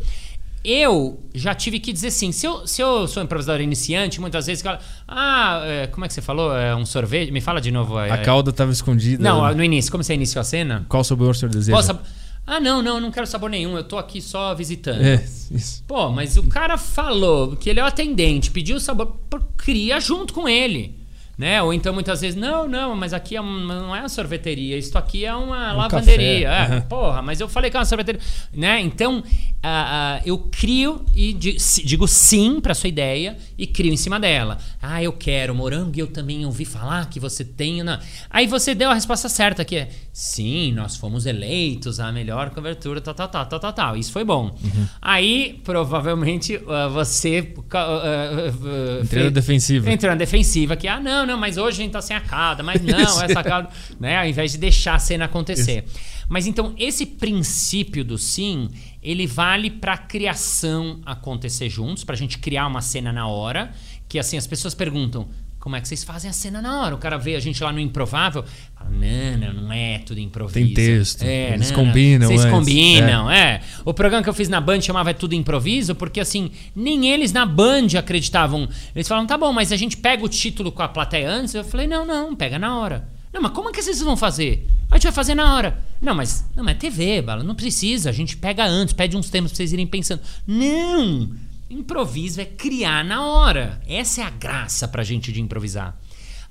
Eu 0.63 1.23
já 1.33 1.55
tive 1.55 1.79
que 1.79 1.93
dizer 1.93 2.11
sim. 2.11 2.33
Se 2.33 2.45
eu, 2.45 2.67
se 2.67 2.81
eu 2.81 3.07
sou 3.07 3.23
improvisador 3.23 3.61
iniciante, 3.61 4.19
muitas 4.19 4.45
vezes 4.45 4.61
fala, 4.61 4.79
ah, 5.07 5.61
é, 5.63 5.87
como 5.87 6.03
é 6.03 6.07
que 6.07 6.13
você 6.13 6.21
falou? 6.21 6.55
É 6.55 6.75
um 6.75 6.85
sorvete? 6.85 7.31
Me 7.31 7.39
fala 7.39 7.61
de 7.61 7.71
novo. 7.71 7.97
É, 7.97 8.11
a 8.11 8.17
cauda 8.17 8.49
estava 8.49 8.71
escondida. 8.71 9.23
Não, 9.23 9.55
no 9.55 9.63
início. 9.63 9.89
Como 9.89 10.03
você 10.03 10.13
iniciou 10.13 10.41
a 10.41 10.43
cena? 10.43 10.85
Qual 10.89 11.03
sabor 11.03 11.29
o 11.29 11.33
senhor 11.33 11.49
deseja? 11.49 11.71
Qual 11.71 11.83
sabor? 11.83 12.03
Ah, 12.51 12.59
não, 12.59 12.81
não, 12.81 12.99
não 12.99 13.11
quero 13.11 13.27
sabor 13.27 13.47
nenhum, 13.47 13.77
eu 13.77 13.83
tô 13.83 13.95
aqui 13.95 14.19
só 14.19 14.55
visitando. 14.55 15.03
É, 15.03 15.23
isso. 15.51 15.83
Pô, 15.87 16.09
mas 16.09 16.35
o 16.35 16.41
cara 16.47 16.79
falou 16.79 17.55
que 17.55 17.69
ele 17.69 17.79
é 17.79 17.83
o 17.83 17.85
atendente, 17.85 18.49
pediu 18.49 18.77
o 18.77 18.79
sabor, 18.79 19.15
cria 19.55 19.99
junto 19.99 20.33
com 20.33 20.49
ele. 20.49 20.97
Né? 21.39 21.63
Ou 21.63 21.73
então 21.73 21.93
muitas 21.93 22.19
vezes, 22.19 22.35
não, 22.35 22.67
não, 22.67 22.93
mas 22.97 23.13
aqui 23.13 23.37
é 23.37 23.39
uma, 23.39 23.73
não 23.73 23.95
é 23.95 24.01
uma 24.01 24.09
sorveteria, 24.09 24.77
isso 24.77 24.97
aqui 24.97 25.23
é 25.23 25.33
uma 25.33 25.73
um 25.73 25.77
lavanderia. 25.77 26.49
É, 26.49 26.75
uhum. 26.75 26.81
Porra, 26.81 27.21
mas 27.21 27.39
eu 27.39 27.47
falei 27.47 27.71
que 27.71 27.77
é 27.77 27.79
uma 27.79 27.85
sorveteria. 27.85 28.19
Né? 28.53 28.81
Então, 28.81 29.19
uh, 29.19 29.21
uh, 29.21 30.21
eu 30.25 30.37
crio 30.51 31.05
e 31.15 31.31
digo 31.31 32.09
sim 32.09 32.59
para 32.59 32.73
sua 32.73 32.89
ideia 32.89 33.37
e 33.57 33.65
crio 33.65 33.93
em 33.93 33.95
cima 33.95 34.19
dela. 34.19 34.57
Ah, 34.81 35.01
eu 35.01 35.13
quero 35.13 35.55
morango 35.55 35.93
e 35.95 35.99
eu 35.99 36.07
também 36.07 36.45
ouvi 36.45 36.65
falar 36.65 37.09
que 37.09 37.21
você 37.21 37.45
tem. 37.45 37.83
Não. 37.83 37.97
Aí 38.29 38.45
você 38.45 38.75
deu 38.75 38.89
a 38.89 38.93
resposta 38.93 39.29
certa, 39.29 39.63
que 39.63 39.77
é 39.77 39.89
sim, 40.11 40.73
nós 40.73 40.97
fomos 40.97 41.25
eleitos 41.25 42.01
a 42.01 42.11
melhor 42.11 42.49
cobertura, 42.49 42.99
tal, 42.99 43.13
tal, 43.13 43.29
tal, 43.29 43.45
tal, 43.45 43.59
tal, 43.61 43.71
tal. 43.71 43.95
Isso 43.95 44.11
foi 44.11 44.25
bom. 44.25 44.53
Uhum. 44.61 44.87
Aí, 45.01 45.61
provavelmente, 45.63 46.57
uh, 46.57 46.89
você. 46.91 47.53
Uh, 47.55 49.03
entrou 49.03 49.23
na 49.23 49.29
defensiva. 49.29 49.89
Entrou 49.89 50.11
na 50.11 50.17
defensiva, 50.17 50.75
que, 50.75 50.85
ah, 50.85 50.99
não, 50.99 51.28
não, 51.29 51.37
mas 51.37 51.57
hoje 51.57 51.81
a 51.81 51.83
gente 51.83 51.91
tá 51.91 52.01
sem 52.01 52.15
a 52.15 52.21
cauda, 52.21 52.61
mas 52.63 52.81
não, 52.81 52.97
essa 53.23 53.43
cauda, 53.43 53.69
né? 53.99 54.17
Ao 54.17 54.25
invés 54.25 54.51
de 54.51 54.57
deixar 54.57 54.95
a 54.95 54.99
cena 54.99 55.25
acontecer. 55.25 55.85
Isso. 55.85 56.19
Mas 56.27 56.45
então, 56.45 56.75
esse 56.77 57.05
princípio 57.05 58.03
do 58.03 58.17
sim, 58.17 58.69
ele 59.01 59.25
vale 59.25 59.71
para 59.71 59.97
criação 59.97 61.01
acontecer 61.05 61.69
juntos, 61.69 62.03
para 62.03 62.15
a 62.15 62.17
gente 62.17 62.37
criar 62.37 62.67
uma 62.67 62.81
cena 62.81 63.11
na 63.11 63.27
hora, 63.27 63.71
que 64.07 64.19
assim, 64.19 64.37
as 64.37 64.45
pessoas 64.45 64.75
perguntam, 64.75 65.27
como 65.59 65.75
é 65.75 65.81
que 65.81 65.87
vocês 65.87 66.03
fazem 66.03 66.29
a 66.29 66.33
cena 66.33 66.61
na 66.61 66.81
hora? 66.81 66.95
O 66.95 66.97
cara 66.97 67.17
vê 67.17 67.35
a 67.35 67.39
gente 67.39 67.61
lá 67.61 67.71
no 67.71 67.79
improvável, 67.79 68.45
fala, 68.73 68.89
não, 68.89 69.37
não, 69.37 69.61
não 69.63 69.73
é 69.73 69.99
tudo 69.99 70.19
improviso. 70.19 70.53
Tem 70.53 70.73
texto. 70.73 71.23
É, 71.23 71.53
eles 71.53 71.69
combinam. 71.69 72.27
Vocês 72.27 72.45
antes. 72.45 72.51
combinam, 72.51 73.29
é. 73.29 73.55
é. 73.55 73.61
O 73.83 73.93
programa 73.93 74.23
que 74.23 74.29
eu 74.29 74.33
fiz 74.33 74.47
na 74.47 74.61
Band 74.61 74.81
chamava 74.81 75.13
Tudo 75.13 75.35
Improviso, 75.35 75.93
porque 75.95 76.21
assim, 76.21 76.51
nem 76.73 77.11
eles 77.11 77.33
na 77.33 77.45
Band 77.45 77.87
acreditavam. 77.97 78.69
Eles 78.95 79.07
falavam, 79.07 79.27
tá 79.27 79.37
bom, 79.37 79.51
mas 79.51 79.71
a 79.73 79.77
gente 79.77 79.97
pega 79.97 80.23
o 80.23 80.29
título 80.29 80.71
com 80.71 80.81
a 80.81 80.87
plateia 80.87 81.29
antes. 81.29 81.53
Eu 81.53 81.63
falei, 81.63 81.87
não, 81.87 82.05
não, 82.05 82.35
pega 82.35 82.57
na 82.57 82.77
hora. 82.79 83.09
Não, 83.33 83.41
mas 83.41 83.51
como 83.51 83.69
é 83.69 83.71
que 83.73 83.81
vocês 83.81 84.01
vão 84.01 84.15
fazer? 84.15 84.65
A 84.89 84.95
gente 84.95 85.03
vai 85.03 85.11
fazer 85.11 85.35
na 85.35 85.55
hora. 85.55 85.77
Não, 86.01 86.15
mas 86.15 86.45
não, 86.55 86.63
mas 86.63 86.75
é 86.75 86.79
TV, 86.79 87.21
bala, 87.21 87.43
não 87.43 87.53
precisa. 87.53 88.09
A 88.09 88.13
gente 88.13 88.37
pega 88.37 88.65
antes, 88.65 88.93
pede 88.93 89.15
uns 89.15 89.29
temas 89.29 89.51
pra 89.51 89.57
vocês 89.57 89.73
irem 89.73 89.85
pensando. 89.85 90.21
Não! 90.47 91.29
Improviso 91.69 92.41
é 92.41 92.45
criar 92.45 93.03
na 93.05 93.25
hora. 93.25 93.81
Essa 93.87 94.21
é 94.21 94.23
a 94.23 94.29
graça 94.29 94.87
pra 94.87 95.03
gente 95.03 95.31
de 95.31 95.41
improvisar. 95.41 95.99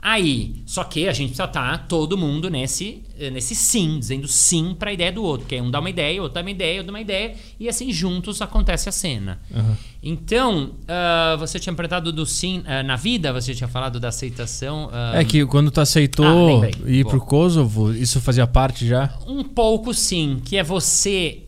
Aí, 0.00 0.62
só 0.64 0.84
que 0.84 1.08
a 1.08 1.12
gente 1.12 1.30
precisa 1.30 1.44
estar 1.44 1.88
todo 1.88 2.16
mundo 2.16 2.48
nesse, 2.48 3.02
eh, 3.18 3.30
nesse 3.30 3.56
sim, 3.56 3.98
dizendo 3.98 4.28
sim 4.28 4.76
para 4.78 4.90
a 4.90 4.92
ideia 4.92 5.10
do 5.10 5.24
outro. 5.24 5.44
Que 5.44 5.60
um 5.60 5.72
dá 5.72 5.80
uma 5.80 5.90
ideia, 5.90 6.22
outro 6.22 6.36
dá 6.36 6.40
uma 6.40 6.52
ideia, 6.52 6.78
outro 6.78 6.86
dá 6.86 6.92
uma 6.92 7.00
ideia, 7.00 7.34
e 7.58 7.68
assim 7.68 7.92
juntos 7.92 8.40
acontece 8.40 8.88
a 8.88 8.92
cena. 8.92 9.40
Uhum. 9.50 9.74
Então, 10.00 10.76
uh, 10.84 11.36
você 11.36 11.58
tinha 11.58 11.74
perguntado 11.74 12.12
do 12.12 12.24
sim 12.24 12.60
uh, 12.60 12.86
na 12.86 12.94
vida, 12.94 13.32
você 13.32 13.52
tinha 13.52 13.66
falado 13.66 13.98
da 13.98 14.06
aceitação. 14.08 14.86
Uh, 14.86 15.16
é 15.16 15.24
que 15.24 15.44
quando 15.46 15.68
tu 15.68 15.80
aceitou 15.80 16.62
Ah, 16.62 16.70
ir 16.88 17.04
pro 17.04 17.20
Kosovo, 17.20 17.92
isso 17.92 18.20
fazia 18.20 18.46
parte 18.46 18.86
já? 18.86 19.12
Um 19.26 19.42
pouco 19.42 19.92
sim, 19.92 20.40
que 20.44 20.56
é 20.56 20.62
você. 20.62 21.42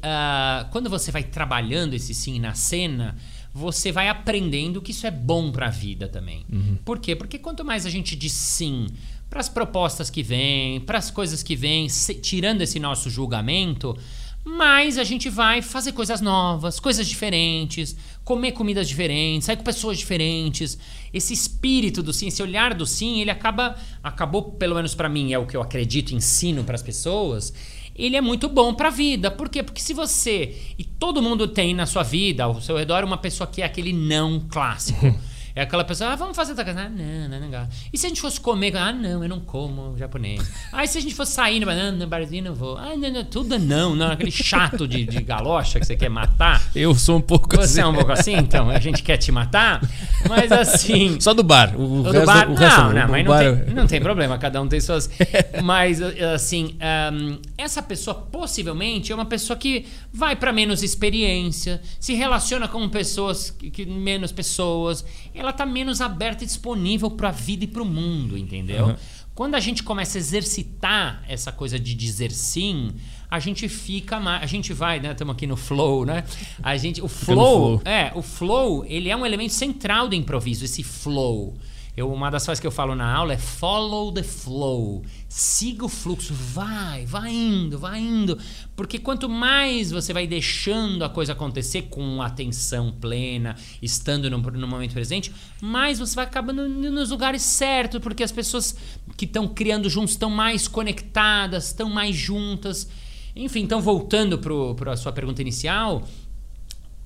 quando 0.73 0.91
você 0.91 1.13
vai 1.13 1.23
trabalhando 1.23 1.95
esse 1.95 2.13
sim 2.13 2.41
na 2.41 2.53
cena, 2.55 3.17
você 3.53 3.91
vai 3.91 4.09
aprendendo 4.09 4.81
que 4.81 4.93
isso 4.93 5.07
é 5.07 5.11
bom 5.11 5.51
pra 5.51 5.69
vida 5.69 6.09
também. 6.09 6.45
Por 6.85 6.99
quê? 6.99 7.17
Porque 7.17 7.39
quanto 7.39 7.65
mais 7.65 7.85
a 7.85 7.91
gente 7.91 8.15
diz 8.15 8.33
sim 8.33 8.87
para 9.29 9.41
as 9.41 9.49
propostas 9.49 10.11
que 10.11 10.23
vêm, 10.23 10.81
para 10.81 10.99
as 10.99 11.11
coisas 11.11 11.43
que 11.43 11.55
vêm, 11.55 11.87
tirando 12.21 12.63
esse 12.63 12.81
nosso 12.81 13.09
julgamento, 13.09 13.97
mais 14.45 14.99
a 14.99 15.05
gente 15.05 15.29
vai 15.29 15.61
fazer 15.63 15.93
coisas 15.93 16.21
novas, 16.21 16.81
coisas 16.81 17.07
diferentes, 17.07 17.95
comer 18.25 18.53
comidas 18.53 18.89
diferentes, 18.89 19.47
sair 19.47 19.57
com 19.57 19.63
pessoas 19.63 19.99
diferentes. 19.99 20.79
Esse 21.13 21.35
espírito 21.35 22.03
do 22.03 22.13
sim, 22.13 22.29
esse 22.29 22.43
olhar 22.43 22.75
do 22.75 22.87
sim, 22.87 23.21
ele 23.21 23.31
acaba 23.31 23.77
acabou 24.03 24.43
pelo 24.53 24.75
menos 24.75 24.95
pra 24.95 25.09
mim 25.09 25.33
é 25.33 25.39
o 25.39 25.47
que 25.47 25.57
eu 25.57 25.63
acredito, 25.63 26.15
ensino 26.15 26.65
pras 26.65 26.83
pessoas. 26.83 27.53
Ele 28.01 28.17
é 28.17 28.21
muito 28.21 28.49
bom 28.49 28.75
pra 28.75 28.91
vida. 28.91 29.31
Por 29.31 29.49
quê? 29.49 29.63
Porque 29.63 29.81
se 29.81 29.93
você 29.93 30.57
e 30.79 30.85
todo 30.85 31.23
mundo 31.23 31.47
tem 31.47 31.75
na 31.75 31.87
sua 31.87 32.03
vida, 32.03 32.45
ao 32.45 32.61
seu 32.61 32.77
redor 32.77 33.05
uma 33.05 33.19
pessoa 33.19 33.47
que 33.47 33.63
é 33.63 33.65
aquele 33.65 33.93
não 33.93 34.41
clássico. 34.41 35.15
É 35.55 35.63
aquela 35.63 35.85
pessoa, 35.85 36.11
ah, 36.11 36.17
vamos 36.17 36.37
fazer 36.37 36.53
outra 36.53 36.65
coisa. 36.65 36.81
Ah, 36.81 36.89
não, 36.89 37.29
não, 37.29 37.41
não. 37.41 37.51
gosto. 37.51 37.69
E 37.93 37.99
se 37.99 38.07
a 38.07 38.09
gente 38.09 38.21
fosse 38.21 38.41
comer? 38.41 38.77
Ah, 38.77 38.93
não, 38.93 39.23
eu 39.23 39.29
não 39.29 39.41
como 39.41 39.97
japonês. 39.99 40.51
Aí 40.73 40.87
se 40.87 40.99
a 40.99 41.01
gente 41.01 41.15
fosse 41.15 41.33
sair, 41.33 41.61
não, 41.61 41.93
no 41.93 42.07
barzinho 42.07 42.45
não 42.45 42.55
vou. 42.55 42.77
Ah, 42.79 42.97
não, 42.97 43.11
não, 43.11 43.25
tudo 43.25 43.59
não, 43.59 43.95
não. 43.95 44.11
Aquele 44.13 44.31
chato 44.31 44.87
de, 44.87 45.05
de 45.05 45.23
galocha 45.23 45.81
que 45.81 45.87
você 45.87 45.97
quer 45.97 46.09
matar. 46.09 46.63
Eu 46.75 46.95
sou 46.95 47.19
um 47.19 47.21
pouco 47.21 47.57
Você 47.57 47.81
é 47.81 47.87
um 47.87 47.95
pouco 47.95 48.13
assim, 48.13 48.35
então? 48.35 48.71
A 48.71 48.79
gente 48.79 49.03
quer 49.03 49.17
te 49.17 49.31
matar? 49.33 49.81
Mas 50.29 50.51
assim. 50.53 51.19
Só 51.21 51.35
do 51.35 51.43
bar. 51.43 51.75
O, 51.77 52.01
O 52.01 52.03
resto, 52.03 52.21
do 52.21 52.27
bar, 52.27 52.51
o 52.51 52.55
resto 52.55 52.81
não, 52.81 52.93
não, 52.93 53.09
mas 53.09 53.25
não 53.25 53.33
bar- 53.33 53.65
tem, 53.65 53.75
não 53.75 53.87
tem 53.87 54.01
problema, 54.01 54.39
cada 54.39 54.61
um 54.63 54.69
tem 54.69 54.81
suas. 54.81 55.11
Mas, 55.63 56.01
assim, 56.03 56.77
ahm, 56.81 57.39
essa 57.59 57.83
pessoa 57.83 58.15
possivelmente 58.15 59.13
é 59.13 59.15
uma 59.15 59.27
pessoa 59.27 59.57
que 59.57 59.87
vai 60.13 60.35
para 60.37 60.53
menos 60.53 60.83
experiência, 60.83 61.81
se 61.99 62.15
relaciona 62.15 62.67
com 62.69 62.89
pessoas, 62.89 63.51
que, 63.51 63.71
que- 63.71 63.87
menos 63.87 64.33
pessoas, 64.33 65.05
ela 65.35 65.53
tá 65.53 65.65
menos 65.65 66.01
aberta 66.01 66.45
e 66.45 66.47
disponível 66.47 67.11
para 67.11 67.29
a 67.29 67.33
vida 67.33 67.65
e 67.65 67.67
para 67.67 67.83
o 67.83 67.87
mundo, 67.87 68.37
entendeu? 68.37 68.87
Uhum. 68.87 68.97
Quando 69.35 69.55
a 69.55 69.61
gente 69.61 69.83
começa 69.83 70.19
a 70.19 70.21
exercitar 70.21 71.23
essa 71.27 71.51
coisa 71.51 71.79
de 71.79 71.95
dizer 71.95 72.31
sim, 72.31 72.93
a 73.31 73.39
gente 73.39 73.69
fica 73.69 74.19
mais. 74.19 74.43
A 74.43 74.47
gente 74.47 74.73
vai, 74.73 75.01
né? 75.01 75.13
Estamos 75.13 75.35
aqui 75.35 75.47
no 75.47 75.57
flow, 75.57 76.05
né? 76.05 76.25
A 76.63 76.77
gente, 76.77 77.01
o 77.01 77.09
flow, 77.09 77.79
flow. 77.79 77.83
é, 77.85 78.13
o 78.15 78.23
flow, 78.23 78.85
ele 78.87 79.09
é 79.09 79.17
um 79.17 79.25
elemento 79.25 79.55
central 79.55 80.09
do 80.09 80.15
improviso, 80.15 80.65
esse 80.65 80.83
flow. 80.83 81.57
Eu, 81.97 82.13
uma 82.13 82.31
das 82.31 82.45
frases 82.45 82.61
que 82.61 82.67
eu 82.67 82.71
falo 82.71 82.95
na 82.95 83.13
aula 83.13 83.33
é 83.33 83.39
follow 83.39 84.13
the 84.13 84.23
flow. 84.23 85.05
Siga 85.29 85.85
o 85.85 85.89
fluxo, 85.89 86.33
vai, 86.33 87.05
vai 87.05 87.33
indo, 87.33 87.79
vai 87.79 88.01
indo. 88.01 88.39
Porque 88.77 88.99
quanto 88.99 89.29
mais 89.29 89.91
você 89.91 90.13
vai 90.13 90.27
deixando 90.27 91.05
a 91.05 91.09
coisa 91.09 91.33
acontecer 91.33 91.83
com 91.83 92.23
atenção 92.23 92.93
plena, 92.93 93.57
estando 93.83 94.31
no, 94.31 94.39
no 94.39 94.69
momento 94.69 94.93
presente, 94.93 95.33
mais 95.61 95.99
você 95.99 96.15
vai 96.15 96.25
acabando 96.25 96.69
nos 96.69 97.11
lugares 97.11 97.43
certos, 97.43 98.01
porque 98.01 98.23
as 98.23 98.33
pessoas 98.33 98.77
que 99.17 99.25
estão 99.25 99.49
criando 99.49 99.91
juntos 99.91 100.13
estão 100.13 100.31
mais 100.31 100.69
conectadas, 100.69 101.67
estão 101.67 101.91
mais 101.91 102.15
juntas. 102.15 102.89
Enfim, 103.35 103.61
então 103.61 103.81
voltando 103.81 104.39
para 104.39 104.93
a 104.93 104.97
sua 104.97 105.13
pergunta 105.13 105.43
inicial, 105.43 106.07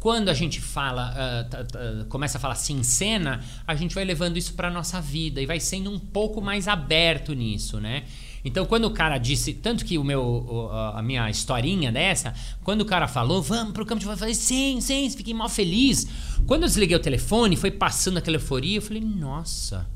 quando 0.05 0.29
a 0.29 0.35
gente 0.35 0.61
fala, 0.61 1.49
tá- 1.51 1.65
começa 2.11 2.37
a 2.37 2.41
falar 2.41 2.53
assim 2.53 2.75
em 2.77 2.83
cena, 2.83 3.43
a 3.67 3.75
gente 3.75 3.95
vai 3.95 4.05
levando 4.05 4.37
isso 4.37 4.53
para 4.53 4.71
nossa 4.71 5.01
vida 5.01 5.41
e 5.41 5.47
vai 5.47 5.59
sendo 5.59 5.91
um 5.91 5.99
pouco 5.99 6.43
mais 6.43 6.69
aberto 6.69 7.33
nisso, 7.33 7.81
né? 7.81 8.05
Então, 8.45 8.67
quando 8.67 8.85
o 8.85 8.91
cara 8.91 9.17
disse, 9.17 9.55
tanto 9.55 9.83
que 9.83 9.97
o 9.97 10.05
meu, 10.05 10.69
a 10.95 11.01
minha 11.01 11.31
historinha 11.31 11.91
dessa, 11.91 12.35
quando 12.63 12.83
o 12.83 12.85
cara 12.85 13.09
falou, 13.09 13.41
vamos 13.41 13.73
pro 13.73 13.87
campo 13.87 14.01
de 14.01 14.05
futebol, 14.05 14.13
eu 14.13 14.19
falei, 14.19 14.35
sim, 14.35 14.79
sim, 14.83 15.09
fiquei 15.09 15.33
mal 15.33 15.49
feliz. 15.49 16.07
Quando 16.47 16.65
eu 16.65 16.69
desliguei 16.69 16.99
o 16.99 17.01
telefone, 17.01 17.57
foi 17.57 17.71
passando 17.71 18.19
aquela 18.19 18.37
euforia, 18.37 18.77
eu 18.77 18.83
falei, 18.83 19.01
nossa, 19.03 19.89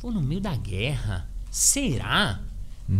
vou 0.00 0.10
no 0.10 0.20
meio 0.20 0.40
da 0.40 0.56
guerra, 0.56 1.28
será? 1.48 2.40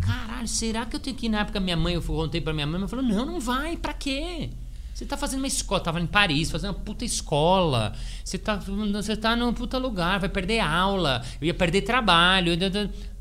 Caralho, 0.00 0.46
será 0.46 0.86
que 0.86 0.94
eu 0.94 1.00
tenho 1.00 1.16
que 1.16 1.26
ir 1.26 1.30
na 1.30 1.40
época 1.40 1.58
minha 1.58 1.76
mãe, 1.76 1.94
eu 1.94 2.02
contei 2.02 2.40
pra 2.40 2.52
minha 2.54 2.64
mãe, 2.64 2.76
ela 2.78 2.86
falou, 2.86 3.04
não, 3.04 3.26
não 3.26 3.40
vai, 3.40 3.76
pra 3.76 3.92
quê? 3.92 4.50
Você 4.94 5.04
tá 5.04 5.16
fazendo 5.16 5.40
uma 5.40 5.48
escola, 5.48 5.80
tava 5.80 6.00
em 6.00 6.06
Paris, 6.06 6.52
fazendo 6.52 6.70
uma 6.70 6.80
puta 6.80 7.04
escola. 7.04 7.92
Você 8.24 8.38
tá, 8.38 8.54
você 8.54 9.16
tá 9.16 9.34
num 9.34 9.52
puta 9.52 9.76
lugar, 9.76 10.20
vai 10.20 10.28
perder 10.28 10.60
aula, 10.60 11.20
eu 11.40 11.48
ia 11.48 11.54
perder 11.54 11.82
trabalho. 11.82 12.52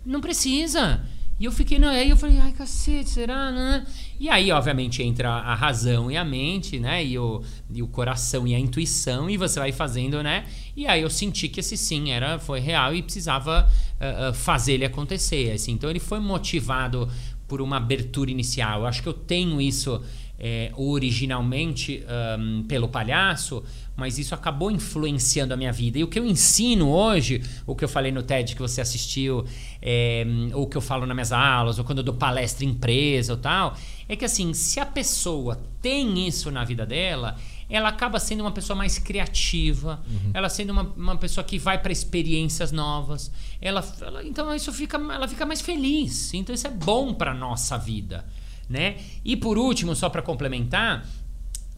Não 0.06 0.22
precisa. 0.22 1.02
E 1.40 1.46
eu 1.46 1.52
fiquei, 1.52 1.80
não, 1.80 1.90
aí 1.90 2.12
eu 2.12 2.16
falei, 2.16 2.40
ai 2.40 2.52
cacete, 2.52 3.10
será? 3.10 3.52
Né? 3.52 3.86
E 4.20 4.30
aí, 4.30 4.52
obviamente, 4.52 5.02
entra 5.02 5.30
a 5.30 5.56
razão 5.56 6.12
e 6.12 6.16
a 6.16 6.24
mente, 6.24 6.80
né? 6.80 7.04
E 7.04 7.18
o, 7.18 7.42
e 7.74 7.82
o 7.82 7.88
coração 7.88 8.48
e 8.48 8.54
a 8.54 8.60
intuição, 8.60 9.28
e 9.28 9.36
você 9.36 9.60
vai 9.60 9.72
fazendo, 9.72 10.22
né? 10.22 10.46
E 10.78 10.86
aí 10.86 11.02
eu 11.02 11.10
senti 11.10 11.50
que 11.50 11.60
esse 11.60 11.76
sim 11.76 12.12
era, 12.12 12.38
foi 12.38 12.60
real 12.60 12.94
e 12.94 13.02
precisava 13.02 13.68
ah, 14.00 14.32
fazer 14.32 14.74
ele 14.74 14.86
acontecer. 14.86 15.52
Assim. 15.52 15.72
Então 15.72 15.90
ele 15.90 16.00
foi 16.00 16.20
motivado 16.20 17.10
por 17.48 17.62
uma 17.62 17.78
abertura 17.78 18.30
inicial. 18.30 18.82
Eu 18.82 18.86
acho 18.86 19.02
que 19.02 19.10
eu 19.10 19.14
tenho 19.14 19.60
isso 19.60 20.02
é, 20.40 20.72
originalmente 20.76 22.04
ahm, 22.08 22.64
pelo 22.64 22.88
palhaço, 22.88 23.64
mas 23.96 24.18
isso 24.18 24.34
acabou 24.34 24.72
influenciando 24.72 25.54
a 25.54 25.58
minha 25.58 25.72
vida. 25.72 26.00
E 26.00 26.04
o 26.04 26.08
que 26.08 26.18
eu 26.20 26.26
ensino 26.26 26.90
hoje, 26.90 27.42
o 27.66 27.76
que 27.76 27.84
eu 27.86 27.90
falei 27.90 28.12
no 28.12 28.24
TED 28.24 28.56
que 28.56 28.62
você 28.62 28.82
assistiu, 28.82 29.46
é, 29.82 30.26
ou 30.54 30.68
que 30.68 30.76
eu 30.76 30.82
falo 30.82 31.06
nas 31.06 31.16
minhas 31.16 31.32
aulas, 31.32 31.78
ou 31.78 31.86
quando 31.86 32.00
eu 32.00 32.04
dou 32.04 32.16
palestra 32.16 32.66
em 32.66 32.70
empresa 32.70 33.34
ou 33.34 33.38
tal, 33.40 33.78
é 34.10 34.16
que 34.16 34.26
assim, 34.26 34.54
se 34.54 34.80
a 34.80 34.86
pessoa 34.86 35.62
tem 35.82 36.28
isso 36.28 36.50
na 36.50 36.64
vida 36.64 36.86
dela, 36.86 37.36
ela 37.70 37.90
acaba 37.90 38.20
sendo 38.20 38.42
uma 38.42 38.52
pessoa 38.52 38.76
mais 38.76 38.98
criativa, 39.00 40.02
ela 40.34 40.50
sendo 40.50 40.72
uma, 40.72 40.84
uma 40.98 41.18
pessoa 41.18 41.44
que 41.44 41.58
vai 41.58 41.78
para 41.82 41.92
experiências 41.92 42.72
novas. 42.72 43.32
Ela, 43.62 43.84
ela- 44.02 44.24
então 44.26 44.54
isso 44.54 44.72
fica, 44.74 44.98
ela 44.98 45.28
fica 45.28 45.46
mais 45.46 45.62
feliz. 45.62 46.34
Então 46.34 46.54
isso 46.54 46.68
é 46.68 46.70
bom 46.72 47.14
para 47.14 47.34
nossa 47.34 47.78
vida, 47.78 48.26
né? 48.70 48.98
E 49.24 49.36
por 49.36 49.58
último, 49.58 49.96
só 49.96 50.10
para 50.10 50.22
complementar, 50.22 51.08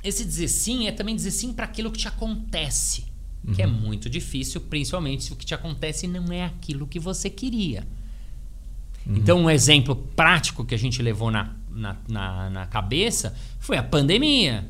esse 0.03 0.23
dizer 0.23 0.47
sim 0.47 0.87
é 0.87 0.91
também 0.91 1.15
dizer 1.15 1.31
sim 1.31 1.53
para 1.53 1.65
aquilo 1.65 1.91
que 1.91 1.97
te 1.97 2.07
acontece, 2.07 3.05
que 3.53 3.61
é 3.61 3.67
muito 3.67 4.09
difícil, 4.09 4.59
principalmente 4.61 5.23
se 5.23 5.33
o 5.33 5.35
que 5.35 5.45
te 5.45 5.53
acontece 5.53 6.07
não 6.07 6.33
é 6.33 6.43
aquilo 6.43 6.87
que 6.87 6.99
você 6.99 7.29
queria. 7.29 7.85
Então, 9.07 9.41
um 9.43 9.49
exemplo 9.49 9.95
prático 10.15 10.65
que 10.65 10.73
a 10.73 10.77
gente 10.77 11.01
levou 11.01 11.29
na, 11.29 11.53
na, 11.69 11.95
na, 12.07 12.49
na 12.49 12.65
cabeça 12.65 13.35
foi 13.59 13.77
a 13.77 13.83
pandemia. 13.83 14.67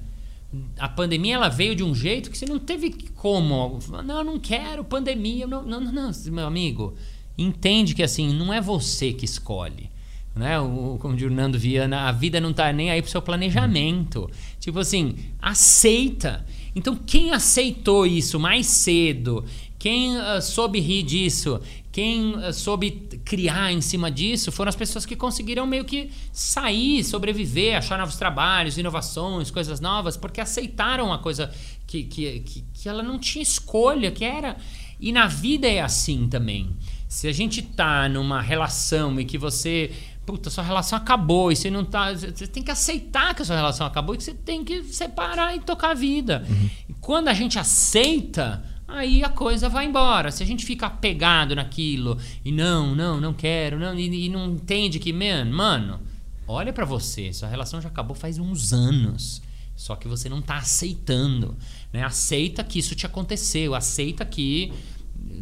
A 0.77 0.89
pandemia 0.89 1.35
ela 1.35 1.49
veio 1.49 1.75
de 1.75 1.83
um 1.83 1.95
jeito 1.95 2.29
que 2.29 2.37
você 2.37 2.45
não 2.45 2.59
teve 2.59 2.91
como. 3.15 3.79
Não, 4.03 4.17
eu 4.17 4.23
não 4.23 4.39
quero 4.39 4.83
pandemia. 4.83 5.47
Não, 5.47 5.63
não, 5.63 5.79
não, 5.79 5.91
não, 5.91 6.11
meu 6.31 6.45
amigo. 6.45 6.95
Entende 7.37 7.93
que 7.93 8.03
assim, 8.03 8.33
não 8.33 8.53
é 8.53 8.59
você 8.59 9.13
que 9.13 9.25
escolhe. 9.25 9.89
Né? 10.35 10.59
O, 10.59 10.97
como 10.99 11.15
diz 11.15 11.27
o 11.27 11.33
Nando 11.33 11.57
Viana, 11.57 12.09
a 12.09 12.11
vida 12.11 12.41
não 12.41 12.51
tá 12.51 12.71
nem 12.73 12.91
aí 12.91 13.01
pro 13.01 13.09
seu 13.09 13.21
planejamento. 13.21 14.29
Tipo 14.59 14.79
assim, 14.79 15.15
aceita. 15.41 16.45
Então, 16.75 16.95
quem 16.95 17.31
aceitou 17.31 18.05
isso 18.05 18.37
mais 18.37 18.67
cedo, 18.67 19.45
quem 19.79 20.17
ah, 20.17 20.41
soube 20.41 20.79
rir 20.79 21.03
disso, 21.03 21.61
quem 21.89 22.35
ah, 22.43 22.51
soube 22.51 22.91
criar 23.23 23.71
em 23.71 23.79
cima 23.79 24.11
disso, 24.11 24.51
foram 24.51 24.67
as 24.67 24.75
pessoas 24.75 25.05
que 25.05 25.15
conseguiram 25.15 25.65
meio 25.65 25.85
que 25.85 26.11
sair, 26.33 27.01
sobreviver, 27.05 27.77
achar 27.77 27.97
novos 27.97 28.17
trabalhos, 28.17 28.77
inovações, 28.77 29.49
coisas 29.49 29.79
novas, 29.79 30.17
porque 30.17 30.41
aceitaram 30.41 31.13
a 31.13 31.17
coisa 31.17 31.49
que, 31.87 32.03
que, 32.03 32.41
que, 32.41 32.63
que 32.73 32.89
ela 32.89 33.01
não 33.01 33.17
tinha 33.17 33.41
escolha, 33.41 34.11
que 34.11 34.25
era. 34.25 34.57
E 34.99 35.13
na 35.13 35.27
vida 35.27 35.67
é 35.67 35.81
assim 35.81 36.27
também. 36.27 36.75
Se 37.07 37.27
a 37.27 37.31
gente 37.31 37.61
tá 37.61 38.09
numa 38.09 38.41
relação 38.41 39.17
e 39.19 39.23
que 39.23 39.37
você. 39.37 39.91
Puta, 40.25 40.49
sua 40.49 40.63
relação 40.63 40.97
acabou 40.97 41.51
e 41.51 41.55
você 41.55 41.69
não 41.69 41.85
tá. 41.85 42.13
Você 42.13 42.47
tem 42.47 42.63
que 42.63 42.71
aceitar 42.71 43.35
que 43.35 43.43
a 43.43 43.45
sua 43.45 43.55
relação 43.55 43.85
acabou 43.85 44.15
e 44.15 44.17
que 44.17 44.23
você 44.23 44.33
tem 44.33 44.63
que 44.63 44.83
separar 44.85 45.55
e 45.55 45.59
tocar 45.59 45.91
a 45.91 45.93
vida. 45.93 46.45
E 46.89 46.93
quando 46.93 47.27
a 47.27 47.33
gente 47.33 47.59
aceita, 47.59 48.63
aí 48.87 49.23
a 49.23 49.29
coisa 49.29 49.69
vai 49.69 49.85
embora. 49.85 50.31
Se 50.31 50.41
a 50.41 50.45
gente 50.45 50.65
fica 50.65 50.87
apegado 50.87 51.55
naquilo 51.55 52.17
e 52.43 52.51
não, 52.51 52.95
não, 52.95 53.21
não 53.21 53.33
quero, 53.33 53.77
não, 53.79 53.93
e, 53.93 54.25
e 54.25 54.29
não 54.29 54.51
entende 54.51 54.97
que, 54.97 55.13
man, 55.13 55.45
mano, 55.45 55.99
olha 56.47 56.73
pra 56.73 56.85
você, 56.85 57.31
sua 57.31 57.47
relação 57.47 57.79
já 57.79 57.89
acabou 57.89 58.15
faz 58.15 58.39
uns 58.39 58.73
anos. 58.73 59.43
Só 59.75 59.95
que 59.95 60.07
você 60.07 60.29
não 60.29 60.41
tá 60.41 60.57
aceitando, 60.57 61.55
né? 61.91 62.03
Aceita 62.03 62.63
que 62.63 62.79
isso 62.79 62.95
te 62.95 63.05
aconteceu, 63.05 63.75
aceita 63.75 64.23
que 64.23 64.73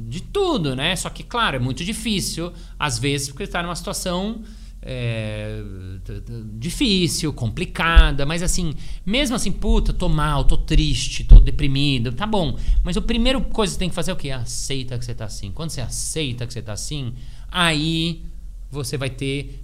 de 0.07 0.21
tudo, 0.21 0.75
né? 0.75 0.95
Só 0.95 1.09
que, 1.09 1.23
claro, 1.23 1.57
é 1.57 1.59
muito 1.59 1.83
difícil, 1.85 2.51
às 2.77 2.97
vezes, 2.97 3.29
porque 3.29 3.43
está 3.43 3.61
numa 3.61 3.75
situação 3.75 4.41
é, 4.85 5.63
difícil, 6.57 7.31
complicada, 7.31 8.25
mas 8.25 8.43
assim, 8.43 8.73
mesmo 9.05 9.35
assim, 9.35 9.51
puta, 9.51 9.93
tô 9.93 10.09
mal, 10.09 10.43
tô 10.43 10.57
triste, 10.57 11.23
tô 11.23 11.39
deprimido, 11.39 12.11
tá 12.11 12.27
bom. 12.27 12.57
Mas 12.83 12.97
a 12.97 13.01
primeira 13.01 13.39
coisa 13.39 13.71
que 13.71 13.75
você 13.75 13.79
tem 13.79 13.89
que 13.89 13.95
fazer 13.95 14.11
é 14.11 14.13
o 14.13 14.17
quê? 14.17 14.29
Aceita 14.29 14.99
que 14.99 15.05
você 15.05 15.15
tá 15.15 15.25
assim. 15.25 15.51
Quando 15.51 15.69
você 15.69 15.81
aceita 15.81 16.45
que 16.45 16.53
você 16.53 16.61
tá 16.61 16.73
assim, 16.73 17.13
aí 17.49 18.23
você 18.69 18.97
vai 18.97 19.09
ter 19.09 19.63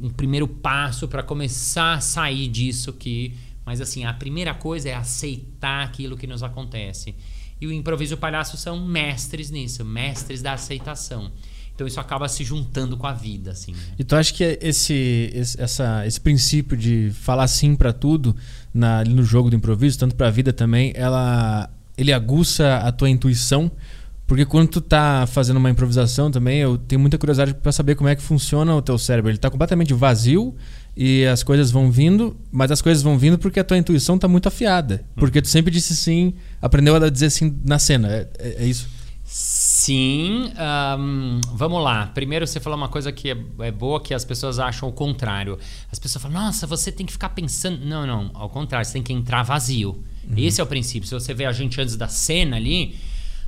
um 0.00 0.08
primeiro 0.08 0.48
passo 0.48 1.06
para 1.08 1.22
começar 1.22 1.94
a 1.94 2.00
sair 2.00 2.48
disso 2.48 2.92
que. 2.92 3.34
Mas 3.66 3.80
assim, 3.80 4.04
a 4.04 4.12
primeira 4.12 4.54
coisa 4.54 4.88
é 4.90 4.94
aceitar 4.94 5.84
aquilo 5.84 6.16
que 6.16 6.26
nos 6.26 6.42
acontece. 6.42 7.14
E 7.60 7.66
o 7.66 7.72
improviso 7.72 8.16
palhaço 8.16 8.56
são 8.56 8.84
mestres 8.84 9.50
nisso, 9.50 9.84
mestres 9.84 10.42
da 10.42 10.54
aceitação. 10.54 11.32
Então 11.74 11.86
isso 11.86 11.98
acaba 11.98 12.28
se 12.28 12.44
juntando 12.44 12.96
com 12.96 13.06
a 13.06 13.12
vida, 13.12 13.50
assim. 13.50 13.72
Né? 13.72 13.78
E 13.98 14.04
tu 14.04 14.14
acha 14.14 14.32
que 14.32 14.58
esse, 14.62 15.30
esse, 15.34 15.60
essa, 15.60 16.06
esse 16.06 16.20
princípio 16.20 16.76
de 16.76 17.10
falar 17.12 17.48
sim 17.48 17.74
para 17.74 17.92
tudo 17.92 18.34
na, 18.72 19.04
no 19.04 19.24
jogo 19.24 19.50
do 19.50 19.56
improviso, 19.56 19.98
tanto 19.98 20.14
para 20.14 20.28
a 20.28 20.30
vida 20.30 20.52
também, 20.52 20.92
ela, 20.94 21.68
ele 21.98 22.12
aguça 22.12 22.76
a 22.76 22.92
tua 22.92 23.10
intuição? 23.10 23.70
Porque 24.26 24.46
quando 24.46 24.68
tu 24.68 24.80
tá 24.80 25.26
fazendo 25.26 25.56
uma 25.56 25.68
improvisação 25.68 26.30
também, 26.30 26.60
eu 26.60 26.78
tenho 26.78 27.00
muita 27.00 27.18
curiosidade 27.18 27.54
para 27.54 27.72
saber 27.72 27.94
como 27.94 28.08
é 28.08 28.16
que 28.16 28.22
funciona 28.22 28.74
o 28.74 28.80
teu 28.80 28.96
cérebro. 28.96 29.30
Ele 29.30 29.36
tá 29.36 29.50
completamente 29.50 29.92
vazio 29.92 30.54
e 30.96 31.26
as 31.26 31.42
coisas 31.42 31.70
vão 31.70 31.90
vindo, 31.90 32.36
mas 32.50 32.70
as 32.70 32.80
coisas 32.80 33.02
vão 33.02 33.18
vindo 33.18 33.36
porque 33.36 33.60
a 33.60 33.64
tua 33.64 33.76
intuição 33.76 34.16
tá 34.16 34.26
muito 34.26 34.46
afiada. 34.46 35.04
Porque 35.16 35.42
tu 35.42 35.48
sempre 35.48 35.70
disse 35.70 35.94
sim, 35.94 36.34
aprendeu 36.62 36.94
a 36.96 37.10
dizer 37.10 37.30
sim 37.30 37.54
na 37.64 37.78
cena. 37.78 38.08
É, 38.08 38.28
é, 38.38 38.56
é 38.60 38.66
isso? 38.66 38.88
Sim, 39.36 40.52
um, 40.96 41.40
vamos 41.54 41.82
lá. 41.82 42.06
Primeiro 42.14 42.46
você 42.46 42.60
falou 42.60 42.76
uma 42.76 42.88
coisa 42.88 43.10
que 43.10 43.32
é, 43.32 43.36
é, 43.62 43.72
boa, 43.72 44.00
que 44.00 44.14
as 44.14 44.24
pessoas 44.24 44.60
acham 44.60 44.88
o 44.88 44.92
contrário. 44.92 45.58
As 45.90 45.98
pessoas 45.98 46.22
falam, 46.22 46.40
nossa, 46.40 46.68
você 46.68 46.92
tem 46.92 47.04
que 47.04 47.10
ficar 47.10 47.30
pensando. 47.30 47.84
Não, 47.84 48.06
não, 48.06 48.30
ao 48.32 48.48
contrário, 48.48 48.86
você 48.86 48.92
tem 48.92 49.02
que 49.02 49.12
entrar 49.12 49.42
vazio. 49.42 50.04
Uhum. 50.22 50.34
Esse 50.36 50.60
é 50.60 50.64
o 50.64 50.66
princípio. 50.68 51.08
Se 51.08 51.12
você 51.12 51.34
vê 51.34 51.46
a 51.46 51.52
gente 51.52 51.80
antes 51.80 51.96
da 51.96 52.06
cena 52.06 52.54
ali, 52.54 52.94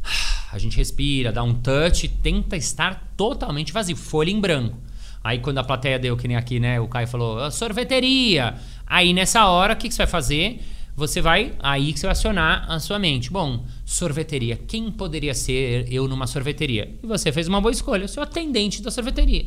a 0.50 0.58
gente 0.58 0.76
respira, 0.76 1.30
dá 1.30 1.44
um 1.44 1.54
touch, 1.54 2.08
tenta 2.08 2.56
estar 2.56 3.12
totalmente 3.16 3.72
vazio, 3.72 3.96
folha 3.96 4.32
em 4.32 4.40
branco. 4.40 4.76
Aí 5.22 5.38
quando 5.38 5.58
a 5.58 5.64
plateia 5.64 6.00
deu, 6.00 6.16
que 6.16 6.26
nem 6.26 6.36
aqui, 6.36 6.58
né? 6.58 6.80
O 6.80 6.88
Caio 6.88 7.06
falou, 7.06 7.38
ah, 7.38 7.52
sorveteria. 7.52 8.56
Aí 8.84 9.14
nessa 9.14 9.46
hora, 9.46 9.74
o 9.74 9.76
que, 9.76 9.86
que 9.88 9.94
você 9.94 9.98
vai 9.98 10.08
fazer? 10.08 10.60
você 10.96 11.20
vai 11.20 11.52
aí 11.60 11.92
que 11.92 12.00
você 12.00 12.06
vai 12.06 12.12
acionar 12.12 12.64
a 12.68 12.80
sua 12.80 12.98
mente. 12.98 13.30
Bom, 13.30 13.64
sorveteria. 13.86 14.56
Quem 14.56 14.90
poderia 14.90 15.32
ser 15.32 15.90
eu 15.90 16.08
numa 16.08 16.26
sorveteria? 16.26 16.98
E 17.00 17.06
você 17.06 17.30
fez 17.30 17.46
uma 17.46 17.60
boa 17.60 17.70
escolha, 17.70 18.08
seu 18.08 18.20
atendente 18.22 18.82
da 18.82 18.90
sorveteria. 18.90 19.46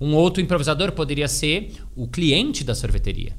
Um 0.00 0.14
outro 0.14 0.40
improvisador 0.40 0.92
poderia 0.92 1.26
ser 1.26 1.72
o 1.96 2.06
cliente 2.06 2.62
da 2.62 2.74
sorveteria. 2.74 3.36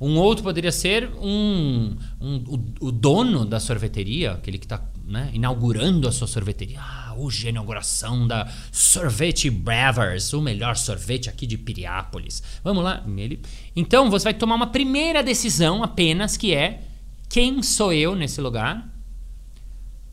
Um 0.00 0.16
outro 0.16 0.44
poderia 0.44 0.70
ser 0.70 1.10
um, 1.20 1.96
um 2.20 2.36
o, 2.46 2.86
o, 2.86 2.92
dono 2.92 3.44
da 3.44 3.58
sorveteria, 3.58 4.32
aquele 4.32 4.58
que 4.58 4.64
está 4.64 4.80
né, 5.04 5.30
inaugurando 5.32 6.06
a 6.06 6.12
sua 6.12 6.26
sorveteria. 6.26 6.78
Ah, 6.80 7.14
hoje 7.16 7.46
é 7.46 7.48
a 7.48 7.50
inauguração 7.50 8.26
da 8.26 8.48
Sorvete 8.70 9.50
Bravers, 9.50 10.32
o 10.32 10.40
melhor 10.40 10.76
sorvete 10.76 11.28
aqui 11.28 11.46
de 11.46 11.58
Piriápolis. 11.58 12.42
Vamos 12.62 12.84
lá. 12.84 13.04
Ele... 13.16 13.40
Então 13.74 14.08
você 14.08 14.24
vai 14.24 14.34
tomar 14.34 14.54
uma 14.54 14.68
primeira 14.68 15.22
decisão 15.22 15.82
apenas 15.82 16.36
que 16.36 16.54
é 16.54 16.82
quem 17.28 17.60
sou 17.62 17.92
eu 17.92 18.14
nesse 18.14 18.40
lugar, 18.40 18.88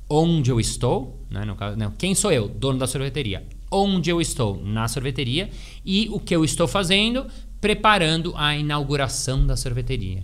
onde 0.10 0.52
eu 0.52 0.60
estou, 0.60 1.26
né, 1.30 1.44
no 1.46 1.56
caso, 1.56 1.78
não, 1.78 1.92
quem 1.92 2.14
sou 2.14 2.32
eu, 2.32 2.48
dono 2.48 2.78
da 2.78 2.88
sorveteria, 2.88 3.46
onde 3.72 4.10
eu 4.10 4.22
estou 4.22 4.62
na 4.64 4.88
sorveteria 4.88 5.50
e 5.84 6.08
o 6.12 6.20
que 6.20 6.36
eu 6.36 6.46
estou 6.46 6.68
fazendo 6.68 7.26
preparando 7.60 8.34
a 8.36 8.56
inauguração 8.56 9.46
da 9.46 9.58
sorveteria. 9.58 10.24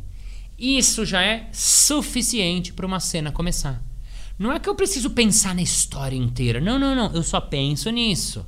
Isso 0.57 1.05
já 1.05 1.23
é 1.23 1.49
suficiente 1.51 2.71
para 2.71 2.86
uma 2.86 2.99
cena 2.99 3.32
começar. 3.32 3.84
Não 4.38 4.51
é 4.51 4.59
que 4.59 4.69
eu 4.69 4.75
preciso 4.75 5.09
pensar 5.09 5.55
na 5.55 5.61
história 5.61 6.15
inteira. 6.15 6.61
Não, 6.61 6.77
não, 6.77 6.95
não. 6.95 7.11
Eu 7.13 7.23
só 7.23 7.41
penso 7.41 7.89
nisso. 7.89 8.45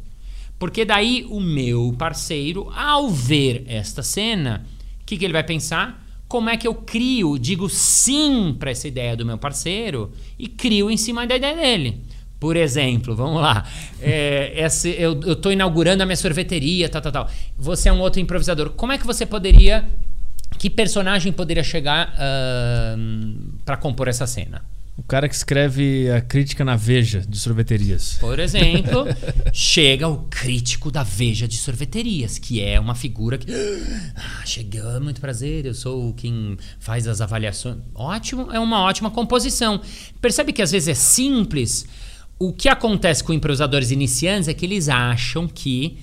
Porque 0.59 0.85
daí 0.85 1.25
o 1.29 1.39
meu 1.39 1.93
parceiro, 1.97 2.71
ao 2.75 3.09
ver 3.09 3.63
esta 3.67 4.03
cena, 4.03 4.65
o 5.01 5.05
que, 5.05 5.17
que 5.17 5.25
ele 5.25 5.33
vai 5.33 5.43
pensar? 5.43 6.02
Como 6.33 6.49
é 6.49 6.57
que 6.57 6.67
eu 6.67 6.73
crio, 6.73 7.37
digo 7.37 7.69
sim 7.69 8.55
para 8.57 8.71
essa 8.71 8.87
ideia 8.87 9.15
do 9.15 9.23
meu 9.23 9.37
parceiro 9.37 10.11
e 10.39 10.47
crio 10.47 10.89
em 10.89 10.97
cima 10.97 11.27
da 11.27 11.35
ideia 11.35 11.55
dele. 11.55 12.01
Por 12.39 12.57
exemplo, 12.57 13.15
vamos 13.15 13.39
lá. 13.39 13.63
É, 14.01 14.51
eu 14.97 15.33
estou 15.33 15.51
inaugurando 15.51 16.01
a 16.01 16.07
minha 16.07 16.15
sorveteria, 16.15 16.89
tal, 16.89 17.03
tal, 17.03 17.11
tal. 17.11 17.29
Você 17.55 17.87
é 17.87 17.93
um 17.93 17.99
outro 17.99 18.19
improvisador. 18.19 18.71
Como 18.71 18.91
é 18.91 18.97
que 18.97 19.05
você 19.05 19.27
poderia. 19.27 19.87
Que 20.57 20.71
personagem 20.71 21.31
poderia 21.31 21.63
chegar 21.63 22.15
uh, 22.15 23.59
para 23.63 23.77
compor 23.77 24.07
essa 24.07 24.25
cena? 24.25 24.65
O 24.95 25.01
cara 25.01 25.27
que 25.27 25.33
escreve 25.35 26.09
a 26.11 26.21
crítica 26.21 26.63
na 26.63 26.75
Veja 26.75 27.21
de 27.21 27.39
sorveterias. 27.39 28.17
Por 28.19 28.39
exemplo, 28.39 29.05
chega 29.51 30.07
o 30.07 30.25
crítico 30.29 30.91
da 30.91 31.01
Veja 31.01 31.47
de 31.47 31.57
sorveterias, 31.57 32.37
que 32.37 32.61
é 32.61 32.79
uma 32.79 32.93
figura 32.93 33.37
que. 33.37 33.51
Ah, 34.15 34.45
chegou, 34.45 35.01
muito 35.01 35.19
prazer, 35.19 35.65
eu 35.65 35.73
sou 35.73 36.13
quem 36.13 36.57
faz 36.79 37.07
as 37.07 37.21
avaliações. 37.21 37.77
Ótimo, 37.95 38.51
é 38.51 38.59
uma 38.59 38.81
ótima 38.81 39.09
composição. 39.09 39.81
Percebe 40.21 40.53
que 40.53 40.61
às 40.61 40.71
vezes 40.71 40.87
é 40.89 40.93
simples 40.93 41.87
o 42.39 42.51
que 42.51 42.67
acontece 42.67 43.23
com 43.23 43.31
improvisadores 43.31 43.89
iniciantes 43.89 44.47
é 44.47 44.53
que 44.53 44.65
eles 44.65 44.89
acham 44.89 45.47
que 45.47 45.97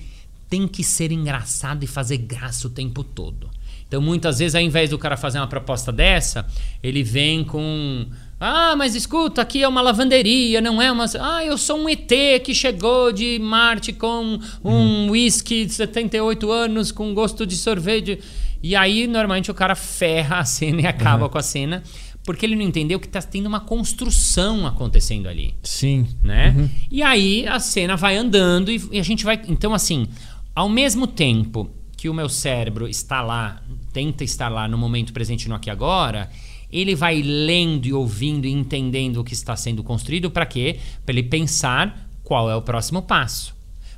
tem 0.49 0.67
que 0.67 0.83
ser 0.83 1.11
engraçado 1.11 1.83
e 1.83 1.87
fazer 1.87 2.17
graça 2.17 2.67
o 2.67 2.69
tempo 2.69 3.03
todo. 3.03 3.49
Então, 3.87 4.01
muitas 4.01 4.39
vezes, 4.39 4.55
ao 4.55 4.61
invés 4.61 4.89
do 4.89 4.97
cara 4.97 5.15
fazer 5.15 5.37
uma 5.37 5.47
proposta 5.47 5.91
dessa, 5.91 6.47
ele 6.81 7.03
vem 7.03 7.43
com. 7.43 8.07
Ah, 8.43 8.75
mas 8.75 8.95
escuta, 8.95 9.39
aqui 9.39 9.61
é 9.61 9.67
uma 9.67 9.83
lavanderia, 9.83 10.59
não 10.59 10.81
é 10.81 10.91
uma. 10.91 11.05
Ah, 11.19 11.45
eu 11.45 11.59
sou 11.59 11.77
um 11.77 11.87
ET 11.87 12.11
que 12.43 12.55
chegou 12.55 13.11
de 13.11 13.37
Marte 13.37 13.93
com 13.93 14.39
um 14.63 14.71
uhum. 14.71 15.11
whisky 15.11 15.63
de 15.63 15.73
78 15.75 16.51
anos 16.51 16.91
com 16.91 17.13
gosto 17.13 17.45
de 17.45 17.55
sorvete. 17.55 18.19
E 18.63 18.75
aí, 18.75 19.05
normalmente, 19.05 19.51
o 19.51 19.53
cara 19.53 19.75
ferra 19.75 20.39
a 20.39 20.45
cena 20.45 20.81
e 20.81 20.87
acaba 20.87 21.25
uhum. 21.25 21.29
com 21.29 21.37
a 21.37 21.43
cena 21.43 21.83
porque 22.25 22.45
ele 22.45 22.55
não 22.55 22.63
entendeu 22.63 22.99
que 22.99 23.05
está 23.05 23.21
tendo 23.21 23.45
uma 23.45 23.59
construção 23.59 24.65
acontecendo 24.65 25.27
ali. 25.27 25.53
Sim. 25.61 26.07
Né? 26.23 26.55
Uhum. 26.57 26.69
E 26.89 27.03
aí 27.03 27.47
a 27.47 27.59
cena 27.59 27.95
vai 27.95 28.17
andando 28.17 28.71
e, 28.71 28.81
e, 28.91 28.99
a 28.99 29.03
gente 29.03 29.23
vai. 29.23 29.39
Então, 29.47 29.71
assim, 29.71 30.07
ao 30.55 30.67
mesmo 30.67 31.05
tempo 31.05 31.69
que 31.95 32.09
o 32.09 32.13
meu 32.13 32.27
cérebro 32.27 32.87
está 32.87 33.21
lá, 33.21 33.61
tenta 33.93 34.23
estar 34.23 34.49
lá 34.49 34.67
no 34.67 34.79
momento 34.79 35.13
presente 35.13 35.47
no 35.47 35.53
aqui 35.53 35.69
agora, 35.69 36.27
ele 36.71 36.95
vai 36.95 37.21
lendo 37.21 37.85
e 37.85 37.93
ouvindo 37.93 38.45
e 38.45 38.51
entendendo 38.51 39.17
o 39.17 39.23
que 39.23 39.33
está 39.33 39.55
sendo 39.55 39.83
construído 39.83 40.31
para 40.31 40.45
quê? 40.45 40.79
Para 41.05 41.13
ele 41.13 41.23
pensar 41.23 42.09
qual 42.23 42.49
é 42.49 42.55
o 42.55 42.61
próximo 42.61 43.01
passo. 43.01 43.55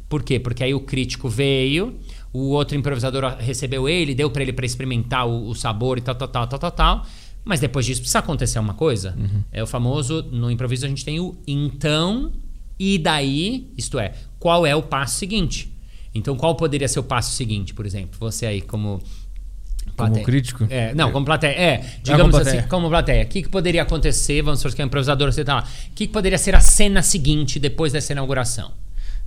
Por 0.09 0.23
quê? 0.23 0.39
Porque 0.39 0.63
aí 0.63 0.73
o 0.73 0.79
crítico 0.79 1.29
veio, 1.29 1.97
o 2.31 2.49
outro 2.49 2.77
improvisador 2.77 3.35
recebeu 3.39 3.87
ele, 3.87 4.15
deu 4.15 4.29
para 4.29 4.43
ele 4.43 4.53
para 4.53 4.65
experimentar 4.65 5.27
o, 5.27 5.49
o 5.49 5.55
sabor 5.55 5.97
e 5.97 6.01
tal, 6.01 6.15
tal, 6.15 6.27
tal, 6.27 6.47
tal, 6.47 6.59
tal, 6.59 6.71
tal. 6.71 7.05
Mas 7.45 7.59
depois 7.59 7.85
disso 7.85 8.01
precisa 8.01 8.19
acontecer 8.19 8.59
uma 8.59 8.73
coisa. 8.73 9.15
Uhum. 9.17 9.43
É 9.51 9.61
o 9.61 9.67
famoso, 9.67 10.23
no 10.31 10.49
improviso 10.49 10.85
a 10.85 10.89
gente 10.89 11.03
tem 11.03 11.19
o 11.19 11.35
então 11.45 12.31
e 12.79 12.97
daí, 12.97 13.71
isto 13.77 13.99
é, 13.99 14.13
qual 14.39 14.65
é 14.65 14.75
o 14.75 14.81
passo 14.81 15.15
seguinte? 15.15 15.71
Então, 16.13 16.35
qual 16.35 16.55
poderia 16.55 16.87
ser 16.87 16.99
o 16.99 17.03
passo 17.03 17.31
seguinte, 17.31 17.73
por 17.73 17.85
exemplo? 17.85 18.17
Você 18.19 18.45
aí 18.45 18.61
como 18.61 19.01
Plateia. 19.95 20.15
Como 20.15 20.25
crítico? 20.25 20.67
É, 20.69 20.93
não, 20.95 21.11
como 21.11 21.25
plateia. 21.25 21.51
É, 21.51 21.85
digamos 22.01 22.21
como 22.23 22.31
plateia. 22.31 22.59
assim, 22.59 22.67
como 22.67 22.89
plateia. 22.89 23.23
O 23.23 23.27
que, 23.27 23.43
que 23.43 23.49
poderia 23.49 23.81
acontecer? 23.83 24.41
Vamos 24.41 24.59
supor 24.59 24.75
que 24.75 24.81
é 24.81 24.85
um 24.85 24.87
improvisador, 24.87 25.31
você 25.31 25.43
tá 25.43 25.55
lá. 25.55 25.61
O 25.61 25.93
que, 25.93 26.07
que 26.07 26.13
poderia 26.13 26.37
ser 26.37 26.55
a 26.55 26.59
cena 26.59 27.01
seguinte 27.01 27.59
depois 27.59 27.93
dessa 27.93 28.11
inauguração? 28.11 28.71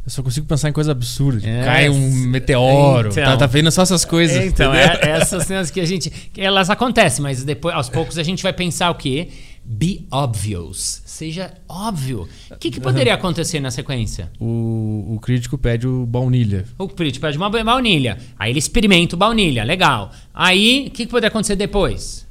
Eu 0.05 0.11
só 0.11 0.23
consigo 0.23 0.47
pensar 0.47 0.69
em 0.69 0.73
coisa 0.73 0.93
absurda. 0.93 1.41
Tipo, 1.41 1.53
é, 1.53 1.65
cai 1.65 1.89
um 1.89 2.11
meteoro. 2.29 3.09
Então, 3.11 3.25
tá, 3.25 3.37
tá 3.39 3.47
vendo 3.47 3.71
só 3.73 3.83
essas 3.83 4.05
coisas. 4.05 4.45
Então, 4.45 4.73
é, 4.73 5.01
essas 5.03 5.45
cenas 5.45 5.69
que 5.69 5.81
a 5.81 5.85
gente. 5.85 6.31
Elas 6.37 6.71
acontecem, 6.71 7.23
mas 7.23 7.43
depois, 7.43 7.75
aos 7.75 7.89
poucos, 7.89 8.17
a 8.17 8.23
gente 8.23 8.41
vai 8.41 8.53
pensar 8.53 8.89
o 8.91 8.95
quê? 8.95 9.29
Be 9.69 10.07
obvious. 10.13 11.03
Seja 11.05 11.53
óbvio. 11.69 12.29
O 12.51 12.57
que, 12.57 12.71
que 12.71 12.81
poderia 12.81 13.13
acontecer 13.15 13.59
na 13.59 13.73
sequência? 13.73 14.31
O, 14.39 15.17
o 15.17 15.21
crítico 15.21 15.59
pede 15.59 15.89
o 15.89 16.07
baunilha. 16.07 16.65
O 16.79 16.89
crítico 16.89 17.27
pede 17.27 17.37
uma 17.37 17.51
baunilha. 17.51 18.17
Aí 18.39 18.53
ele 18.53 18.61
experimenta 18.61 19.17
o 19.17 19.19
baunilha. 19.19 19.65
Legal. 19.65 20.13
Aí, 20.33 20.87
o 20.87 20.91
que, 20.93 21.05
que 21.05 21.11
poderia 21.11 21.29
acontecer 21.29 21.57
depois? 21.57 22.25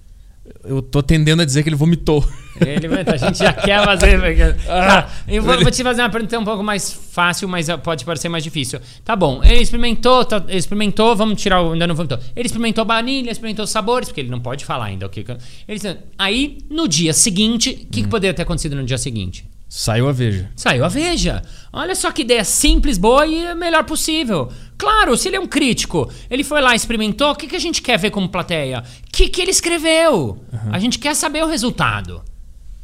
Eu 0.63 0.81
tô 0.81 1.03
tendendo 1.03 1.41
a 1.41 1.45
dizer 1.45 1.63
que 1.63 1.67
ele 1.69 1.75
vomitou. 1.75 2.25
Ele, 2.59 2.87
a 2.87 3.17
gente 3.17 3.39
já 3.39 3.51
quer 3.53 3.83
fazer. 3.83 4.19
Ah, 4.67 5.01
tá, 5.01 5.09
eu 5.27 5.43
vou, 5.43 5.59
vou, 5.61 5.71
te 5.71 5.83
fazer 5.83 6.01
uma 6.01 6.09
pergunta 6.09 6.39
um 6.39 6.45
pouco 6.45 6.63
mais 6.63 6.91
fácil, 6.91 7.47
mas 7.47 7.67
pode 7.83 8.05
parecer 8.05 8.29
mais 8.29 8.43
difícil. 8.43 8.79
Tá 9.03 9.15
bom, 9.15 9.41
ele 9.43 9.61
experimentou, 9.61 10.23
tá, 10.23 10.43
ele 10.47 10.57
experimentou, 10.57 11.15
vamos 11.15 11.41
tirar 11.41 11.61
o. 11.61 11.73
Ainda 11.73 11.87
não 11.87 11.95
vomitou. 11.95 12.19
Ele 12.35 12.45
experimentou 12.45 12.85
baunilha, 12.85 13.31
experimentou 13.31 13.67
sabores, 13.67 14.09
porque 14.09 14.21
ele 14.21 14.29
não 14.29 14.39
pode 14.39 14.63
falar 14.63 14.85
ainda 14.85 15.05
o 15.05 15.09
que. 15.09 15.25
Ele, 15.67 15.97
aí, 16.17 16.59
no 16.69 16.87
dia 16.87 17.13
seguinte, 17.13 17.69
o 17.69 17.73
que, 17.73 18.01
hum. 18.01 18.03
que 18.03 18.09
poderia 18.09 18.33
ter 18.33 18.43
acontecido 18.43 18.75
no 18.75 18.83
dia 18.83 18.97
seguinte? 18.97 19.45
Saiu 19.67 20.07
a 20.07 20.11
Veja. 20.11 20.49
Saiu 20.55 20.85
a 20.85 20.87
Veja. 20.87 21.41
Olha 21.73 21.95
só 21.95 22.11
que 22.11 22.21
ideia 22.21 22.45
simples, 22.45 22.97
boa 22.97 23.25
e 23.27 23.53
melhor 23.55 23.83
possível. 23.83 24.49
Claro, 24.77 25.17
se 25.17 25.27
ele 25.27 25.35
é 25.35 25.39
um 25.39 25.47
crítico, 25.47 26.09
ele 26.29 26.43
foi 26.43 26.61
lá, 26.61 26.75
experimentou, 26.75 27.31
o 27.31 27.35
que, 27.35 27.47
que 27.47 27.55
a 27.55 27.59
gente 27.59 27.81
quer 27.81 27.97
ver 27.97 28.11
como 28.11 28.29
plateia? 28.29 28.83
O 29.05 29.11
que, 29.11 29.27
que 29.27 29.41
ele 29.41 29.51
escreveu? 29.51 30.39
Uhum. 30.51 30.71
A 30.71 30.79
gente 30.79 30.99
quer 30.99 31.15
saber 31.15 31.43
o 31.43 31.47
resultado. 31.47 32.23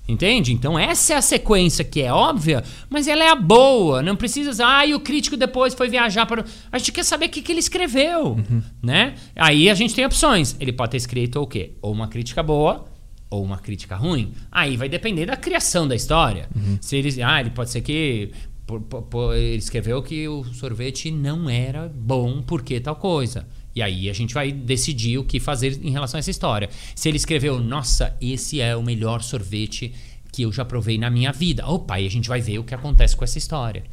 Entende? 0.07 0.51
Então 0.51 0.77
essa 0.77 1.13
é 1.13 1.15
a 1.15 1.21
sequência 1.21 1.85
que 1.85 2.01
é 2.01 2.11
óbvia, 2.11 2.63
mas 2.89 3.07
ela 3.07 3.23
é 3.23 3.29
a 3.29 3.35
boa. 3.35 4.01
Não 4.01 4.15
precisa. 4.15 4.51
Ah, 4.65 4.85
e 4.85 4.93
o 4.93 4.99
crítico 4.99 5.37
depois 5.37 5.73
foi 5.73 5.87
viajar 5.89 6.25
para. 6.25 6.43
A 6.71 6.77
gente 6.77 6.91
quer 6.91 7.03
saber 7.03 7.27
o 7.27 7.29
que, 7.29 7.41
que 7.41 7.51
ele 7.51 7.59
escreveu, 7.59 8.31
uhum. 8.31 8.61
né? 8.81 9.15
Aí 9.35 9.69
a 9.69 9.73
gente 9.73 9.93
tem 9.93 10.05
opções. 10.05 10.55
Ele 10.59 10.73
pode 10.73 10.91
ter 10.91 10.97
escrito 10.97 11.39
o 11.39 11.47
quê? 11.47 11.73
Ou 11.81 11.93
uma 11.93 12.07
crítica 12.07 12.41
boa, 12.43 12.85
ou 13.29 13.43
uma 13.43 13.57
crítica 13.59 13.95
ruim. 13.95 14.33
Aí 14.51 14.75
vai 14.75 14.89
depender 14.89 15.25
da 15.27 15.37
criação 15.37 15.87
da 15.87 15.95
história. 15.95 16.49
Uhum. 16.53 16.77
Se 16.81 16.97
ele, 16.97 17.23
ah, 17.23 17.39
ele 17.39 17.51
pode 17.51 17.69
ser 17.69 17.81
que 17.81 18.31
por, 18.65 18.81
por, 18.81 19.01
por, 19.03 19.35
ele 19.35 19.57
escreveu 19.57 20.01
que 20.01 20.27
o 20.27 20.43
sorvete 20.45 21.11
não 21.11 21.49
era 21.49 21.87
bom 21.87 22.41
porque 22.41 22.79
tal 22.79 22.95
coisa. 22.95 23.47
E 23.75 23.81
aí 23.81 24.09
a 24.09 24.13
gente 24.13 24.33
vai 24.33 24.51
decidir 24.51 25.17
o 25.17 25.23
que 25.23 25.39
fazer 25.39 25.79
em 25.83 25.91
relação 25.91 26.17
a 26.17 26.19
essa 26.19 26.31
história. 26.31 26.69
Se 26.95 27.07
ele 27.07 27.17
escreveu, 27.17 27.59
nossa, 27.59 28.15
esse 28.21 28.59
é 28.59 28.75
o 28.75 28.83
melhor 28.83 29.21
sorvete 29.21 29.93
que 30.31 30.43
eu 30.43 30.51
já 30.51 30.63
provei 30.63 30.97
na 30.97 31.09
minha 31.09 31.31
vida. 31.31 31.65
Opa, 31.67 31.95
aí 31.95 32.05
a 32.05 32.09
gente 32.09 32.29
vai 32.29 32.41
ver 32.41 32.59
o 32.59 32.63
que 32.63 32.73
acontece 32.73 33.15
com 33.15 33.23
essa 33.23 33.37
história. 33.37 33.83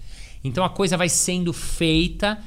Então 0.42 0.64
a 0.64 0.70
coisa 0.70 0.96
vai 0.96 1.08
sendo 1.08 1.52
feita 1.52 2.38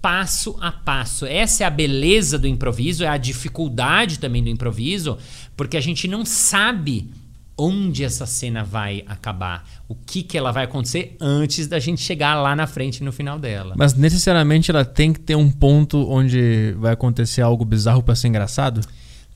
passo 0.00 0.56
a 0.60 0.72
passo. 0.72 1.26
Essa 1.26 1.64
é 1.64 1.66
a 1.66 1.70
beleza 1.70 2.38
do 2.38 2.46
improviso, 2.46 3.04
é 3.04 3.08
a 3.08 3.16
dificuldade 3.16 4.18
também 4.18 4.42
do 4.42 4.48
improviso, 4.48 5.18
porque 5.56 5.76
a 5.76 5.80
gente 5.80 6.08
não 6.08 6.24
sabe 6.24 7.10
onde 7.60 8.02
essa 8.02 8.24
cena 8.24 8.64
vai 8.64 9.04
acabar, 9.06 9.68
o 9.86 9.94
que, 9.94 10.22
que 10.22 10.38
ela 10.38 10.50
vai 10.50 10.64
acontecer 10.64 11.16
antes 11.20 11.66
da 11.66 11.78
gente 11.78 12.00
chegar 12.00 12.34
lá 12.40 12.56
na 12.56 12.66
frente 12.66 13.04
no 13.04 13.12
final 13.12 13.38
dela. 13.38 13.74
Mas 13.76 13.92
necessariamente 13.94 14.70
ela 14.70 14.84
tem 14.84 15.12
que 15.12 15.20
ter 15.20 15.36
um 15.36 15.50
ponto 15.50 16.10
onde 16.10 16.72
vai 16.78 16.92
acontecer 16.92 17.42
algo 17.42 17.64
bizarro 17.64 18.02
para 18.02 18.14
ser 18.14 18.28
engraçado? 18.28 18.80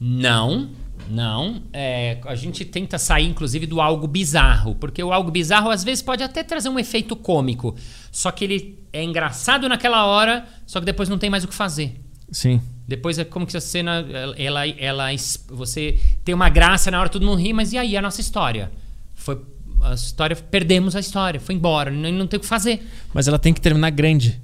Não, 0.00 0.70
não. 1.08 1.62
É, 1.72 2.18
a 2.24 2.34
gente 2.34 2.64
tenta 2.64 2.98
sair, 2.98 3.26
inclusive, 3.26 3.66
do 3.66 3.80
algo 3.80 4.06
bizarro, 4.06 4.74
porque 4.74 5.02
o 5.02 5.12
algo 5.12 5.30
bizarro 5.30 5.70
às 5.70 5.84
vezes 5.84 6.02
pode 6.02 6.22
até 6.22 6.42
trazer 6.42 6.70
um 6.70 6.78
efeito 6.78 7.14
cômico, 7.14 7.76
só 8.10 8.30
que 8.30 8.44
ele 8.44 8.78
é 8.92 9.04
engraçado 9.04 9.68
naquela 9.68 10.06
hora, 10.06 10.46
só 10.66 10.80
que 10.80 10.86
depois 10.86 11.08
não 11.08 11.18
tem 11.18 11.28
mais 11.28 11.44
o 11.44 11.48
que 11.48 11.54
fazer. 11.54 12.00
Sim. 12.30 12.60
Depois 12.86 13.18
é 13.18 13.24
como 13.24 13.46
que 13.46 13.56
a 13.56 13.60
cena, 13.60 14.04
ela, 14.36 14.66
ela, 14.68 15.06
você 15.48 15.98
tem 16.24 16.34
uma 16.34 16.48
graça 16.48 16.90
na 16.90 16.98
hora 16.98 17.08
todo 17.08 17.26
mundo 17.26 17.40
ri, 17.40 17.52
mas 17.52 17.72
e 17.72 17.78
aí 17.78 17.96
a 17.96 18.02
nossa 18.02 18.20
história? 18.20 18.72
Foi 19.14 19.40
a 19.82 19.94
história, 19.94 20.34
perdemos 20.34 20.96
a 20.96 21.00
história, 21.00 21.38
foi 21.38 21.54
embora, 21.54 21.90
não, 21.90 22.10
não 22.10 22.26
tem 22.26 22.38
o 22.38 22.40
que 22.40 22.46
fazer. 22.46 22.82
Mas 23.12 23.28
ela 23.28 23.38
tem 23.38 23.52
que 23.52 23.60
terminar 23.60 23.90
grande. 23.90 24.40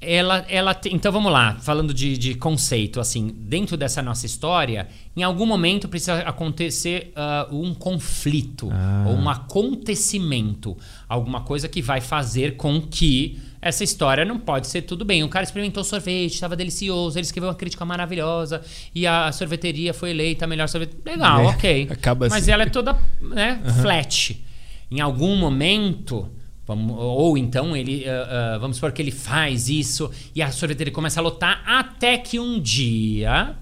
Ela, 0.00 0.44
ela, 0.48 0.78
então 0.90 1.10
vamos 1.10 1.32
lá, 1.32 1.56
falando 1.56 1.92
de, 1.92 2.16
de 2.16 2.34
conceito, 2.34 3.00
assim, 3.00 3.34
dentro 3.40 3.76
dessa 3.76 4.02
nossa 4.02 4.26
história, 4.26 4.86
em 5.16 5.22
algum 5.22 5.46
momento 5.46 5.88
precisa 5.88 6.18
acontecer 6.20 7.12
uh, 7.16 7.56
um 7.56 7.74
conflito 7.74 8.68
ah. 8.70 9.04
ou 9.08 9.14
um 9.14 9.28
acontecimento, 9.28 10.76
alguma 11.08 11.40
coisa 11.40 11.66
que 11.66 11.80
vai 11.80 12.00
fazer 12.00 12.56
com 12.56 12.80
que 12.80 13.40
essa 13.66 13.82
história 13.82 14.24
não 14.24 14.38
pode 14.38 14.68
ser 14.68 14.82
tudo 14.82 15.04
bem. 15.04 15.24
O 15.24 15.28
cara 15.28 15.44
experimentou 15.44 15.82
sorvete, 15.82 16.34
estava 16.34 16.54
delicioso, 16.54 17.18
ele 17.18 17.26
escreveu 17.26 17.48
uma 17.48 17.54
crítica 17.54 17.84
maravilhosa 17.84 18.62
e 18.94 19.06
a 19.06 19.30
sorveteria 19.32 19.92
foi 19.92 20.10
eleita 20.10 20.44
a 20.44 20.48
melhor 20.48 20.68
sorvete. 20.68 20.96
Legal, 21.04 21.40
é, 21.40 21.46
ok. 21.46 21.88
Acaba 21.90 22.28
Mas 22.28 22.44
assim. 22.44 22.52
ela 22.52 22.62
é 22.62 22.66
toda 22.66 22.96
né, 23.20 23.60
uhum. 23.64 23.82
flat. 23.82 24.44
Em 24.90 25.00
algum 25.00 25.36
momento. 25.36 26.30
Vamos, 26.66 26.96
ou 26.98 27.38
então 27.38 27.76
ele, 27.76 28.04
uh, 28.04 28.56
uh, 28.56 28.60
vamos 28.60 28.78
supor 28.78 28.90
que 28.90 29.00
ele 29.00 29.12
faz 29.12 29.68
isso 29.68 30.10
e 30.34 30.42
a 30.42 30.50
sorveteria 30.50 30.92
começa 30.92 31.20
a 31.20 31.22
lotar 31.22 31.62
até 31.64 32.18
que 32.18 32.40
um 32.40 32.60
dia 32.60 33.54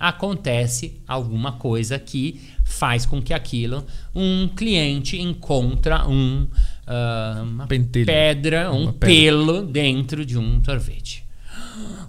acontece 0.00 0.98
alguma 1.06 1.52
coisa 1.52 1.98
que 1.98 2.40
faz 2.64 3.04
com 3.04 3.20
que 3.20 3.34
aquilo 3.34 3.84
um 4.14 4.48
cliente 4.48 5.20
encontra 5.20 6.08
um 6.08 6.46
uh, 6.86 7.42
uma 7.42 7.66
pedra, 7.66 8.72
um 8.72 8.92
pedra. 8.92 9.06
pelo 9.06 9.62
dentro 9.62 10.24
de 10.24 10.38
um 10.38 10.62
sorvete. 10.64 11.26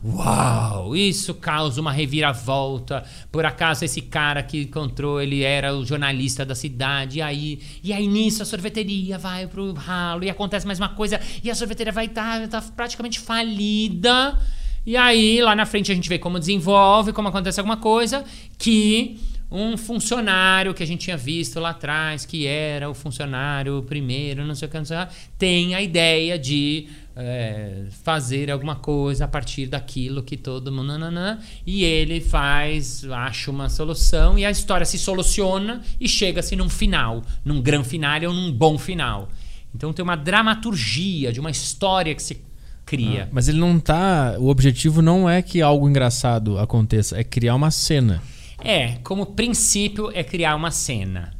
Uau! 0.03 0.95
Isso 0.95 1.33
causa 1.33 1.81
uma 1.81 1.91
reviravolta. 1.91 3.03
Por 3.31 3.45
acaso 3.45 3.83
esse 3.83 4.01
cara 4.01 4.41
que 4.43 4.61
encontrou, 4.61 5.21
ele 5.21 5.43
era 5.43 5.75
o 5.75 5.85
jornalista 5.85 6.45
da 6.45 6.55
cidade. 6.55 7.17
E 7.17 7.21
aí, 7.21 7.59
e 7.83 7.91
aí 7.91 8.07
nisso 8.07 8.41
a 8.41 8.45
sorveteria 8.45 9.17
vai 9.17 9.47
pro 9.47 9.73
ralo 9.73 10.23
e 10.23 10.29
acontece 10.29 10.65
mais 10.65 10.79
uma 10.79 10.89
coisa 10.89 11.19
e 11.43 11.49
a 11.49 11.55
sorveteria 11.55 11.91
vai 11.91 12.05
estar 12.05 12.47
tá, 12.47 12.61
tá 12.61 12.71
praticamente 12.75 13.19
falida. 13.19 14.37
E 14.85 14.95
aí 14.95 15.41
lá 15.41 15.55
na 15.55 15.65
frente 15.65 15.91
a 15.91 15.95
gente 15.95 16.07
vê 16.07 16.17
como 16.17 16.39
desenvolve, 16.39 17.11
como 17.11 17.27
acontece 17.27 17.59
alguma 17.59 17.77
coisa 17.77 18.23
que 18.57 19.19
um 19.49 19.77
funcionário 19.77 20.73
que 20.73 20.83
a 20.83 20.85
gente 20.85 21.01
tinha 21.01 21.17
visto 21.17 21.59
lá 21.59 21.69
atrás, 21.69 22.25
que 22.25 22.45
era 22.45 22.89
o 22.89 22.93
funcionário 22.93 23.81
primeiro, 23.83 24.45
não 24.45 24.53
sei 24.53 24.67
o 24.67 24.71
que, 24.71 24.77
não 24.77 24.85
sei 24.85 24.97
o 24.97 25.07
que 25.07 25.13
tem 25.37 25.73
a 25.73 25.81
ideia 25.81 26.37
de 26.37 26.87
é, 27.15 27.85
fazer 28.03 28.51
alguma 28.51 28.75
coisa 28.75 29.25
a 29.25 29.27
partir 29.27 29.67
daquilo 29.67 30.21
que 30.21 30.35
todo 30.35 30.71
mundo. 30.71 30.87
Nananã, 30.87 31.39
e 31.65 31.83
ele 31.83 32.19
faz, 32.19 33.05
acha 33.05 33.49
uma 33.49 33.69
solução, 33.69 34.37
e 34.37 34.45
a 34.45 34.51
história 34.51 34.85
se 34.85 34.97
soluciona 34.97 35.81
e 35.99 36.07
chega-se 36.07 36.55
num 36.55 36.69
final, 36.69 37.23
num 37.43 37.61
grande 37.61 37.87
final 37.87 38.21
ou 38.23 38.33
num 38.33 38.51
bom 38.51 38.77
final. 38.77 39.29
Então 39.73 39.93
tem 39.93 40.03
uma 40.03 40.15
dramaturgia 40.15 41.31
de 41.31 41.39
uma 41.39 41.51
história 41.51 42.13
que 42.13 42.23
se 42.23 42.41
cria. 42.85 43.25
Ah, 43.25 43.29
mas 43.31 43.47
ele 43.47 43.59
não 43.59 43.79
tá. 43.79 44.35
O 44.39 44.47
objetivo 44.47 45.01
não 45.01 45.29
é 45.29 45.41
que 45.41 45.61
algo 45.61 45.87
engraçado 45.87 46.57
aconteça, 46.57 47.19
é 47.19 47.23
criar 47.23 47.55
uma 47.55 47.71
cena. 47.71 48.21
É, 48.67 48.99
como 49.01 49.27
princípio 49.27 50.11
é 50.13 50.25
criar 50.25 50.53
uma 50.53 50.71
cena. 50.71 51.31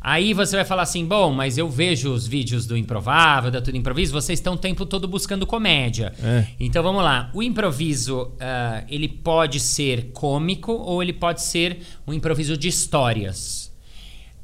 Aí 0.00 0.32
você 0.32 0.54
vai 0.54 0.64
falar 0.64 0.82
assim, 0.82 1.04
bom, 1.04 1.32
mas 1.32 1.58
eu 1.58 1.68
vejo 1.68 2.12
os 2.12 2.28
vídeos 2.28 2.64
do 2.64 2.76
Improvável, 2.76 3.50
da 3.50 3.60
Tudo 3.60 3.76
Improviso, 3.76 4.12
vocês 4.12 4.38
estão 4.38 4.54
o 4.54 4.56
tempo 4.56 4.86
todo 4.86 5.08
buscando 5.08 5.44
comédia. 5.44 6.14
É. 6.22 6.46
Então 6.60 6.84
vamos 6.84 7.02
lá, 7.02 7.28
o 7.34 7.42
improviso, 7.42 8.22
uh, 8.22 8.84
ele 8.88 9.08
pode 9.08 9.58
ser 9.58 10.12
cômico 10.12 10.70
ou 10.70 11.02
ele 11.02 11.12
pode 11.12 11.42
ser 11.42 11.80
um 12.06 12.12
improviso 12.12 12.56
de 12.56 12.68
histórias. 12.68 13.74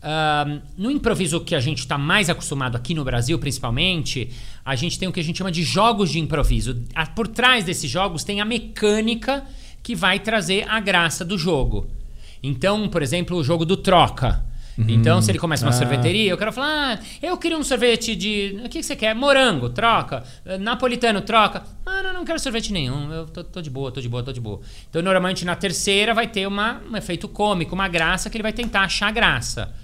Uh, 0.03 0.61
no 0.77 0.91
improviso 0.91 1.43
que 1.43 1.55
a 1.55 1.61
gente 1.61 1.79
está 1.79 1.97
mais 1.97 2.29
acostumado 2.29 2.75
aqui 2.75 2.93
no 2.93 3.05
Brasil, 3.05 3.39
principalmente, 3.39 4.31
a 4.65 4.75
gente 4.75 4.99
tem 4.99 5.09
o 5.09 5.13
que 5.13 5.21
a 5.21 5.25
gente 5.25 5.39
chama 5.39 5.53
de 5.53 5.63
jogos 5.63 6.11
de 6.11 6.19
improviso. 6.19 6.83
Por 7.15 7.29
trás 7.29 7.65
desses 7.65 7.89
jogos 7.89 8.25
tem 8.25 8.41
a 8.41 8.45
mecânica 8.45 9.45
que 9.81 9.95
vai 9.95 10.19
trazer 10.19 10.69
a 10.69 10.81
graça 10.81 11.25
do 11.25 11.39
jogo. 11.39 12.02
Então, 12.43 12.89
por 12.89 13.03
exemplo, 13.03 13.37
o 13.37 13.45
jogo 13.45 13.65
do 13.65 13.77
troca. 13.77 14.45
Uhum. 14.77 14.87
Então, 14.89 15.21
se 15.21 15.31
ele 15.31 15.39
começa 15.39 15.65
uma 15.65 15.71
ah. 15.71 15.75
sorveteria, 15.75 16.31
eu 16.31 16.39
quero 16.39 16.53
falar: 16.53 16.99
ah, 16.99 17.05
eu 17.23 17.37
queria 17.37 17.59
um 17.59 17.63
sorvete 17.63 18.17
de. 18.17 18.57
O 18.65 18.69
que, 18.69 18.79
que 18.79 18.83
você 18.83 18.97
quer? 18.97 19.15
Morango, 19.15 19.69
troca. 19.69 20.25
Napolitano, 20.61 21.21
troca. 21.21 21.63
Ah, 21.85 22.03
não, 22.03 22.13
não 22.15 22.25
quero 22.25 22.39
sorvete 22.39 22.73
nenhum. 22.73 23.13
Eu 23.13 23.27
tô, 23.27 23.45
tô, 23.45 23.61
de 23.61 23.71
boa, 23.71 23.93
tô 23.93 24.01
de 24.01 24.09
boa, 24.09 24.23
tô 24.23 24.33
de 24.33 24.41
boa. 24.41 24.61
Então, 24.89 25.03
normalmente 25.03 25.45
na 25.45 25.55
terceira 25.55 26.15
vai 26.15 26.27
ter 26.27 26.47
uma, 26.47 26.81
um 26.91 26.97
efeito 26.97 27.29
cômico, 27.29 27.75
uma 27.75 27.89
graça 27.89 28.31
que 28.31 28.37
ele 28.37 28.43
vai 28.43 28.53
tentar 28.53 28.83
achar 28.83 29.13
graça. 29.13 29.75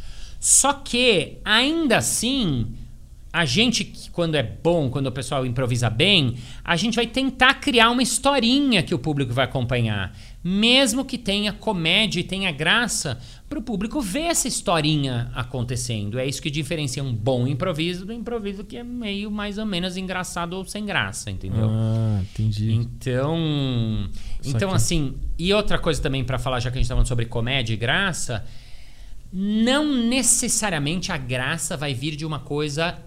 Só 0.40 0.72
que, 0.72 1.38
ainda 1.44 1.98
assim, 1.98 2.66
a 3.32 3.44
gente, 3.44 4.10
quando 4.12 4.36
é 4.36 4.42
bom, 4.42 4.88
quando 4.88 5.08
o 5.08 5.12
pessoal 5.12 5.44
improvisa 5.44 5.90
bem, 5.90 6.36
a 6.64 6.76
gente 6.76 6.96
vai 6.96 7.06
tentar 7.06 7.54
criar 7.54 7.90
uma 7.90 8.02
historinha 8.02 8.82
que 8.82 8.94
o 8.94 8.98
público 8.98 9.32
vai 9.32 9.44
acompanhar 9.44 10.16
mesmo 10.42 11.04
que 11.04 11.18
tenha 11.18 11.52
comédia 11.52 12.20
e 12.20 12.24
tenha 12.24 12.50
graça, 12.52 13.18
para 13.48 13.58
o 13.58 13.62
público 13.62 14.00
ver 14.00 14.26
essa 14.26 14.46
historinha 14.46 15.30
acontecendo. 15.34 16.18
É 16.18 16.26
isso 16.26 16.40
que 16.40 16.50
diferencia 16.50 17.02
um 17.02 17.12
bom 17.12 17.46
improviso 17.46 18.04
do 18.04 18.12
improviso 18.12 18.62
que 18.62 18.76
é 18.76 18.84
meio 18.84 19.30
mais 19.30 19.58
ou 19.58 19.66
menos 19.66 19.96
engraçado 19.96 20.52
ou 20.52 20.64
sem 20.64 20.84
graça, 20.84 21.30
entendeu? 21.30 21.68
Ah, 21.68 22.20
entendi. 22.22 22.72
Então, 22.72 24.08
então 24.44 24.72
assim, 24.72 25.14
e 25.38 25.52
outra 25.52 25.78
coisa 25.78 26.00
também 26.00 26.22
para 26.22 26.38
falar, 26.38 26.60
já 26.60 26.70
que 26.70 26.76
a 26.76 26.78
gente 26.78 26.84
está 26.84 26.94
falando 26.94 27.08
sobre 27.08 27.24
comédia 27.26 27.72
e 27.72 27.76
graça, 27.76 28.44
não 29.32 29.92
necessariamente 29.92 31.10
a 31.10 31.16
graça 31.16 31.76
vai 31.76 31.94
vir 31.94 32.16
de 32.16 32.24
uma 32.24 32.38
coisa 32.38 32.98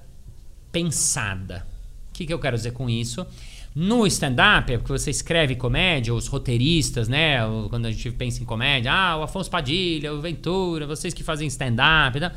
pensada. 0.71 1.67
O 2.09 2.13
que, 2.13 2.25
que 2.25 2.33
eu 2.33 2.39
quero 2.39 2.57
dizer 2.57 2.71
com 2.71 2.89
isso? 2.89 3.25
No 3.73 4.05
stand-up, 4.05 4.73
é 4.73 4.77
porque 4.77 4.91
você 4.91 5.09
escreve 5.09 5.55
comédia, 5.55 6.13
os 6.13 6.27
roteiristas, 6.27 7.07
né? 7.07 7.37
Quando 7.69 7.85
a 7.85 7.91
gente 7.91 8.11
pensa 8.11 8.41
em 8.41 8.45
comédia, 8.45 8.91
ah, 8.91 9.17
o 9.17 9.23
Afonso 9.23 9.49
Padilha, 9.49 10.13
o 10.13 10.19
Ventura, 10.19 10.85
vocês 10.85 11.13
que 11.13 11.23
fazem 11.23 11.47
stand-up. 11.47 12.19
Tá? 12.19 12.33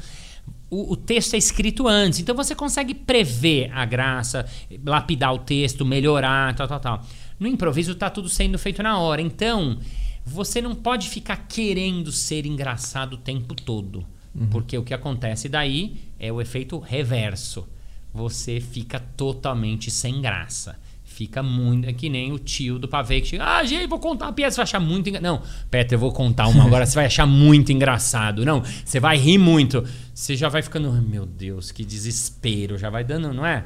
O, 0.71 0.93
o, 0.93 0.97
texto 0.97 1.35
é 1.35 1.37
escrito 1.37 1.89
antes, 1.89 2.21
então 2.21 2.35
você 2.35 2.55
consegue 2.55 2.95
prever 2.95 3.71
a 3.73 3.85
graça, 3.85 4.47
lapidar 4.85 5.35
o 5.35 5.39
texto, 5.39 5.85
melhorar, 5.85 6.55
tal, 6.55 6.69
tal, 6.69 6.81
tal. 6.81 7.07
No 7.39 7.49
improviso 7.49 7.93
está 7.93 8.09
tudo 8.09 8.29
sendo 8.29 8.59
feito 8.59 8.83
na 8.83 8.99
hora, 8.99 9.21
então 9.21 9.79
você 10.25 10.63
não 10.63 10.75
pode 10.75 11.09
ficar 11.09 11.49
querendo 11.49 12.13
ser 12.13 12.47
engraçado 12.47 13.15
o 13.15 13.19
tempo 13.19 13.55
todo. 13.55 14.07
Porque 14.51 14.77
o 14.77 14.83
que 14.83 14.93
acontece 14.93 15.49
daí 15.49 15.97
é 16.19 16.33
o 16.33 16.41
efeito 16.41 16.79
reverso. 16.79 17.69
Você 18.13 18.61
fica 18.61 18.99
totalmente 19.17 19.91
sem 19.91 20.21
graça. 20.21 20.77
Fica 21.15 21.45
muito. 21.45 21.89
É 21.89 21.93
que 21.93 22.09
nem 22.09 22.33
o 22.33 22.41
tio 22.41 22.77
do 22.77 22.89
pavê 22.89 23.21
que 23.21 23.29
chega. 23.29 23.45
Ah, 23.45 23.65
gente, 23.65 23.87
vou 23.87 24.01
contar 24.01 24.27
uma 24.27 24.33
piada. 24.33 24.51
Você 24.51 24.57
vai 24.57 24.65
achar 24.65 24.81
muito 24.81 25.09
engraçado. 25.09 25.23
Não, 25.23 25.43
Petra, 25.71 25.95
eu 25.95 25.99
vou 26.01 26.11
contar 26.11 26.49
uma 26.49 26.65
agora. 26.65 26.85
Você 26.85 26.97
vai 26.97 27.07
achar 27.07 27.25
muito 27.25 27.71
engraçado. 27.71 28.45
Não, 28.45 28.65
você 28.85 28.99
vai 28.99 29.17
rir 29.17 29.39
muito. 29.39 29.85
Você 30.13 30.35
já 30.35 30.49
vai 30.49 30.61
ficando. 30.61 30.91
"Ai, 30.91 31.01
Meu 31.01 31.25
Deus, 31.25 31.71
que 31.71 31.85
desespero. 31.85 32.77
Já 32.77 32.91
vai 32.91 33.05
dando, 33.05 33.33
não 33.33 33.47
é? 33.47 33.65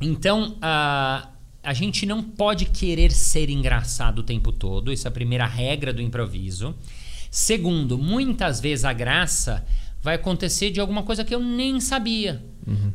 Então, 0.00 0.56
a 0.62 1.28
a 1.62 1.72
gente 1.74 2.06
não 2.06 2.22
pode 2.22 2.66
querer 2.66 3.10
ser 3.10 3.50
engraçado 3.50 4.20
o 4.20 4.22
tempo 4.22 4.52
todo. 4.52 4.92
Isso 4.92 5.06
é 5.06 5.10
a 5.10 5.12
primeira 5.12 5.44
regra 5.46 5.92
do 5.92 6.00
improviso. 6.00 6.72
Segundo, 7.28 7.98
muitas 7.98 8.60
vezes 8.60 8.84
a 8.84 8.92
graça 8.92 9.66
vai 10.00 10.14
acontecer 10.14 10.70
de 10.70 10.78
alguma 10.80 11.02
coisa 11.02 11.24
que 11.24 11.34
eu 11.34 11.40
nem 11.40 11.80
sabia. 11.80 12.40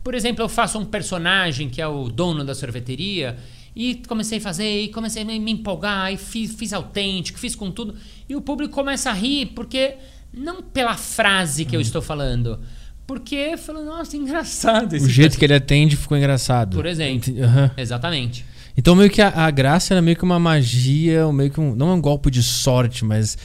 Por 0.04 0.14
exemplo, 0.14 0.44
eu 0.44 0.50
faço 0.50 0.78
um 0.78 0.86
personagem 0.86 1.70
que 1.70 1.82
é 1.82 1.88
o 1.88 2.10
dono 2.10 2.44
da 2.44 2.54
sorveteria 2.54 3.38
e 3.76 4.02
comecei 4.08 4.38
a 4.38 4.42
fazer, 4.42 4.82
e 4.82 4.90
comecei 4.90 5.24
a 5.24 5.26
me 5.26 5.52
empolgar, 5.52 6.12
e 6.12 6.18
fiz, 6.18 6.54
fiz 6.54 6.74
autêntico, 6.74 7.40
fiz 7.40 7.56
com 7.56 7.72
tudo. 7.72 7.96
E 8.28 8.36
o 8.36 8.42
público 8.42 8.74
começa 8.74 9.10
a 9.10 9.14
rir, 9.14 9.48
porque 9.56 9.96
não 10.34 10.62
pela 10.62 10.96
frase 10.98 11.66
que 11.66 11.76
eu 11.76 11.82
estou 11.82 12.02
falando, 12.02 12.60
porque 13.08 13.56
falou, 13.58 13.84
nossa, 13.84 14.16
engraçado 14.16 14.96
esse 14.96 15.06
O 15.06 15.10
jeito 15.10 15.38
que 15.38 15.46
ele 15.46 15.54
atende 15.54 15.96
ficou 15.96 16.18
engraçado. 16.18 16.76
Por 16.76 16.86
exemplo. 16.86 17.34
Aham. 17.42 17.72
Exatamente. 17.78 18.46
Então 18.76 18.96
meio 18.96 19.10
que 19.10 19.22
a, 19.22 19.30
a 19.30 19.52
graça 19.52 19.94
era 19.94 20.02
meio 20.02 20.16
que 20.16 20.24
uma 20.24 20.40
magia, 20.40 21.32
meio 21.32 21.52
que 21.52 21.60
um, 21.60 21.76
não 21.76 21.90
é 21.90 21.94
um 21.94 22.02
golpe 22.02 22.32
de 22.32 22.42
sorte, 22.42 23.04
mas 23.04 23.38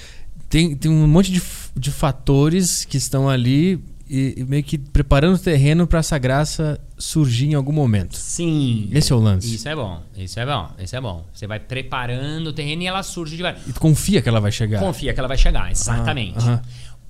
tem, 0.49 0.77
tem 0.77 0.91
um 0.91 1.07
monte 1.07 1.33
de, 1.33 1.43
de 1.77 1.91
fatores 1.91 2.85
que 2.85 2.97
estão 2.97 3.29
ali 3.29 3.81
e, 4.09 4.45
meio 4.45 4.63
que 4.63 4.79
preparando 4.79 5.35
o 5.35 5.39
terreno 5.39 5.87
para 5.87 5.99
essa 5.99 6.17
graça 6.19 6.81
surgir 6.99 7.47
em 7.47 7.55
algum 7.55 7.73
momento. 7.73 8.17
Sim. 8.17 8.89
Esse 8.93 9.13
é 9.13 9.17
o 9.17 9.19
lance. 9.19 9.55
Isso 9.55 9.69
é 9.69 9.75
bom, 9.75 10.03
isso 10.17 10.39
é 10.41 10.47
bom, 10.47 10.71
isso 10.79 10.97
é 10.97 11.01
bom. 11.01 11.27
Você 11.33 11.47
vai 11.47 11.59
preparando 11.61 12.49
o 12.49 12.53
terreno 12.53 12.83
e 12.83 12.87
ela 12.87 13.03
surge 13.03 13.37
de 13.37 13.43
E 13.43 13.73
tu 13.73 13.81
confia 13.81 14.23
que 14.23 14.29
ela 14.29 14.41
vai 14.41 14.53
chegar. 14.53 14.81
Confia 14.81 15.13
que 15.13 15.19
ela 15.19 15.29
vai 15.29 15.39
chegar, 15.39 15.71
exatamente. 15.71 16.39
aham. 16.39 16.63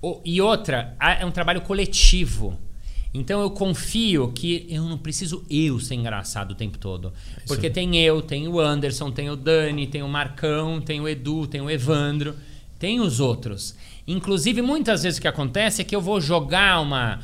O- 0.03 0.21
e 0.25 0.41
outra, 0.41 0.95
é 1.01 1.25
um 1.25 1.31
trabalho 1.31 1.61
coletivo. 1.63 2.59
Então 3.15 3.41
eu 3.41 3.51
confio 3.51 4.31
que 4.33 4.67
eu 4.69 4.85
não 4.85 4.99
preciso 4.99 5.43
eu 5.49 5.81
ser 5.81 5.95
engraçado 5.95 6.51
o 6.51 6.55
tempo 6.55 6.77
todo. 6.77 7.13
Porque 7.47 7.71
tem 7.71 7.97
eu, 7.97 8.21
tem 8.21 8.47
o 8.47 8.61
Anderson, 8.61 9.11
tem 9.11 9.31
o 9.31 9.37
Dani, 9.37 9.87
tem 9.87 10.03
o 10.03 10.09
Marcão, 10.09 10.81
tem 10.83 11.01
o 11.01 11.09
Edu, 11.09 11.47
tem 11.47 11.61
o 11.63 11.71
Evandro, 11.71 12.35
tem 12.79 13.01
os 13.01 13.19
outros. 13.19 13.75
Inclusive, 14.07 14.63
muitas 14.63 15.03
vezes 15.03 15.19
o 15.19 15.23
que 15.23 15.29
acontece 15.29 15.83
é 15.83 15.85
que 15.85 15.95
eu 15.95 16.01
vou 16.01 16.21
jogar 16.21 16.81
uma. 16.81 17.19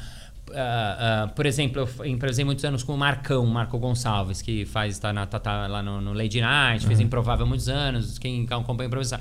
ah, 0.54 1.24
ah, 1.24 1.28
por 1.28 1.46
exemplo, 1.46 1.88
eu 1.98 2.06
improvisei 2.06 2.44
muitos 2.44 2.64
anos 2.64 2.82
com 2.82 2.94
o 2.94 2.98
Marcão, 2.98 3.46
Marco 3.46 3.78
Gonçalves, 3.78 4.42
que 4.42 4.64
faz, 4.66 4.98
tá, 4.98 5.12
na, 5.12 5.26
tá, 5.26 5.38
tá 5.38 5.66
lá 5.66 5.82
no, 5.82 6.00
no 6.00 6.12
Lady 6.12 6.40
Night, 6.40 6.86
fez 6.86 6.98
improvável 7.00 7.46
há 7.46 7.48
muitos 7.48 7.68
anos, 7.68 8.18
quem 8.18 8.46
acompanha 8.50 8.88
improvisar. 8.88 9.20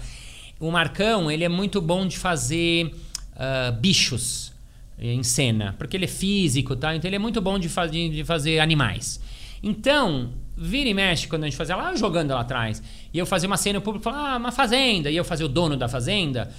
O 0.59 0.71
Marcão, 0.71 1.29
ele 1.29 1.43
é 1.43 1.49
muito 1.49 1.81
bom 1.81 2.07
de 2.07 2.17
fazer 2.17 2.93
ah, 3.35 3.71
bichos 3.71 4.51
em 4.99 5.23
cena, 5.23 5.73
porque 5.79 5.97
ele 5.97 6.05
é 6.05 6.07
físico, 6.07 6.75
tá? 6.75 6.95
Então 6.95 7.09
ele 7.09 7.15
é 7.15 7.19
muito 7.19 7.41
bom 7.41 7.57
de, 7.57 7.67
fa 7.67 7.87
de, 7.87 8.23
fazer 8.23 8.59
animais. 8.59 9.19
Então, 9.63 10.29
vira 10.55 10.89
e 10.89 10.93
mexe 10.93 11.27
quando 11.27 11.43
a 11.43 11.47
gente 11.47 11.57
fazia 11.57 11.75
lá 11.75 11.95
jogando 11.95 12.31
lá 12.31 12.41
atrás, 12.41 12.83
e 13.11 13.17
eu 13.17 13.25
fazia 13.25 13.47
uma 13.47 13.57
cena 13.57 13.79
o 13.79 13.81
público 13.81 14.03
falava, 14.03 14.35
ah, 14.35 14.37
uma 14.37 14.51
fazenda, 14.51 15.09
e 15.09 15.15
eu 15.15 15.25
fazia 15.25 15.45
o 15.45 15.49
dono 15.49 15.75
da 15.75 15.87
fazenda. 15.87 16.51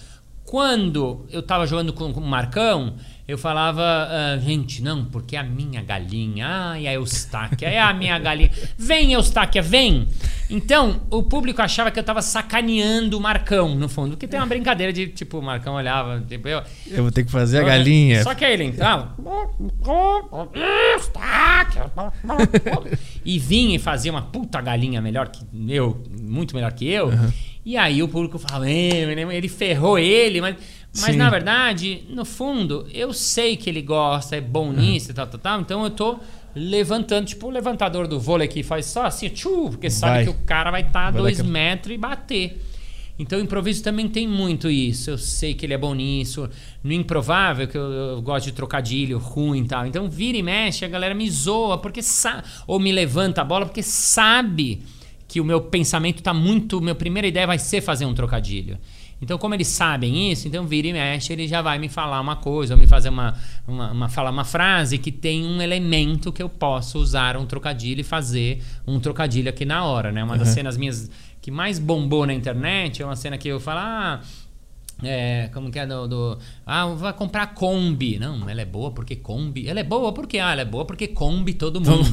Quando 0.45 1.27
eu 1.31 1.43
tava 1.43 1.67
jogando 1.67 1.93
com, 1.93 2.13
com 2.13 2.21
o 2.21 2.27
Marcão, 2.27 2.95
eu 3.27 3.39
falava, 3.39 3.83
ah, 3.83 4.39
gente, 4.39 4.83
não, 4.83 5.05
porque 5.05 5.37
a 5.37 5.43
minha 5.43 5.81
galinha, 5.81 6.47
ai, 6.47 6.87
a 6.87 6.93
Eustáquia, 6.95 7.69
é 7.69 7.81
a 7.81 7.95
minha 7.95 8.19
galinha. 8.19 8.51
Vem, 8.77 9.13
Eustáquia, 9.13 9.63
vem! 9.63 10.09
Então, 10.51 11.01
o 11.09 11.23
público 11.23 11.63
achava 11.63 11.91
que 11.91 11.99
eu 11.99 12.03
tava 12.03 12.21
sacaneando 12.21 13.17
o 13.17 13.21
Marcão, 13.21 13.75
no 13.75 13.89
fundo, 13.89 14.11
porque 14.11 14.27
tem 14.27 14.39
uma 14.39 14.47
brincadeira 14.47 14.93
de, 14.93 15.07
tipo, 15.07 15.39
o 15.39 15.43
Marcão 15.43 15.75
olhava, 15.75 16.23
tipo, 16.29 16.49
eu, 16.49 16.63
Eu 16.91 17.05
vou 17.05 17.13
ter 17.13 17.25
que 17.25 17.31
fazer 17.31 17.61
a 17.61 17.63
galinha. 17.63 18.23
só 18.23 18.35
que 18.35 18.45
aí 18.45 18.53
ele 18.53 18.65
entrava. 18.65 19.15
e 23.25 23.39
vinha 23.39 23.77
e 23.77 23.79
fazia 23.79 24.11
uma 24.11 24.23
puta 24.23 24.61
galinha 24.61 25.01
melhor 25.01 25.29
que 25.29 25.47
eu, 25.69 26.03
muito 26.21 26.55
melhor 26.55 26.73
que 26.73 26.87
eu. 26.87 27.11
E 27.65 27.77
aí 27.77 28.03
o 28.03 28.09
público 28.09 28.39
falava, 28.39 28.69
"É, 28.69 29.03
ele 29.35 29.49
ferrou 29.49 29.99
ele, 29.99 30.41
mas, 30.41 30.57
mas 30.97 31.13
Sim. 31.13 31.17
na 31.17 31.31
verdade, 31.31 32.03
no 32.11 32.25
fundo, 32.25 32.87
eu 32.93 33.13
sei 33.13 33.57
que 33.57 33.71
ele 33.71 33.83
gosta, 33.83 34.35
é 34.37 34.41
bom 34.41 34.73
nisso 34.73 35.11
e 35.13 35.15
tal, 35.15 35.27
tal, 35.29 35.39
tal. 35.41 35.61
Então 35.61 35.85
eu 35.85 35.91
tô 35.91 36.19
levantando, 36.55 37.27
tipo 37.27 37.47
o 37.47 37.51
levantador 37.51 38.07
do 38.09 38.19
vôlei 38.21 38.49
que 38.49 38.63
faz 38.63 38.87
só 38.87 39.07
assim, 39.07 39.29
tchu, 39.29 39.69
porque 39.71 39.89
sabe 39.89 40.13
Vai. 40.17 40.25
que 40.25 40.31
o 40.31 40.35
cara 40.45 40.71
vai 40.71 40.83
estar 40.83 41.11
Vai 41.13 41.23
dois 41.23 41.37
daquela- 41.39 41.53
metros 41.53 41.95
e 41.95 41.99
bater. 41.99 42.63
Então 43.19 43.39
o 43.39 43.43
improviso 43.43 43.83
também 43.85 44.09
tem 44.09 44.27
muito 44.27 44.69
isso. 44.69 45.11
Eu 45.11 45.19
sei 45.19 45.55
que 45.55 45.65
ele 45.65 45.75
é 45.75 45.79
bom 45.79 45.95
nisso. 45.95 46.49
No 46.83 46.93
improvável, 46.93 47.69
que 47.69 47.77
eu, 47.77 47.83
eu 47.93 48.23
gosto 48.23 48.47
de 48.47 48.53
trocadilho 48.53 49.19
ruim 49.19 49.63
e 49.63 49.69
tal. 49.69 49.87
Então 49.87 50.11
vira 50.11 50.37
e 50.39 50.43
mexe, 50.43 50.85
a 50.85 50.89
galera 50.89 51.15
me 51.15 51.31
zoa, 51.31 51.79
porque 51.79 52.03
sabe. 52.03 52.43
Ou 52.67 52.81
me 52.81 52.91
levanta 52.91 53.43
a 53.43 53.45
bola, 53.45 53.67
porque 53.67 53.83
sabe 53.83 54.83
que 55.33 55.41
o 55.41 55.45
meu 55.45 55.63
pensamento 55.63 56.23
tá 56.23 56.35
muito. 56.35 56.79
Minha 56.79 56.95
primeira 56.95 57.27
ideia 57.27 57.47
vai 57.47 57.59
ser 57.59 57.81
fazer 57.81 58.05
um 58.05 58.13
trocadilho. 58.13 58.77
Então, 59.21 59.39
como 59.39 59.55
eles 59.55 59.69
sabem 59.69 60.31
isso, 60.31 60.47
então 60.47 60.67
vira 60.67 60.89
e 60.89 60.93
mexe, 60.93 61.33
ele 61.33 61.49
já 61.49 61.63
vai 61.63 61.79
me 61.79 61.89
falar 61.89 62.21
uma 62.21 62.37
coisa, 62.37 62.75
ou 62.75 62.81
me 62.81 62.87
fazer 62.87 63.09
uma, 63.09 63.35
uma, 63.67 63.91
uma- 63.93 64.09
falar 64.09 64.31
uma 64.31 64.45
frase 64.45 64.99
que 64.99 65.11
tem 65.13 65.47
um 65.47 65.63
elemento 65.63 66.31
que 66.33 66.43
eu 66.43 66.49
posso 66.51 66.99
usar 66.99 67.37
um 67.37 67.47
trocadilho 67.47 68.01
e 68.01 68.05
fazer 68.05 68.61
um 68.87 69.01
trocadilho 69.01 69.49
aqui 69.49 69.65
na 69.65 69.85
hora, 69.85 70.13
né? 70.13 70.23
Uma 70.23 70.37
das 70.37 70.49
cenas 70.49 70.77
minhas 70.77 71.09
que 71.41 71.51
mais 71.51 71.79
bombou 71.79 72.27
na 72.27 72.35
internet 72.35 73.01
é 73.01 73.07
uma 73.07 73.17
cena 73.17 73.39
que 73.39 73.49
eu 73.49 73.59
falo, 73.59 73.79
ah, 73.81 74.21
é, 75.03 75.49
como 75.53 75.71
que 75.71 75.79
é 75.79 75.87
do, 75.87 76.07
do- 76.09 76.39
Ah, 76.67 76.87
vai 76.87 77.13
comprar 77.13 77.49
Kombi. 77.55 78.19
Não, 78.19 78.49
ela 78.49 78.61
é 78.61 78.65
boa 78.65 78.91
porque 78.91 79.17
Kombi. 79.17 79.69
Ela 79.69 79.81
é 79.81 79.85
boa 79.85 80.13
porque. 80.13 80.39
Ah, 80.39 80.53
ela 80.53 80.63
é 80.63 80.65
boa 80.65 80.85
porque 80.85 81.09
Kombi 81.09 81.55
todo 81.55 81.81
mundo. 81.81 82.13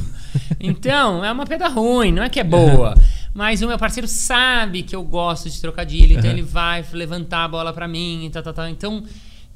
então, 0.59 1.23
é 1.23 1.31
uma 1.31 1.45
pedra 1.45 1.67
ruim, 1.67 2.11
não 2.11 2.23
é 2.23 2.29
que 2.29 2.39
é 2.39 2.43
boa. 2.43 2.95
Mas 3.33 3.61
o 3.61 3.67
meu 3.67 3.77
parceiro 3.77 4.07
sabe 4.07 4.81
que 4.83 4.95
eu 4.95 5.03
gosto 5.03 5.49
de 5.49 5.61
trocadilho, 5.61 6.17
então 6.17 6.29
ele 6.31 6.41
vai 6.41 6.83
levantar 6.91 7.43
a 7.45 7.47
bola 7.47 7.71
pra 7.71 7.87
mim 7.87 8.25
e 8.25 8.29
tal, 8.29 8.41
tal, 8.41 8.53
tal. 8.53 8.67
Então, 8.67 9.03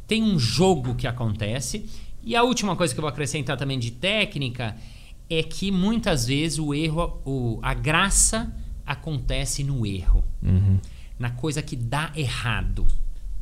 tem 0.08 0.22
um 0.22 0.38
jogo 0.38 0.94
que 0.96 1.08
acontece. 1.08 1.90
E 2.24 2.36
a 2.36 2.44
última 2.44 2.76
coisa 2.76 2.94
que 2.94 3.00
eu 3.00 3.02
vou 3.02 3.10
acrescentar 3.10 3.58
também 3.58 3.80
de 3.80 3.92
técnica 3.92 4.76
é 5.30 5.42
que 5.42 5.72
muitas 5.72 6.28
vezes 6.28 6.60
o 6.60 6.74
erro, 6.74 7.20
o, 7.26 7.60
a 7.64 7.74
graça 7.74 8.54
acontece 8.86 9.64
no 9.64 9.86
erro 9.86 10.24
na 11.18 11.32
coisa 11.32 11.62
que 11.62 11.76
dá 11.76 12.12
errado. 12.16 12.86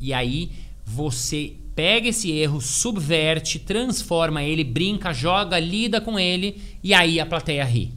E 0.01 0.13
aí 0.13 0.51
você 0.83 1.53
pega 1.75 2.09
esse 2.09 2.31
erro, 2.31 2.59
subverte, 2.59 3.59
transforma 3.59 4.43
ele, 4.43 4.63
brinca, 4.63 5.13
joga, 5.13 5.57
lida 5.59 6.01
com 6.01 6.19
ele 6.19 6.61
e 6.83 6.93
aí 6.93 7.19
a 7.19 7.25
plateia 7.25 7.63
ri. 7.63 7.93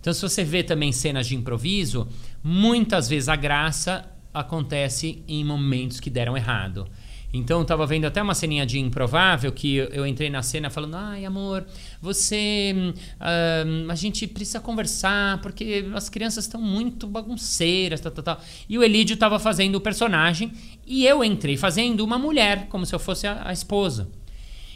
Então, 0.00 0.12
se 0.12 0.20
você 0.20 0.44
vê 0.44 0.62
também 0.62 0.92
cenas 0.92 1.26
de 1.26 1.34
improviso, 1.34 2.08
muitas 2.42 3.08
vezes 3.08 3.28
a 3.28 3.36
graça 3.36 4.04
acontece 4.32 5.22
em 5.28 5.44
momentos 5.44 6.00
que 6.00 6.10
deram 6.10 6.36
errado. 6.36 6.86
Então, 7.36 7.58
eu 7.58 7.64
tava 7.64 7.84
vendo 7.84 8.04
até 8.04 8.22
uma 8.22 8.32
ceninha 8.32 8.64
de 8.64 8.78
improvável 8.78 9.50
que 9.50 9.74
eu, 9.76 10.06
entrei 10.06 10.30
na 10.30 10.40
cena 10.40 10.70
falando: 10.70 10.94
ai, 10.94 11.24
amor, 11.24 11.66
você. 12.00 12.94
ah, 13.18 13.64
a 13.88 13.94
gente 13.96 14.24
precisa 14.28 14.60
conversar 14.60 15.40
porque 15.42 15.84
as 15.94 16.08
crianças 16.08 16.44
estão 16.44 16.60
muito 16.62 17.08
bagunceiras, 17.08 18.00
tal, 18.00 18.12
tal, 18.12 18.22
tal. 18.24 18.40
E 18.68 18.78
o 18.78 18.84
Elídio 18.84 19.16
tava 19.16 19.40
fazendo 19.40 19.74
o 19.74 19.80
personagem 19.80 20.52
e 20.86 21.04
eu 21.04 21.24
entrei 21.24 21.56
fazendo 21.56 22.04
uma 22.04 22.18
mulher, 22.18 22.68
como 22.68 22.86
se 22.86 22.94
eu 22.94 23.00
fosse 23.00 23.26
a- 23.26 23.42
a 23.48 23.52
esposa. 23.52 24.08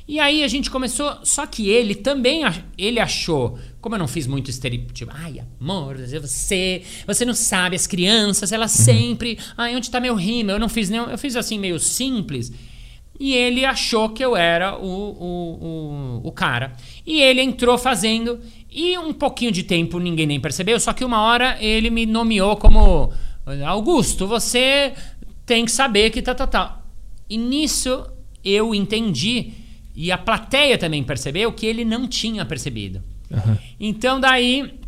E 0.09 0.19
aí 0.19 0.43
a 0.43 0.49
gente 0.49 0.71
começou, 0.71 1.19
só 1.23 1.45
que 1.45 1.69
ele 1.69 1.95
também 1.95 2.41
ele 2.79 2.99
achou, 2.99 3.59
como 3.79 3.95
eu 3.95 3.99
não 3.99 4.09
fiz 4.09 4.27
muito 4.27 4.49
estereótipo, 4.49 5.13
ai 5.15 5.43
amor, 5.61 5.99
você, 5.99 6.83
você 7.07 7.27
não 7.27 7.35
sabe 7.35 7.77
as 7.77 7.87
crianças, 7.87 8.51
elas 8.51 8.71
sempre, 8.71 9.39
ai 9.55 9.77
onde 9.77 9.91
tá 9.91 10.01
meu 10.01 10.15
rímel? 10.15 10.57
Eu 10.57 10.61
não 10.61 10.69
fiz 10.71 10.89
nenhum, 10.89 11.11
eu 11.11 11.19
fiz 11.19 11.37
assim 11.37 11.59
meio 11.59 11.79
simples. 11.79 12.51
E 13.21 13.35
ele 13.35 13.67
achou 13.67 14.09
que 14.09 14.25
eu 14.25 14.35
era 14.35 14.79
o, 14.79 14.87
o, 14.87 16.21
o, 16.23 16.29
o 16.29 16.33
cara. 16.33 16.73
E 17.05 17.21
ele 17.21 17.43
entrou 17.43 17.77
fazendo 17.77 18.41
e 18.71 18.97
um 18.97 19.13
pouquinho 19.13 19.53
de 19.53 19.63
tempo 19.63 19.99
ninguém 19.99 20.27
nem 20.27 20.41
percebeu, 20.41 20.81
só 20.81 20.95
que 20.95 21.05
uma 21.05 21.21
hora 21.21 21.63
ele 21.63 21.91
me 21.91 22.07
nomeou 22.07 22.57
como 22.57 23.13
Augusto, 23.67 24.27
você 24.27 24.95
tem 25.45 25.67
que 25.67 25.71
saber 25.71 26.09
que 26.09 26.23
tá, 26.23 26.35
tá, 26.35 26.47
tá. 26.47 26.83
E 27.29 27.37
nisso 27.37 28.07
eu 28.43 28.75
entendi 28.75 29.53
e 30.01 30.13
a 30.13 30.17
plateia 30.17 30.79
também 30.79 31.03
percebeu 31.03 31.53
que 31.53 31.67
ele 31.67 31.85
não 31.85 32.07
tinha 32.07 32.45
percebido. 32.45 33.03
Então 33.81 34.21
daí 34.21 34.79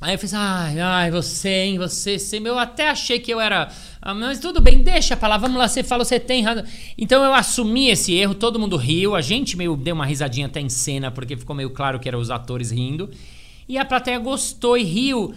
Aí 0.00 0.14
eu 0.14 0.18
fiz, 0.18 0.34
ai, 0.34 0.80
ai, 0.80 1.10
você, 1.12 1.48
hein, 1.48 1.78
você, 1.78 2.18
você. 2.18 2.38
Eu 2.38 2.58
até 2.58 2.90
achei 2.90 3.20
que 3.20 3.32
eu 3.32 3.40
era. 3.40 3.70
Ah, 4.00 4.12
mas 4.12 4.40
tudo 4.40 4.60
bem, 4.60 4.82
deixa 4.82 5.16
pra 5.16 5.28
lá, 5.28 5.36
vamos 5.36 5.56
lá, 5.56 5.68
você 5.68 5.84
falou, 5.84 6.04
você 6.04 6.18
tem 6.18 6.42
razão. 6.42 6.64
Então 6.98 7.22
eu 7.22 7.32
assumi 7.32 7.88
esse 7.88 8.12
erro, 8.12 8.34
todo 8.34 8.58
mundo 8.58 8.76
riu, 8.76 9.14
a 9.14 9.20
gente 9.20 9.56
meio 9.56 9.76
deu 9.76 9.94
uma 9.94 10.04
risadinha 10.04 10.46
até 10.46 10.60
em 10.60 10.68
cena, 10.68 11.12
porque 11.12 11.36
ficou 11.36 11.54
meio 11.54 11.70
claro 11.70 12.00
que 12.00 12.08
eram 12.08 12.18
os 12.18 12.30
atores 12.30 12.72
rindo. 12.72 13.10
E 13.68 13.78
a 13.78 13.84
plateia 13.84 14.18
gostou 14.18 14.76
e 14.76 14.82
riu 14.82 15.32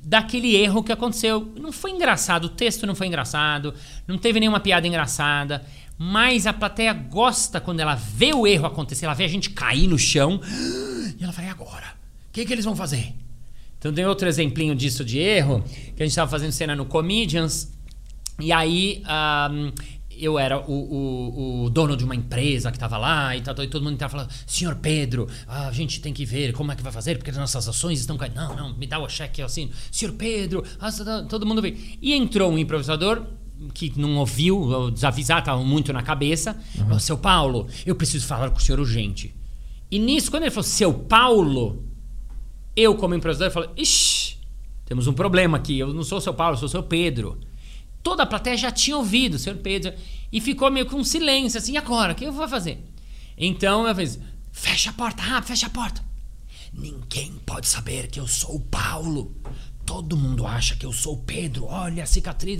daquele 0.00 0.56
erro 0.56 0.82
que 0.82 0.92
aconteceu. 0.92 1.52
Não 1.60 1.70
foi 1.70 1.90
engraçado, 1.90 2.46
o 2.46 2.48
texto 2.48 2.86
não 2.86 2.94
foi 2.94 3.08
engraçado, 3.08 3.74
não 4.06 4.16
teve 4.16 4.40
nenhuma 4.40 4.60
piada 4.60 4.86
engraçada. 4.86 5.62
Mas 5.98 6.46
a 6.46 6.52
plateia 6.52 6.92
gosta 6.92 7.60
quando 7.60 7.80
ela 7.80 7.94
vê 7.94 8.34
o 8.34 8.46
erro 8.46 8.66
acontecer, 8.66 9.06
ela 9.06 9.14
vê 9.14 9.24
a 9.24 9.28
gente 9.28 9.50
cair 9.50 9.88
no 9.88 9.98
chão. 9.98 10.40
E 11.18 11.22
ela 11.22 11.32
e 11.38 11.48
agora? 11.48 11.96
O 12.28 12.32
que, 12.32 12.44
que 12.44 12.52
eles 12.52 12.64
vão 12.64 12.76
fazer? 12.76 13.14
Então 13.78 13.92
tem 13.92 14.04
outro 14.04 14.28
exemplinho 14.28 14.74
disso 14.74 15.04
de 15.04 15.18
erro, 15.18 15.62
que 15.96 16.02
a 16.02 16.06
gente 16.06 16.12
estava 16.12 16.30
fazendo 16.30 16.52
cena 16.52 16.74
no 16.74 16.84
Comedians, 16.84 17.72
e 18.38 18.52
aí 18.52 19.02
um, 19.50 19.72
eu 20.18 20.38
era 20.38 20.58
o, 20.58 20.72
o, 20.72 21.64
o, 21.64 21.70
dono 21.70 21.96
de 21.96 22.04
uma 22.04 22.14
empresa 22.14 22.70
que 22.70 22.76
estava 22.76 22.96
lá 22.96 23.36
e, 23.36 23.40
e 23.40 23.66
todo 23.66 23.82
mundo 23.82 23.94
estava 23.94 24.10
falando, 24.10 24.30
senhor 24.46 24.74
Pedro, 24.76 25.28
a 25.46 25.70
gente 25.72 26.00
tem 26.00 26.12
que 26.12 26.24
ver 26.24 26.52
como 26.52 26.72
é 26.72 26.76
que 26.76 26.82
vai 26.82 26.92
fazer, 26.92 27.16
porque 27.16 27.30
as 27.30 27.36
nossas 27.36 27.68
ações 27.68 28.00
estão 28.00 28.16
caindo. 28.16 28.34
Não, 28.34 28.56
não, 28.56 28.76
me 28.76 28.86
dá 28.86 28.98
o 28.98 29.08
cheque 29.08 29.42
assim, 29.42 29.70
senhor 29.90 30.14
Pedro, 30.14 30.64
todo 31.28 31.46
mundo 31.46 31.62
veio. 31.62 31.76
E 32.00 32.14
entrou 32.14 32.50
um 32.50 32.58
improvisador 32.58 33.24
que 33.74 33.92
não 33.98 34.16
ouviu, 34.16 34.90
desavisar, 34.90 35.40
estava 35.40 35.62
muito 35.62 35.92
na 35.92 36.02
cabeça. 36.02 36.56
Uhum. 36.76 36.84
Falou, 36.84 37.00
seu 37.00 37.18
Paulo, 37.18 37.66
eu 37.84 37.94
preciso 37.94 38.26
falar 38.26 38.50
com 38.50 38.58
o 38.58 38.60
senhor 38.60 38.80
urgente. 38.80 39.34
E 39.90 39.98
nisso, 39.98 40.30
quando 40.30 40.42
ele 40.44 40.50
falou, 40.50 40.64
seu 40.64 40.92
Paulo, 40.92 41.84
eu, 42.74 42.94
como 42.94 43.14
empresário, 43.14 43.52
falei: 43.52 43.70
Ixi, 43.76 44.36
temos 44.84 45.06
um 45.06 45.12
problema 45.12 45.56
aqui. 45.56 45.78
Eu 45.78 45.92
não 45.94 46.04
sou 46.04 46.18
o 46.18 46.20
seu 46.20 46.34
Paulo, 46.34 46.54
eu 46.54 46.58
sou 46.58 46.66
o 46.66 46.70
seu 46.70 46.82
Pedro. 46.82 47.40
Toda 48.02 48.22
a 48.22 48.26
plateia 48.26 48.56
já 48.56 48.70
tinha 48.70 48.96
ouvido 48.96 49.34
o 49.34 49.38
senhor 49.38 49.56
Pedro 49.58 49.92
e 50.30 50.40
ficou 50.40 50.70
meio 50.70 50.86
com 50.86 50.96
um 50.96 51.04
silêncio 51.04 51.58
assim. 51.58 51.72
E 51.72 51.76
agora? 51.76 52.12
O 52.12 52.16
que 52.16 52.24
eu 52.24 52.32
vou 52.32 52.48
fazer? 52.48 52.84
Então 53.36 53.86
eu 53.86 53.94
fiz: 53.94 54.18
Fecha 54.52 54.90
a 54.90 54.92
porta, 54.92 55.22
rápido, 55.22 55.48
fecha 55.48 55.66
a 55.66 55.70
porta. 55.70 56.04
Ninguém 56.72 57.32
pode 57.46 57.66
saber 57.66 58.08
que 58.08 58.20
eu 58.20 58.28
sou 58.28 58.56
o 58.56 58.60
Paulo. 58.60 59.34
Todo 59.84 60.16
mundo 60.16 60.46
acha 60.46 60.76
que 60.76 60.84
eu 60.84 60.92
sou 60.92 61.14
o 61.14 61.22
Pedro. 61.22 61.64
Olha 61.64 62.02
a 62.02 62.06
cicatriz. 62.06 62.58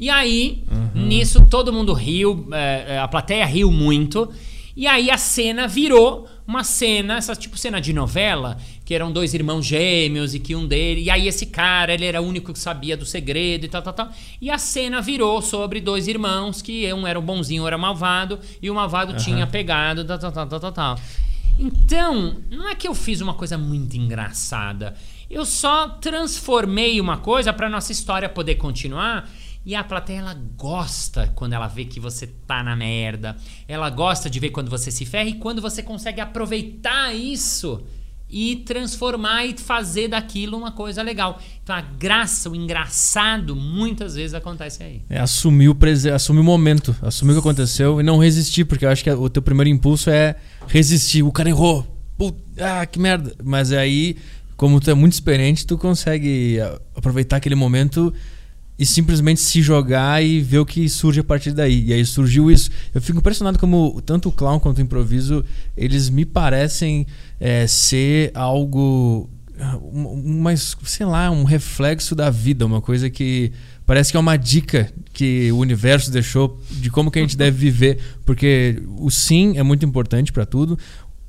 E 0.00 0.08
aí, 0.08 0.64
uhum. 0.72 1.06
nisso, 1.06 1.46
todo 1.50 1.70
mundo 1.70 1.92
riu, 1.92 2.48
é, 2.52 2.98
a 2.98 3.06
plateia 3.06 3.44
riu 3.44 3.70
muito. 3.70 4.32
E 4.74 4.86
aí 4.86 5.10
a 5.10 5.18
cena 5.18 5.68
virou 5.68 6.26
uma 6.46 6.64
cena, 6.64 7.18
essa 7.18 7.36
tipo 7.36 7.58
cena 7.58 7.82
de 7.82 7.92
novela, 7.92 8.56
que 8.82 8.94
eram 8.94 9.12
dois 9.12 9.34
irmãos 9.34 9.66
gêmeos 9.66 10.34
e 10.34 10.40
que 10.40 10.56
um 10.56 10.66
deles. 10.66 11.04
E 11.04 11.10
aí 11.10 11.28
esse 11.28 11.44
cara, 11.44 11.92
ele 11.92 12.06
era 12.06 12.22
o 12.22 12.24
único 12.24 12.50
que 12.50 12.58
sabia 12.58 12.96
do 12.96 13.04
segredo 13.04 13.66
e 13.66 13.68
tal, 13.68 13.82
tal, 13.82 13.92
tal. 13.92 14.08
E 14.40 14.50
a 14.50 14.56
cena 14.56 15.02
virou 15.02 15.42
sobre 15.42 15.82
dois 15.82 16.08
irmãos, 16.08 16.62
que 16.62 16.90
um 16.94 17.06
era 17.06 17.18
o 17.18 17.22
bonzinho, 17.22 17.64
um 17.64 17.66
era 17.66 17.76
malvado, 17.76 18.38
e 18.62 18.70
o 18.70 18.74
malvado 18.74 19.12
uhum. 19.12 19.18
tinha 19.18 19.46
pegado, 19.46 20.02
tal, 20.06 20.18
tal, 20.18 20.32
tal, 20.32 20.60
tal, 20.60 20.72
tal. 20.72 20.98
Então, 21.58 22.36
não 22.50 22.70
é 22.70 22.74
que 22.74 22.88
eu 22.88 22.94
fiz 22.94 23.20
uma 23.20 23.34
coisa 23.34 23.58
muito 23.58 23.98
engraçada. 23.98 24.94
Eu 25.28 25.44
só 25.44 25.88
transformei 25.88 26.98
uma 27.02 27.18
coisa 27.18 27.52
para 27.52 27.68
nossa 27.68 27.92
história 27.92 28.30
poder 28.30 28.54
continuar 28.54 29.28
e 29.64 29.74
a 29.74 29.84
plateia 29.84 30.18
ela 30.18 30.34
gosta 30.56 31.30
quando 31.34 31.52
ela 31.52 31.68
vê 31.68 31.84
que 31.84 32.00
você 32.00 32.26
tá 32.26 32.62
na 32.62 32.74
merda. 32.74 33.36
Ela 33.68 33.90
gosta 33.90 34.30
de 34.30 34.40
ver 34.40 34.50
quando 34.50 34.70
você 34.70 34.90
se 34.90 35.04
ferra 35.04 35.28
e 35.28 35.34
quando 35.34 35.60
você 35.60 35.82
consegue 35.82 36.20
aproveitar 36.20 37.14
isso 37.14 37.84
e 38.30 38.56
transformar 38.56 39.44
e 39.44 39.58
fazer 39.58 40.08
daquilo 40.08 40.56
uma 40.56 40.72
coisa 40.72 41.02
legal. 41.02 41.38
Então 41.62 41.74
a 41.74 41.82
graça, 41.82 42.48
o 42.48 42.56
engraçado, 42.56 43.54
muitas 43.54 44.14
vezes 44.14 44.34
acontece 44.34 44.82
aí. 44.82 45.02
É 45.10 45.18
assumir 45.18 45.68
o, 45.68 45.74
prese 45.74 46.10
assumir 46.10 46.40
o 46.40 46.44
momento, 46.44 46.96
assumir 47.02 47.32
o 47.32 47.34
que 47.34 47.40
aconteceu 47.40 48.00
e 48.00 48.02
não 48.02 48.18
resistir, 48.18 48.64
porque 48.64 48.86
eu 48.86 48.88
acho 48.88 49.04
que 49.04 49.10
o 49.10 49.28
teu 49.28 49.42
primeiro 49.42 49.68
impulso 49.68 50.08
é 50.08 50.36
resistir. 50.68 51.22
O 51.22 51.32
cara 51.32 51.48
errou. 51.48 51.86
Puta, 52.16 52.38
ah, 52.60 52.86
que 52.86 52.98
merda. 52.98 53.34
Mas 53.42 53.72
aí, 53.72 54.16
como 54.56 54.80
tu 54.80 54.90
é 54.90 54.94
muito 54.94 55.12
experiente, 55.12 55.66
tu 55.66 55.76
consegue 55.76 56.58
aproveitar 56.94 57.36
aquele 57.36 57.54
momento 57.54 58.12
e 58.80 58.86
simplesmente 58.86 59.42
se 59.42 59.60
jogar 59.60 60.24
e 60.24 60.40
ver 60.40 60.58
o 60.58 60.64
que 60.64 60.88
surge 60.88 61.20
a 61.20 61.24
partir 61.24 61.52
daí. 61.52 61.84
E 61.84 61.92
aí 61.92 62.02
surgiu 62.06 62.50
isso. 62.50 62.70
Eu 62.94 63.02
fico 63.02 63.18
impressionado 63.18 63.58
como 63.58 64.00
tanto 64.00 64.30
o 64.30 64.32
clown 64.32 64.58
quanto 64.58 64.78
o 64.78 64.80
improviso, 64.80 65.44
eles 65.76 66.08
me 66.08 66.24
parecem 66.24 67.06
é, 67.38 67.66
ser 67.66 68.30
algo 68.34 69.28
mas 70.24 70.74
sei 70.84 71.04
lá, 71.04 71.30
um 71.30 71.44
reflexo 71.44 72.14
da 72.14 72.30
vida, 72.30 72.64
uma 72.64 72.80
coisa 72.80 73.10
que 73.10 73.52
parece 73.84 74.10
que 74.10 74.16
é 74.16 74.20
uma 74.20 74.38
dica 74.38 74.90
que 75.12 75.52
o 75.52 75.58
universo 75.58 76.10
deixou 76.10 76.58
de 76.70 76.90
como 76.90 77.10
que 77.10 77.18
a 77.18 77.22
gente 77.22 77.36
deve 77.36 77.58
viver, 77.58 77.98
porque 78.24 78.82
o 78.96 79.10
sim 79.10 79.58
é 79.58 79.62
muito 79.62 79.84
importante 79.84 80.32
para 80.32 80.46
tudo, 80.46 80.78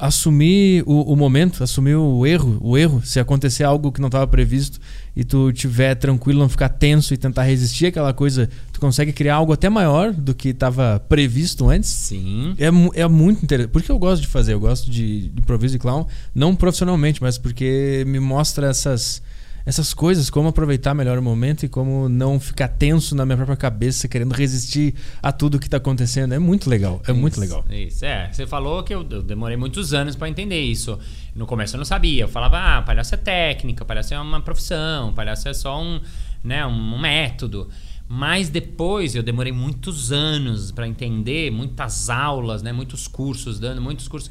assumir 0.01 0.83
o, 0.87 1.13
o, 1.13 1.15
momento, 1.15 1.63
assumir 1.63 1.95
o 1.95 2.25
erro, 2.25 2.57
o 2.59 2.75
erro, 2.75 3.03
se 3.05 3.19
acontecer 3.19 3.63
algo 3.63 3.91
que 3.91 4.01
não 4.01 4.07
estava 4.07 4.25
previsto 4.25 4.79
e 5.15 5.23
tu 5.23 5.53
tiver 5.53 5.93
tranquilo, 5.93 6.39
não 6.39 6.49
ficar 6.49 6.69
tenso 6.69 7.13
e 7.13 7.17
tentar 7.17 7.43
resistir 7.43 7.85
àquela 7.85 8.11
coisa, 8.11 8.49
tu 8.73 8.79
consegue 8.79 9.13
criar 9.13 9.35
algo 9.35 9.53
até 9.53 9.69
maior 9.69 10.11
do 10.11 10.33
que 10.33 10.49
estava 10.49 10.99
previsto 11.07 11.69
antes. 11.69 11.91
Sim. 11.91 12.55
É, 12.57 13.01
é 13.01 13.07
muito 13.07 13.43
interessante. 13.43 13.71
Por 13.71 13.83
que 13.83 13.91
eu 13.91 13.99
gosto 13.99 14.23
de 14.23 14.27
fazer? 14.27 14.53
Eu 14.53 14.59
gosto 14.59 14.89
de, 14.89 15.29
de 15.29 15.39
improviso 15.39 15.75
e 15.75 15.79
clown, 15.79 16.07
não 16.33 16.55
profissionalmente, 16.55 17.21
mas 17.21 17.37
porque 17.37 18.03
me 18.07 18.19
mostra 18.19 18.69
essas 18.69 19.21
essas 19.65 19.93
coisas, 19.93 20.29
como 20.29 20.49
aproveitar 20.49 20.93
melhor 20.93 21.17
o 21.17 21.21
momento 21.21 21.65
e 21.65 21.69
como 21.69 22.09
não 22.09 22.39
ficar 22.39 22.67
tenso 22.67 23.15
na 23.15 23.25
minha 23.25 23.37
própria 23.37 23.57
cabeça, 23.57 24.07
querendo 24.07 24.33
resistir 24.33 24.95
a 25.21 25.31
tudo 25.31 25.59
que 25.59 25.67
está 25.67 25.77
acontecendo. 25.77 26.33
É 26.33 26.39
muito 26.39 26.69
legal, 26.69 27.01
é 27.07 27.11
isso, 27.11 27.19
muito 27.19 27.39
legal. 27.39 27.63
Isso, 27.69 28.05
é. 28.05 28.31
Você 28.31 28.47
falou 28.47 28.83
que 28.83 28.93
eu, 28.93 29.05
eu 29.09 29.21
demorei 29.21 29.57
muitos 29.57 29.93
anos 29.93 30.15
para 30.15 30.29
entender 30.29 30.61
isso. 30.61 30.97
No 31.35 31.45
começo 31.45 31.75
eu 31.75 31.77
não 31.77 31.85
sabia. 31.85 32.23
Eu 32.23 32.27
falava, 32.27 32.57
ah, 32.57 32.81
palhaço 32.81 33.13
é 33.15 33.17
técnica, 33.17 33.85
palhaço 33.85 34.13
é 34.13 34.19
uma 34.19 34.41
profissão, 34.41 35.13
palhaço 35.13 35.47
é 35.47 35.53
só 35.53 35.81
um, 35.81 36.01
né, 36.43 36.65
um 36.65 36.99
método. 36.99 37.69
Mas 38.07 38.49
depois 38.49 39.15
eu 39.15 39.23
demorei 39.23 39.53
muitos 39.53 40.11
anos 40.11 40.69
para 40.71 40.85
entender, 40.85 41.49
muitas 41.49 42.09
aulas, 42.09 42.61
né, 42.61 42.73
muitos 42.73 43.07
cursos, 43.07 43.57
dando 43.57 43.81
muitos 43.81 44.07
cursos. 44.07 44.29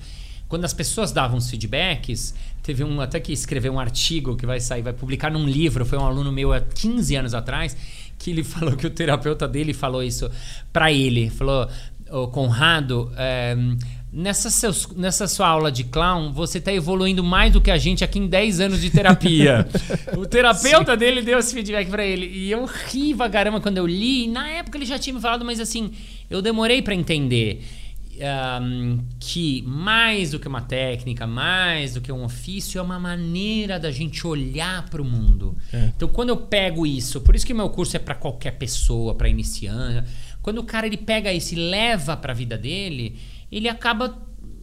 Quando 0.51 0.65
as 0.65 0.75
pessoas 0.75 1.13
davam 1.13 1.39
os 1.39 1.49
feedbacks, 1.49 2.35
Teve 2.63 2.85
um 2.85 3.01
até 3.01 3.19
que 3.19 3.33
escreveu 3.33 3.73
um 3.73 3.81
artigo 3.81 4.37
que 4.37 4.45
vai 4.45 4.61
sair, 4.61 4.83
vai 4.83 4.93
publicar 4.93 5.31
num 5.31 5.47
livro, 5.47 5.85
foi 5.85 5.99
um 5.99 6.05
aluno 6.05 6.31
meu 6.31 6.53
há 6.53 6.61
15 6.61 7.17
anos 7.17 7.35
atrás, 7.35 7.77
que 8.19 8.31
ele 8.31 8.45
falou 8.45 8.77
que 8.77 8.87
o 8.87 8.91
terapeuta 8.91 9.49
dele 9.49 9.73
falou 9.73 10.03
isso 10.03 10.31
para 10.73 10.93
ele. 10.93 11.31
Falou, 11.31 11.69
o 12.11 12.29
Conrado, 12.29 13.11
é, 13.17 13.57
nessa, 14.13 14.51
seus, 14.51 14.89
nessa 14.95 15.27
sua 15.29 15.49
aula 15.49 15.71
de 15.71 15.85
clown, 15.85 16.33
você 16.33 16.59
está 16.59 16.73
evoluindo 16.73 17.23
mais 17.23 17.53
do 17.53 17.61
que 17.61 17.71
a 17.71 17.79
gente 17.79 18.05
aqui 18.05 18.19
em 18.19 18.27
10 18.27 18.61
anos 18.61 18.81
de 18.81 18.91
terapia. 18.91 19.67
o 20.17 20.27
terapeuta 20.27 20.93
Sim. 20.93 20.99
dele 20.99 21.23
deu 21.23 21.39
esse 21.39 21.55
feedback 21.55 21.89
para 21.89 22.05
ele. 22.05 22.27
E 22.27 22.51
eu 22.51 22.65
ri 22.65 23.15
pra 23.15 23.31
caramba 23.31 23.61
quando 23.61 23.79
eu 23.79 23.87
li. 23.87 24.29
Na 24.29 24.49
época 24.49 24.77
ele 24.77 24.87
já 24.87 24.99
tinha 24.99 25.15
me 25.15 25.21
falado, 25.21 25.45
mas 25.45 25.61
assim, 25.61 25.93
eu 26.29 26.43
demorei 26.43 26.83
para 26.83 26.95
entender 26.95 27.63
um, 28.21 28.99
que 29.19 29.63
mais 29.63 30.31
do 30.31 30.39
que 30.39 30.47
uma 30.47 30.61
técnica, 30.61 31.27
mais 31.27 31.95
do 31.95 32.01
que 32.01 32.13
um 32.13 32.25
ofício, 32.25 32.79
é 32.79 32.83
uma 32.83 32.99
maneira 32.99 33.79
da 33.79 33.91
gente 33.91 34.27
olhar 34.27 34.89
para 34.89 35.01
o 35.01 35.05
mundo. 35.05 35.57
É. 35.73 35.93
Então, 35.97 36.09
quando 36.09 36.29
eu 36.29 36.37
pego 36.37 36.87
isso, 36.87 37.21
por 37.21 37.35
isso 37.35 37.47
que 37.47 37.53
o 37.53 37.57
meu 37.57 37.71
curso 37.71 37.97
é 37.97 37.99
para 37.99 38.15
qualquer 38.15 38.53
pessoa, 38.53 39.15
para 39.15 39.29
iniciante. 39.29 40.09
Quando 40.43 40.59
o 40.59 40.65
cara 40.65 40.87
ele 40.87 40.97
pega 40.97 41.33
isso 41.33 41.55
e 41.55 41.71
leva 41.71 42.17
para 42.17 42.33
a 42.33 42.35
vida 42.35 42.57
dele, 42.57 43.19
ele 43.51 43.69
acaba 43.69 44.17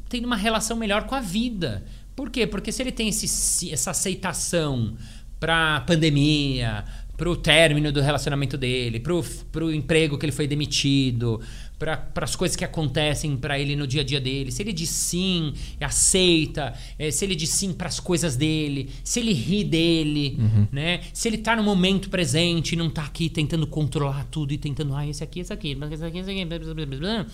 tendo 0.09 0.25
uma 0.25 0.37
relação 0.37 0.77
melhor 0.77 1.05
com 1.05 1.15
a 1.15 1.21
vida. 1.21 1.83
Por 2.15 2.29
quê? 2.29 2.47
Porque 2.47 2.71
se 2.71 2.81
ele 2.81 2.91
tem 2.91 3.09
esse, 3.09 3.71
essa 3.71 3.91
aceitação 3.91 4.95
para 5.39 5.81
pandemia, 5.81 6.83
para 7.17 7.29
o 7.29 7.35
término 7.35 7.91
do 7.91 7.99
relacionamento 7.99 8.57
dele, 8.57 8.99
para 8.99 9.65
o 9.65 9.73
emprego 9.73 10.17
que 10.17 10.25
ele 10.25 10.31
foi 10.31 10.47
demitido, 10.47 11.41
para 11.77 12.09
as 12.15 12.35
coisas 12.35 12.55
que 12.55 12.65
acontecem 12.65 13.37
para 13.37 13.59
ele 13.59 13.75
no 13.75 13.85
dia 13.85 14.01
a 14.01 14.03
dia 14.03 14.19
dele. 14.19 14.51
Se 14.51 14.63
ele 14.63 14.73
diz 14.73 14.89
sim, 14.89 15.53
aceita, 15.79 16.73
é, 16.97 17.11
se 17.11 17.23
ele 17.23 17.35
diz 17.35 17.49
sim 17.49 17.71
para 17.71 17.87
as 17.87 17.99
coisas 17.99 18.35
dele, 18.35 18.89
se 19.03 19.19
ele 19.19 19.33
ri 19.33 19.63
dele, 19.63 20.37
uhum. 20.39 20.67
né? 20.71 21.01
Se 21.13 21.27
ele 21.27 21.37
tá 21.37 21.55
no 21.55 21.63
momento 21.63 22.09
presente, 22.09 22.75
não 22.75 22.89
tá 22.89 23.03
aqui 23.03 23.29
tentando 23.29 23.67
controlar 23.67 24.25
tudo 24.31 24.53
e 24.53 24.57
tentando, 24.57 24.95
ah, 24.95 25.07
esse 25.07 25.23
aqui, 25.23 25.41
esse 25.41 25.53
aqui, 25.53 25.77
esse 25.91 26.03
aqui, 26.03 26.17
esse 26.17 26.31
aqui, 26.31 26.45
blá, 26.45 26.59
blá, 26.59 26.73
blá, 26.73 26.85
blá. 26.85 27.25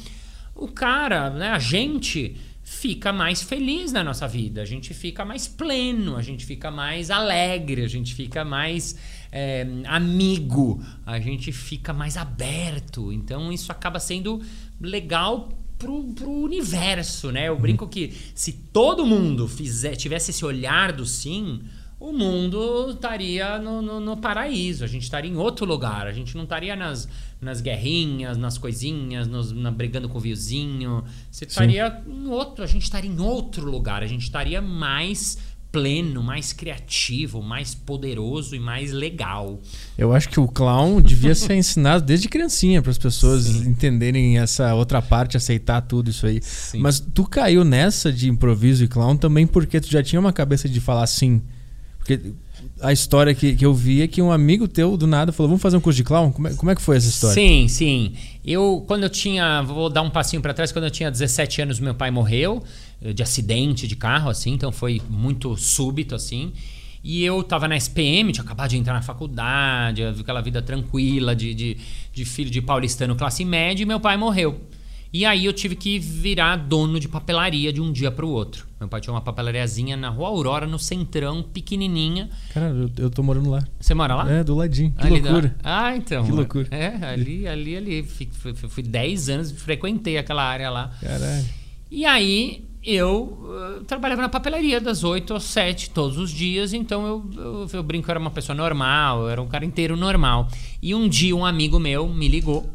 o 0.55 0.67
cara, 0.67 1.29
né, 1.29 1.49
a 1.49 1.59
gente 1.59 2.35
fica 2.63 3.11
mais 3.11 3.43
feliz 3.43 3.91
na 3.91 4.03
nossa 4.03 4.27
vida, 4.27 4.61
a 4.61 4.65
gente 4.65 4.93
fica 4.93 5.25
mais 5.25 5.47
pleno, 5.47 6.15
a 6.15 6.21
gente 6.21 6.45
fica 6.45 6.71
mais 6.71 7.11
alegre, 7.11 7.83
a 7.83 7.87
gente 7.87 8.15
fica 8.15 8.45
mais 8.45 8.95
é, 9.31 9.67
amigo, 9.85 10.81
a 11.05 11.19
gente 11.19 11.51
fica 11.51 11.91
mais 11.91 12.15
aberto. 12.15 13.11
Então 13.11 13.51
isso 13.51 13.71
acaba 13.71 13.99
sendo 13.99 14.41
legal 14.79 15.49
pro, 15.77 16.03
pro 16.13 16.29
universo, 16.29 17.31
né? 17.31 17.49
Eu 17.49 17.59
brinco 17.59 17.87
que 17.87 18.13
se 18.33 18.53
todo 18.53 19.05
mundo 19.05 19.47
fizer, 19.47 19.95
tivesse 19.95 20.31
esse 20.31 20.45
olhar 20.45 20.93
do 20.93 21.05
sim, 21.05 21.61
o 22.03 22.11
mundo 22.11 22.91
estaria 22.91 23.57
no, 23.57 23.81
no, 23.81 23.97
no, 24.01 24.17
paraíso, 24.17 24.83
a 24.83 24.87
gente 24.87 25.03
estaria 25.03 25.31
em 25.31 25.37
outro 25.37 25.65
lugar, 25.65 26.05
a 26.05 26.11
gente 26.11 26.35
não 26.35 26.43
estaria 26.43 26.75
nas, 26.75 27.07
nas 27.39 27.61
guerrinhas, 27.61 28.37
nas 28.37 28.57
coisinhas, 28.57 29.25
nos, 29.25 29.53
na, 29.53 29.71
brigando 29.71 30.09
com 30.09 30.17
o 30.17 30.21
vizinho. 30.21 31.01
Você 31.31 31.45
estaria 31.45 32.03
em 32.05 32.27
outro, 32.27 32.61
a 32.61 32.67
gente 32.67 32.83
estaria 32.83 33.09
em 33.09 33.21
outro 33.21 33.65
lugar, 33.71 34.03
a 34.03 34.05
gente 34.05 34.23
estaria 34.23 34.61
mais 34.61 35.37
pleno, 35.71 36.21
mais 36.21 36.51
criativo, 36.51 37.41
mais 37.41 37.73
poderoso 37.73 38.53
e 38.53 38.59
mais 38.59 38.91
legal. 38.91 39.61
Eu 39.97 40.11
acho 40.11 40.27
que 40.27 40.41
o 40.41 40.47
clown 40.47 40.99
devia 41.01 41.33
ser 41.33 41.55
ensinado 41.55 42.03
desde 42.03 42.27
criancinha 42.27 42.81
para 42.81 42.91
as 42.91 42.97
pessoas 42.97 43.45
sim. 43.45 43.69
entenderem 43.69 44.39
essa 44.39 44.75
outra 44.75 45.01
parte, 45.01 45.37
aceitar 45.37 45.79
tudo 45.79 46.09
isso 46.09 46.25
aí. 46.25 46.41
Sim. 46.41 46.79
Mas 46.79 46.99
tu 46.99 47.23
caiu 47.23 47.63
nessa 47.63 48.11
de 48.11 48.29
improviso 48.29 48.83
e 48.83 48.89
clown 48.89 49.15
também 49.15 49.47
porque 49.47 49.79
tu 49.79 49.89
já 49.89 50.03
tinha 50.03 50.19
uma 50.19 50.33
cabeça 50.33 50.67
de 50.67 50.81
falar 50.81 51.07
sim 51.07 51.41
porque 52.03 52.33
a 52.81 52.91
história 52.91 53.33
que, 53.33 53.55
que 53.55 53.65
eu 53.65 53.73
vi 53.73 54.01
é 54.01 54.07
que 54.07 54.21
um 54.21 54.29
amigo 54.29 54.67
teu 54.67 54.97
do 54.97 55.07
nada 55.07 55.31
falou: 55.31 55.47
vamos 55.47 55.61
fazer 55.61 55.77
um 55.77 55.79
curso 55.79 55.95
de 55.95 56.03
clown? 56.03 56.33
Como 56.33 56.49
é, 56.49 56.53
como 56.53 56.69
é 56.69 56.75
que 56.75 56.81
foi 56.81 56.97
essa 56.97 57.07
história? 57.07 57.33
Sim, 57.33 57.67
sim. 57.69 58.13
Eu, 58.45 58.83
quando 58.85 59.03
eu 59.03 59.09
tinha. 59.09 59.61
Vou 59.61 59.89
dar 59.89 60.01
um 60.01 60.09
passinho 60.09 60.41
para 60.41 60.53
trás. 60.53 60.73
Quando 60.73 60.83
eu 60.85 60.91
tinha 60.91 61.09
17 61.09 61.61
anos, 61.61 61.79
meu 61.79 61.95
pai 61.95 62.11
morreu 62.11 62.61
eh, 63.01 63.13
de 63.13 63.23
acidente 63.23 63.87
de 63.87 63.95
carro, 63.95 64.29
assim. 64.29 64.51
Então 64.51 64.69
foi 64.69 65.01
muito 65.09 65.55
súbito, 65.55 66.13
assim. 66.13 66.51
E 67.01 67.23
eu 67.23 67.41
tava 67.41 67.69
na 67.69 67.77
SPM, 67.77 68.33
tinha 68.33 68.43
acabado 68.43 68.69
de 68.71 68.77
entrar 68.77 68.93
na 68.93 69.01
faculdade, 69.01 70.03
aquela 70.03 70.41
vida 70.41 70.61
tranquila 70.61 71.33
de, 71.33 71.53
de, 71.53 71.77
de 72.13 72.25
filho 72.25 72.49
de 72.49 72.61
paulistano 72.61 73.15
classe 73.15 73.43
média, 73.43 73.83
e 73.83 73.85
meu 73.85 73.99
pai 73.99 74.17
morreu. 74.17 74.59
E 75.13 75.25
aí 75.25 75.45
eu 75.45 75.53
tive 75.53 75.75
que 75.75 75.99
virar 75.99 76.55
dono 76.55 76.99
de 76.99 77.07
papelaria 77.07 77.71
de 77.71 77.79
um 77.79 77.91
dia 77.91 78.09
para 78.09 78.25
o 78.25 78.29
outro. 78.29 78.65
Meu 78.79 78.89
pai 78.89 78.99
tinha 78.99 79.13
uma 79.13 79.21
papelariazinha 79.21 79.95
na 79.95 80.09
Rua 80.09 80.29
Aurora, 80.29 80.65
no 80.65 80.79
Centrão, 80.79 81.43
pequenininha. 81.43 82.31
Cara, 82.51 82.69
eu, 82.69 82.89
eu 82.97 83.09
tô 83.11 83.21
morando 83.21 83.47
lá. 83.47 83.63
Você 83.79 83.93
mora 83.93 84.15
lá? 84.15 84.31
É, 84.31 84.43
do 84.43 84.55
ladinho. 84.55 84.91
Que 84.97 85.05
ali 85.05 85.21
loucura. 85.21 85.55
Da... 85.61 85.85
Ah, 85.85 85.95
então. 85.95 86.25
Que 86.25 86.31
loucura. 86.31 86.67
É, 86.71 86.95
ali, 87.05 87.47
ali, 87.47 87.77
ali. 87.77 88.03
Fui, 88.03 88.55
fui 88.55 88.81
10 88.81 89.29
anos, 89.29 89.51
frequentei 89.51 90.17
aquela 90.17 90.43
área 90.43 90.71
lá. 90.71 90.91
Caralho. 90.99 91.45
E 91.91 92.05
aí 92.05 92.65
eu 92.83 93.39
uh, 93.79 93.83
trabalhava 93.85 94.23
na 94.23 94.29
papelaria 94.29 94.81
das 94.81 95.03
8 95.03 95.31
às 95.35 95.43
7 95.43 95.91
todos 95.91 96.17
os 96.17 96.31
dias, 96.31 96.73
então 96.73 97.05
eu, 97.05 97.31
eu, 97.37 97.67
eu 97.71 97.83
brinco, 97.83 98.09
eu 98.09 98.11
era 98.13 98.19
uma 98.19 98.31
pessoa 98.31 98.55
normal, 98.55 99.21
eu 99.21 99.29
era 99.29 99.41
um 99.41 99.47
cara 99.47 99.63
inteiro 99.63 99.95
normal. 99.95 100.47
E 100.81 100.95
um 100.95 101.07
dia 101.07 101.35
um 101.35 101.45
amigo 101.45 101.79
meu 101.79 102.07
me 102.09 102.27
ligou 102.27 102.67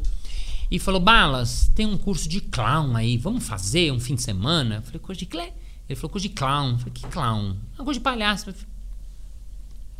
e 0.71 0.77
falou: 0.77 0.99
Balas, 0.99 1.71
tem 1.73 1.85
um 1.85 1.97
curso 1.97 2.27
de 2.29 2.41
clown 2.41 2.95
aí, 2.95 3.17
vamos 3.17 3.45
fazer 3.45 3.91
um 3.91 3.99
fim 3.99 4.15
de 4.15 4.21
semana? 4.21 4.75
Eu 4.75 4.81
falei: 4.83 4.99
curso 4.99 5.19
de 5.19 5.25
clé? 5.25 5.53
Ele 5.87 5.95
falou: 5.95 6.11
curso 6.11 6.27
de 6.27 6.33
clown. 6.33 6.71
Eu 6.71 6.77
falei: 6.77 6.93
que 6.93 7.07
clown? 7.07 7.55
É 7.77 7.81
um 7.81 7.85
curso 7.85 7.99
de 7.99 8.03
palhaço. 8.03 8.45
Falei, 8.45 8.59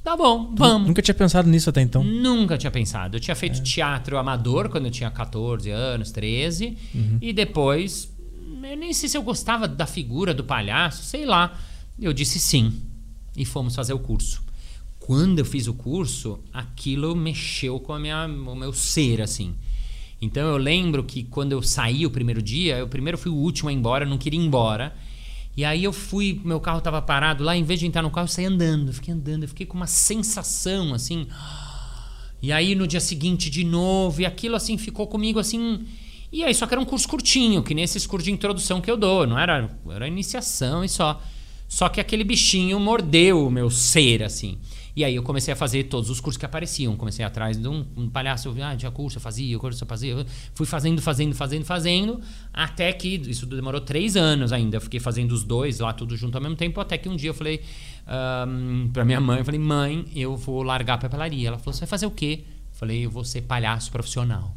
tá 0.03 0.15
bom, 0.15 0.53
vamos. 0.55 0.87
Nunca 0.87 1.01
tinha 1.01 1.15
pensado 1.15 1.49
nisso 1.49 1.69
até 1.69 1.81
então? 1.81 2.03
Nunca 2.03 2.57
tinha 2.57 2.71
pensado. 2.71 3.17
Eu 3.17 3.21
tinha 3.21 3.35
feito 3.35 3.59
é. 3.59 3.63
teatro 3.63 4.17
amador 4.17 4.69
quando 4.69 4.85
eu 4.85 4.91
tinha 4.91 5.09
14 5.09 5.69
anos, 5.71 6.11
13. 6.11 6.77
Uhum. 6.93 7.17
E 7.21 7.33
depois, 7.33 8.11
eu 8.63 8.77
nem 8.77 8.93
sei 8.93 9.09
se 9.09 9.17
eu 9.17 9.23
gostava 9.23 9.67
da 9.67 9.87
figura 9.87 10.33
do 10.33 10.43
palhaço, 10.43 11.03
sei 11.03 11.25
lá. 11.25 11.57
Eu 11.99 12.13
disse 12.13 12.39
sim. 12.39 12.81
E 13.35 13.45
fomos 13.45 13.75
fazer 13.75 13.93
o 13.93 13.99
curso. 13.99 14.43
Quando 14.99 15.39
eu 15.39 15.45
fiz 15.45 15.67
o 15.67 15.73
curso, 15.73 16.39
aquilo 16.53 17.15
mexeu 17.15 17.79
com 17.79 17.93
a 17.93 17.99
minha, 17.99 18.27
o 18.27 18.55
meu 18.55 18.71
ser, 18.71 19.21
assim. 19.21 19.55
Então 20.21 20.47
eu 20.47 20.57
lembro 20.57 21.03
que 21.03 21.23
quando 21.23 21.53
eu 21.53 21.61
saí 21.61 22.05
o 22.05 22.11
primeiro 22.11 22.41
dia, 22.41 22.77
eu 22.77 22.87
primeiro 22.87 23.17
fui 23.17 23.31
o 23.31 23.35
último 23.35 23.69
a 23.69 23.71
ir 23.71 23.75
embora, 23.75 24.05
não 24.05 24.17
queria 24.17 24.39
ir 24.39 24.43
embora. 24.43 24.93
E 25.55 25.65
aí 25.65 25.83
eu 25.83 25.93
fui, 25.93 26.39
meu 26.43 26.59
carro 26.59 26.79
estava 26.79 27.01
parado 27.01 27.43
lá, 27.43 27.55
em 27.55 27.63
vez 27.63 27.79
de 27.79 27.85
entrar 27.85 28.01
no 28.01 28.11
carro, 28.11 28.25
eu 28.25 28.31
saí 28.31 28.45
andando, 28.45 28.93
fiquei 28.93 29.13
andando, 29.13 29.43
eu 29.43 29.49
fiquei 29.49 29.65
com 29.65 29.75
uma 29.75 29.87
sensação 29.87 30.93
assim. 30.93 31.27
E 32.41 32.51
aí 32.51 32.75
no 32.75 32.87
dia 32.87 32.99
seguinte 32.99 33.49
de 33.49 33.63
novo, 33.63 34.21
e 34.21 34.25
aquilo 34.25 34.55
assim 34.55 34.77
ficou 34.77 35.07
comigo 35.07 35.39
assim. 35.39 35.85
E 36.31 36.43
aí 36.43 36.53
só 36.53 36.67
que 36.67 36.73
era 36.73 36.81
um 36.81 36.85
curso 36.85 37.07
curtinho, 37.07 37.63
que 37.63 37.73
nem 37.73 37.83
esses 37.83 38.05
cursos 38.05 38.25
de 38.25 38.31
introdução 38.31 38.79
que 38.79 38.89
eu 38.89 38.97
dou, 38.97 39.25
não 39.25 39.37
era, 39.37 39.69
era 39.89 40.07
iniciação 40.07 40.83
e 40.83 40.89
só. 40.89 41.21
Só 41.67 41.87
que 41.87 42.01
aquele 42.01 42.23
bichinho 42.23 42.79
mordeu 42.79 43.45
o 43.45 43.51
meu 43.51 43.69
ser 43.69 44.23
assim. 44.23 44.57
E 44.95 45.03
aí 45.03 45.15
eu 45.15 45.23
comecei 45.23 45.53
a 45.53 45.55
fazer 45.55 45.83
todos 45.85 46.09
os 46.09 46.19
cursos 46.19 46.37
que 46.37 46.45
apareciam. 46.45 46.95
Comecei 46.95 47.23
atrás 47.23 47.57
de 47.57 47.67
um, 47.67 47.85
um 47.95 48.09
palhaço, 48.09 48.53
ah, 48.61 48.75
tinha 48.75 48.91
curso, 48.91 49.17
eu 49.17 49.21
fazia, 49.21 49.57
curso 49.59 49.83
eu 49.83 49.87
fazia. 49.87 50.25
Fui 50.53 50.65
fazendo, 50.65 51.01
fazendo, 51.01 51.35
fazendo, 51.35 51.65
fazendo, 51.65 52.21
até 52.53 52.91
que 52.91 53.15
isso 53.15 53.45
demorou 53.45 53.81
três 53.81 54.15
anos 54.15 54.51
ainda. 54.51 54.77
Eu 54.77 54.81
fiquei 54.81 54.99
fazendo 54.99 55.31
os 55.31 55.43
dois 55.43 55.79
lá, 55.79 55.93
tudo 55.93 56.15
junto 56.17 56.35
ao 56.35 56.41
mesmo 56.41 56.55
tempo, 56.55 56.79
até 56.79 56.97
que 56.97 57.07
um 57.07 57.15
dia 57.15 57.29
eu 57.29 57.33
falei 57.33 57.61
um, 58.47 58.89
pra 58.91 59.05
minha 59.05 59.21
mãe, 59.21 59.39
eu 59.39 59.45
falei, 59.45 59.59
mãe, 59.59 60.05
eu 60.15 60.35
vou 60.35 60.63
largar 60.63 60.95
a 60.95 60.97
papelaria. 60.97 61.47
Ela 61.47 61.57
falou, 61.57 61.73
você 61.73 61.81
vai 61.81 61.87
fazer 61.87 62.05
o 62.05 62.11
quê? 62.11 62.43
Eu 62.71 62.77
falei, 62.77 63.05
eu 63.05 63.09
vou 63.09 63.23
ser 63.23 63.41
palhaço 63.41 63.91
profissional. 63.91 64.55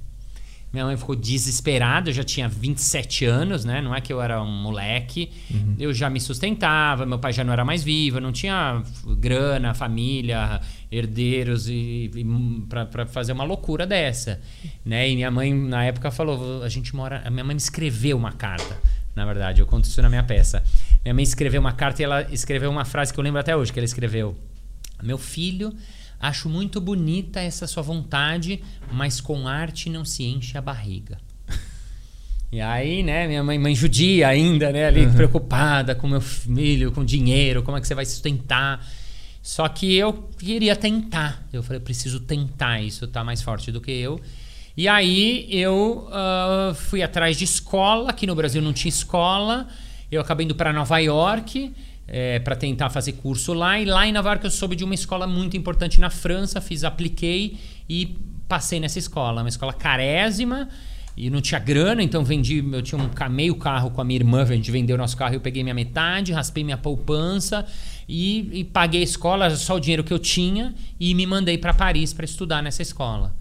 Minha 0.72 0.86
mãe 0.86 0.96
ficou 0.96 1.14
desesperada, 1.14 2.08
eu 2.08 2.14
já 2.14 2.24
tinha 2.24 2.48
27 2.48 3.26
anos, 3.26 3.64
né? 3.64 3.82
Não 3.82 3.94
é 3.94 4.00
que 4.00 4.10
eu 4.10 4.22
era 4.22 4.42
um 4.42 4.50
moleque. 4.50 5.30
Uhum. 5.50 5.76
Eu 5.78 5.92
já 5.92 6.08
me 6.08 6.18
sustentava, 6.18 7.04
meu 7.04 7.18
pai 7.18 7.32
já 7.32 7.44
não 7.44 7.52
era 7.52 7.62
mais 7.62 7.82
vivo, 7.82 8.18
não 8.20 8.32
tinha 8.32 8.82
grana, 9.18 9.74
família, 9.74 10.62
herdeiros 10.90 11.68
e, 11.68 12.10
e 12.14 12.26
para 12.68 13.04
fazer 13.06 13.32
uma 13.32 13.44
loucura 13.44 13.86
dessa, 13.86 14.40
né? 14.84 15.10
E 15.10 15.14
minha 15.14 15.30
mãe 15.30 15.52
na 15.52 15.84
época 15.84 16.10
falou, 16.10 16.62
a 16.62 16.68
gente 16.70 16.96
mora, 16.96 17.22
a 17.24 17.30
minha 17.30 17.44
mãe 17.44 17.54
me 17.54 17.60
escreveu 17.60 18.16
uma 18.16 18.32
carta, 18.32 18.78
na 19.14 19.26
verdade, 19.26 19.60
eu 19.60 19.66
conto 19.66 19.84
isso 19.84 20.00
na 20.00 20.08
minha 20.08 20.22
peça. 20.22 20.64
Minha 21.04 21.12
mãe 21.12 21.22
escreveu 21.22 21.60
uma 21.60 21.72
carta 21.72 22.00
e 22.00 22.04
ela 22.04 22.22
escreveu 22.32 22.70
uma 22.70 22.86
frase 22.86 23.12
que 23.12 23.20
eu 23.20 23.24
lembro 23.24 23.40
até 23.40 23.54
hoje, 23.54 23.70
que 23.70 23.78
ela 23.78 23.84
escreveu: 23.84 24.34
"Meu 25.02 25.18
filho, 25.18 25.74
Acho 26.22 26.48
muito 26.48 26.80
bonita 26.80 27.40
essa 27.40 27.66
sua 27.66 27.82
vontade, 27.82 28.62
mas 28.92 29.20
com 29.20 29.48
arte 29.48 29.90
não 29.90 30.04
se 30.04 30.22
enche 30.22 30.56
a 30.56 30.60
barriga. 30.60 31.18
E 32.52 32.60
aí, 32.60 33.02
né, 33.02 33.26
minha 33.26 33.42
mãe, 33.42 33.58
mãe 33.58 33.74
judia 33.74 34.28
ainda, 34.28 34.70
né, 34.70 34.86
ali 34.86 35.04
uhum. 35.04 35.14
preocupada 35.14 35.96
com 35.96 36.06
meu 36.06 36.20
filho, 36.20 36.92
com 36.92 37.04
dinheiro, 37.04 37.64
como 37.64 37.76
é 37.76 37.80
que 37.80 37.88
você 37.88 37.94
vai 37.94 38.04
sustentar. 38.04 38.86
Só 39.42 39.66
que 39.68 39.96
eu 39.96 40.28
queria 40.38 40.76
tentar. 40.76 41.44
Eu 41.52 41.60
falei, 41.60 41.80
preciso 41.80 42.20
tentar, 42.20 42.80
isso 42.80 43.08
tá 43.08 43.24
mais 43.24 43.42
forte 43.42 43.72
do 43.72 43.80
que 43.80 43.90
eu. 43.90 44.20
E 44.76 44.86
aí 44.86 45.48
eu 45.50 46.06
uh, 46.08 46.72
fui 46.74 47.02
atrás 47.02 47.36
de 47.36 47.44
escola, 47.44 48.10
aqui 48.10 48.28
no 48.28 48.34
Brasil 48.36 48.62
não 48.62 48.72
tinha 48.72 48.90
escola. 48.90 49.66
Eu 50.10 50.20
acabei 50.20 50.44
indo 50.44 50.54
para 50.54 50.72
Nova 50.72 50.98
York 50.98 51.74
é, 52.12 52.38
para 52.38 52.54
tentar 52.54 52.90
fazer 52.90 53.12
curso 53.12 53.54
lá. 53.54 53.80
E 53.80 53.86
lá 53.86 54.06
em 54.06 54.12
Nova 54.12 54.28
York 54.28 54.44
eu 54.44 54.50
soube 54.50 54.76
de 54.76 54.84
uma 54.84 54.94
escola 54.94 55.26
muito 55.26 55.56
importante 55.56 55.98
na 55.98 56.10
França, 56.10 56.60
fiz, 56.60 56.84
apliquei 56.84 57.56
e 57.88 58.18
passei 58.46 58.78
nessa 58.78 58.98
escola. 58.98 59.40
Uma 59.40 59.48
escola 59.48 59.72
carésima 59.72 60.68
e 61.16 61.30
não 61.30 61.40
tinha 61.40 61.58
grana, 61.58 62.02
então 62.02 62.22
vendi, 62.22 62.64
eu 62.72 62.82
tinha 62.82 63.00
um 63.00 63.30
meio 63.30 63.54
carro 63.54 63.90
com 63.90 64.00
a 64.00 64.04
minha 64.04 64.18
irmã, 64.18 64.42
a 64.42 64.46
gente 64.46 64.70
vendeu 64.70 64.96
nosso 64.96 65.16
carro, 65.16 65.34
eu 65.34 65.40
peguei 65.40 65.62
minha 65.62 65.74
metade, 65.74 66.32
raspei 66.32 66.64
minha 66.64 66.78
poupança 66.78 67.66
e, 68.08 68.60
e 68.60 68.64
paguei 68.64 69.00
a 69.00 69.04
escola, 69.04 69.50
só 69.50 69.76
o 69.76 69.80
dinheiro 69.80 70.04
que 70.04 70.12
eu 70.12 70.18
tinha 70.18 70.74
e 71.00 71.14
me 71.14 71.26
mandei 71.26 71.56
para 71.56 71.72
Paris 71.72 72.12
para 72.12 72.24
estudar 72.24 72.62
nessa 72.62 72.82
escola. 72.82 73.34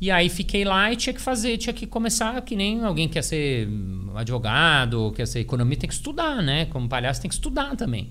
E 0.00 0.10
aí 0.10 0.28
fiquei 0.28 0.64
lá 0.64 0.92
e 0.92 0.96
tinha 0.96 1.14
que 1.14 1.20
fazer, 1.20 1.56
tinha 1.56 1.72
que 1.72 1.86
começar 1.86 2.40
que 2.42 2.56
nem 2.56 2.84
alguém 2.84 3.08
quer 3.08 3.22
ser 3.22 3.68
advogado, 4.14 5.12
quer 5.16 5.26
ser 5.26 5.40
economista, 5.40 5.82
tem 5.82 5.88
que 5.88 5.94
estudar, 5.94 6.42
né? 6.42 6.66
Como 6.66 6.88
palhaço 6.88 7.20
tem 7.20 7.28
que 7.28 7.34
estudar 7.34 7.76
também. 7.76 8.10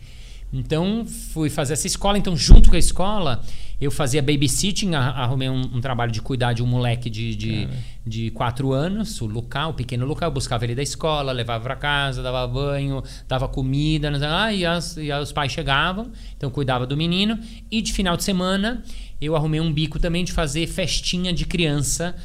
Então 0.53 1.03
fui 1.03 1.49
fazer 1.49 1.73
essa 1.73 1.87
escola. 1.87 2.15
Então, 2.15 2.37
junto 2.37 2.69
com 2.69 2.75
a 2.75 2.79
escola, 2.79 3.41
eu 3.81 3.89
fazia 3.89 4.21
babysitting, 4.21 4.93
arrumei 4.93 5.49
um, 5.49 5.61
um 5.61 5.81
trabalho 5.81 6.11
de 6.11 6.21
cuidar 6.21 6.53
de 6.53 6.61
um 6.61 6.67
moleque 6.67 7.09
de, 7.09 7.35
de, 7.35 7.67
de 8.05 8.29
quatro 8.29 8.71
anos, 8.71 9.19
o 9.19 9.25
Lucas, 9.25 9.69
o 9.69 9.73
pequeno 9.73 10.05
Lucas. 10.05 10.27
Eu 10.27 10.31
buscava 10.31 10.63
ele 10.63 10.75
da 10.75 10.83
escola, 10.83 11.31
levava 11.31 11.63
para 11.63 11.75
casa, 11.75 12.21
dava 12.21 12.47
banho, 12.47 13.03
dava 13.27 13.47
comida. 13.47 14.11
Ah, 14.29 14.53
e, 14.53 14.63
as, 14.63 14.95
e 14.95 15.11
os 15.11 15.31
pais 15.31 15.51
chegavam, 15.51 16.11
então 16.37 16.51
cuidava 16.51 16.85
do 16.85 16.95
menino. 16.95 17.39
E 17.71 17.81
de 17.81 17.91
final 17.91 18.15
de 18.15 18.23
semana, 18.23 18.83
eu 19.25 19.35
arrumei 19.35 19.59
um 19.59 19.71
bico 19.71 19.99
também 19.99 20.23
de 20.23 20.31
fazer 20.31 20.67
festinha 20.67 21.31
de 21.33 21.45
criança 21.45 22.15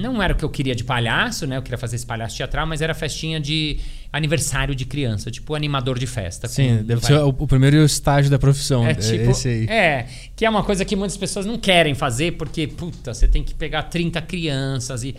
não 0.00 0.22
era 0.22 0.32
o 0.32 0.36
que 0.36 0.44
eu 0.44 0.48
queria 0.48 0.74
de 0.74 0.84
palhaço, 0.84 1.46
né? 1.46 1.56
Eu 1.56 1.62
queria 1.62 1.76
fazer 1.76 1.96
esse 1.96 2.06
palhaço 2.06 2.36
teatral, 2.36 2.66
mas 2.66 2.80
era 2.80 2.94
festinha 2.94 3.38
de 3.38 3.78
aniversário 4.12 4.74
de 4.74 4.84
criança, 4.84 5.30
tipo 5.30 5.54
animador 5.54 5.98
de 5.98 6.06
festa. 6.06 6.48
Sim, 6.48 6.82
deve 6.82 7.04
ser 7.04 7.14
o, 7.14 7.28
o, 7.28 7.46
primeiro 7.46 7.76
estágio 7.84 8.30
da 8.30 8.38
profissão. 8.38 8.86
É, 8.86 8.92
é 8.92 8.94
tipo, 8.94 9.30
esse 9.30 9.48
aí. 9.48 9.66
É, 9.66 10.06
que 10.34 10.44
é 10.44 10.50
uma 10.50 10.64
coisa 10.64 10.84
que 10.84 10.96
muitas 10.96 11.16
pessoas 11.16 11.44
não 11.44 11.58
querem 11.58 11.94
fazer, 11.94 12.32
porque, 12.32 12.66
puta, 12.66 13.12
você 13.12 13.28
tem 13.28 13.42
que 13.42 13.54
pegar 13.54 13.84
30 13.84 14.22
crianças 14.22 15.04
e 15.04 15.14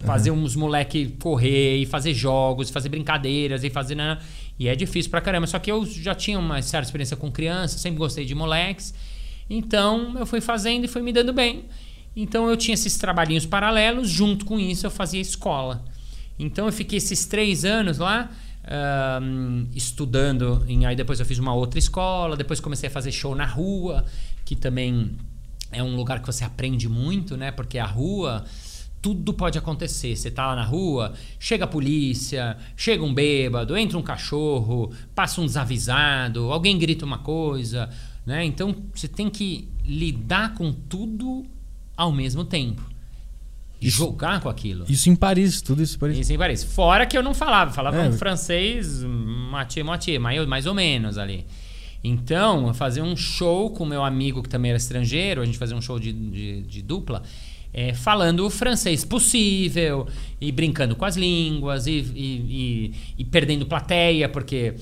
fazer 0.00 0.30
uhum. 0.30 0.42
uns 0.42 0.54
moleque 0.54 1.14
correr 1.18 1.78
e 1.78 1.86
fazer 1.86 2.12
jogos, 2.12 2.68
fazer 2.68 2.90
brincadeiras 2.90 3.64
e 3.64 3.70
fazer. 3.70 3.94
Né? 3.94 4.18
E 4.58 4.68
é 4.68 4.76
difícil 4.76 5.10
pra 5.10 5.20
caramba. 5.22 5.46
Só 5.46 5.58
que 5.58 5.72
eu 5.72 5.86
já 5.86 6.14
tinha 6.14 6.38
uma 6.38 6.60
certa 6.60 6.86
experiência 6.86 7.16
com 7.16 7.32
criança, 7.32 7.78
sempre 7.78 7.98
gostei 7.98 8.26
de 8.26 8.34
moleques. 8.34 8.92
Então 9.48 10.18
eu 10.18 10.26
fui 10.26 10.40
fazendo 10.40 10.84
e 10.84 10.88
fui 10.88 11.02
me 11.02 11.12
dando 11.12 11.32
bem. 11.32 11.64
Então 12.16 12.48
eu 12.48 12.56
tinha 12.56 12.74
esses 12.74 12.96
trabalhinhos 12.96 13.44
paralelos, 13.44 14.08
junto 14.08 14.44
com 14.44 14.58
isso 14.58 14.86
eu 14.86 14.90
fazia 14.90 15.20
escola. 15.20 15.84
Então 16.38 16.66
eu 16.66 16.72
fiquei 16.72 16.98
esses 16.98 17.26
três 17.26 17.64
anos 17.64 17.98
lá 17.98 18.30
ahn, 18.66 19.66
estudando. 19.74 20.64
Em, 20.66 20.86
aí 20.86 20.96
depois 20.96 21.20
eu 21.20 21.26
fiz 21.26 21.38
uma 21.38 21.54
outra 21.54 21.78
escola. 21.78 22.36
Depois 22.36 22.60
comecei 22.60 22.88
a 22.88 22.92
fazer 22.92 23.12
show 23.12 23.34
na 23.34 23.46
rua, 23.46 24.04
que 24.44 24.56
também 24.56 25.12
é 25.70 25.82
um 25.82 25.96
lugar 25.96 26.20
que 26.20 26.26
você 26.26 26.44
aprende 26.44 26.88
muito, 26.88 27.36
né? 27.36 27.50
Porque 27.50 27.78
a 27.78 27.86
rua 27.86 28.44
tudo 29.02 29.34
pode 29.34 29.58
acontecer. 29.58 30.16
Você 30.16 30.30
tá 30.30 30.46
lá 30.46 30.56
na 30.56 30.64
rua, 30.64 31.12
chega 31.38 31.64
a 31.64 31.68
polícia, 31.68 32.56
chega 32.74 33.04
um 33.04 33.12
bêbado, 33.12 33.76
entra 33.76 33.98
um 33.98 34.02
cachorro, 34.02 34.92
passa 35.14 35.40
um 35.42 35.46
desavisado, 35.46 36.50
alguém 36.50 36.78
grita 36.78 37.04
uma 37.04 37.18
coisa, 37.18 37.90
né? 38.26 38.44
Então 38.44 38.74
você 38.94 39.08
tem 39.08 39.28
que 39.30 39.68
lidar 39.84 40.54
com 40.54 40.72
tudo 40.72 41.44
ao 41.96 42.10
mesmo 42.12 42.44
tempo. 42.44 42.82
E 43.80 43.88
Isso- 43.88 43.98
jogar 43.98 44.40
com 44.40 44.48
aquilo. 44.48 44.84
Isso 44.88 45.10
em 45.10 45.16
Paris, 45.16 45.60
tudo 45.60 45.82
isso 45.82 45.96
em 45.96 45.98
Paris. 45.98 46.18
Isso 46.18 46.32
em 46.32 46.38
Paris. 46.38 46.64
Fora 46.64 47.04
que 47.06 47.16
eu 47.18 47.22
não 47.22 47.34
falava, 47.34 47.70
falava 47.72 47.98
É. 47.98 48.08
um 48.08 48.12
francês, 48.12 49.02
moitié, 49.04 50.18
mais, 50.18 50.46
mais 50.46 50.66
ou 50.66 50.74
menos 50.74 51.18
ali. 51.18 51.44
Então, 52.02 52.68
eu 52.68 52.74
fazia 52.74 53.02
um 53.02 53.16
show 53.16 53.70
com 53.70 53.84
meu 53.86 54.04
amigo 54.04 54.42
que 54.42 54.48
também 54.48 54.70
era 54.70 54.78
estrangeiro, 54.78 55.40
a 55.40 55.44
gente 55.46 55.56
fazia 55.58 55.76
um 55.76 55.80
show 55.80 55.98
de, 55.98 56.12
de, 56.12 56.62
de 56.62 56.82
dupla, 56.82 57.22
é, 57.72 57.92
falando 57.94 58.46
o 58.46 58.50
francês 58.50 59.04
possível, 59.04 60.06
e 60.40 60.52
brincando 60.52 60.94
com 60.94 61.04
as 61.04 61.16
línguas, 61.16 61.86
e, 61.86 61.92
e, 61.92 62.04
e- 62.14 62.94
e 63.18 63.24
perdendo 63.24 63.64
plateia, 63.66 64.28
porque 64.28 64.74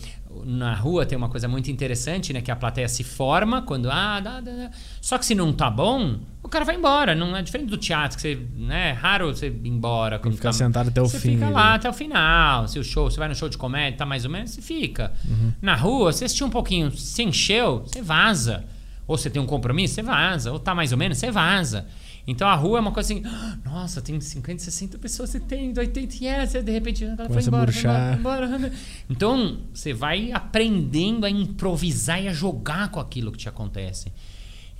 na 0.44 0.74
rua 0.74 1.04
tem 1.06 1.16
uma 1.16 1.28
coisa 1.28 1.46
muito 1.48 1.70
interessante, 1.70 2.32
né? 2.32 2.40
Que 2.40 2.50
a 2.50 2.56
plateia 2.56 2.88
se 2.88 3.04
forma 3.04 3.62
quando. 3.62 3.90
Ah, 3.90 4.20
dá, 4.20 4.40
dá, 4.40 4.52
dá. 4.52 4.70
Só 5.00 5.18
que 5.18 5.26
se 5.26 5.34
não 5.34 5.52
tá 5.52 5.70
bom, 5.70 6.18
o 6.42 6.48
cara 6.48 6.64
vai 6.64 6.76
embora. 6.76 7.14
Não 7.14 7.36
é 7.36 7.42
diferente 7.42 7.68
do 7.70 7.76
teatro, 7.76 8.16
que 8.16 8.22
você. 8.22 8.38
Né, 8.56 8.90
é 8.90 8.92
raro 8.92 9.34
você 9.34 9.46
ir 9.48 9.68
embora. 9.68 10.18
Quando 10.18 10.34
ficar 10.34 10.48
tá- 10.50 10.52
sentado 10.54 10.88
até 10.88 11.00
o 11.00 11.06
você 11.08 11.18
fim. 11.18 11.32
fica 11.34 11.46
ali. 11.46 11.54
lá 11.54 11.74
até 11.74 11.88
o 11.88 11.92
final. 11.92 12.66
Se 12.68 12.78
o 12.78 12.84
show, 12.84 13.10
você 13.10 13.18
vai 13.18 13.28
no 13.28 13.34
show 13.34 13.48
de 13.48 13.56
comédia, 13.58 13.98
tá 13.98 14.06
mais 14.06 14.24
ou 14.24 14.30
menos, 14.30 14.50
você 14.50 14.62
fica. 14.62 15.12
Na 15.60 15.74
rua, 15.74 16.12
você 16.12 16.24
assistiu 16.24 16.46
um 16.46 16.50
pouquinho, 16.50 16.90
se 16.90 17.22
encheu, 17.22 17.80
você 17.86 18.00
vaza. 18.02 18.64
Ou 19.06 19.18
você 19.18 19.28
tem 19.28 19.42
um 19.42 19.46
compromisso, 19.46 19.94
você 19.94 20.02
vaza. 20.02 20.52
Ou 20.52 20.58
tá 20.58 20.74
mais 20.74 20.92
ou 20.92 20.98
menos, 20.98 21.18
você 21.18 21.30
vaza. 21.30 21.86
Então 22.26 22.46
a 22.46 22.54
rua 22.54 22.78
é 22.78 22.80
uma 22.80 22.92
coisa 22.92 23.12
assim, 23.12 23.22
"Ah, 23.26 23.58
nossa, 23.64 24.00
tem 24.00 24.20
50, 24.20 24.62
60 24.62 24.98
pessoas, 24.98 25.30
você 25.30 25.40
tem 25.40 25.72
80 25.76 26.14
e 26.14 26.46
você 26.46 26.62
de 26.62 26.70
repente 26.70 27.04
ela 27.04 27.16
foi 27.16 27.26
Começa 27.26 27.48
a 27.48 27.50
embora, 27.50 27.72
foi 27.72 27.80
embora, 27.80 28.48
foi 28.48 28.56
embora. 28.56 28.72
Então 29.10 29.58
você 29.72 29.92
vai 29.92 30.32
aprendendo 30.32 31.26
a 31.26 31.30
improvisar 31.30 32.22
e 32.22 32.28
a 32.28 32.32
jogar 32.32 32.90
com 32.90 33.00
aquilo 33.00 33.32
que 33.32 33.38
te 33.38 33.48
acontece. 33.48 34.12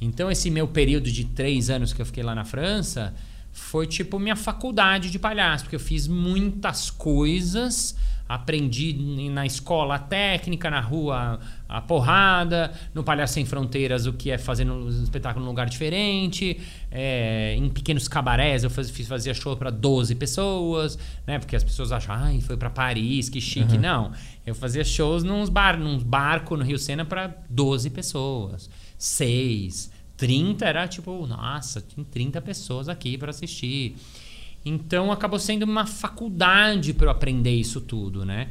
Então, 0.03 0.29
esse 0.33 0.51
meu 0.51 0.67
período 0.67 1.13
de 1.13 1.25
três 1.25 1.71
anos 1.71 1.93
que 1.93 2.03
eu 2.03 2.07
fiquei 2.07 2.25
lá 2.25 2.35
na 2.35 2.45
França 2.45 3.15
foi 3.53 3.87
tipo 3.87 4.19
minha 4.19 4.35
faculdade 4.35 5.11
de 5.11 5.19
palhaço, 5.19 5.65
porque 5.65 5.77
eu 5.77 5.81
fiz 5.81 6.09
muitas 6.09 6.91
coisas, 6.91 7.95
aprendi 8.35 8.93
na 9.31 9.45
escola 9.45 9.97
a 9.97 9.99
técnica, 9.99 10.71
na 10.71 10.81
rua 10.81 11.39
a 11.69 11.81
porrada, 11.81 12.73
no 12.95 13.03
Palhaço 13.03 13.35
Sem 13.35 13.45
Fronteiras 13.45 14.07
o 14.07 14.13
que 14.13 14.31
é 14.31 14.39
fazer 14.39 14.69
um 14.71 14.89
espetáculo 14.89 15.45
num 15.45 15.51
lugar 15.51 15.69
diferente, 15.69 16.61
é, 16.91 17.55
em 17.57 17.69
pequenos 17.69 18.09
cabarés 18.09 18.65
eu 18.65 18.71
faz, 18.71 18.91
fiz, 18.91 19.07
fazia 19.07 19.35
show 19.35 19.57
para 19.57 19.71
12 19.71 20.15
pessoas, 20.15 20.99
né? 21.27 21.39
Porque 21.39 21.57
as 21.57 21.65
pessoas 21.65 21.93
acham, 21.93 22.15
ai, 22.15 22.41
foi 22.41 22.57
para 22.57 22.71
Paris, 22.71 23.29
que 23.29 23.41
chique. 23.41 23.77
Não, 23.79 24.13
eu 24.47 24.55
fazia 24.55 24.85
shows 24.85 25.23
nos 25.23 25.49
bar, 25.49 25.79
num 25.79 25.99
barco 25.99 26.57
no 26.57 26.65
Rio 26.65 26.79
Sena 26.79 27.05
para 27.05 27.35
12 27.49 27.91
pessoas, 27.91 28.71
6, 28.99 29.91
30 30.17 30.65
era 30.65 30.87
tipo, 30.87 31.27
nossa, 31.27 31.81
tem 31.81 32.05
30 32.05 32.41
pessoas 32.41 32.89
aqui 32.89 33.19
para 33.19 33.31
assistir. 33.31 33.97
Então 34.65 35.11
acabou 35.11 35.39
sendo 35.39 35.65
uma 35.65 35.87
faculdade 35.87 36.93
para 36.95 37.07
eu 37.07 37.11
aprender 37.11 37.51
isso 37.51 37.81
tudo, 37.81 38.25
né? 38.25 38.49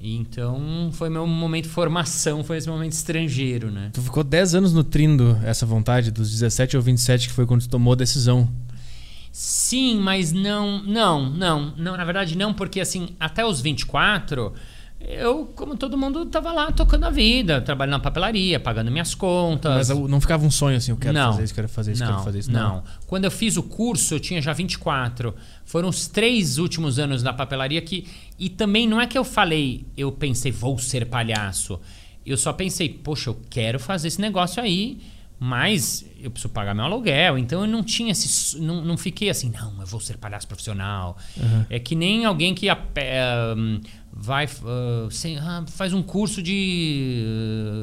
Então 0.00 0.90
foi 0.92 1.08
meu 1.08 1.26
momento 1.26 1.64
de 1.64 1.70
formação, 1.70 2.44
foi 2.44 2.58
esse 2.58 2.68
momento 2.68 2.92
estrangeiro, 2.92 3.70
né? 3.70 3.90
Tu 3.92 4.02
ficou 4.02 4.22
10 4.22 4.56
anos 4.56 4.72
nutrindo 4.74 5.38
essa 5.42 5.64
vontade, 5.64 6.10
dos 6.10 6.30
17 6.30 6.76
ao 6.76 6.82
27, 6.82 7.28
que 7.28 7.32
foi 7.32 7.46
quando 7.46 7.62
tu 7.62 7.68
tomou 7.70 7.94
a 7.94 7.96
decisão. 7.96 8.48
Sim, 9.32 9.98
mas 9.98 10.32
não, 10.32 10.82
não, 10.84 11.28
não, 11.28 11.74
não, 11.76 11.96
na 11.96 12.04
verdade 12.04 12.36
não, 12.36 12.54
porque 12.54 12.78
assim, 12.78 13.08
até 13.18 13.44
os 13.44 13.60
24, 13.60 14.52
eu, 15.06 15.46
como 15.54 15.76
todo 15.76 15.96
mundo, 15.98 16.24
tava 16.26 16.52
lá 16.52 16.72
tocando 16.72 17.04
a 17.04 17.10
vida, 17.10 17.60
trabalhando 17.60 17.92
na 17.92 18.00
papelaria, 18.00 18.58
pagando 18.58 18.90
minhas 18.90 19.14
contas. 19.14 19.88
Mas 19.88 19.98
não 20.08 20.20
ficava 20.20 20.44
um 20.44 20.50
sonho 20.50 20.76
assim, 20.76 20.90
eu 20.92 20.96
quero 20.96 21.12
Não. 21.14 21.32
fazer 21.32 21.44
isso, 21.44 21.54
quero 21.54 21.68
fazer 21.68 21.92
isso, 21.92 22.02
não, 22.02 22.10
quero 22.12 22.24
fazer 22.24 22.38
isso. 22.38 22.50
Não. 22.52 22.82
Quando 23.06 23.24
eu 23.24 23.30
fiz 23.30 23.56
o 23.56 23.62
curso, 23.62 24.14
eu 24.14 24.20
tinha 24.20 24.40
já 24.40 24.52
24. 24.52 25.34
Foram 25.64 25.88
os 25.88 26.06
três 26.06 26.58
últimos 26.58 26.98
anos 26.98 27.22
da 27.22 27.32
papelaria 27.32 27.80
que. 27.82 28.06
E 28.38 28.48
também 28.48 28.88
não 28.88 29.00
é 29.00 29.06
que 29.06 29.16
eu 29.16 29.24
falei, 29.24 29.86
eu 29.96 30.10
pensei, 30.10 30.50
vou 30.50 30.78
ser 30.78 31.06
palhaço. 31.06 31.78
Eu 32.24 32.36
só 32.36 32.52
pensei, 32.52 32.88
poxa, 32.88 33.30
eu 33.30 33.40
quero 33.50 33.78
fazer 33.78 34.08
esse 34.08 34.20
negócio 34.20 34.62
aí, 34.62 34.98
mas 35.38 36.06
eu 36.18 36.30
preciso 36.30 36.52
pagar 36.52 36.74
meu 36.74 36.84
aluguel. 36.86 37.36
Então 37.36 37.60
eu 37.60 37.66
não 37.66 37.82
tinha 37.82 38.12
esse. 38.12 38.58
Não, 38.58 38.82
não 38.82 38.96
fiquei 38.96 39.28
assim, 39.28 39.50
não, 39.50 39.78
eu 39.80 39.86
vou 39.86 40.00
ser 40.00 40.16
palhaço 40.16 40.46
profissional. 40.48 41.18
É 41.68 41.78
que 41.78 41.94
nem 41.94 42.24
alguém 42.24 42.54
que 42.54 42.66
hum, 42.70 43.80
vai. 44.16 44.46
ah, 44.46 45.08
sei- 45.10 45.36
ah, 45.38 45.64
faz 45.66 45.92
um 45.92 46.02
curso 46.02 46.42
de 46.42 47.24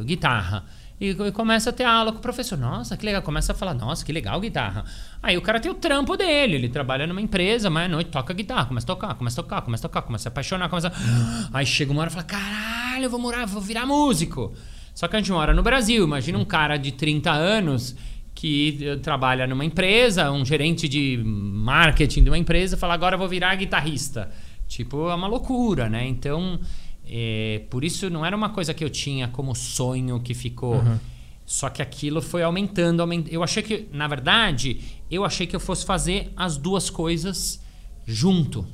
ah, 0.02 0.04
guitarra. 0.06 0.66
E, 1.00 1.10
e 1.10 1.32
começa 1.32 1.72
a 1.72 1.74
ter 1.74 1.84
aula 1.84 2.12
com 2.12 2.20
o 2.20 2.22
professor. 2.22 2.58
Nossa, 2.58 2.96
que 2.96 3.04
legal. 3.06 3.22
Começa 3.24 3.52
a 3.52 3.56
falar, 3.56 3.74
nossa, 3.74 4.06
que 4.06 4.12
legal 4.12 4.40
guitarra. 4.40 4.86
Aí 5.22 5.36
o 5.36 5.42
cara 5.42 5.60
tem 5.60 5.72
o 5.72 5.74
trampo 5.74 6.16
dele. 6.16 6.56
Ele 6.56 6.70
trabalha 6.70 7.08
numa 7.08 7.22
empresa, 7.22 7.70
mas 7.70 7.86
à 7.86 7.90
noite 7.90 8.12
toca 8.12 8.34
guitarra. 8.34 8.66
Começa 8.66 8.86
a 8.86 8.88
tocar, 8.88 9.16
começa 9.16 9.42
a 9.42 9.44
tocar, 9.44 9.62
começa 9.64 9.88
a 9.88 9.90
tocar, 9.90 10.02
começa 10.04 10.22
a 10.22 10.24
se 10.24 10.28
apaixonar, 10.28 10.70
começa 10.70 10.90
a... 10.90 11.50
Aí 11.58 11.66
chega 11.66 11.92
uma 11.92 12.02
hora 12.02 12.12
e 12.12 12.14
fala, 12.14 12.26
caralho, 12.26 13.04
eu 13.06 13.10
vou 13.10 13.20
morar, 13.20 13.46
vou 13.48 13.62
virar 13.62 13.86
músico. 13.86 14.54
Só 14.94 15.08
que 15.08 15.16
a 15.16 15.20
gente 15.20 15.32
mora 15.32 15.56
no 15.56 15.64
Brasil. 15.64 16.04
Imagina 16.04 16.38
um 16.38 16.46
cara 16.46 16.78
de 16.78 16.92
30 16.92 17.32
anos 17.32 17.96
que 18.36 18.80
eh, 18.82 18.96
trabalha 18.98 19.46
numa 19.46 19.66
empresa, 19.66 20.32
um 20.32 20.46
gerente 20.46 20.88
de 20.88 21.22
marketing 21.26 22.24
de 22.24 22.30
uma 22.30 22.38
empresa, 22.38 22.78
fala, 22.78 22.94
agora 22.94 23.16
eu 23.16 23.20
vou 23.20 23.28
virar 23.28 23.56
guitarrista. 23.56 24.30
Tipo, 24.72 25.10
é 25.10 25.16
uma 25.16 25.28
loucura, 25.28 25.90
né? 25.90 26.08
Então, 26.08 26.58
é, 27.06 27.62
por 27.70 27.84
isso 27.84 28.10
não 28.10 28.26
era 28.26 28.34
uma 28.36 28.50
coisa 28.50 28.74
que 28.74 28.82
eu 28.84 28.90
tinha 28.90 29.28
como 29.28 29.54
sonho 29.54 30.18
que 30.22 30.34
ficou. 30.34 30.82
Só 31.46 31.70
que 31.70 31.82
aquilo 31.82 32.22
foi 32.22 32.42
aumentando, 32.42 33.02
aumentando. 33.02 33.34
Eu 33.34 33.44
achei 33.44 33.62
que, 33.62 33.90
na 33.92 34.08
verdade, 34.08 34.80
eu 35.12 35.26
achei 35.26 35.46
que 35.46 35.54
eu 35.54 35.60
fosse 35.60 35.86
fazer 35.86 36.32
as 36.38 36.56
duas 36.56 36.90
coisas 36.90 37.62
junto. 38.08 38.66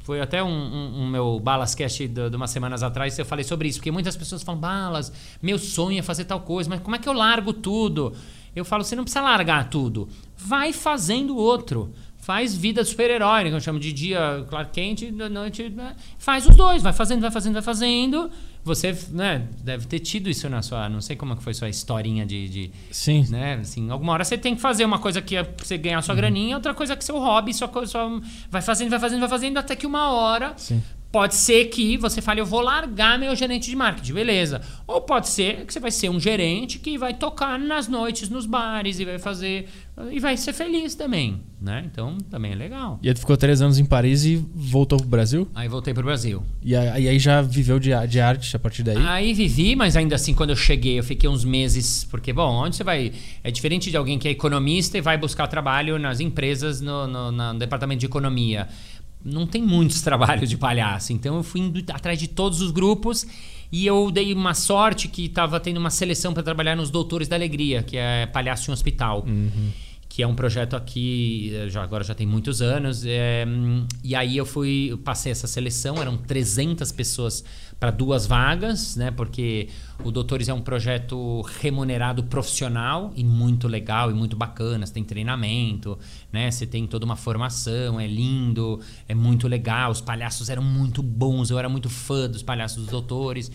Foi 0.00 0.20
até 0.20 0.42
um, 0.42 0.48
um- 0.48 1.02
um 1.02 1.06
meu 1.08 1.40
Balascast 1.40 2.06
de, 2.06 2.28
de 2.30 2.36
umas 2.36 2.50
semanas 2.50 2.82
atrás 2.82 3.18
eu 3.18 3.24
falei 3.24 3.44
sobre 3.44 3.68
isso, 3.68 3.78
porque 3.78 3.90
muitas 3.90 4.16
pessoas 4.16 4.42
falam, 4.42 4.60
Balas, 4.60 5.10
meu 5.42 5.58
sonho 5.58 5.98
é 5.98 6.02
fazer 6.02 6.24
tal 6.26 6.40
coisa, 6.40 6.68
mas 6.68 6.80
como 6.80 6.94
é 6.94 6.98
que 6.98 7.08
eu 7.08 7.12
largo 7.14 7.52
tudo? 7.54 8.12
Eu 8.54 8.64
falo, 8.64 8.84
você 8.84 8.94
não 8.96 9.04
precisa 9.04 9.22
largar 9.22 9.70
tudo. 9.70 10.08
Vai 10.36 10.72
fazendo 10.74 11.36
outro. 11.36 11.92
Faz 12.18 12.54
vida 12.54 12.82
de 12.82 12.88
super-herói, 12.88 13.44
né, 13.44 13.50
que 13.50 13.56
eu 13.56 13.60
chamo 13.60 13.78
de 13.78 13.92
dia 13.92 14.44
Clark 14.48 14.72
Kent, 14.72 15.02
e 15.02 15.10
da 15.10 15.28
noite. 15.28 15.70
né? 15.70 15.96
Faz 16.18 16.46
os 16.46 16.54
dois, 16.54 16.82
vai 16.82 16.92
fazendo, 16.92 17.20
vai 17.20 17.30
fazendo, 17.30 17.54
vai 17.54 17.62
fazendo. 17.62 18.30
Você 18.64 18.94
né, 19.10 19.46
deve 19.62 19.86
ter 19.86 19.98
tido 20.00 20.28
isso 20.28 20.48
na 20.48 20.60
sua. 20.60 20.88
Não 20.88 21.00
sei 21.00 21.16
como 21.16 21.34
que 21.36 21.42
foi 21.42 21.54
sua 21.54 21.68
historinha 21.68 22.26
de. 22.26 22.48
de 22.48 22.70
Sim. 22.90 23.24
né? 23.30 23.54
Assim, 23.54 23.88
alguma 23.90 24.12
hora 24.12 24.24
você 24.24 24.36
tem 24.36 24.54
que 24.54 24.60
fazer 24.60 24.84
uma 24.84 24.98
coisa 24.98 25.22
que 25.22 25.36
é 25.36 25.42
pra 25.42 25.64
você 25.64 25.78
ganhar 25.78 26.02
sua 26.02 26.14
graninha, 26.14 26.56
outra 26.56 26.74
coisa 26.74 26.94
que 26.94 27.02
é 27.02 27.06
seu 27.06 27.18
hobby, 27.18 27.54
sua 27.54 27.68
coisa. 27.68 27.92
Sua... 27.92 28.20
Vai 28.50 28.60
fazendo, 28.60 28.90
vai 28.90 28.98
fazendo, 28.98 29.20
vai 29.20 29.28
fazendo, 29.28 29.56
até 29.56 29.74
que 29.74 29.86
uma 29.86 30.10
hora. 30.12 30.52
Sim. 30.56 30.82
Pode 31.10 31.36
ser 31.36 31.66
que 31.66 31.96
você 31.96 32.20
fale, 32.20 32.42
eu 32.42 32.44
vou 32.44 32.60
largar 32.60 33.18
meu 33.18 33.34
gerente 33.34 33.70
de 33.70 33.74
marketing, 33.74 34.12
beleza. 34.12 34.60
Ou 34.86 35.00
pode 35.00 35.28
ser 35.28 35.64
que 35.64 35.72
você 35.72 35.80
vai 35.80 35.90
ser 35.90 36.10
um 36.10 36.20
gerente 36.20 36.78
que 36.78 36.98
vai 36.98 37.14
tocar 37.14 37.58
nas 37.58 37.88
noites, 37.88 38.28
nos 38.28 38.44
bares 38.44 39.00
e 39.00 39.06
vai 39.06 39.18
fazer. 39.18 39.70
E 40.12 40.20
vai 40.20 40.36
ser 40.36 40.52
feliz 40.52 40.94
também, 40.94 41.40
né? 41.60 41.82
Então 41.90 42.16
também 42.30 42.52
é 42.52 42.54
legal. 42.54 42.98
E 43.02 43.08
aí 43.08 43.14
tu 43.14 43.20
ficou 43.20 43.36
três 43.36 43.60
anos 43.60 43.78
em 43.78 43.84
Paris 43.84 44.24
e 44.24 44.36
voltou 44.54 44.98
pro 44.98 45.08
Brasil? 45.08 45.48
Aí 45.54 45.68
voltei 45.68 45.92
pro 45.92 46.04
Brasil. 46.04 46.42
E 46.62 46.76
aí, 46.76 47.08
aí 47.08 47.18
já 47.18 47.42
viveu 47.42 47.78
de, 47.80 47.90
de 48.06 48.20
arte 48.20 48.54
a 48.54 48.58
partir 48.58 48.82
daí? 48.84 48.96
Aí 48.96 49.34
vivi, 49.34 49.74
mas 49.74 49.96
ainda 49.96 50.14
assim, 50.14 50.34
quando 50.34 50.50
eu 50.50 50.56
cheguei, 50.56 50.98
eu 50.98 51.02
fiquei 51.04 51.28
uns 51.28 51.44
meses. 51.44 52.04
Porque, 52.04 52.32
bom, 52.32 52.48
onde 52.64 52.76
você 52.76 52.84
vai. 52.84 53.12
É 53.42 53.50
diferente 53.50 53.90
de 53.90 53.96
alguém 53.96 54.18
que 54.18 54.28
é 54.28 54.30
economista 54.30 54.96
e 54.96 55.00
vai 55.00 55.18
buscar 55.18 55.46
trabalho 55.48 55.98
nas 55.98 56.20
empresas, 56.20 56.80
no, 56.80 57.06
no- 57.08 57.32
no 57.32 57.58
departamento 57.58 58.00
de 58.00 58.06
economia. 58.06 58.68
Não 59.24 59.46
tem 59.48 59.60
muitos 59.62 60.00
trabalhos 60.02 60.48
de 60.48 60.56
palhaço. 60.56 61.12
Então 61.12 61.36
eu 61.36 61.42
fui 61.42 61.60
indo 61.60 61.82
atrás 61.92 62.18
de 62.20 62.28
todos 62.28 62.60
os 62.62 62.70
grupos 62.70 63.26
e 63.72 63.84
eu 63.84 64.10
dei 64.12 64.32
uma 64.32 64.54
sorte 64.54 65.08
que 65.08 65.24
estava 65.26 65.58
tendo 65.58 65.76
uma 65.78 65.90
seleção 65.90 66.32
para 66.32 66.42
trabalhar 66.42 66.76
nos 66.76 66.88
Doutores 66.88 67.26
da 67.26 67.34
Alegria, 67.36 67.82
que 67.82 67.96
é 67.96 68.26
palhaço 68.26 68.70
em 68.70 68.72
hospital. 68.72 69.26
Que 70.18 70.22
é 70.24 70.26
um 70.26 70.34
projeto 70.34 70.74
aqui, 70.74 71.52
eh, 71.54 71.68
já, 71.68 71.80
agora 71.80 72.02
já 72.02 72.12
tem 72.12 72.26
muitos 72.26 72.60
anos. 72.60 73.04
é, 73.06 73.46
e 74.02 74.16
aí 74.16 74.36
eu 74.36 74.44
fui, 74.44 74.88
eu 74.90 74.98
passei 74.98 75.30
essa 75.30 75.46
seleção, 75.46 75.94
eram 76.02 76.16
300 76.16 76.90
pessoas 76.90 77.44
para 77.78 77.92
duas 77.92 78.26
vagas, 78.26 78.96
né? 78.96 79.12
Porque 79.12 79.68
o 80.02 80.10
Doutores 80.10 80.48
é 80.48 80.52
um 80.52 80.60
projeto 80.60 81.40
remunerado 81.60 82.24
profissional 82.24 83.12
e 83.14 83.22
muito 83.22 83.68
legal 83.68 84.10
e 84.10 84.12
muito 84.12 84.36
bacana. 84.36 84.84
Você 84.84 84.92
tem 84.92 85.04
treinamento, 85.04 85.96
né? 86.32 86.50
Você 86.50 86.66
tem 86.66 86.84
toda 86.84 87.04
uma 87.04 87.14
formação, 87.14 88.00
é 88.00 88.06
lindo, 88.08 88.80
é 89.06 89.14
muito 89.14 89.46
legal. 89.46 89.92
Os 89.92 90.00
palhaços 90.00 90.50
eram 90.50 90.64
muito 90.64 91.00
bons, 91.00 91.48
eu 91.48 91.60
era 91.60 91.68
muito 91.68 91.88
fã 91.88 92.28
dos 92.28 92.42
palhaços 92.42 92.78
dos 92.78 92.88
Doutores. 92.88 93.52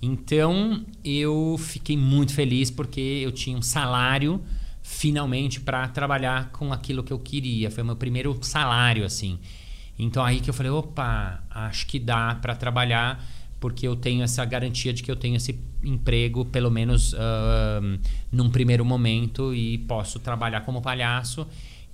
Então 0.00 0.86
eu 1.04 1.56
fiquei 1.58 1.98
muito 1.98 2.32
feliz 2.32 2.70
porque 2.70 3.20
eu 3.22 3.30
tinha 3.30 3.58
um 3.58 3.62
salário 3.62 4.42
finalmente 4.88 5.60
para 5.60 5.86
trabalhar 5.88 6.50
com 6.50 6.72
aquilo 6.72 7.04
que 7.04 7.12
eu 7.12 7.18
queria. 7.18 7.70
Foi 7.70 7.84
meu 7.84 7.94
primeiro 7.94 8.36
salário 8.40 9.04
assim. 9.04 9.38
Então 9.98 10.24
aí 10.24 10.40
que 10.40 10.48
eu 10.48 10.54
falei, 10.54 10.72
opa, 10.72 11.42
acho 11.50 11.86
que 11.86 11.98
dá 11.98 12.34
para 12.36 12.56
trabalhar 12.56 13.22
porque 13.60 13.86
eu 13.86 13.94
tenho 13.94 14.22
essa 14.22 14.44
garantia 14.44 14.92
de 14.92 15.02
que 15.02 15.10
eu 15.10 15.16
tenho 15.16 15.36
esse 15.36 15.60
emprego 15.84 16.44
pelo 16.46 16.70
menos 16.70 17.12
uh, 17.12 18.00
num 18.32 18.48
primeiro 18.48 18.84
momento 18.84 19.54
e 19.54 19.78
posso 19.78 20.18
trabalhar 20.18 20.62
como 20.62 20.80
palhaço 20.80 21.46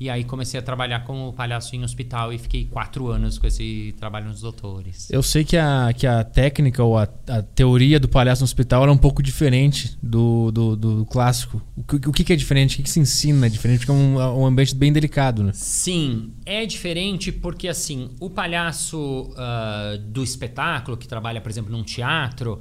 e 0.04 0.10
aí 0.10 0.22
comecei 0.22 0.60
a 0.60 0.62
trabalhar 0.62 1.00
como 1.00 1.32
palhaço 1.32 1.74
em 1.74 1.82
hospital 1.82 2.30
e 2.30 2.36
fiquei 2.36 2.66
quatro 2.66 3.08
anos 3.08 3.38
com 3.38 3.46
esse 3.46 3.94
trabalho 3.98 4.28
nos 4.28 4.42
doutores. 4.42 5.10
Eu 5.10 5.22
sei 5.22 5.44
que 5.44 5.56
a, 5.56 5.94
que 5.96 6.06
a 6.06 6.22
técnica 6.22 6.84
ou 6.84 6.98
a, 6.98 7.08
a 7.26 7.40
teoria 7.40 7.98
do 7.98 8.06
palhaço 8.06 8.42
no 8.42 8.44
hospital 8.44 8.82
era 8.82 8.92
um 8.92 8.98
pouco 8.98 9.22
diferente 9.22 9.96
do, 10.02 10.50
do, 10.52 10.76
do 10.76 11.06
clássico. 11.06 11.62
O, 11.74 11.82
que, 11.82 12.06
o 12.06 12.12
que, 12.12 12.30
é 12.34 12.36
diferente? 12.36 12.78
O 12.78 12.82
que, 12.82 12.90
se 12.90 13.00
ensina 13.00 13.48
diferente? 13.48 13.78
Porque 13.78 13.92
é 13.92 13.94
um, 13.94 14.42
um 14.42 14.44
ambiente 14.44 14.74
bem 14.74 14.92
delicado, 14.92 15.42
né? 15.42 15.52
Sim, 15.54 16.34
é 16.44 16.66
diferente 16.66 17.32
porque 17.32 17.66
assim, 17.66 18.10
o 18.20 18.28
palhaço 18.28 19.30
uh, 19.30 19.96
do 19.98 20.22
espetáculo, 20.22 20.98
que 20.98 21.08
trabalha, 21.08 21.40
por 21.40 21.50
exemplo, 21.50 21.72
num 21.72 21.82
teatro, 21.82 22.60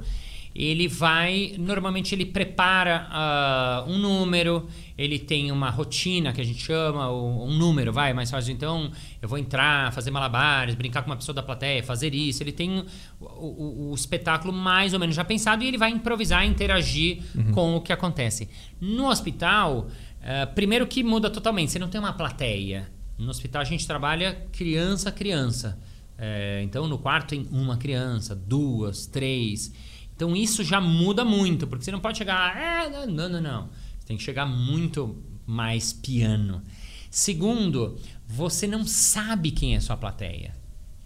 ele 0.54 0.86
vai. 0.86 1.54
Normalmente 1.58 2.14
ele 2.14 2.24
prepara 2.24 3.08
uh, 3.10 3.90
um 3.90 3.98
número, 3.98 4.68
ele 4.96 5.18
tem 5.18 5.50
uma 5.50 5.68
rotina 5.68 6.32
que 6.32 6.40
a 6.40 6.44
gente 6.44 6.62
chama, 6.62 7.10
um 7.10 7.52
número, 7.52 7.92
vai, 7.92 8.12
mais 8.12 8.30
fácil. 8.30 8.52
Então, 8.52 8.90
eu 9.20 9.28
vou 9.28 9.36
entrar, 9.36 9.92
fazer 9.92 10.12
malabares, 10.12 10.76
brincar 10.76 11.02
com 11.02 11.10
uma 11.10 11.16
pessoa 11.16 11.34
da 11.34 11.42
plateia, 11.42 11.82
fazer 11.82 12.14
isso. 12.14 12.42
Ele 12.42 12.52
tem 12.52 12.84
o, 13.20 13.24
o, 13.24 13.90
o 13.90 13.94
espetáculo 13.94 14.52
mais 14.52 14.92
ou 14.94 15.00
menos 15.00 15.16
já 15.16 15.24
pensado 15.24 15.64
e 15.64 15.66
ele 15.66 15.78
vai 15.78 15.90
improvisar, 15.90 16.46
interagir 16.46 17.22
uhum. 17.34 17.52
com 17.52 17.76
o 17.76 17.80
que 17.80 17.92
acontece. 17.92 18.48
No 18.80 19.08
hospital, 19.08 19.88
uh, 19.88 20.54
primeiro 20.54 20.86
que 20.86 21.02
muda 21.02 21.28
totalmente, 21.28 21.72
você 21.72 21.78
não 21.80 21.88
tem 21.88 22.00
uma 22.00 22.12
plateia. 22.12 22.88
No 23.18 23.30
hospital 23.30 23.62
a 23.62 23.64
gente 23.64 23.86
trabalha 23.86 24.46
criança 24.52 25.08
a 25.08 25.12
criança. 25.12 25.78
É, 26.16 26.62
então, 26.62 26.86
no 26.86 26.98
quarto 26.98 27.30
tem 27.30 27.48
uma 27.50 27.76
criança, 27.76 28.34
duas, 28.34 29.06
três. 29.06 29.72
Então 30.16 30.34
isso 30.36 30.62
já 30.62 30.80
muda 30.80 31.24
muito, 31.24 31.66
porque 31.66 31.84
você 31.84 31.92
não 31.92 32.00
pode 32.00 32.18
chegar. 32.18 32.56
É, 32.56 33.06
não, 33.06 33.28
não, 33.28 33.40
não. 33.40 33.68
Você 33.98 34.06
tem 34.06 34.16
que 34.16 34.22
chegar 34.22 34.46
muito 34.46 35.16
mais 35.46 35.92
piano. 35.92 36.62
Segundo, 37.10 37.98
você 38.26 38.66
não 38.66 38.86
sabe 38.86 39.50
quem 39.50 39.76
é 39.76 39.80
sua 39.80 39.96
plateia. 39.96 40.54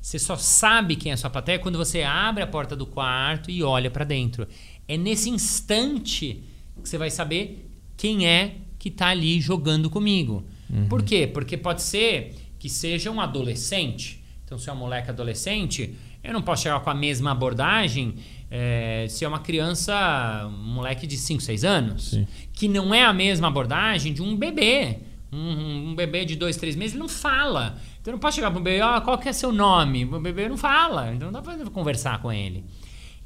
Você 0.00 0.18
só 0.18 0.36
sabe 0.36 0.96
quem 0.96 1.12
é 1.12 1.16
sua 1.16 1.28
plateia 1.28 1.58
quando 1.58 1.76
você 1.76 2.02
abre 2.02 2.42
a 2.42 2.46
porta 2.46 2.74
do 2.74 2.86
quarto 2.86 3.50
e 3.50 3.62
olha 3.62 3.90
para 3.90 4.04
dentro. 4.04 4.46
É 4.86 4.96
nesse 4.96 5.28
instante 5.28 6.42
que 6.82 6.88
você 6.88 6.96
vai 6.96 7.10
saber 7.10 7.68
quem 7.96 8.26
é 8.26 8.56
que 8.78 8.88
está 8.88 9.08
ali 9.08 9.40
jogando 9.40 9.90
comigo. 9.90 10.44
Uhum. 10.70 10.88
Por 10.88 11.02
quê? 11.02 11.26
Porque 11.26 11.56
pode 11.56 11.82
ser 11.82 12.34
que 12.58 12.68
seja 12.68 13.10
um 13.10 13.20
adolescente. 13.20 14.24
Então, 14.44 14.58
se 14.58 14.70
é 14.70 14.72
um 14.72 14.76
moleque 14.76 15.10
adolescente, 15.10 15.94
eu 16.22 16.32
não 16.32 16.40
posso 16.40 16.62
chegar 16.62 16.80
com 16.80 16.88
a 16.90 16.94
mesma 16.94 17.32
abordagem 17.32 18.14
é, 18.50 19.06
se 19.08 19.24
é 19.24 19.28
uma 19.28 19.40
criança, 19.40 20.46
um 20.46 20.74
moleque 20.74 21.06
de 21.06 21.16
5, 21.16 21.42
6 21.42 21.64
anos, 21.64 22.10
Sim. 22.10 22.26
que 22.52 22.68
não 22.68 22.94
é 22.94 23.04
a 23.04 23.12
mesma 23.12 23.48
abordagem 23.48 24.12
de 24.12 24.22
um 24.22 24.36
bebê. 24.36 24.98
Um, 25.30 25.90
um 25.90 25.94
bebê 25.94 26.24
de 26.24 26.36
2, 26.36 26.56
3 26.56 26.74
meses, 26.76 26.94
ele 26.94 27.00
não 27.00 27.08
fala. 27.08 27.78
Então 28.00 28.12
não 28.12 28.18
posso 28.18 28.36
chegar 28.36 28.50
para 28.50 28.60
um 28.60 28.62
bebê, 28.62 28.82
oh, 28.82 29.00
qual 29.02 29.18
que 29.18 29.28
é 29.28 29.32
seu 29.32 29.52
nome? 29.52 30.04
O 30.04 30.20
bebê 30.20 30.48
não 30.48 30.56
fala, 30.56 31.12
então 31.12 31.30
não 31.30 31.40
dá 31.40 31.42
para 31.42 31.68
conversar 31.70 32.22
com 32.22 32.32
ele. 32.32 32.64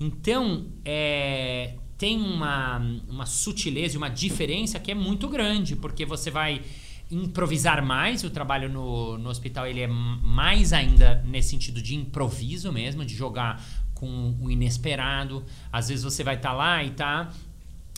Então, 0.01 0.67
é, 0.85 1.75
tem 1.97 2.21
uma, 2.21 2.79
uma 3.09 3.27
sutileza 3.27 3.95
e 3.95 3.97
uma 3.97 4.09
diferença 4.09 4.81
que 4.81 4.91
é 4.91 4.95
muito 4.95 5.29
grande, 5.29 5.77
porque 5.77 6.05
você 6.05 6.33
vai 6.33 6.61
improvisar 7.09 7.85
mais. 7.85 8.25
O 8.25 8.31
trabalho 8.31 8.69
no, 8.69 9.17
no 9.19 9.31
hospital 9.31 9.69
ele 9.69 9.83
é 9.83 9.87
mais 9.87 10.73
ainda 10.73 11.23
nesse 11.25 11.51
sentido 11.51 11.81
de 11.81 11.95
improviso 11.95 12.73
mesmo, 12.73 13.05
de 13.05 13.15
jogar 13.15 13.63
com 14.03 14.35
o 14.41 14.51
inesperado. 14.51 15.45
Às 15.73 15.89
vezes 15.89 16.03
você 16.03 16.25
vai 16.25 16.35
estar 16.35 16.51
tá 16.51 16.55
lá 16.57 16.83
e 16.83 16.91
tá 16.91 17.31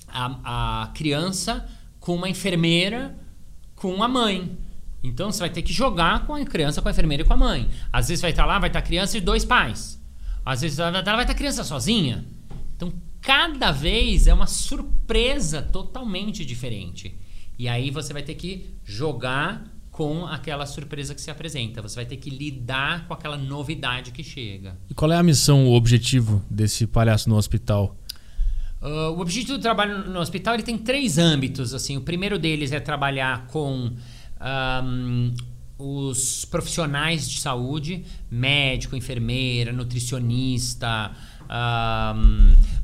a, 0.06 0.82
a 0.82 0.86
criança 0.88 1.66
com 1.98 2.14
uma 2.14 2.28
enfermeira 2.28 3.16
com 3.74 4.02
a 4.02 4.08
mãe. 4.08 4.54
Então 5.02 5.32
você 5.32 5.40
vai 5.40 5.48
ter 5.48 5.62
que 5.62 5.72
jogar 5.72 6.26
com 6.26 6.34
a 6.34 6.44
criança, 6.44 6.82
com 6.82 6.88
a 6.88 6.90
enfermeira 6.90 7.22
e 7.22 7.26
com 7.26 7.32
a 7.32 7.38
mãe. 7.38 7.70
Às 7.90 8.08
vezes 8.08 8.20
vai 8.20 8.32
estar 8.32 8.42
tá 8.42 8.46
lá, 8.46 8.58
vai 8.58 8.68
estar 8.68 8.82
tá 8.82 8.86
criança 8.86 9.16
e 9.16 9.20
dois 9.22 9.46
pais. 9.46 9.98
Às 10.44 10.60
vezes 10.60 10.78
estar 10.78 11.02
vai 11.02 11.22
estar 11.22 11.34
criança 11.34 11.64
sozinha. 11.64 12.22
Então 12.76 12.92
cada 13.22 13.72
vez 13.72 14.26
é 14.26 14.34
uma 14.34 14.46
surpresa 14.46 15.62
totalmente 15.62 16.44
diferente. 16.44 17.18
E 17.58 17.66
aí 17.66 17.90
você 17.90 18.12
vai 18.12 18.22
ter 18.22 18.34
que 18.34 18.74
jogar 18.84 19.73
com 19.94 20.26
aquela 20.26 20.66
surpresa 20.66 21.14
que 21.14 21.20
se 21.20 21.30
apresenta. 21.30 21.80
Você 21.80 21.94
vai 21.94 22.04
ter 22.04 22.16
que 22.16 22.28
lidar 22.28 23.06
com 23.06 23.14
aquela 23.14 23.36
novidade 23.36 24.10
que 24.10 24.24
chega. 24.24 24.76
E 24.90 24.94
qual 24.94 25.12
é 25.12 25.16
a 25.16 25.22
missão, 25.22 25.68
o 25.68 25.74
objetivo 25.74 26.44
desse 26.50 26.84
palhaço 26.84 27.28
no 27.28 27.36
hospital? 27.36 27.96
Uh, 28.82 29.12
o 29.12 29.20
objetivo 29.20 29.56
do 29.56 29.62
trabalho 29.62 30.10
no 30.10 30.18
hospital 30.18 30.54
ele 30.54 30.64
tem 30.64 30.76
três 30.76 31.16
âmbitos. 31.16 31.72
Assim, 31.72 31.96
o 31.96 32.00
primeiro 32.00 32.40
deles 32.40 32.72
é 32.72 32.80
trabalhar 32.80 33.46
com 33.46 33.92
um, 34.82 35.34
os 35.78 36.44
profissionais 36.44 37.30
de 37.30 37.38
saúde, 37.38 38.04
médico, 38.28 38.96
enfermeira, 38.96 39.72
nutricionista, 39.72 41.12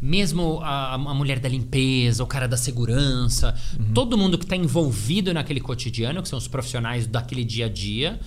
mesmo 0.01 0.61
a, 0.63 0.95
a, 0.95 1.15
mulher 1.15 1.39
da 1.39 1.49
limpeza, 1.49 2.23
o 2.23 2.27
cara 2.27 2.47
da 2.47 2.57
segurança, 2.57 3.55
uhum. 3.79 3.93
todo 3.93 4.17
mundo 4.17 4.39
que 4.39 4.45
está 4.45 4.57
envolvido 4.57 5.33
naquele 5.35 5.61
cotidiano, 5.61 6.23
que 6.23 6.29
são 6.29 6.39
os 6.39 6.49
profissionais 6.49 7.07
daquele 7.07 7.45
dia 7.45 7.67
a 7.67 7.69
dia. 7.69 8.21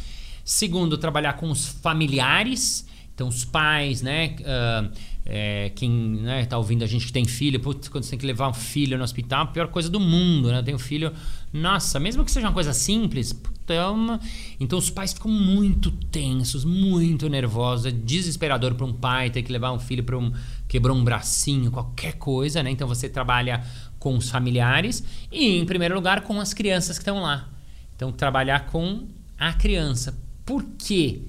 Segundo, 0.44 0.98
trabalhar 0.98 1.34
com 1.34 1.50
os 1.50 1.68
familiares, 1.68 2.86
então 3.14 3.28
os 3.28 3.46
pais, 3.46 4.02
né? 4.02 4.36
Uh, 4.40 4.92
é, 5.26 5.72
quem 5.76 5.90
né, 5.90 6.46
tá 6.46 6.58
ouvindo 6.58 6.84
a 6.84 6.88
gente 6.88 7.06
que 7.06 7.14
tem 7.14 7.26
filho, 7.26 7.60
putz, 7.60 7.88
quando 7.88 8.04
você 8.04 8.12
tem 8.12 8.20
que 8.20 8.26
levar 8.26 8.50
um 8.50 8.54
filho 8.54 8.98
no 8.98 9.04
hospital, 9.04 9.44
a 9.44 9.48
pior 9.48 9.68
coisa 9.68 9.90
do 9.90 10.00
mundo, 10.00 10.52
né? 10.52 10.62
Tenho 10.62 10.76
um 10.76 10.80
filho, 10.80 11.14
nossa, 11.52 12.00
mesmo 12.00 12.26
que 12.26 12.32
seja 12.32 12.48
uma 12.48 12.54
coisa 12.54 12.74
simples, 12.74 13.34
então, 13.64 14.20
então 14.60 14.78
os 14.78 14.90
pais 14.90 15.14
ficam 15.14 15.32
muito 15.32 15.90
tensos, 15.92 16.66
muito 16.66 17.30
nervosos, 17.30 17.86
é 17.86 17.92
desesperador 17.92 18.76
para 18.76 18.86
um 18.86 18.92
pai 18.92 19.30
ter 19.30 19.42
que 19.42 19.52
levar 19.52 19.72
um 19.72 19.80
filho 19.80 20.04
para 20.04 20.18
um 20.18 20.34
quebrou 20.68 20.98
um 20.98 21.04
bracinho, 21.04 21.72
qualquer 21.72 22.14
coisa, 22.14 22.62
né? 22.62 22.72
Então 22.72 22.88
você 22.88 23.08
trabalha 23.08 23.64
com 24.00 24.18
os 24.18 24.30
familiares 24.30 25.04
e 25.32 25.58
em 25.58 25.66
primeiro 25.66 25.96
lugar 25.96 26.22
com 26.22 26.40
as 26.42 26.54
crianças 26.54 26.98
que 26.98 27.02
estão 27.02 27.22
lá. 27.22 27.48
Então 27.96 28.12
trabalhar 28.12 28.66
com 28.66 29.08
a 29.38 29.54
criança. 29.54 30.18
Por 30.46 30.64
quê? 30.78 31.22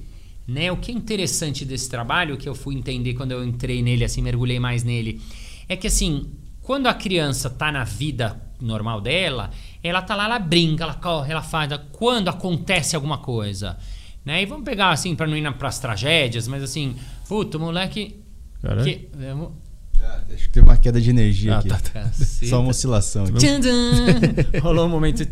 Né? 0.46 0.70
O 0.70 0.76
que 0.76 0.92
é 0.92 0.94
interessante 0.94 1.64
desse 1.64 1.88
trabalho, 1.88 2.36
que 2.36 2.48
eu 2.48 2.54
fui 2.54 2.74
entender 2.74 3.14
quando 3.14 3.32
eu 3.32 3.44
entrei 3.44 3.82
nele, 3.82 4.04
assim, 4.04 4.20
mergulhei 4.20 4.60
mais 4.60 4.84
nele, 4.84 5.20
é 5.68 5.76
que 5.76 5.86
assim, 5.86 6.30
quando 6.60 6.86
a 6.86 6.94
criança 6.94 7.48
está 7.48 7.72
na 7.72 7.84
vida 7.84 8.40
normal 8.60 9.00
dela, 9.00 9.50
ela 9.82 10.02
tá 10.02 10.14
lá, 10.14 10.24
ela 10.24 10.38
brinca, 10.38 10.84
ela 10.84 10.94
corre, 10.94 11.32
ela 11.32 11.42
faz. 11.42 11.70
Quando 11.92 12.28
acontece 12.28 12.94
alguma 12.96 13.18
coisa, 13.18 13.78
né? 14.24 14.42
E 14.42 14.46
vamos 14.46 14.64
pegar 14.64 14.90
assim, 14.90 15.14
para 15.14 15.26
não 15.26 15.36
ir 15.36 15.52
para 15.54 15.68
as 15.68 15.78
tragédias, 15.78 16.48
mas 16.48 16.62
assim, 16.62 16.96
puto, 17.28 17.60
moleque. 17.60 18.20
Que, 18.82 19.08
Acho 20.34 20.44
que 20.44 20.48
tem 20.48 20.62
uma 20.62 20.76
queda 20.76 21.00
de 21.00 21.10
energia 21.10 21.54
ah, 21.54 21.58
aqui. 21.58 21.68
Tá, 21.68 21.78
tá. 21.78 22.10
Só 22.48 22.60
uma 22.60 22.70
oscilação. 22.70 23.24
Rolou 24.60 24.86
um 24.86 24.88
momento. 24.88 25.22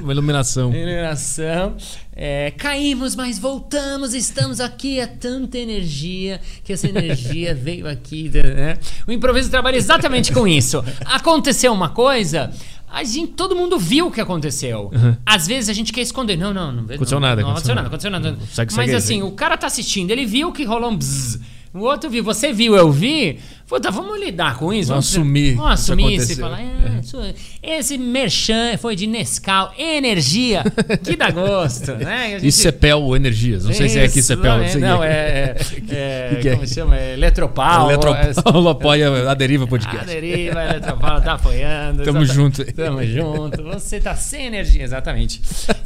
uma 0.00 0.12
iluminação. 0.12 0.74
Iluminação. 0.74 1.76
É, 2.14 2.50
caímos, 2.52 3.14
mas 3.14 3.38
voltamos. 3.38 4.14
Estamos 4.14 4.60
aqui. 4.60 4.98
É 4.98 5.06
tanta 5.06 5.58
energia 5.58 6.40
que 6.64 6.72
essa 6.72 6.88
energia 6.88 7.54
veio 7.56 7.86
aqui. 7.86 8.30
Né? 8.30 8.78
O 9.06 9.12
improviso 9.12 9.50
trabalha 9.50 9.76
exatamente 9.76 10.32
com 10.32 10.48
isso. 10.48 10.82
Aconteceu 11.04 11.72
uma 11.72 11.90
coisa. 11.90 12.50
A 12.88 13.04
gente, 13.04 13.32
todo 13.32 13.54
mundo 13.54 13.78
viu 13.78 14.08
o 14.08 14.10
que 14.10 14.20
aconteceu. 14.20 14.90
Uhum. 14.92 15.16
Às 15.24 15.46
vezes 15.46 15.68
a 15.68 15.72
gente 15.72 15.92
quer 15.92 16.00
esconder. 16.00 16.36
Não, 16.36 16.52
não, 16.52 16.72
não. 16.72 16.84
Aconteceu 16.84 17.20
nada. 17.20 17.40
Não, 17.40 17.50
aconteceu 17.50 17.74
nada. 17.74 17.86
Aconteceu 17.86 18.10
nada. 18.10 18.36
Segue, 18.50 18.74
mas 18.74 18.86
segue, 18.86 18.94
assim, 18.96 19.14
segue. 19.14 19.22
o 19.22 19.32
cara 19.32 19.56
tá 19.56 19.66
assistindo. 19.66 20.10
Ele 20.10 20.26
viu 20.26 20.50
que 20.52 20.64
rolou 20.64 20.90
um 20.90 20.96
bzzz. 20.96 21.40
O 21.72 21.80
outro 21.80 22.10
viu, 22.10 22.24
você 22.24 22.52
viu, 22.52 22.74
eu 22.74 22.90
vi. 22.90 23.38
Puta, 23.70 23.88
vamos 23.90 24.18
lidar 24.20 24.56
com 24.58 24.72
isso. 24.72 24.88
Vamos 24.88 25.08
assumir. 25.08 25.54
Vamos 25.54 25.70
assumir 25.72 26.16
isso 26.16 26.32
e 26.32 26.36
falar, 26.36 26.60
é, 26.60 27.00
Isso- 27.00 27.18
Esse 27.62 27.96
merchan 27.96 28.76
foi 28.78 28.96
de 28.96 29.06
Nescau, 29.06 29.72
energia, 29.78 30.64
que 31.04 31.14
dá 31.14 31.30
gosto, 31.30 31.92
né? 31.94 32.32
E 32.32 32.34
a 32.34 32.36
E 32.38 32.40
gente- 32.40 32.52
Cepel 32.52 33.14
Energias. 33.16 33.64
Não 33.64 33.72
sei 33.72 33.88
se 33.88 33.98
é 34.00 34.04
aqui 34.04 34.18
Isso, 34.18 34.26
Cepel. 34.28 34.58
Não, 34.58 34.64
é, 34.64 34.74
não, 34.78 34.98
que 35.86 35.94
é, 35.94 36.30
é, 36.32 36.34
que 36.40 36.48
é? 36.48 36.54
Como 36.56 36.66
chama? 36.66 36.96
É 36.98 37.12
Eletropaulo. 37.14 37.92
Eletropaulo 37.92 38.68
apoia 38.70 39.30
a 39.30 39.34
Deriva 39.34 39.64
A 39.64 39.68
Podcast. 39.68 40.04
deriva, 40.06 40.58
a 40.58 40.64
Eletropaulo 40.70 41.20
tá 41.22 41.34
apoiando. 41.34 42.02
Tamo 42.02 42.24
junto. 42.24 42.64
Tamo 42.72 43.04
junto. 43.06 43.62
Você 43.62 44.00
tá 44.00 44.16
sem 44.16 44.46
energia, 44.46 44.82
exatamente. 44.82 45.40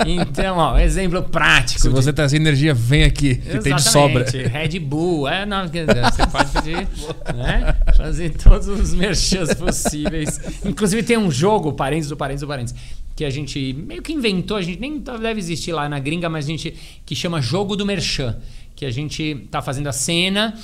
Então, 0.07 0.57
ó, 0.57 0.79
exemplo 0.79 1.23
prático. 1.23 1.81
Se 1.83 1.89
de- 1.89 1.95
você 1.95 2.13
tá 2.15 2.27
sem 2.29 2.41
energia, 2.41 2.73
vem 2.73 3.05
aqui, 3.05 3.35
que 3.35 3.59
tem 3.59 3.75
de 3.75 3.83
sobra. 3.83 4.23
Exatamente. 4.23 4.49
Red 4.73 4.79
Bull, 4.79 5.29
é, 5.29 5.45
não, 5.45 5.67
você 5.69 6.27
pode 6.33 6.51
pedir, 6.51 6.89
né? 7.35 7.74
Fazer 7.97 8.31
todos 8.31 8.69
os 8.69 8.95
merchans 8.95 9.55
possíveis. 9.55 10.41
Inclusive 10.65 11.03
tem 11.03 11.17
um 11.17 11.31
jogo, 11.31 11.73
parênteses 11.73 12.11
do 12.11 12.17
parênteses 12.17 12.41
do 12.41 12.49
parênteses, 12.49 12.79
que 13.15 13.25
a 13.25 13.31
gente 13.31 13.73
meio 13.73 14.03
que 14.03 14.13
inventou, 14.13 14.57
a 14.57 14.63
gente 14.63 14.81
nem 14.81 14.99
deve 14.99 15.39
existir 15.39 15.73
lá 15.73 15.89
na 15.89 15.99
gringa, 15.99 16.29
mas 16.29 16.47
a 16.47 16.49
gente 16.49 16.75
que 17.07 17.15
chama 17.15 17.41
jogo 17.41 17.77
do 17.77 17.87
merchan, 17.87 18.37
que 18.75 18.85
a 18.85 18.91
gente 18.91 19.47
tá 19.51 19.63
fazendo 19.63 19.87
a 19.87 19.93
cena 19.93 20.59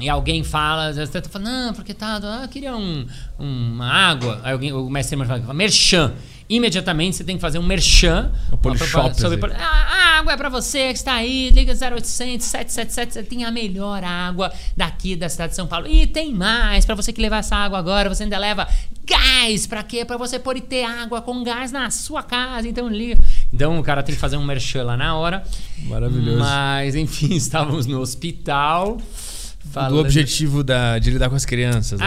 e 0.00 0.08
alguém 0.08 0.44
fala, 0.44 0.92
você 0.92 1.20
tá 1.20 1.28
falando, 1.28 1.48
não, 1.48 1.74
porque 1.74 1.92
tá, 1.92 2.20
ah, 2.22 2.42
eu 2.42 2.48
queria 2.48 2.76
um, 2.76 3.06
uma 3.38 3.86
água. 3.86 4.40
Aí 4.44 4.52
alguém, 4.52 4.72
o 4.72 4.88
mestre 4.88 5.16
fala, 5.24 5.52
merchan. 5.52 6.14
Imediatamente 6.48 7.16
você 7.16 7.24
tem 7.24 7.36
que 7.36 7.42
fazer 7.42 7.58
um 7.58 7.62
merchan. 7.62 8.32
O 8.50 8.56
Polishop, 8.56 8.86
Uma 8.86 9.02
propaganda 9.10 9.20
sobre 9.20 9.36
assim. 9.38 9.40
poli- 9.40 9.54
ah, 9.62 10.14
a 10.16 10.18
água 10.18 10.32
é 10.32 10.36
pra 10.36 10.48
você 10.48 10.88
que 10.88 10.94
está 10.98 11.12
aí, 11.12 11.50
liga 11.50 11.72
0800 11.74 12.46
777, 12.46 13.12
você 13.12 13.22
tem 13.22 13.44
a 13.44 13.50
melhor 13.50 14.02
água 14.02 14.50
daqui 14.76 15.14
da 15.14 15.28
cidade 15.28 15.50
de 15.50 15.56
São 15.56 15.66
Paulo. 15.66 15.86
E 15.86 16.06
tem 16.06 16.32
mais, 16.34 16.86
pra 16.86 16.94
você 16.94 17.12
que 17.12 17.20
levar 17.20 17.38
essa 17.38 17.54
água 17.54 17.78
agora, 17.78 18.08
você 18.08 18.22
ainda 18.22 18.38
leva 18.38 18.66
gás, 19.04 19.66
pra 19.66 19.82
quê? 19.82 20.04
Pra 20.06 20.16
você 20.16 20.38
poder 20.38 20.62
ter 20.62 20.84
água 20.84 21.20
com 21.20 21.42
gás 21.44 21.70
na 21.70 21.90
sua 21.90 22.22
casa, 22.22 22.66
então 22.66 22.88
liga. 22.88 23.20
Então 23.52 23.78
o 23.78 23.82
cara 23.82 24.02
tem 24.02 24.14
que 24.14 24.20
fazer 24.20 24.38
um 24.38 24.44
merchan 24.44 24.84
lá 24.84 24.96
na 24.96 25.14
hora. 25.16 25.42
Maravilhoso. 25.84 26.38
Mas, 26.40 26.94
enfim, 26.94 27.32
estávamos 27.36 27.84
no 27.86 28.00
hospital. 28.00 28.96
Do 28.96 29.70
falando- 29.70 30.00
objetivo 30.00 30.64
da, 30.64 30.98
de 30.98 31.10
lidar 31.10 31.28
com 31.28 31.36
as 31.36 31.44
crianças. 31.44 32.00
né? 32.00 32.06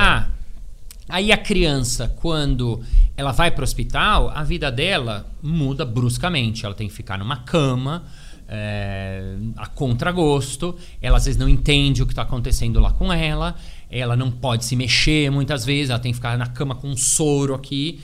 Aí 1.12 1.32
a 1.32 1.38
criança, 1.38 2.08
quando 2.22 2.82
ela 3.16 3.32
vai 3.32 3.52
para 3.52 3.62
o 3.62 3.64
hospital, 3.64 4.32
a 4.34 4.44
vida 4.44 4.72
dela 4.72 5.30
muda 5.42 5.86
bruscamente. 5.86 6.66
Ela 6.66 6.74
tem 6.74 6.88
que 6.88 6.94
ficar 6.94 7.20
numa 7.20 7.38
cama, 7.38 8.04
é, 8.48 9.36
a 9.58 9.68
contragosto. 9.68 10.76
Ela 11.02 11.18
às 11.18 11.26
vezes 11.26 11.40
não 11.40 11.48
entende 11.48 12.02
o 12.02 12.06
que 12.06 12.14
está 12.14 12.24
acontecendo 12.24 12.80
lá 12.80 12.92
com 12.92 13.12
ela. 13.12 13.56
Ela 13.90 14.16
não 14.16 14.32
pode 14.32 14.66
se 14.66 14.76
mexer 14.76 15.30
muitas 15.30 15.64
vezes. 15.64 15.90
Ela 15.90 16.00
tem 16.00 16.12
que 16.12 16.18
ficar 16.18 16.38
na 16.38 16.48
cama 16.48 16.76
com 16.76 16.90
um 16.90 16.98
soro 16.98 17.54
aqui. 17.54 18.00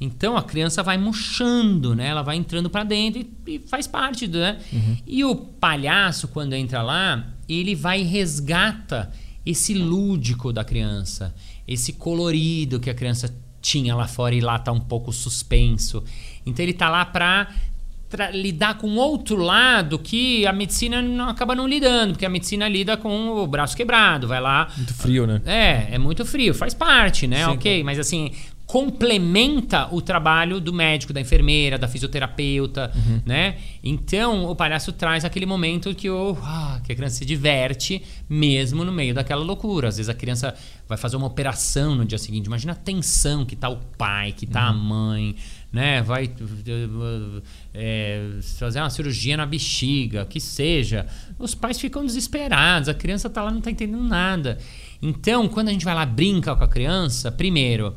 Então 0.00 0.36
a 0.36 0.42
criança 0.42 0.82
vai 0.82 0.98
murchando, 0.98 1.94
né? 1.94 2.08
Ela 2.08 2.22
vai 2.22 2.36
entrando 2.36 2.68
para 2.68 2.82
dentro 2.82 3.20
e, 3.20 3.54
e 3.54 3.58
faz 3.60 3.86
parte, 3.86 4.26
do, 4.26 4.38
né? 4.38 4.58
E 5.06 5.24
o 5.24 5.36
palhaço, 5.36 6.26
quando 6.28 6.54
entra 6.54 6.82
lá, 6.82 7.24
ele 7.48 7.74
vai 7.74 8.00
e 8.00 8.04
resgata 8.04 9.12
esse 9.44 9.74
lúdico 9.74 10.52
da 10.52 10.64
criança, 10.64 11.34
esse 11.66 11.92
colorido 11.92 12.80
que 12.80 12.90
a 12.90 12.94
criança 12.94 13.34
tinha 13.60 13.94
lá 13.94 14.08
fora 14.08 14.34
e 14.34 14.40
lá 14.40 14.58
tá 14.58 14.72
um 14.72 14.80
pouco 14.80 15.12
suspenso. 15.12 16.02
Então 16.44 16.64
ele 16.64 16.72
tá 16.72 16.88
lá 16.90 17.04
para 17.04 17.48
lidar 18.32 18.76
com 18.76 18.94
outro 18.96 19.36
lado 19.36 19.98
que 19.98 20.46
a 20.46 20.52
medicina 20.52 21.00
não 21.00 21.28
acaba 21.28 21.54
não 21.54 21.66
lidando, 21.66 22.12
porque 22.12 22.26
a 22.26 22.28
medicina 22.28 22.68
lida 22.68 22.96
com 22.96 23.30
o 23.30 23.46
braço 23.46 23.74
quebrado, 23.76 24.28
vai 24.28 24.40
lá 24.40 24.68
Muito 24.76 24.92
frio, 24.92 25.26
né? 25.26 25.40
é, 25.46 25.94
é 25.94 25.98
muito 25.98 26.24
frio, 26.26 26.52
faz 26.52 26.74
parte, 26.74 27.26
né? 27.26 27.44
Sim, 27.44 27.50
ok, 27.52 27.82
mas 27.84 27.98
assim, 27.98 28.32
complementa 28.72 29.86
o 29.94 30.00
trabalho 30.00 30.58
do 30.58 30.72
médico, 30.72 31.12
da 31.12 31.20
enfermeira, 31.20 31.76
da 31.76 31.86
fisioterapeuta, 31.86 32.90
Uhum. 32.94 33.20
né? 33.26 33.56
Então, 33.84 34.46
o 34.46 34.56
palhaço 34.56 34.92
traz 34.92 35.26
aquele 35.26 35.44
momento 35.44 35.94
que, 35.94 36.08
o, 36.08 36.34
ah, 36.42 36.80
que 36.82 36.90
a 36.90 36.96
criança 36.96 37.16
se 37.16 37.24
diverte 37.26 38.02
mesmo 38.30 38.82
no 38.82 38.90
meio 38.90 39.12
daquela 39.12 39.44
loucura. 39.44 39.88
Às 39.88 39.98
vezes 39.98 40.08
a 40.08 40.14
criança 40.14 40.54
vai 40.88 40.96
fazer 40.96 41.16
uma 41.16 41.26
operação 41.26 41.94
no 41.94 42.06
dia 42.06 42.16
seguinte. 42.16 42.46
Imagina 42.46 42.72
a 42.72 42.76
tensão 42.76 43.44
que 43.44 43.54
tá 43.54 43.68
o 43.68 43.76
pai, 43.98 44.32
que 44.32 44.46
tá 44.46 44.62
a 44.68 44.72
Uhum. 44.72 44.78
mãe, 44.78 45.36
né? 45.70 46.00
Vai 46.00 46.30
é, 47.74 48.30
fazer 48.58 48.80
uma 48.80 48.88
cirurgia 48.90 49.36
na 49.36 49.44
bexiga, 49.44 50.24
que 50.24 50.40
seja. 50.40 51.06
Os 51.38 51.54
pais 51.54 51.78
ficam 51.78 52.04
desesperados, 52.06 52.88
a 52.88 52.94
criança 52.94 53.28
tá 53.28 53.42
lá 53.42 53.50
não 53.50 53.60
tá 53.60 53.70
entendendo 53.70 54.02
nada. 54.02 54.56
Então, 55.02 55.46
quando 55.48 55.68
a 55.68 55.72
gente 55.72 55.84
vai 55.84 55.94
lá 55.94 56.06
brinca 56.06 56.54
com 56.56 56.64
a 56.64 56.68
criança, 56.68 57.30
primeiro, 57.30 57.94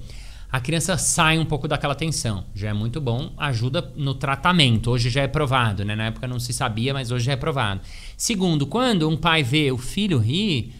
a 0.55 0.59
criança 0.61 0.97
sai 0.97 1.37
um 1.37 1.43
pouco 1.43 1.67
daquela 1.67 1.93
tensão. 1.93 2.45
Já 2.55 2.69
é 2.69 2.73
muito 2.73 3.01
bom, 3.01 3.33
ajuda 3.37 3.91
no 3.97 4.13
tratamento. 4.13 4.89
Hoje 4.89 5.09
já 5.09 5.21
é 5.21 5.27
provado, 5.27 5.83
né? 5.83 5.97
Na 5.97 6.05
época 6.05 6.29
não 6.29 6.39
se 6.39 6.53
sabia, 6.53 6.93
mas 6.93 7.11
hoje 7.11 7.25
já 7.25 7.33
é 7.33 7.35
provado. 7.35 7.81
Segundo, 8.15 8.65
quando 8.65 9.09
um 9.09 9.17
pai 9.17 9.43
vê 9.43 9.69
o 9.69 9.77
filho 9.77 10.17
rir, 10.17 10.73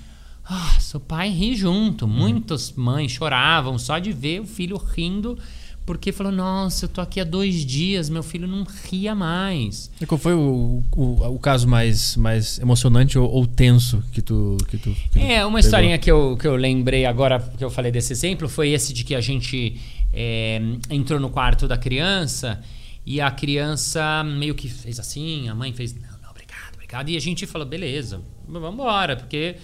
ah, 0.45 0.77
seu 0.79 0.97
pai 0.97 1.27
ri 1.27 1.57
junto. 1.57 2.07
Muitas 2.07 2.71
mães 2.71 3.11
choravam 3.11 3.77
só 3.77 3.99
de 3.99 4.13
ver 4.13 4.39
o 4.39 4.45
filho 4.45 4.77
rindo, 4.77 5.37
porque 5.85 6.11
falou: 6.11 6.31
Nossa, 6.31 6.85
eu 6.85 6.89
tô 6.89 6.99
aqui 7.01 7.19
há 7.19 7.23
dois 7.23 7.65
dias, 7.65 8.09
meu 8.09 8.23
filho 8.23 8.47
não 8.47 8.63
ria 8.89 9.13
mais. 9.13 9.91
E 10.01 10.05
qual 10.05 10.17
foi 10.17 10.33
o, 10.33 10.83
o, 10.95 11.35
o 11.35 11.39
caso 11.39 11.67
mais, 11.67 12.15
mais 12.15 12.57
emocionante 12.59 13.17
ou, 13.19 13.29
ou 13.29 13.45
tenso 13.45 14.03
que 14.11 14.21
tu. 14.21 14.57
Que 14.67 14.77
tu 14.77 14.95
que 15.11 15.19
É, 15.19 15.39
uma 15.45 15.55
pegou? 15.55 15.59
historinha 15.59 15.97
que 15.97 16.09
eu, 16.11 16.35
que 16.37 16.47
eu 16.47 16.55
lembrei 16.55 17.05
agora 17.05 17.39
que 17.39 17.63
eu 17.63 17.69
falei 17.69 17.91
desse 17.91 18.11
exemplo 18.13 18.49
foi 18.49 18.69
esse 18.69 18.91
de 18.93 19.03
que 19.03 19.13
a 19.15 19.21
gente 19.21 19.79
é, 20.13 20.59
entrou 20.89 21.19
no 21.19 21.29
quarto 21.29 21.67
da 21.67 21.77
criança 21.77 22.59
e 23.05 23.21
a 23.21 23.29
criança 23.29 24.23
meio 24.23 24.55
que 24.55 24.67
fez 24.67 24.99
assim, 24.99 25.47
a 25.47 25.53
mãe 25.53 25.71
fez, 25.71 25.93
não, 25.93 26.01
não, 26.23 26.31
obrigado, 26.31 26.73
obrigado. 26.73 27.09
E 27.09 27.15
a 27.15 27.21
gente 27.21 27.45
falou, 27.45 27.67
beleza, 27.67 28.19
vamos 28.47 28.73
embora, 28.73 29.15
porque 29.15 29.57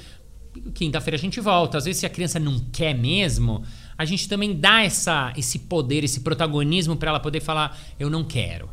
quinta-feira 0.75 1.15
a 1.15 1.19
gente 1.19 1.39
volta. 1.39 1.77
Às 1.77 1.85
vezes, 1.85 2.01
se 2.01 2.05
a 2.05 2.09
criança 2.09 2.39
não 2.39 2.59
quer 2.71 2.93
mesmo, 2.93 3.63
a 4.01 4.05
gente 4.05 4.27
também 4.27 4.55
dá 4.55 4.81
essa, 4.81 5.31
esse 5.37 5.59
poder, 5.59 6.03
esse 6.03 6.21
protagonismo 6.21 6.95
para 6.95 7.11
ela 7.11 7.19
poder 7.19 7.39
falar, 7.39 7.79
eu 7.99 8.09
não 8.09 8.23
quero. 8.23 8.67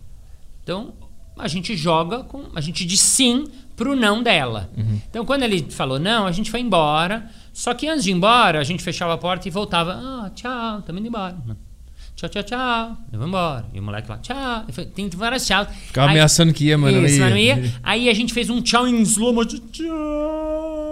Então, 0.63 0.95
a 1.37 1.47
gente 1.47 1.77
joga 1.77 2.21
com. 2.25 2.47
A 2.55 2.63
gente 2.63 2.83
diz 2.87 2.99
sim 2.99 3.45
pro 3.77 3.95
não 3.95 4.23
dela. 4.23 4.71
Então, 5.11 5.27
quando 5.27 5.43
ele 5.43 5.71
falou 5.71 5.99
não, 5.99 6.27
a 6.27 6.33
gente 6.33 6.51
foi 6.51 6.61
embora. 6.61 7.31
Só 7.53 7.75
que 7.75 7.87
antes 7.87 8.05
de 8.05 8.11
ir 8.11 8.15
embora, 8.15 8.59
a 8.59 8.65
gente 8.65 8.83
fechava 8.83 9.13
a 9.13 9.19
porta 9.19 9.47
e 9.47 9.51
voltava. 9.51 9.93
Ah, 9.93 10.31
tchau, 10.35 10.79
estamos 10.79 10.99
indo 10.99 11.09
embora. 11.09 11.37
Tchau, 12.17 12.31
tchau, 12.31 12.43
tchau. 12.43 12.97
Eu 13.13 13.19
vou 13.19 13.29
embora. 13.29 13.67
E 13.75 13.79
o 13.79 13.83
moleque 13.83 14.09
lá, 14.09 14.17
tchau. 14.17 14.65
Falei, 14.73 14.91
Tem 14.91 15.11
várias 15.11 15.47
tchau. 15.47 15.67
Ficava 15.67 16.11
ameaçando 16.11 16.55
que 16.55 16.65
ia, 16.65 16.79
mas 16.79 16.95
não 16.95 17.05
Isso, 17.05 17.21
não 17.21 17.37
ia. 17.37 17.75
Aí 17.83 18.09
a 18.09 18.15
gente 18.15 18.33
fez 18.33 18.49
um 18.49 18.63
tchau 18.63 18.89
em 18.89 19.03
slow 19.03 19.35
motion. 19.35 19.59
Tchau. 19.71 20.88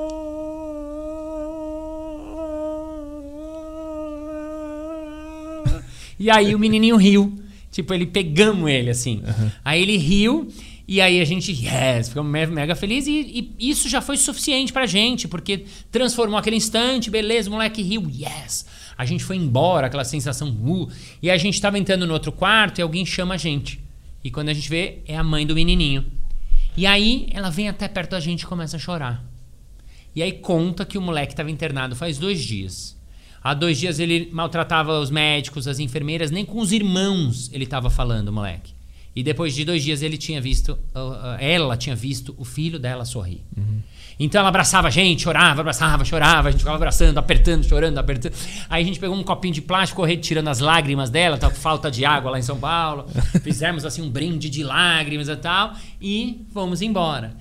E 6.18 6.30
aí 6.30 6.54
o 6.54 6.58
menininho 6.58 6.96
riu. 6.96 7.38
Tipo, 7.70 7.92
ele 7.92 8.06
pegamos 8.06 8.70
ele 8.70 8.90
assim. 8.90 9.22
Aí 9.64 9.82
ele 9.82 9.96
riu. 9.96 10.48
E 10.88 11.00
aí 11.00 11.20
a 11.20 11.24
gente, 11.24 11.50
yes, 11.50 12.08
ficamos 12.08 12.30
me- 12.30 12.46
mega 12.46 12.74
felizes. 12.76 13.08
E, 13.08 13.52
e 13.58 13.70
isso 13.70 13.88
já 13.88 14.00
foi 14.00 14.16
suficiente 14.16 14.72
pra 14.72 14.86
gente, 14.86 15.26
porque 15.26 15.64
transformou 15.90 16.38
aquele 16.38 16.56
instante, 16.56 17.10
beleza, 17.10 17.50
o 17.50 17.52
moleque 17.52 17.82
riu, 17.82 18.08
yes. 18.08 18.66
A 18.96 19.04
gente 19.04 19.24
foi 19.24 19.36
embora, 19.36 19.88
aquela 19.88 20.04
sensação, 20.04 20.48
uh. 20.48 20.88
E 21.20 21.28
a 21.30 21.36
gente 21.36 21.60
tava 21.60 21.76
entrando 21.78 22.06
no 22.06 22.12
outro 22.14 22.30
quarto 22.32 22.78
e 22.78 22.82
alguém 22.82 23.04
chama 23.04 23.34
a 23.34 23.36
gente. 23.36 23.80
E 24.22 24.30
quando 24.30 24.48
a 24.48 24.54
gente 24.54 24.68
vê, 24.70 25.00
é 25.06 25.16
a 25.16 25.24
mãe 25.24 25.44
do 25.46 25.54
menininho. 25.54 26.04
E 26.76 26.86
aí 26.86 27.28
ela 27.32 27.50
vem 27.50 27.68
até 27.68 27.88
perto 27.88 28.12
da 28.12 28.20
gente 28.20 28.42
e 28.42 28.46
começa 28.46 28.76
a 28.76 28.80
chorar. 28.80 29.24
E 30.14 30.22
aí 30.22 30.32
conta 30.32 30.84
que 30.86 30.96
o 30.96 31.02
moleque 31.02 31.32
estava 31.32 31.50
internado 31.50 31.94
faz 31.96 32.16
dois 32.16 32.42
dias. 32.42 32.95
Há 33.46 33.54
dois 33.54 33.78
dias 33.78 34.00
ele 34.00 34.28
maltratava 34.32 34.98
os 34.98 35.08
médicos, 35.08 35.68
as 35.68 35.78
enfermeiras, 35.78 36.32
nem 36.32 36.44
com 36.44 36.58
os 36.58 36.72
irmãos 36.72 37.48
ele 37.52 37.62
estava 37.62 37.88
falando, 37.88 38.32
moleque. 38.32 38.74
E 39.14 39.22
depois 39.22 39.54
de 39.54 39.64
dois 39.64 39.84
dias 39.84 40.02
ele 40.02 40.18
tinha 40.18 40.40
visto, 40.40 40.76
ela 41.38 41.76
tinha 41.76 41.94
visto 41.94 42.34
o 42.36 42.44
filho 42.44 42.76
dela 42.76 43.04
sorrir. 43.04 43.44
Então 44.18 44.40
ela 44.40 44.48
abraçava 44.48 44.88
a 44.88 44.90
gente, 44.90 45.22
chorava, 45.22 45.60
abraçava, 45.60 46.04
chorava, 46.04 46.48
a 46.48 46.50
gente 46.50 46.58
ficava 46.58 46.76
abraçando, 46.76 47.18
apertando, 47.18 47.64
chorando, 47.64 47.98
apertando. 47.98 48.34
Aí 48.68 48.82
a 48.82 48.84
gente 48.84 48.98
pegou 48.98 49.16
um 49.16 49.22
copinho 49.22 49.54
de 49.54 49.62
plástico, 49.62 50.00
correu 50.00 50.20
tirando 50.20 50.48
as 50.48 50.58
lágrimas 50.58 51.08
dela, 51.08 51.38
tá 51.38 51.48
com 51.48 51.54
falta 51.54 51.88
de 51.88 52.04
água 52.04 52.32
lá 52.32 52.40
em 52.40 52.42
São 52.42 52.58
Paulo. 52.58 53.06
Fizemos 53.44 53.84
assim 53.84 54.02
um 54.02 54.10
brinde 54.10 54.50
de 54.50 54.64
lágrimas 54.64 55.28
e 55.28 55.36
tal, 55.36 55.72
e 56.02 56.44
fomos 56.52 56.82
embora. 56.82 57.36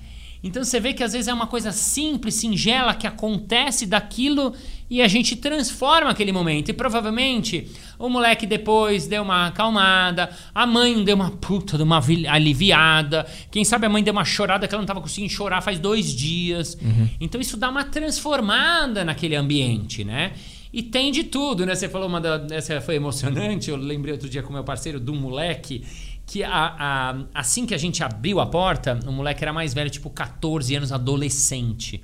Então 0.46 0.62
você 0.62 0.78
vê 0.78 0.92
que 0.92 1.02
às 1.02 1.12
vezes 1.12 1.26
é 1.26 1.34
uma 1.34 1.48
coisa 1.48 1.72
simples, 1.72 2.36
singela, 2.36 2.94
que 2.94 3.08
acontece 3.08 3.84
daquilo 3.84 4.54
e 4.88 5.02
a 5.02 5.08
gente 5.08 5.34
transforma 5.36 6.10
aquele 6.10 6.30
momento. 6.32 6.68
E 6.68 6.72
provavelmente 6.72 7.70
o 7.98 8.08
moleque 8.08 8.46
depois 8.46 9.06
deu 9.06 9.22
uma 9.22 9.46
acalmada, 9.48 10.30
a 10.54 10.66
mãe 10.66 11.02
deu 11.02 11.16
uma 11.16 11.30
puta 11.30 11.76
de 11.76 11.82
uma 11.82 12.00
vi- 12.00 12.26
aliviada, 12.26 13.26
quem 13.50 13.64
sabe 13.64 13.86
a 13.86 13.88
mãe 13.88 14.02
deu 14.02 14.12
uma 14.12 14.24
chorada 14.24 14.68
que 14.68 14.74
ela 14.74 14.80
não 14.80 14.84
estava 14.84 15.00
conseguindo 15.00 15.32
chorar 15.32 15.60
faz 15.60 15.78
dois 15.78 16.14
dias. 16.14 16.76
Então 17.20 17.40
isso 17.40 17.56
dá 17.56 17.68
uma 17.68 17.84
transformada 17.84 19.04
naquele 19.04 19.34
ambiente, 19.36 20.04
né? 20.04 20.32
E 20.72 20.82
tem 20.82 21.10
de 21.10 21.24
tudo, 21.24 21.64
né? 21.64 21.74
Você 21.74 21.88
falou 21.88 22.06
uma 22.08 22.20
da, 22.20 22.46
essa 22.50 22.80
foi 22.80 22.96
emocionante. 22.96 23.70
Eu 23.70 23.76
lembrei 23.76 24.12
outro 24.12 24.28
dia 24.28 24.42
com 24.42 24.52
meu 24.52 24.64
parceiro 24.64 25.00
do 25.00 25.14
moleque 25.14 25.82
que 26.26 26.42
a, 26.42 26.50
a, 26.78 27.16
assim 27.32 27.64
que 27.64 27.72
a 27.72 27.78
gente 27.78 28.02
abriu 28.02 28.40
a 28.40 28.46
porta, 28.46 28.98
o 29.06 29.12
moleque 29.12 29.42
era 29.44 29.52
mais 29.52 29.72
velho, 29.72 29.88
tipo 29.88 30.10
14 30.10 30.74
anos, 30.74 30.90
adolescente. 30.92 32.02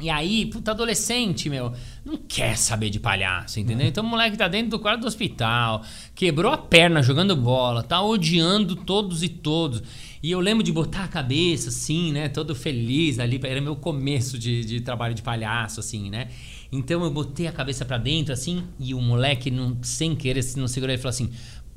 E 0.00 0.08
aí, 0.08 0.46
puta, 0.46 0.70
adolescente, 0.70 1.50
meu, 1.50 1.72
não 2.04 2.16
quer 2.16 2.56
saber 2.56 2.88
de 2.88 2.98
palhaço, 2.98 3.60
entendeu? 3.60 3.86
Então 3.86 4.02
o 4.02 4.06
moleque 4.06 4.36
tá 4.36 4.48
dentro 4.48 4.70
do 4.70 4.78
quarto 4.78 5.02
do 5.02 5.06
hospital, 5.06 5.84
quebrou 6.14 6.50
a 6.50 6.56
perna 6.56 7.02
jogando 7.02 7.36
bola, 7.36 7.82
tá 7.82 8.02
odiando 8.02 8.74
todos 8.74 9.22
e 9.22 9.28
todos. 9.28 9.82
E 10.22 10.30
eu 10.30 10.40
lembro 10.40 10.62
de 10.62 10.72
botar 10.72 11.04
a 11.04 11.08
cabeça, 11.08 11.68
assim, 11.68 12.10
né? 12.10 12.28
Todo 12.28 12.54
feliz 12.54 13.18
ali, 13.18 13.40
era 13.44 13.60
meu 13.60 13.76
começo 13.76 14.38
de, 14.38 14.64
de 14.64 14.80
trabalho 14.80 15.14
de 15.14 15.22
palhaço, 15.22 15.80
assim, 15.80 16.10
né? 16.10 16.28
Então 16.72 17.04
eu 17.04 17.10
botei 17.10 17.46
a 17.46 17.52
cabeça 17.52 17.84
para 17.84 17.98
dentro, 17.98 18.32
assim, 18.32 18.64
e 18.80 18.94
o 18.94 19.00
moleque, 19.00 19.50
não, 19.50 19.76
sem 19.82 20.16
querer, 20.16 20.42
não 20.56 20.66
segurou, 20.66 20.94
ele 20.94 21.02
falou 21.02 21.10
assim: 21.10 21.30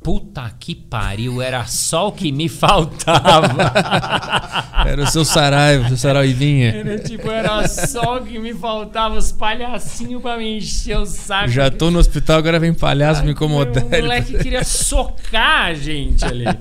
Puta 0.05 0.51
que 0.59 0.75
pariu, 0.75 1.41
era 1.41 1.65
só 1.65 2.09
o 2.09 2.11
que 2.11 2.31
me 2.31 2.47
faltava. 2.47 3.73
era 4.87 5.01
o 5.01 5.07
seu 5.07 5.25
saraiva, 5.25 5.85
o 5.85 5.87
seu 5.87 5.97
saraivinha. 5.97 6.75
Era 6.75 6.99
tipo, 6.99 7.27
era 7.31 7.67
só 7.67 8.19
o 8.19 8.21
que 8.23 8.37
me 8.37 8.53
faltava, 8.53 9.15
os 9.15 9.31
palhacinhos 9.31 10.21
pra 10.21 10.37
me 10.37 10.59
encher 10.59 10.99
o 10.99 11.07
saco. 11.07 11.47
Já 11.47 11.71
tô 11.71 11.89
no 11.89 11.97
hospital, 11.97 12.37
agora 12.37 12.59
vem 12.59 12.71
palhaço 12.71 13.21
Ai, 13.21 13.25
me 13.25 13.31
incomodar. 13.31 13.83
O 13.83 13.89
moleque 13.89 14.37
queria 14.37 14.63
socar 14.63 15.69
a 15.69 15.73
gente 15.73 16.23
ali. 16.23 16.45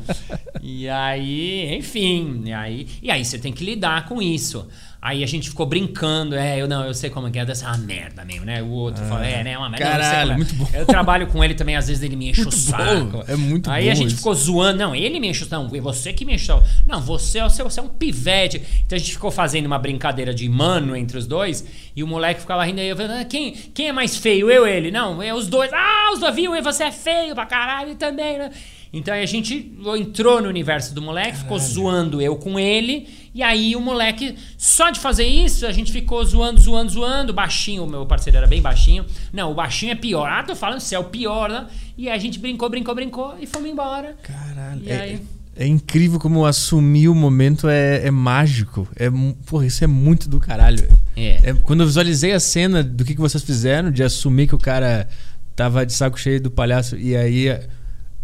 E 0.67 0.89
aí, 0.89 1.77
enfim, 1.77 2.45
e 2.47 2.53
aí, 2.55 2.89
e 3.03 3.11
aí 3.11 3.23
você 3.23 3.39
tem 3.39 3.53
que 3.53 3.63
lidar 3.63 4.07
com 4.07 4.23
isso. 4.23 4.67
Aí 5.05 5.23
a 5.23 5.27
gente 5.27 5.51
ficou 5.51 5.67
brincando, 5.67 6.35
é, 6.35 6.59
eu 6.59 6.67
não, 6.67 6.83
eu 6.83 6.95
sei 6.95 7.11
como 7.11 7.29
é 7.29 7.31
que 7.31 7.39
é, 7.39 7.45
dessa 7.45 7.67
é 7.67 7.69
uma 7.69 7.77
merda 7.77 8.25
mesmo, 8.25 8.47
né? 8.47 8.63
O 8.63 8.71
outro 8.71 9.05
ah, 9.05 9.07
fala, 9.07 9.27
é, 9.27 9.45
né, 9.45 9.53
é 9.53 9.59
uma 9.59 9.69
merda. 9.69 9.85
Caralho, 9.85 10.31
não, 10.31 10.37
muito 10.39 10.55
bom. 10.55 10.67
Eu 10.73 10.87
trabalho 10.87 11.27
com 11.27 11.45
ele 11.45 11.53
também, 11.53 11.77
às 11.77 11.89
vezes 11.89 12.03
ele 12.03 12.17
me 12.17 12.31
enche 12.31 12.41
muito 12.41 12.55
o 12.55 12.57
saco. 12.57 13.07
Bom, 13.09 13.25
é 13.29 13.37
muito 13.37 13.71
Aí 13.71 13.85
bom 13.85 13.91
a 13.91 13.95
gente 13.95 14.07
isso. 14.07 14.17
ficou 14.17 14.33
zoando, 14.33 14.79
não, 14.79 14.97
ele 14.97 15.21
me 15.21 15.29
enche 15.29 15.45
o 15.45 15.47
saco, 15.47 15.83
você 15.83 16.11
que 16.15 16.25
me 16.25 16.37
enche 16.37 16.45
o 16.45 16.57
saco. 16.57 16.67
Não, 16.87 17.03
você, 17.03 17.43
você, 17.43 17.63
você 17.63 17.81
é 17.81 17.83
um 17.83 17.89
pivete. 17.89 18.63
Então 18.87 18.97
a 18.97 18.99
gente 18.99 19.13
ficou 19.13 19.31
fazendo 19.31 19.67
uma 19.67 19.79
brincadeira 19.79 20.33
de 20.33 20.49
mano 20.49 20.97
entre 20.97 21.19
os 21.19 21.27
dois, 21.27 21.67
e 21.95 22.03
o 22.03 22.07
moleque 22.07 22.41
ficava 22.41 22.65
rindo 22.65 22.81
aí, 22.81 22.89
eu 22.89 22.97
falando, 22.97 23.21
ah, 23.21 23.25
quem, 23.27 23.53
quem 23.53 23.89
é 23.89 23.93
mais 23.93 24.17
feio, 24.17 24.51
eu 24.51 24.63
ou 24.63 24.67
ele? 24.67 24.91
Não, 24.91 25.21
é 25.21 25.35
os 25.35 25.49
dois. 25.49 25.71
Ah, 25.75 26.13
os 26.15 26.21
dois, 26.21 26.35
viu, 26.35 26.51
você 26.63 26.85
é 26.85 26.91
feio 26.91 27.35
pra 27.35 27.45
caralho 27.45 27.95
também, 27.97 28.39
né? 28.39 28.51
Então 28.91 29.13
aí 29.13 29.23
a 29.25 29.27
gente 29.27 29.77
entrou 29.99 30.41
no 30.41 30.49
universo 30.49 30.95
do 30.95 31.03
moleque, 31.03 31.33
Caralho. 31.33 31.43
ficou 31.43 31.59
zoando 31.59 32.23
eu 32.23 32.37
com 32.37 32.59
ele. 32.59 33.09
E 33.35 33.43
aí 33.43 33.75
o 33.75 33.81
moleque, 33.81 34.37
só 34.57 34.91
de 34.91 35.01
fazer 35.01 35.25
isso, 35.25 35.67
a 35.67 35.73
gente 35.73 35.91
ficou 35.91 36.25
zoando, 36.25 36.61
zoando, 36.61 36.93
zoando. 36.93 37.33
Baixinho, 37.33 37.83
o 37.83 37.87
meu 37.87 38.07
parceiro 38.07 38.39
era 38.39 38.47
bem 38.47 38.63
baixinho. 38.63 39.05
Não, 39.33 39.51
o 39.51 39.55
baixinho 39.55 39.91
é 39.91 39.97
pior. 39.97 40.31
Ah, 40.31 40.45
tô 40.45 40.55
falando, 40.55 40.81
é 40.93 40.99
o 40.99 41.05
pior, 41.05 41.51
né? 41.51 41.67
E 41.99 42.09
aí 42.09 42.17
a 42.17 42.21
gente 42.21 42.39
brincou, 42.39 42.71
brincou, 42.71 42.95
brincou 42.95 43.35
e 43.41 43.47
fomos 43.47 43.69
embora. 43.69 44.15
Caralho. 44.23 44.83
É, 44.87 45.01
aí... 45.01 45.23
é 45.57 45.67
incrível 45.67 46.21
como 46.21 46.47
assumir 46.47 47.09
o 47.09 47.15
momento 47.15 47.69
é, 47.69 48.07
é 48.07 48.11
mágico. 48.11 48.87
É, 48.95 49.11
porra, 49.45 49.67
isso 49.67 49.83
é 49.83 49.89
muito 49.89 50.29
do 50.29 50.39
caralho. 50.39 50.89
É. 51.17 51.41
é. 51.43 51.55
Quando 51.55 51.81
eu 51.81 51.87
visualizei 51.87 52.33
a 52.33 52.41
cena 52.41 52.85
do 52.85 53.05
que, 53.05 53.17
que 53.17 53.21
vocês 53.21 53.43
fizeram, 53.43 53.91
de 53.91 54.05
assumir 54.05 54.47
que 54.47 54.55
o 54.55 54.59
cara 54.59 55.09
tava 55.57 55.85
de 55.85 55.93
saco 55.93 56.19
cheio 56.19 56.41
do 56.41 56.53
palhaço 56.53 56.97
e 56.97 57.17
aí 57.17 57.49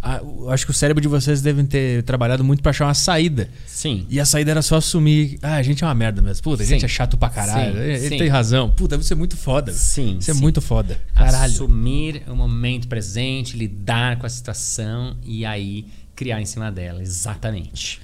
ah, 0.02 0.20
acho 0.48 0.64
que 0.64 0.70
o 0.70 0.74
cérebro 0.74 1.00
de 1.00 1.08
vocês 1.08 1.42
devem 1.42 1.66
ter 1.66 2.02
trabalhado 2.04 2.42
muito 2.42 2.62
para 2.62 2.70
achar 2.70 2.86
uma 2.86 2.94
saída. 2.94 3.50
Sim. 3.66 4.06
E 4.08 4.18
a 4.18 4.24
saída 4.24 4.50
era 4.50 4.62
só 4.62 4.76
assumir. 4.76 5.38
Ah, 5.42 5.56
a 5.56 5.62
gente 5.62 5.84
é 5.84 5.86
uma 5.86 5.94
merda 5.94 6.22
mesmo. 6.22 6.42
Puta, 6.42 6.62
a 6.62 6.66
gente 6.66 6.84
é 6.84 6.88
chato 6.88 7.18
pra 7.18 7.28
caralho. 7.28 7.74
Sim, 7.74 7.80
ele, 7.80 8.08
sim. 8.08 8.18
tem 8.18 8.28
razão. 8.28 8.70
Puta, 8.70 8.96
deve 8.96 9.06
ser 9.06 9.14
muito 9.14 9.36
foda. 9.36 9.72
Sim. 9.72 10.16
Isso 10.18 10.30
é 10.30 10.34
muito 10.34 10.60
foda. 10.62 10.98
Caralho. 11.14 11.52
Assumir 11.52 12.22
o 12.26 12.34
momento 12.34 12.88
presente, 12.88 13.56
lidar 13.56 14.18
com 14.18 14.26
a 14.26 14.30
situação 14.30 15.16
e 15.22 15.44
aí 15.44 15.86
criar 16.16 16.40
em 16.40 16.46
cima 16.46 16.72
dela. 16.72 17.02
Exatamente. 17.02 18.00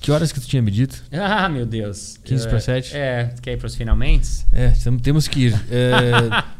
Que 0.00 0.10
horas 0.10 0.32
que 0.32 0.40
tu 0.40 0.46
tinha 0.46 0.60
me 0.60 0.70
dito? 0.70 1.02
Ah, 1.12 1.48
meu 1.48 1.64
Deus. 1.64 2.18
15 2.24 2.48
para 2.48 2.60
7? 2.60 2.94
É, 2.94 3.34
quer 3.40 3.52
ir 3.52 3.56
pros 3.56 3.74
finalmente? 3.74 4.44
É, 4.52 4.72
temos 5.02 5.26
que 5.26 5.46
ir. 5.46 5.64
É... 5.70 6.02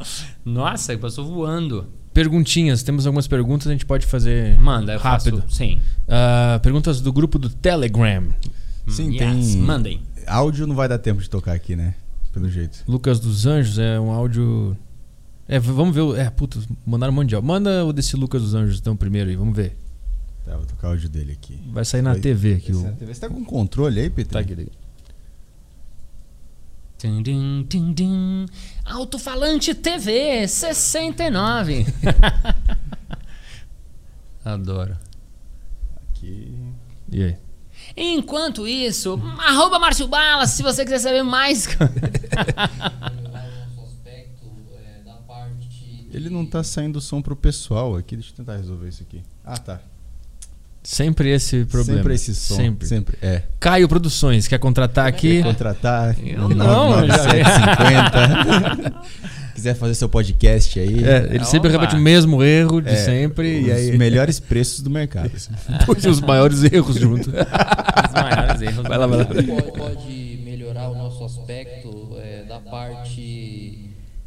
Nossa, 0.45 0.97
passou 0.97 1.27
voando. 1.27 1.87
Perguntinhas, 2.15 2.85
temos 2.85 3.07
algumas 3.07 3.27
perguntas, 3.27 3.67
a 3.67 3.73
gente 3.73 3.85
pode 3.85 4.07
fazer 4.07 4.57
Manda, 4.61 4.97
rápido. 4.97 5.43
Faço, 5.43 5.57
sim. 5.57 5.81
Uh, 6.07 6.61
perguntas 6.61 7.01
do 7.01 7.13
grupo 7.13 7.41
do 7.41 7.51
Telegram. 7.51 8.29
Sim, 8.87 9.11
yes, 9.11 9.19
tem. 9.19 9.57
Mandem. 9.59 10.01
Áudio 10.25 10.65
não 10.65 10.77
vai 10.77 10.89
dar 10.89 10.99
tempo 10.99 11.21
de 11.21 11.29
tocar 11.29 11.55
aqui, 11.55 11.75
né? 11.75 11.97
Pelo 12.33 12.49
jeito. 12.49 12.85
Lucas 12.87 13.19
dos 13.19 13.47
Anjos 13.47 13.79
é 13.79 13.99
um 13.99 14.13
áudio. 14.13 14.77
É, 15.49 15.59
vamos 15.59 15.93
ver. 15.93 16.21
É, 16.21 16.31
puta, 16.31 16.61
mandaram 16.87 17.13
um 17.13 17.17
monte 17.17 17.31
de 17.31 17.35
áudio. 17.35 17.49
Manda 17.49 17.85
o 17.85 17.93
desse 17.93 18.17
Lucas 18.17 18.43
dos 18.43 18.55
Anjos 18.55 18.79
então 18.79 18.97
primeiro 18.97 19.29
aí, 19.29 19.35
vamos 19.35 19.57
ver. 19.57 19.77
Tá, 20.45 20.57
vou 20.57 20.67
tocar 20.67 20.89
o 20.89 20.91
áudio 20.93 21.09
dele 21.09 21.33
aqui. 21.33 21.59
Vai 21.73 21.85
sair 21.85 22.03
na 22.03 22.13
vai, 22.13 22.21
TV 22.21 22.55
aqui. 22.55 22.73
O... 22.73 22.81
Na 22.81 22.93
TV. 22.93 23.13
Você 23.13 23.21
tá 23.21 23.29
com 23.29 23.45
controle 23.45 23.99
aí, 23.99 24.09
Peter? 24.09 24.33
Tá 24.33 24.39
aqui. 24.39 24.69
Alto-falante 28.85 29.75
TV 29.75 30.47
69. 30.47 31.87
Adoro. 34.45 34.97
Aqui. 36.11 36.55
E 37.11 37.23
aí? 37.23 37.39
Enquanto 37.97 38.69
isso, 38.69 39.19
arroba 39.39 39.79
Márcio 39.79 40.07
Balas, 40.07 40.51
se 40.51 40.63
você 40.63 40.85
quiser 40.85 40.99
saber 40.99 41.23
mais. 41.23 41.67
Ele 46.13 46.31
não 46.31 46.47
tá 46.47 46.63
saindo 46.63 47.01
som 47.01 47.21
pro 47.21 47.35
pessoal 47.35 47.97
aqui. 47.97 48.15
Deixa 48.15 48.31
eu 48.31 48.37
tentar 48.37 48.57
resolver 48.57 48.89
isso 48.89 49.03
aqui. 49.03 49.21
Ah, 49.45 49.59
tá. 49.59 49.81
Sempre 50.85 51.31
esse 51.31 51.65
problema. 51.65 52.01
Sempre 52.01 52.15
esse 52.15 52.35
som. 52.35 52.57
Sempre. 52.57 52.87
Sempre. 52.87 53.17
É. 53.23 53.41
Caio 53.59 53.89
Produções, 53.89 54.47
quer 54.47 54.59
contratar 54.59 55.07
aqui? 55.07 55.39
Quer 55.39 55.45
contratar? 55.45 56.15
Eu 56.23 56.51
não, 56.51 57.01
950. 57.01 59.03
Quiser 59.55 59.75
fazer 59.77 59.95
seu 59.95 60.11
podcast 60.11 60.79
aí. 60.79 61.03
É, 61.03 61.31
ele 61.33 61.47
sempre 61.47 61.71
repete 61.71 61.97
o 61.97 61.99
mesmo 61.99 62.43
erro 62.43 62.83
de 62.83 62.91
é, 62.91 62.97
sempre. 62.97 63.61
Os 63.61 63.67
e 63.67 63.73
aí... 63.73 63.97
melhores 63.97 64.39
preços 64.39 64.83
do 64.83 64.91
mercado. 64.91 65.31
Puxa, 65.87 66.11
os 66.11 66.21
maiores 66.21 66.63
erros 66.65 66.97
junto. 66.97 67.31
os 67.31 68.13
maiores 68.13 68.61
erros. 68.61 68.87
Vai 68.87 68.99
lá, 68.99 69.07
vai 69.07 69.19
lá. 69.19 69.25
Pode 69.25 70.39
melhorar 70.45 70.91
o 70.91 70.95
nosso 70.95 71.25
aspecto 71.25 72.15
é, 72.19 72.45
da 72.47 72.59
parte 72.59 73.23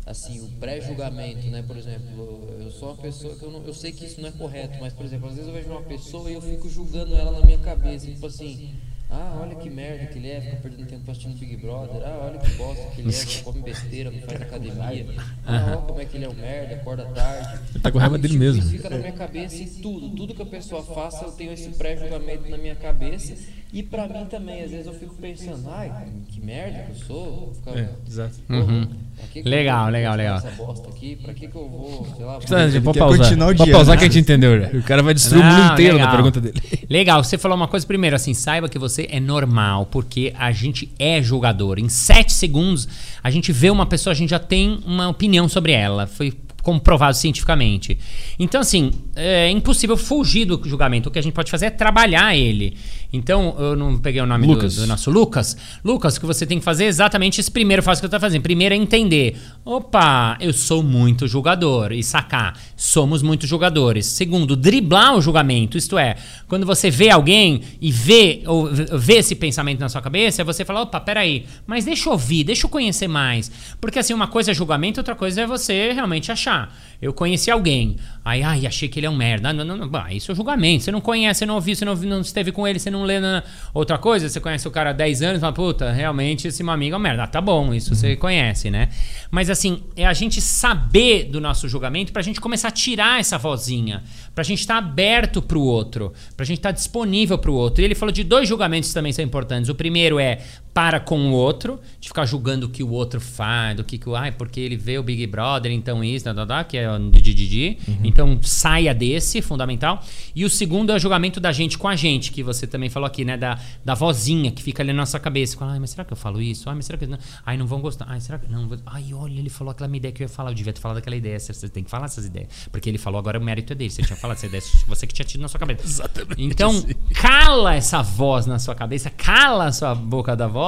assim, 0.07 0.39
o 0.39 0.47
pré-julgamento, 0.59 1.47
né? 1.47 1.61
Por 1.61 1.77
exemplo, 1.77 2.47
eu 2.59 2.71
sou 2.71 2.89
uma 2.89 2.97
pessoa 2.97 3.35
que 3.35 3.43
eu, 3.43 3.51
não, 3.51 3.61
eu 3.63 3.73
sei 3.73 3.91
que 3.91 4.05
isso 4.05 4.21
não 4.21 4.29
é 4.29 4.31
correto, 4.31 4.77
mas, 4.79 4.93
por 4.93 5.05
exemplo, 5.05 5.27
às 5.27 5.35
vezes 5.35 5.47
eu 5.47 5.53
vejo 5.53 5.69
uma 5.69 5.83
pessoa 5.83 6.31
e 6.31 6.33
eu 6.33 6.41
fico 6.41 6.69
julgando 6.69 7.15
ela 7.15 7.31
na 7.31 7.45
minha 7.45 7.57
cabeça, 7.59 8.07
tipo 8.07 8.25
assim, 8.25 8.73
ah, 9.09 9.39
olha 9.41 9.55
que 9.55 9.69
merda 9.69 10.05
que 10.07 10.17
ele 10.17 10.29
é, 10.29 10.41
fica 10.41 10.57
perdendo 10.57 10.85
tempo 10.87 11.09
assistindo 11.09 11.37
Big 11.37 11.55
Brother. 11.57 12.01
Ah, 12.05 12.25
olha 12.25 12.39
que 12.39 12.49
bosta 12.55 12.83
que 12.93 13.01
ele 13.01 13.09
é, 13.09 13.13
só 13.13 13.43
come 13.43 13.61
besteira, 13.61 14.11
não 14.11 14.19
faz 14.19 14.41
academia. 14.41 15.05
Ah, 15.45 15.65
olha 15.69 15.77
como 15.77 16.01
é 16.01 16.05
que 16.05 16.17
ele 16.17 16.25
é 16.25 16.29
um 16.29 16.33
merda, 16.33 16.75
acorda 16.75 17.05
tarde. 17.05 17.61
Ele 17.73 17.79
tá 17.79 17.89
com 17.89 17.97
raiva 17.99 18.17
dele 18.17 18.37
mesmo. 18.37 18.61
Isso 18.61 18.71
fica 18.71 18.89
na 18.89 18.97
minha 18.97 19.13
cabeça 19.13 19.55
e 19.55 19.65
tudo, 19.65 20.09
tudo 20.09 20.35
que 20.35 20.41
a 20.41 20.45
pessoa 20.45 20.83
faça, 20.83 21.23
eu 21.23 21.31
tenho 21.31 21.53
esse 21.53 21.69
pré-julgamento 21.69 22.49
na 22.49 22.57
minha 22.57 22.75
cabeça. 22.75 23.33
E 23.73 23.83
pra 23.83 24.07
mim 24.07 24.25
também, 24.29 24.63
às 24.63 24.71
vezes 24.71 24.87
eu 24.87 24.93
fico 24.93 25.13
pensando, 25.15 25.69
ai, 25.69 25.91
que 26.29 26.39
merda 26.43 26.79
que 26.83 26.91
eu 26.91 27.05
sou. 27.05 27.53
Ficar, 27.53 27.77
é, 27.77 27.89
exato. 28.07 28.35
Uhum. 28.49 28.87
Que 29.33 29.41
legal, 29.41 29.89
legal, 29.89 30.15
legal. 30.15 30.37
Essa 30.37 30.51
bosta 30.51 30.87
aqui, 30.87 31.17
pra 31.17 31.33
que, 31.33 31.47
que 31.47 31.55
eu 31.55 31.67
vou, 31.67 32.07
sei 32.15 32.25
lá, 32.25 32.39
vou... 32.39 32.81
pode 32.81 32.99
pausar. 32.99 33.37
Pode 33.37 33.71
pausar 33.71 33.97
que 33.97 34.05
a 34.05 34.07
gente 34.07 34.19
entendeu 34.19 34.61
já. 34.61 34.67
O 34.77 34.83
cara 34.83 35.03
vai 35.03 35.13
destruir 35.13 35.43
não, 35.43 35.51
o 35.51 35.53
mundo 35.53 35.73
inteiro 35.73 35.95
legal. 35.95 36.09
na 36.09 36.15
pergunta 36.15 36.39
dele. 36.39 36.61
Legal, 36.89 37.23
você 37.23 37.37
falou 37.37 37.57
uma 37.57 37.67
coisa 37.67 37.85
primeiro, 37.85 38.15
assim, 38.15 38.33
saiba 38.33 38.69
que 38.69 38.79
você 38.79 39.07
é 39.11 39.19
normal, 39.19 39.85
porque 39.87 40.33
a 40.37 40.51
gente 40.53 40.89
é 40.97 41.21
jogador. 41.21 41.77
Em 41.77 41.89
sete 41.89 42.31
segundos, 42.31 42.87
a 43.21 43.29
gente 43.29 43.51
vê 43.51 43.69
uma 43.69 43.85
pessoa, 43.85 44.13
a 44.13 44.15
gente 44.15 44.29
já 44.29 44.39
tem 44.39 44.79
uma 44.85 45.09
opinião 45.09 45.49
sobre 45.49 45.73
ela. 45.73 46.07
Foi 46.07 46.33
comprovado 46.67 47.15
cientificamente. 47.15 47.97
Então, 48.37 48.59
assim, 48.59 48.91
é 49.17 49.49
impossível 49.49 49.97
fugir 49.97 50.45
do 50.45 50.61
julgamento. 50.63 51.09
O 51.09 51.11
que 51.11 51.17
a 51.17 51.21
gente 51.21 51.33
pode 51.33 51.49
fazer 51.49 51.65
é 51.65 51.69
trabalhar 51.71 52.35
ele. 52.35 52.77
Então, 53.11 53.55
eu 53.57 53.75
não 53.75 53.97
peguei 53.97 54.21
o 54.21 54.25
nome 54.25 54.45
do, 54.45 54.67
do, 54.67 54.87
nosso 54.87 55.09
Lucas. 55.09 55.57
Lucas, 55.83 56.17
o 56.17 56.19
que 56.19 56.25
você 56.25 56.45
tem 56.45 56.59
que 56.59 56.65
fazer 56.65 56.83
é 56.83 56.87
exatamente 56.87 57.41
esse 57.41 57.49
primeiro 57.49 57.81
faz 57.81 57.99
que 57.99 58.05
eu 58.05 58.07
estou 58.07 58.19
fazendo. 58.19 58.41
Primeiro 58.41 58.75
é 58.75 58.77
entender. 58.77 59.37
Opa, 59.65 60.37
eu 60.39 60.53
sou 60.53 60.83
muito 60.83 61.27
julgador. 61.27 61.93
E 61.93 62.03
sacar, 62.03 62.59
somos 62.75 63.23
muitos 63.23 63.49
jogadores. 63.49 64.05
Segundo, 64.05 64.55
driblar 64.55 65.15
o 65.15 65.21
julgamento. 65.21 65.77
Isto 65.77 65.97
é, 65.97 66.15
quando 66.47 66.65
você 66.65 66.91
vê 66.91 67.09
alguém 67.09 67.61
e 67.81 67.91
vê, 67.91 68.43
ou 68.45 68.69
vê 68.71 69.15
esse 69.15 69.35
pensamento 69.35 69.79
na 69.79 69.89
sua 69.89 70.01
cabeça, 70.01 70.43
você 70.43 70.63
fala, 70.63 70.81
opa, 70.81 70.99
peraí, 70.99 71.45
mas 71.65 71.85
deixa 71.85 72.09
eu 72.09 72.13
ouvir, 72.13 72.43
deixa 72.43 72.67
eu 72.67 72.69
conhecer 72.69 73.07
mais. 73.07 73.49
Porque 73.81 73.97
assim, 73.97 74.13
uma 74.13 74.27
coisa 74.27 74.51
é 74.51 74.53
julgamento, 74.53 74.99
outra 74.99 75.15
coisa 75.15 75.41
é 75.41 75.47
você 75.47 75.91
realmente 75.93 76.31
achar. 76.31 76.75
Eu 77.01 77.13
conheci 77.13 77.49
alguém. 77.49 77.95
Aí, 78.27 78.43
ai, 78.43 78.67
achei 78.67 78.89
que 78.89 78.99
ele 78.99 79.05
é 79.05 79.09
um 79.09 79.15
merda. 79.15 79.53
Não, 79.53 79.63
não, 79.63 79.77
não. 79.77 79.87
Bah, 79.87 80.11
isso 80.11 80.33
é 80.33 80.35
julgamento. 80.35 80.83
Você 80.83 80.91
não 80.91 80.99
conhece, 80.99 81.39
você 81.39 81.45
não 81.45 81.55
ouviu, 81.55 81.73
você 81.73 81.85
não, 81.85 81.95
não 81.95 82.19
esteve 82.19 82.51
com 82.51 82.67
ele, 82.67 82.77
você 82.77 82.91
não 82.91 83.03
lê 83.03 83.21
na... 83.21 83.41
outra 83.73 83.97
coisa. 83.97 84.27
Você 84.27 84.41
conhece 84.41 84.67
o 84.67 84.71
cara 84.71 84.89
há 84.89 84.93
10 84.93 85.21
anos 85.21 85.37
e 85.37 85.39
fala, 85.39 85.53
puta, 85.53 85.93
realmente 85.93 86.45
esse 86.49 86.61
meu 86.61 86.73
amigo 86.73 86.93
é 86.93 86.97
um 86.97 87.01
merda. 87.01 87.23
Ah, 87.23 87.27
tá 87.27 87.39
bom, 87.39 87.73
isso 87.73 87.95
você 87.95 88.17
conhece, 88.17 88.69
né? 88.69 88.89
Mas 89.31 89.49
assim, 89.49 89.81
é 89.95 90.05
a 90.05 90.11
gente 90.11 90.41
saber 90.41 91.23
do 91.23 91.39
nosso 91.39 91.69
julgamento 91.69 92.11
pra 92.11 92.21
gente 92.21 92.41
começar 92.41 92.67
a 92.67 92.71
tirar 92.71 93.17
essa 93.17 93.37
vozinha. 93.37 94.03
Pra 94.35 94.43
gente 94.43 94.59
estar 94.59 94.75
aberto 94.75 95.41
pro 95.41 95.61
outro. 95.61 96.11
Pra 96.35 96.45
gente 96.45 96.57
estar 96.57 96.71
disponível 96.71 97.37
pro 97.37 97.53
outro. 97.53 97.81
E 97.81 97.85
ele 97.85 97.95
falou 97.95 98.11
de 98.11 98.25
dois 98.25 98.49
julgamentos 98.49 98.89
que 98.89 98.93
também 98.93 99.13
são 99.13 99.23
importantes. 99.23 99.69
O 99.69 99.75
primeiro 99.75 100.19
é 100.19 100.39
para 100.77 100.99
com 100.99 101.31
o 101.31 101.31
outro, 101.31 101.79
de 101.99 102.07
ficar 102.07 102.23
julgando 102.27 102.67
o 102.67 102.69
que 102.69 102.83
o 102.83 102.91
outro 102.91 103.19
faz, 103.19 103.75
do 103.75 103.83
que, 103.83 103.97
que 103.97 104.13
ai, 104.13 104.31
porque 104.31 104.59
ele 104.59 104.77
vê 104.77 104.99
o 104.99 105.01
Big 105.01 105.25
Brother, 105.25 105.71
então 105.71 106.03
isso, 106.03 106.25
tá, 106.25 106.35
tá, 106.35 106.45
tá, 106.45 106.63
que 106.63 106.77
é 106.77 106.87
o 106.87 106.99
Didi. 106.99 107.79
Então 108.03 108.39
saia 108.43 108.93
desse, 108.93 109.41
fundamental. 109.41 110.03
E 110.35 110.45
o 110.45 110.49
segundo 110.51 110.91
é 110.91 110.95
o 110.95 110.99
julgamento 110.99 111.39
da 111.39 111.51
gente 111.51 111.79
com 111.79 111.87
a 111.87 111.95
gente, 111.95 112.31
que 112.31 112.43
você 112.43 112.67
também 112.67 112.91
falou 112.91 113.07
aqui, 113.07 113.25
né? 113.25 113.35
Da, 113.35 113.59
da 113.83 113.95
vozinha 113.95 114.51
que 114.51 114.61
fica 114.61 114.83
ali 114.83 114.93
na 114.93 114.99
nossa 114.99 115.19
cabeça. 115.19 115.57
Fala, 115.57 115.71
ai, 115.71 115.79
mas 115.79 115.89
será 115.89 116.05
que 116.05 116.13
eu 116.13 116.17
falo 116.17 116.39
isso? 116.39 116.69
Ai, 116.69 116.75
mas 116.75 116.85
será 116.85 116.95
que. 116.99 117.07
Não? 117.07 117.17
Ai, 117.43 117.57
não 117.57 117.65
vão 117.65 117.81
gostar. 117.81 118.05
Ai, 118.07 118.21
será 118.21 118.37
que. 118.37 118.47
Não, 118.47 118.69
ai, 118.85 119.11
olha, 119.15 119.39
ele 119.39 119.49
falou 119.49 119.71
aquela 119.71 119.87
minha 119.87 119.97
ideia 119.97 120.11
que 120.11 120.21
eu 120.21 120.25
ia 120.25 120.29
falar. 120.29 120.51
Eu 120.51 120.53
devia 120.53 120.73
ter 120.73 120.79
falado 120.79 120.97
aquela 120.97 121.15
ideia. 121.15 121.39
Você 121.39 121.55
você 121.55 121.69
tem 121.69 121.83
que 121.83 121.89
falar 121.89 122.05
essas 122.05 122.27
ideias. 122.27 122.49
Porque 122.71 122.87
ele 122.87 122.99
falou, 122.99 123.17
agora 123.17 123.39
o 123.39 123.41
mérito 123.41 123.73
é 123.73 123.75
dele. 123.75 123.89
Você 123.89 124.03
tinha 124.03 124.15
falado 124.15 124.37
essa 124.37 124.45
ideia, 124.45 124.61
você 124.87 125.07
que 125.07 125.13
tinha 125.15 125.25
tido 125.25 125.41
na 125.41 125.47
sua 125.47 125.59
cabeça. 125.59 125.83
Exatamente 125.83 126.43
Então, 126.43 126.69
assim. 126.69 126.93
cala 127.15 127.73
essa 127.73 128.03
voz 128.03 128.45
na 128.45 128.59
sua 128.59 128.75
cabeça, 128.75 129.09
cala 129.09 129.65
a 129.65 129.71
sua 129.71 129.95
boca 129.95 130.35
da 130.35 130.45
voz. 130.45 130.66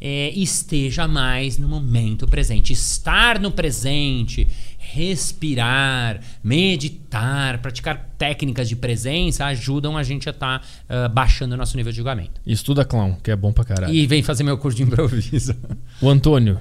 É, 0.00 0.30
esteja 0.30 1.06
mais 1.06 1.58
no 1.58 1.68
momento 1.68 2.26
presente. 2.26 2.72
Estar 2.72 3.38
no 3.38 3.50
presente, 3.50 4.46
respirar, 4.78 6.20
meditar, 6.42 7.58
praticar 7.58 8.14
técnicas 8.18 8.68
de 8.68 8.76
presença 8.76 9.44
ajudam 9.46 9.96
a 9.96 10.02
gente 10.02 10.28
a 10.28 10.32
estar 10.32 10.66
baixando 11.12 11.54
o 11.54 11.58
nosso 11.58 11.76
nível 11.76 11.92
de 11.92 11.96
julgamento. 11.96 12.40
E 12.44 12.52
Estuda 12.52 12.84
clown, 12.84 13.14
que 13.22 13.30
é 13.30 13.36
bom 13.36 13.52
pra 13.52 13.64
caralho. 13.64 13.94
E 13.94 14.06
vem 14.06 14.22
fazer 14.22 14.42
meu 14.42 14.58
curso 14.58 14.76
de 14.76 14.82
improviso. 14.82 15.54
O 16.00 16.08
Antônio. 16.08 16.58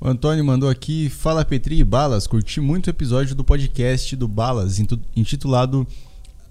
O 0.00 0.08
Antônio 0.08 0.44
mandou 0.44 0.68
aqui, 0.68 1.08
fala 1.08 1.44
Petri 1.44 1.78
e 1.78 1.84
Balas, 1.84 2.26
curti 2.26 2.60
muito 2.60 2.88
o 2.88 2.90
episódio 2.90 3.34
do 3.34 3.42
podcast 3.42 4.14
do 4.16 4.28
Balas, 4.28 4.78
intitulado 5.16 5.86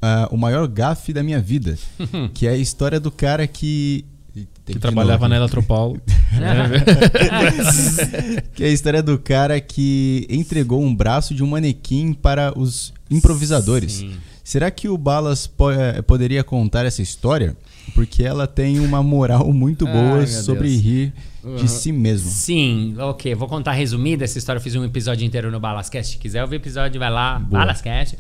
ah, 0.01 0.27
O 0.31 0.37
Maior 0.37 0.67
Gafe 0.67 1.13
da 1.13 1.21
Minha 1.21 1.39
Vida, 1.39 1.77
que 2.33 2.47
é 2.47 2.51
a 2.51 2.57
história 2.57 2.99
do 2.99 3.11
cara 3.11 3.45
que... 3.45 4.05
Que 4.65 4.79
trabalhava 4.79 5.27
na 5.27 5.35
Eletropaulo. 5.35 5.99
Que 8.55 8.63
é 8.63 8.67
a 8.67 8.71
história 8.71 9.01
do 9.03 9.17
cara 9.17 9.59
que 9.59 10.25
entregou 10.29 10.81
um 10.81 10.93
braço 10.95 11.33
de 11.33 11.43
um 11.43 11.47
manequim 11.47 12.13
para 12.13 12.57
os 12.57 12.93
improvisadores. 13.09 13.93
Sim. 13.93 14.13
Será 14.43 14.69
que 14.69 14.89
o 14.89 14.97
Balas 14.97 15.47
po- 15.47 15.71
eh, 15.71 16.01
poderia 16.01 16.43
contar 16.43 16.85
essa 16.85 17.01
história? 17.01 17.55
Porque 17.93 18.23
ela 18.23 18.45
tem 18.47 18.79
uma 18.79 19.01
moral 19.01 19.51
muito 19.53 19.85
Ai, 19.87 19.93
boa 19.93 20.17
meu 20.17 20.27
sobre 20.27 20.69
Deus. 20.69 20.81
rir 20.81 21.13
de 21.57 21.67
si 21.67 21.91
mesmo. 21.91 22.29
Sim, 22.29 22.95
ok. 22.97 23.35
Vou 23.35 23.47
contar 23.47 23.73
resumida 23.73 24.23
essa 24.23 24.37
história. 24.37 24.59
Eu 24.59 24.63
fiz 24.63 24.75
um 24.75 24.83
episódio 24.83 25.25
inteiro 25.25 25.51
no 25.51 25.59
Balascast. 25.59 26.13
Se 26.13 26.17
quiser 26.17 26.41
ouvir 26.41 26.55
o 26.55 26.57
episódio, 26.57 26.99
vai 26.99 27.09
lá. 27.09 27.39
Balascast. 27.39 28.17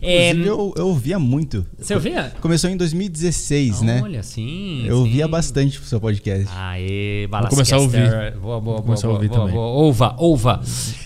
É, 0.00 0.30
Inclusive, 0.30 0.48
eu, 0.48 0.74
eu 0.76 0.88
ouvia 0.88 1.18
muito. 1.18 1.66
você 1.78 1.94
ouvia? 1.94 2.32
Começou 2.40 2.70
em 2.70 2.76
2016, 2.76 3.82
né? 3.82 4.00
Olha, 4.02 4.22
sim. 4.22 4.84
Eu 4.86 4.98
ouvia 4.98 5.26
sim. 5.26 5.30
bastante 5.30 5.78
o 5.78 5.84
seu 5.84 6.00
podcast. 6.00 6.48
Aê, 6.54 7.28
Vou 7.30 7.48
começar 7.48 7.76
a 7.76 7.80
ouvir. 7.80 7.98
Balascaster. 7.98 8.40
Boa, 8.40 8.40
boa, 8.40 8.60
Vou 8.60 8.62
boa, 8.62 8.82
começar 8.82 9.06
a 9.06 9.10
boa, 9.10 9.16
ouvir 9.16 9.28
boa, 9.28 9.40
também. 9.40 9.54
boa. 9.54 9.66
Ouva, 9.68 10.14
ouva. 10.18 10.62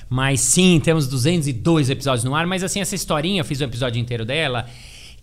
Mas 0.09 0.41
sim, 0.41 0.81
temos 0.83 1.09
202 1.09 1.91
episódios 1.91 2.25
no 2.25 2.35
ar. 2.35 2.47
Mas 2.47 2.63
assim, 2.63 2.81
essa 2.81 2.95
historinha, 2.95 3.41
eu 3.41 3.45
fiz 3.45 3.61
o 3.61 3.65
episódio 3.65 4.01
inteiro 4.01 4.25
dela 4.25 4.67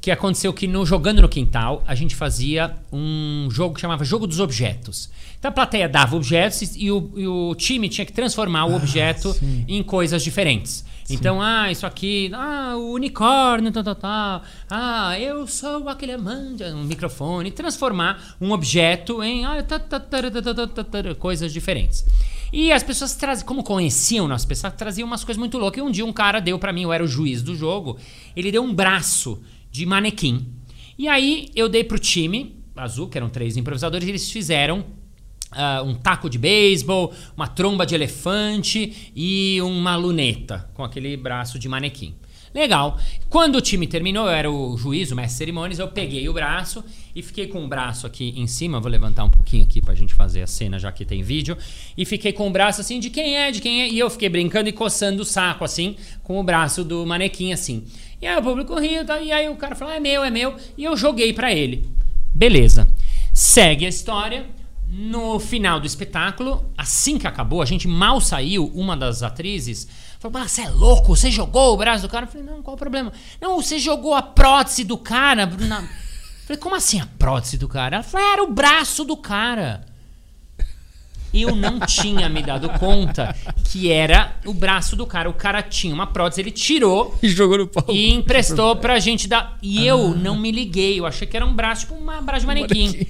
que 0.04 0.12
aconteceu 0.12 0.52
que 0.52 0.68
no 0.68 0.86
Jogando 0.86 1.22
no 1.22 1.30
Quintal, 1.30 1.82
a 1.88 1.96
gente 1.96 2.14
fazia 2.14 2.76
um 2.92 3.48
jogo 3.50 3.74
que 3.76 3.80
chamava 3.80 4.04
Jogo 4.04 4.28
dos 4.28 4.42
Objetos. 4.42 5.10
Então 5.40 5.48
a 5.48 5.52
plateia 5.54 5.88
dava 5.88 6.14
objetos 6.18 6.76
e 6.76 6.92
o, 6.92 7.10
e 7.16 7.26
o 7.26 7.56
time 7.56 7.88
tinha 7.88 8.04
que 8.06 8.12
transformar 8.12 8.66
o 8.66 8.74
ah, 8.74 8.76
objeto 8.76 9.32
sim. 9.32 9.64
em 9.66 9.82
coisas 9.82 10.22
diferentes. 10.22 10.84
Sim. 11.06 11.14
Então, 11.14 11.42
ah, 11.42 11.72
isso 11.72 11.86
aqui, 11.86 12.30
ah, 12.34 12.74
o 12.76 12.92
unicórnio, 12.92 13.72
tal, 13.72 13.82
tal, 13.82 13.96
tal. 13.96 14.44
Ah, 14.70 15.18
eu 15.18 15.48
sou 15.48 15.88
aquele 15.88 16.12
amante, 16.12 16.66
um 16.66 16.84
microfone. 16.84 17.50
Transformar 17.50 18.36
um 18.42 18.52
objeto 18.52 19.24
em 19.24 19.46
ah, 19.46 19.64
tá, 19.64 19.80
tá, 19.80 20.02
tá, 20.02 20.20
coisas 21.18 21.54
diferentes. 21.54 22.06
E 22.52 22.74
as 22.74 22.84
pessoas 22.84 23.16
trazem, 23.16 23.46
como 23.46 23.64
conheciam 23.64 24.28
nossas 24.28 24.46
pessoas, 24.46 24.74
traziam 24.74 25.08
umas 25.08 25.24
coisas 25.24 25.40
muito 25.40 25.58
loucas. 25.58 25.80
E 25.80 25.82
um 25.82 25.90
dia 25.90 26.06
um 26.06 26.12
cara 26.12 26.42
deu 26.42 26.60
para 26.60 26.74
mim, 26.74 26.82
eu 26.84 26.92
era 26.92 27.06
o 27.06 27.08
juiz 27.08 27.42
do 27.42 27.56
jogo, 27.56 27.98
ele 28.36 28.52
deu 28.52 28.62
um 28.62 28.74
braço 28.74 29.42
de 29.74 29.88
manequim. 29.88 30.48
E 30.96 31.08
aí 31.08 31.50
eu 31.56 31.68
dei 31.68 31.84
pro 31.84 31.98
time 31.98 32.56
azul, 32.76 33.08
que 33.08 33.18
eram 33.18 33.28
três 33.28 33.58
improvisadores, 33.58 34.08
e 34.08 34.12
eles 34.12 34.32
fizeram 34.32 34.86
ah, 35.52 35.82
um 35.84 35.96
taco 35.96 36.30
de 36.30 36.38
beisebol, 36.38 37.12
uma 37.36 37.48
tromba 37.48 37.84
de 37.84 37.96
elefante 37.96 39.12
e 39.16 39.60
uma 39.62 39.96
luneta 39.96 40.70
com 40.76 40.84
aquele 40.84 41.18
braço 41.18 41.58
de 41.58 41.68
manequim. 41.68 42.14
Legal. 42.54 43.00
Quando 43.30 43.56
o 43.56 43.62
time 43.62 43.88
terminou, 43.88 44.28
eu 44.28 44.32
era 44.32 44.52
o 44.52 44.78
juiz, 44.78 45.12
o 45.12 45.16
mestre 45.16 45.40
cerimônias, 45.40 45.80
eu 45.80 45.88
peguei 45.88 46.30
o 46.30 46.34
braço 46.34 46.84
e 47.16 47.24
fiquei 47.24 47.48
com 47.48 47.66
o 47.66 47.68
braço 47.68 48.06
aqui 48.06 48.32
em 48.38 48.46
cima. 48.46 48.80
Vou 48.80 48.92
levantar 48.92 49.24
um 49.24 49.30
pouquinho 49.30 49.64
aqui 49.64 49.82
pra 49.82 49.96
gente 49.96 50.14
fazer 50.14 50.44
a 50.44 50.48
cena, 50.48 50.78
já 50.78 50.92
que 50.92 51.04
tem 51.04 51.24
vídeo. 51.24 51.58
E 51.98 52.06
fiquei 52.06 52.32
com 52.32 52.48
o 52.48 52.52
braço 52.52 52.80
assim, 52.80 53.00
de 53.00 53.10
quem 53.10 53.38
é, 53.38 53.50
de 53.50 53.60
quem 53.60 53.82
é. 53.82 53.90
E 53.90 53.98
eu 53.98 54.08
fiquei 54.08 54.30
brincando 54.30 54.70
e 54.70 54.72
coçando 54.72 55.24
o 55.24 55.26
saco, 55.26 55.66
assim, 55.66 55.96
com 56.22 56.40
o 56.40 56.44
braço 56.44 56.84
do 56.84 57.04
manequim, 57.08 57.52
assim. 57.52 57.86
E 58.24 58.28
aí 58.28 58.38
o 58.38 58.42
público 58.42 58.80
riu, 58.80 59.06
tá? 59.06 59.20
e 59.20 59.34
aí 59.34 59.50
o 59.50 59.56
cara 59.58 59.76
falou, 59.76 59.94
é 59.94 60.00
meu, 60.00 60.24
é 60.24 60.30
meu. 60.30 60.56
E 60.78 60.84
eu 60.86 60.96
joguei 60.96 61.34
pra 61.34 61.52
ele. 61.52 61.90
Beleza. 62.34 62.88
Segue 63.34 63.86
a 63.86 63.90
história. 63.90 64.46
No 64.88 65.40
final 65.40 65.78
do 65.78 65.86
espetáculo, 65.86 66.72
assim 66.78 67.18
que 67.18 67.28
acabou, 67.28 67.62
a 67.62 67.66
gente 67.66 67.86
mal 67.86 68.22
saiu, 68.22 68.72
uma 68.76 68.96
das 68.96 69.24
atrizes 69.24 69.90
falou: 70.20 70.42
"Ah, 70.42 70.48
você 70.48 70.62
é 70.62 70.70
louco? 70.70 71.14
Você 71.16 71.30
jogou 71.30 71.74
o 71.74 71.78
braço 71.78 72.04
do 72.04 72.10
cara? 72.10 72.26
Eu 72.26 72.30
falei: 72.30 72.48
Não, 72.48 72.62
qual 72.62 72.76
o 72.76 72.80
problema? 72.80 73.12
Não, 73.42 73.62
você 73.62 73.78
jogou 73.78 74.14
a 74.14 74.22
prótese 74.22 74.86
do 74.86 74.98
cara. 74.98 75.46
Na... 75.46 75.82
Eu 75.84 76.48
falei: 76.48 76.62
Como 76.62 76.76
assim 76.76 77.02
a 77.02 77.08
prótese 77.18 77.58
do 77.58 77.68
cara? 77.68 77.98
Ela 77.98 78.04
falou: 78.04 78.28
Era 78.32 78.44
o 78.44 78.54
braço 78.54 79.04
do 79.04 79.18
cara. 79.18 79.84
Eu 81.34 81.56
não 81.56 81.80
tinha 81.80 82.30
me 82.30 82.44
dado 82.44 82.70
conta 82.78 83.36
que 83.72 83.92
era 83.92 84.36
o 84.46 84.54
braço 84.54 84.96
do 84.96 85.06
cara. 85.06 85.30
O 85.30 85.34
cara 85.34 85.62
tinha 85.64 85.94
uma 85.94 86.06
prótese, 86.08 86.42
ele 86.42 86.52
tirou 86.52 87.18
E 87.24 87.30
jogou 87.30 87.58
no 87.58 87.68
pau. 87.68 87.86
e 87.90 88.14
emprestou 88.14 88.76
pra 88.76 89.00
gente 89.00 89.28
dar. 89.28 89.58
E 89.62 89.86
eu 89.86 90.10
não 90.16 90.38
me 90.38 90.52
liguei, 90.52 91.00
eu 91.00 91.06
achei 91.06 91.28
que 91.28 91.36
era 91.36 91.46
um 91.46 91.54
braço, 91.54 91.82
tipo 91.88 91.96
um 91.96 92.24
braço 92.24 92.42
de 92.42 92.48
manequim. 92.48 93.08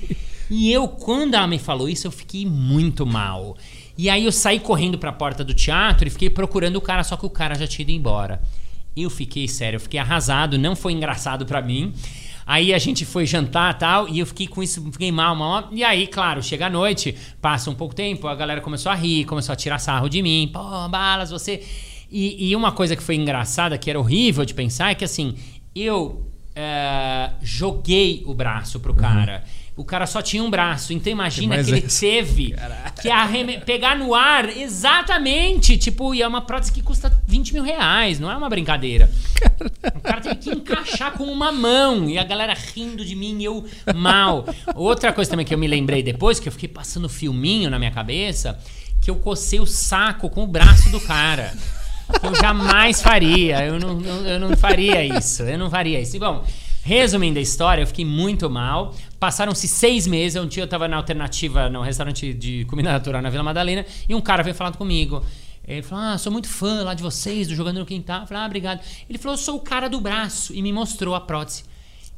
E 0.50 0.72
eu, 0.72 0.88
quando 0.88 1.34
ela 1.34 1.48
me 1.48 1.58
falou 1.60 1.90
isso, 1.90 2.08
eu 2.08 2.12
fiquei 2.12 2.46
muito 2.46 3.06
mal. 3.06 3.58
E 3.98 4.10
aí 4.10 4.26
eu 4.26 4.32
saí 4.32 4.60
correndo 4.60 4.98
pra 4.98 5.12
porta 5.12 5.44
do 5.44 5.54
teatro 5.54 6.08
e 6.08 6.12
fiquei 6.12 6.30
procurando 6.30 6.78
o 6.78 6.82
cara, 6.82 7.04
só 7.04 7.16
que 7.18 7.26
o 7.26 7.30
cara 7.30 7.56
já 7.56 7.68
tinha 7.68 7.84
ido 7.84 7.92
embora. 7.92 8.42
Eu 8.96 9.10
fiquei 9.10 9.48
sério, 9.48 9.78
eu 9.78 9.82
fiquei 9.82 10.00
arrasado, 10.00 10.58
não 10.58 10.76
foi 10.76 10.94
engraçado 10.94 11.46
pra 11.46 11.62
mim. 11.62 11.94
Aí 12.46 12.74
a 12.74 12.78
gente 12.78 13.06
foi 13.06 13.26
jantar 13.26 13.74
e 13.74 13.78
tal, 13.78 14.10
e 14.10 14.20
eu 14.20 14.26
fiquei 14.26 14.48
com 14.48 14.62
isso, 14.62 14.82
fiquei 14.92 15.12
mal, 15.12 15.36
mal. 15.36 15.70
E 15.72 15.84
aí, 15.84 16.08
claro, 16.08 16.42
chega 16.44 16.68
a 16.68 16.70
noite, 16.70 17.16
passa 17.42 17.70
um 17.70 17.76
pouco 17.76 17.96
tempo, 17.96 18.28
a 18.28 18.36
galera 18.36 18.62
começou 18.62 18.92
a 18.92 18.96
rir, 18.96 19.26
começou 19.26 19.54
a 19.54 19.56
tirar 19.56 19.80
sarro 19.80 20.10
de 20.10 20.22
mim. 20.22 20.50
Pô, 20.52 20.60
Balas, 20.90 21.32
você. 21.32 21.64
E, 22.12 22.50
e 22.50 22.56
uma 22.56 22.72
coisa 22.72 22.96
que 22.96 23.02
foi 23.02 23.16
engraçada, 23.16 23.78
que 23.78 23.90
era 23.90 24.00
horrível 24.00 24.46
de 24.46 24.54
pensar, 24.54 24.92
é 24.92 24.96
que 24.96 25.04
assim, 25.04 25.36
eu 25.76 26.28
eh, 26.56 27.32
joguei 27.42 28.22
o 28.28 28.34
braço 28.34 28.80
pro 28.80 28.94
cara. 28.94 29.44
O 29.76 29.84
cara 29.84 30.06
só 30.06 30.22
tinha 30.22 30.44
um 30.44 30.52
braço, 30.52 30.94
então 30.94 31.12
imagina 31.12 31.56
Mas 31.56 31.66
que 31.66 31.72
ele 31.72 31.86
esse- 31.88 32.00
teve 32.00 32.56
que 33.02 33.10
arreme- 33.10 33.58
pegar 33.62 33.96
no 33.98 34.14
ar 34.14 34.48
exatamente, 34.56 35.78
tipo, 35.78 36.14
e 36.14 36.22
é 36.22 36.28
uma 36.28 36.42
prótese 36.42 36.72
que 36.72 36.84
custa 36.84 37.12
20 37.26 37.54
mil 37.54 37.64
reais, 37.64 38.20
não 38.20 38.30
é 38.30 38.38
uma 38.38 38.48
brincadeira. 38.50 39.10
O 39.96 40.00
cara 40.00 40.22
teve 40.22 40.36
que 40.36 40.50
encaixar 40.52 41.14
com 41.14 41.24
uma 41.24 41.52
mão 41.52 42.08
e 42.08 42.20
a 42.20 42.24
galera 42.24 42.54
rindo 42.54 43.04
de 43.04 43.16
mim 43.16 43.40
e 43.42 43.46
eu 43.46 43.66
mal. 43.96 44.46
Outra 44.76 45.12
coisa 45.12 45.32
também 45.32 45.46
que 45.46 45.54
eu 45.54 45.58
me 45.58 45.68
lembrei 45.68 46.04
depois, 46.04 46.40
que 46.40 46.48
eu 46.48 46.52
fiquei 46.52 46.70
passando 46.70 47.10
filminho 47.10 47.70
na 47.72 47.80
minha 47.80 47.92
cabeça, 47.92 48.60
que 49.02 49.10
eu 49.10 49.16
cocei 49.16 49.60
o 49.60 49.66
saco 49.66 50.30
com 50.30 50.44
o 50.44 50.48
braço 50.48 50.92
do 50.92 51.02
cara. 51.02 51.52
Que 52.20 52.28
eu 52.28 52.36
jamais 52.36 53.02
faria, 53.02 53.66
eu 53.66 53.80
não, 53.80 53.96
não- 53.96 54.28
eu 54.28 54.40
não 54.40 54.56
faria 54.56 55.04
isso, 55.04 55.42
eu 55.44 55.58
não 55.58 55.70
faria 55.70 56.00
isso. 56.00 56.16
E, 56.16 56.20
bom, 56.20 56.44
resumindo 56.84 57.40
a 57.40 57.42
história, 57.42 57.82
eu 57.82 57.88
fiquei 57.88 58.06
muito 58.06 58.48
mal. 58.50 58.94
Passaram-se 59.24 59.70
seis 59.70 60.06
meses, 60.06 60.36
um 60.36 60.46
dia 60.46 60.64
eu 60.64 60.68
tava 60.68 60.86
na 60.86 60.98
alternativa, 60.98 61.70
no 61.70 61.82
restaurante 61.82 62.34
de 62.34 62.66
comida 62.66 62.92
natural 62.92 63.22
na 63.22 63.30
Vila 63.30 63.42
Madalena, 63.42 63.86
e 64.10 64.14
um 64.14 64.20
cara 64.20 64.44
veio 64.44 64.54
falando 64.54 64.76
comigo. 64.76 65.24
Ele 65.66 65.82
falou: 65.82 66.04
Ah, 66.04 66.18
sou 66.18 66.30
muito 66.30 66.50
fã 66.50 66.84
lá 66.84 66.94
de 66.94 67.02
vocês, 67.02 67.48
do 67.48 67.56
Jogando 67.56 67.80
no 67.80 67.86
Quintal. 67.86 68.24
Eu 68.24 68.28
falei: 68.28 68.44
Ah, 68.44 68.46
obrigado. 68.48 68.82
Ele 69.10 69.18
falou: 69.18 69.36
Eu 69.36 69.42
sou 69.42 69.56
o 69.56 69.62
cara 69.62 69.88
do 69.88 70.02
braço. 70.02 70.54
E 70.54 70.62
me 70.62 70.74
mostrou 70.74 71.16
a 71.16 71.22
prótese. 71.22 71.64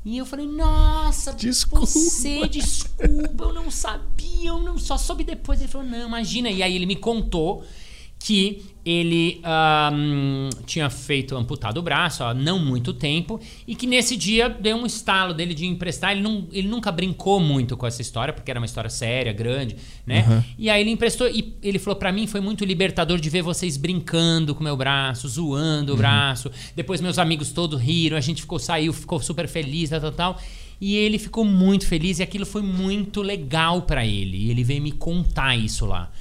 E 0.03 0.17
eu 0.17 0.25
falei: 0.25 0.47
Nossa, 0.47 1.31
Desculpa. 1.33 1.85
você, 1.85 2.47
desculpa, 2.47 3.43
eu 3.43 3.53
não 3.53 3.69
sabia, 3.69 4.49
eu 4.49 4.57
não, 4.57 4.79
só 4.79 4.97
soube 4.97 5.23
depois. 5.23 5.59
Ele 5.61 5.69
falou: 5.69 5.85
Não, 5.85 6.07
imagina. 6.07 6.49
E 6.49 6.63
aí 6.63 6.75
ele 6.75 6.87
me 6.87 6.95
contou 6.95 7.63
que 8.17 8.65
ele 8.85 9.41
ahm, 9.43 10.49
tinha 10.63 10.91
feito 10.91 11.35
amputado 11.35 11.79
o 11.79 11.81
braço 11.81 12.23
há 12.23 12.35
não 12.35 12.59
muito 12.59 12.93
tempo 12.93 13.39
e 13.67 13.73
que 13.75 13.87
nesse 13.87 14.15
dia 14.15 14.47
deu 14.47 14.77
um 14.77 14.85
estalo 14.85 15.33
dele 15.33 15.55
de 15.55 15.65
emprestar. 15.65 16.11
Ele, 16.11 16.21
não, 16.21 16.47
ele 16.51 16.67
nunca 16.67 16.91
brincou 16.91 17.39
muito 17.39 17.75
com 17.75 17.87
essa 17.87 18.01
história, 18.03 18.31
porque 18.31 18.51
era 18.51 18.59
uma 18.59 18.65
história 18.67 18.89
séria, 18.89 19.33
grande, 19.33 19.75
né? 20.05 20.23
E 20.55 20.69
aí 20.69 20.81
ele 20.81 20.91
emprestou 20.91 21.27
e 21.27 21.55
ele 21.63 21.79
falou 21.79 21.97
pra 21.97 22.11
mim: 22.11 22.27
foi 22.27 22.39
muito 22.39 22.63
libertador 22.63 23.19
de 23.19 23.27
ver 23.27 23.41
vocês 23.41 23.75
brincando 23.75 24.53
com 24.53 24.63
meu 24.63 24.77
braço, 24.77 25.27
zoando 25.27 25.93
o 25.93 25.97
braço. 25.97 26.51
Depois 26.75 27.01
meus 27.01 27.17
amigos 27.17 27.51
todos 27.51 27.81
riram, 27.81 28.15
a 28.15 28.21
gente 28.21 28.41
ficou, 28.41 28.59
saiu, 28.59 28.93
ficou 28.93 29.19
super 29.19 29.47
feliz, 29.47 29.89
tal, 29.89 29.99
tal, 29.99 30.11
tal. 30.11 30.41
E 30.79 30.95
ele 30.95 31.17
ficou 31.17 31.43
muito 31.43 31.87
feliz 31.87 32.19
e 32.19 32.23
aquilo 32.23 32.45
foi 32.45 32.61
muito 32.61 33.23
legal 33.23 33.81
pra 33.81 34.05
ele. 34.05 34.37
E 34.37 34.51
ele 34.51 34.63
veio 34.63 34.81
me 34.81 34.91
contar 34.91 35.55
isso 35.55 35.85
lá. 35.85 36.11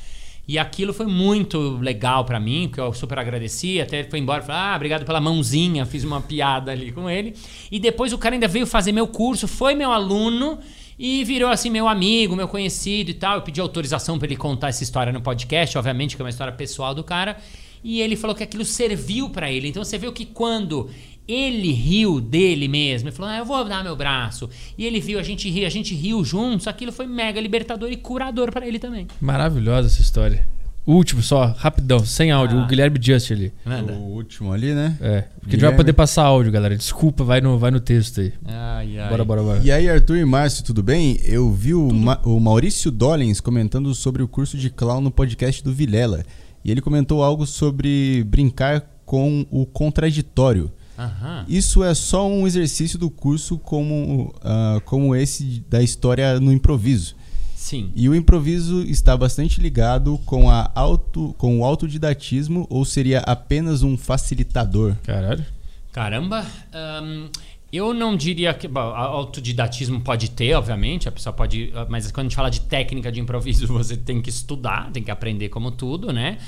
E 0.46 0.58
aquilo 0.58 0.92
foi 0.92 1.06
muito 1.06 1.78
legal 1.78 2.24
pra 2.24 2.38
mim, 2.38 2.68
porque 2.68 2.80
eu 2.80 2.92
super 2.92 3.18
agradeci. 3.18 3.80
Até 3.80 4.00
ele 4.00 4.10
foi 4.10 4.18
embora 4.18 4.42
falou: 4.42 4.60
Ah, 4.60 4.76
obrigado 4.76 5.04
pela 5.04 5.20
mãozinha. 5.20 5.86
Fiz 5.86 6.04
uma 6.04 6.20
piada 6.20 6.70
ali 6.70 6.92
com 6.92 7.08
ele. 7.08 7.34
E 7.70 7.78
depois 7.78 8.12
o 8.12 8.18
cara 8.18 8.34
ainda 8.34 8.48
veio 8.48 8.66
fazer 8.66 8.92
meu 8.92 9.06
curso, 9.06 9.48
foi 9.48 9.74
meu 9.74 9.90
aluno 9.90 10.58
e 10.98 11.24
virou 11.24 11.50
assim 11.50 11.70
meu 11.70 11.88
amigo, 11.88 12.36
meu 12.36 12.46
conhecido 12.46 13.10
e 13.10 13.14
tal. 13.14 13.36
Eu 13.36 13.42
pedi 13.42 13.60
autorização 13.60 14.18
pra 14.18 14.26
ele 14.26 14.36
contar 14.36 14.68
essa 14.68 14.82
história 14.82 15.12
no 15.12 15.20
podcast, 15.22 15.76
obviamente, 15.78 16.14
que 16.14 16.22
é 16.22 16.24
uma 16.24 16.30
história 16.30 16.52
pessoal 16.52 16.94
do 16.94 17.02
cara. 17.02 17.38
E 17.82 18.00
ele 18.00 18.16
falou 18.16 18.34
que 18.34 18.42
aquilo 18.42 18.64
serviu 18.64 19.30
pra 19.30 19.50
ele. 19.50 19.68
Então 19.68 19.84
você 19.84 19.98
viu 19.98 20.12
que 20.12 20.24
quando 20.24 20.90
ele 21.26 21.72
riu 21.72 22.20
dele 22.20 22.68
mesmo, 22.68 23.08
ele 23.08 23.16
falou: 23.16 23.30
ah, 23.32 23.38
eu 23.38 23.44
vou 23.44 23.64
dar 23.64 23.82
meu 23.82 23.96
braço. 23.96 24.48
E 24.76 24.84
ele 24.84 25.00
viu 25.00 25.18
a 25.18 25.22
gente 25.22 25.48
rir, 25.50 25.64
a 25.64 25.70
gente 25.70 25.94
riu 25.94 26.24
juntos. 26.24 26.66
Aquilo 26.66 26.92
foi 26.92 27.06
mega 27.06 27.40
libertador 27.40 27.90
e 27.90 27.96
curador 27.96 28.52
pra 28.52 28.66
ele 28.66 28.78
também. 28.78 29.06
Maravilhosa 29.20 29.88
essa 29.88 30.00
história. 30.02 30.46
Último, 30.86 31.22
só, 31.22 31.46
rapidão, 31.56 32.04
sem 32.04 32.30
áudio. 32.30 32.58
Ah. 32.58 32.64
O 32.64 32.66
Guilherme 32.66 32.98
Just 33.00 33.30
ali. 33.32 33.50
O 33.98 34.02
último 34.16 34.52
ali, 34.52 34.74
né? 34.74 34.94
É. 35.00 35.00
Porque 35.00 35.06
a 35.08 35.16
gente 35.16 35.30
vai 35.40 35.56
Guilherme. 35.56 35.76
poder 35.78 35.92
passar 35.94 36.24
áudio, 36.24 36.52
galera. 36.52 36.76
Desculpa, 36.76 37.24
vai 37.24 37.40
no, 37.40 37.56
vai 37.58 37.70
no 37.70 37.80
texto 37.80 38.20
aí. 38.20 38.34
Ai, 38.44 38.98
ai. 38.98 39.08
Bora, 39.08 39.24
bora, 39.24 39.42
bora. 39.42 39.60
E 39.64 39.72
aí, 39.72 39.88
Arthur 39.88 40.18
e 40.18 40.26
Márcio, 40.26 40.62
tudo 40.62 40.82
bem? 40.82 41.18
Eu 41.24 41.50
vi 41.50 41.72
o, 41.72 41.90
Ma- 41.90 42.20
o 42.22 42.38
Maurício 42.38 42.90
Dollens 42.90 43.40
comentando 43.40 43.94
sobre 43.94 44.22
o 44.22 44.28
curso 44.28 44.58
de 44.58 44.68
clown 44.68 45.00
no 45.00 45.10
podcast 45.10 45.64
do 45.64 45.72
Vilela. 45.72 46.22
E 46.62 46.70
ele 46.70 46.82
comentou 46.82 47.22
algo 47.22 47.46
sobre 47.46 48.22
brincar 48.26 48.82
com 49.06 49.46
o 49.50 49.64
contraditório. 49.64 50.70
Aham. 50.98 51.44
Isso 51.48 51.82
é 51.82 51.94
só 51.94 52.28
um 52.28 52.46
exercício 52.46 52.98
do 52.98 53.10
curso 53.10 53.58
como, 53.58 54.34
ah, 54.42 54.80
como 54.84 55.14
esse 55.14 55.64
da 55.68 55.82
história 55.82 56.38
no 56.38 56.52
improviso. 56.52 57.16
Sim. 57.54 57.90
E 57.96 58.08
o 58.08 58.14
improviso 58.14 58.82
está 58.82 59.16
bastante 59.16 59.60
ligado 59.60 60.18
com, 60.26 60.50
a 60.50 60.70
auto, 60.74 61.34
com 61.38 61.60
o 61.60 61.64
autodidatismo 61.64 62.66
ou 62.68 62.84
seria 62.84 63.20
apenas 63.20 63.82
um 63.82 63.96
facilitador? 63.96 64.94
Caralho. 65.02 65.44
Caramba. 65.90 66.44
ahn, 66.72 67.28
eu 67.72 67.92
não 67.92 68.16
diria 68.16 68.52
que. 68.54 68.68
Bom, 68.68 68.80
autodidatismo 68.80 70.00
pode 70.00 70.30
ter, 70.30 70.54
obviamente, 70.54 71.08
a 71.08 71.12
pessoa 71.12 71.32
pode. 71.32 71.72
Mas 71.88 72.10
quando 72.12 72.26
a 72.26 72.28
gente 72.28 72.36
fala 72.36 72.50
de 72.50 72.60
técnica 72.60 73.10
de 73.10 73.18
improviso, 73.18 73.66
você 73.72 73.96
tem 73.96 74.20
que 74.20 74.30
estudar, 74.30 74.90
tem 74.92 75.02
que 75.02 75.10
aprender 75.10 75.48
como 75.48 75.70
tudo, 75.70 76.12
né? 76.12 76.38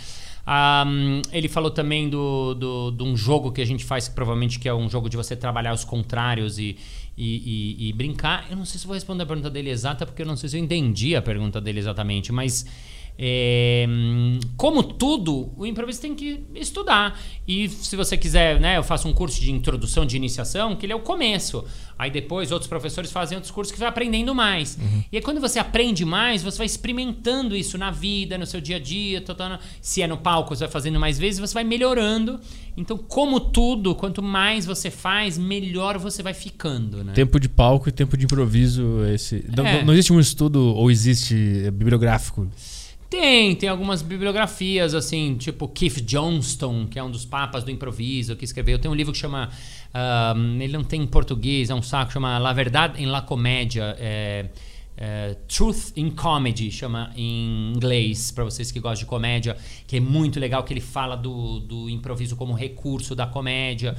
Ahm, 0.46 1.22
ele 1.32 1.48
falou 1.48 1.70
também 1.70 2.08
do, 2.08 2.54
do, 2.54 2.90
de 2.92 3.02
um 3.02 3.16
jogo 3.16 3.50
que 3.50 3.60
a 3.60 3.64
gente 3.64 3.84
faz, 3.84 4.06
que 4.08 4.14
provavelmente 4.14 4.60
que 4.60 4.68
é 4.68 4.74
um 4.74 4.88
jogo 4.88 5.08
de 5.08 5.16
você 5.16 5.34
trabalhar 5.34 5.72
os 5.74 5.84
contrários 5.84 6.58
e, 6.58 6.76
e, 7.18 7.76
e- 7.84 7.88
e 7.88 7.92
brincar. 7.92 8.46
Eu 8.48 8.56
não 8.56 8.64
sei 8.64 8.78
se 8.78 8.86
vou 8.86 8.94
responder 8.94 9.24
a 9.24 9.26
pergunta 9.26 9.50
dele 9.50 9.70
exata, 9.70 10.06
porque 10.06 10.22
eu 10.22 10.26
não 10.26 10.36
sei 10.36 10.48
se 10.48 10.56
eu 10.56 10.62
entendi 10.62 11.16
a 11.16 11.22
pergunta 11.22 11.60
dele 11.60 11.78
exatamente, 11.80 12.30
mas. 12.32 12.64
É, 13.18 13.86
como 14.56 14.82
tudo, 14.82 15.50
o 15.56 15.64
improviso 15.66 16.00
tem 16.00 16.14
que 16.14 16.44
estudar. 16.54 17.18
E 17.48 17.68
se 17.68 17.96
você 17.96 18.16
quiser, 18.16 18.60
né, 18.60 18.76
eu 18.76 18.82
faço 18.82 19.08
um 19.08 19.12
curso 19.12 19.40
de 19.40 19.50
introdução, 19.50 20.04
de 20.04 20.16
iniciação, 20.16 20.76
que 20.76 20.84
ele 20.84 20.92
é 20.92 20.96
o 20.96 21.00
começo. 21.00 21.64
Aí 21.98 22.10
depois 22.10 22.52
outros 22.52 22.68
professores 22.68 23.10
fazem 23.10 23.36
outros 23.36 23.50
cursos 23.50 23.72
que 23.72 23.78
vai 23.78 23.88
aprendendo 23.88 24.34
mais. 24.34 24.78
E 25.10 25.16
aí 25.16 25.22
quando 25.22 25.40
você 25.40 25.58
aprende 25.58 26.04
mais, 26.04 26.42
você 26.42 26.58
vai 26.58 26.66
experimentando 26.66 27.56
isso 27.56 27.78
na 27.78 27.90
vida, 27.90 28.36
no 28.36 28.44
seu 28.44 28.60
dia 28.60 28.76
a 28.76 28.78
dia, 28.78 29.20
tá, 29.22 29.34
tá, 29.34 29.58
se 29.80 30.02
é 30.02 30.06
no 30.06 30.18
palco, 30.18 30.54
você 30.54 30.64
vai 30.64 30.70
fazendo 30.70 31.00
mais 31.00 31.18
vezes, 31.18 31.40
você 31.40 31.54
vai 31.54 31.64
melhorando. 31.64 32.38
Então, 32.76 32.98
como 32.98 33.40
tudo, 33.40 33.94
quanto 33.94 34.22
mais 34.22 34.66
você 34.66 34.90
faz, 34.90 35.38
melhor 35.38 35.96
você 35.96 36.22
vai 36.22 36.34
ficando, 36.34 37.02
né? 37.02 37.14
Tempo 37.14 37.40
de 37.40 37.48
palco 37.48 37.88
e 37.88 37.92
tempo 37.92 38.14
de 38.18 38.26
improviso. 38.26 39.02
Esse... 39.06 39.42
Não, 39.56 39.66
É. 39.66 39.82
não 39.82 39.94
existe 39.94 40.12
um 40.12 40.20
estudo, 40.20 40.74
ou 40.74 40.90
existe 40.90 41.62
é, 41.64 41.70
bibliográfico. 41.70 42.46
Tem, 43.08 43.54
tem 43.54 43.68
algumas 43.68 44.02
bibliografias, 44.02 44.92
assim, 44.92 45.36
tipo 45.36 45.68
Keith 45.68 46.00
Johnston, 46.00 46.86
que 46.86 46.98
é 46.98 47.02
um 47.02 47.10
dos 47.10 47.24
papas 47.24 47.62
do 47.62 47.70
improviso, 47.70 48.34
que 48.34 48.44
escreveu. 48.44 48.78
Tem 48.78 48.90
um 48.90 48.94
livro 48.94 49.12
que 49.12 49.18
chama. 49.18 49.48
ahm, 49.94 50.60
ele 50.60 50.72
não 50.72 50.82
tem 50.82 51.02
em 51.02 51.06
português, 51.06 51.70
é 51.70 51.74
um 51.74 51.82
saco, 51.82 52.12
chama 52.12 52.36
La 52.38 52.52
Verdade 52.52 53.00
em 53.02 53.06
La 53.06 53.22
Comédia. 53.22 53.96
É, 53.98 54.46
é, 54.96 55.36
Truth 55.46 55.92
in 55.96 56.10
Comedy, 56.10 56.70
chama 56.70 57.10
em 57.16 57.72
inglês, 57.76 58.30
para 58.30 58.44
vocês 58.44 58.72
que 58.72 58.80
gostam 58.80 59.00
de 59.04 59.06
comédia, 59.06 59.56
que 59.86 59.96
é 59.96 60.00
muito 60.00 60.40
legal, 60.40 60.62
que 60.64 60.72
ele 60.72 60.80
fala 60.80 61.14
do, 61.16 61.60
do 61.60 61.90
improviso 61.90 62.34
como 62.36 62.54
recurso 62.54 63.14
da 63.14 63.26
comédia. 63.26 63.94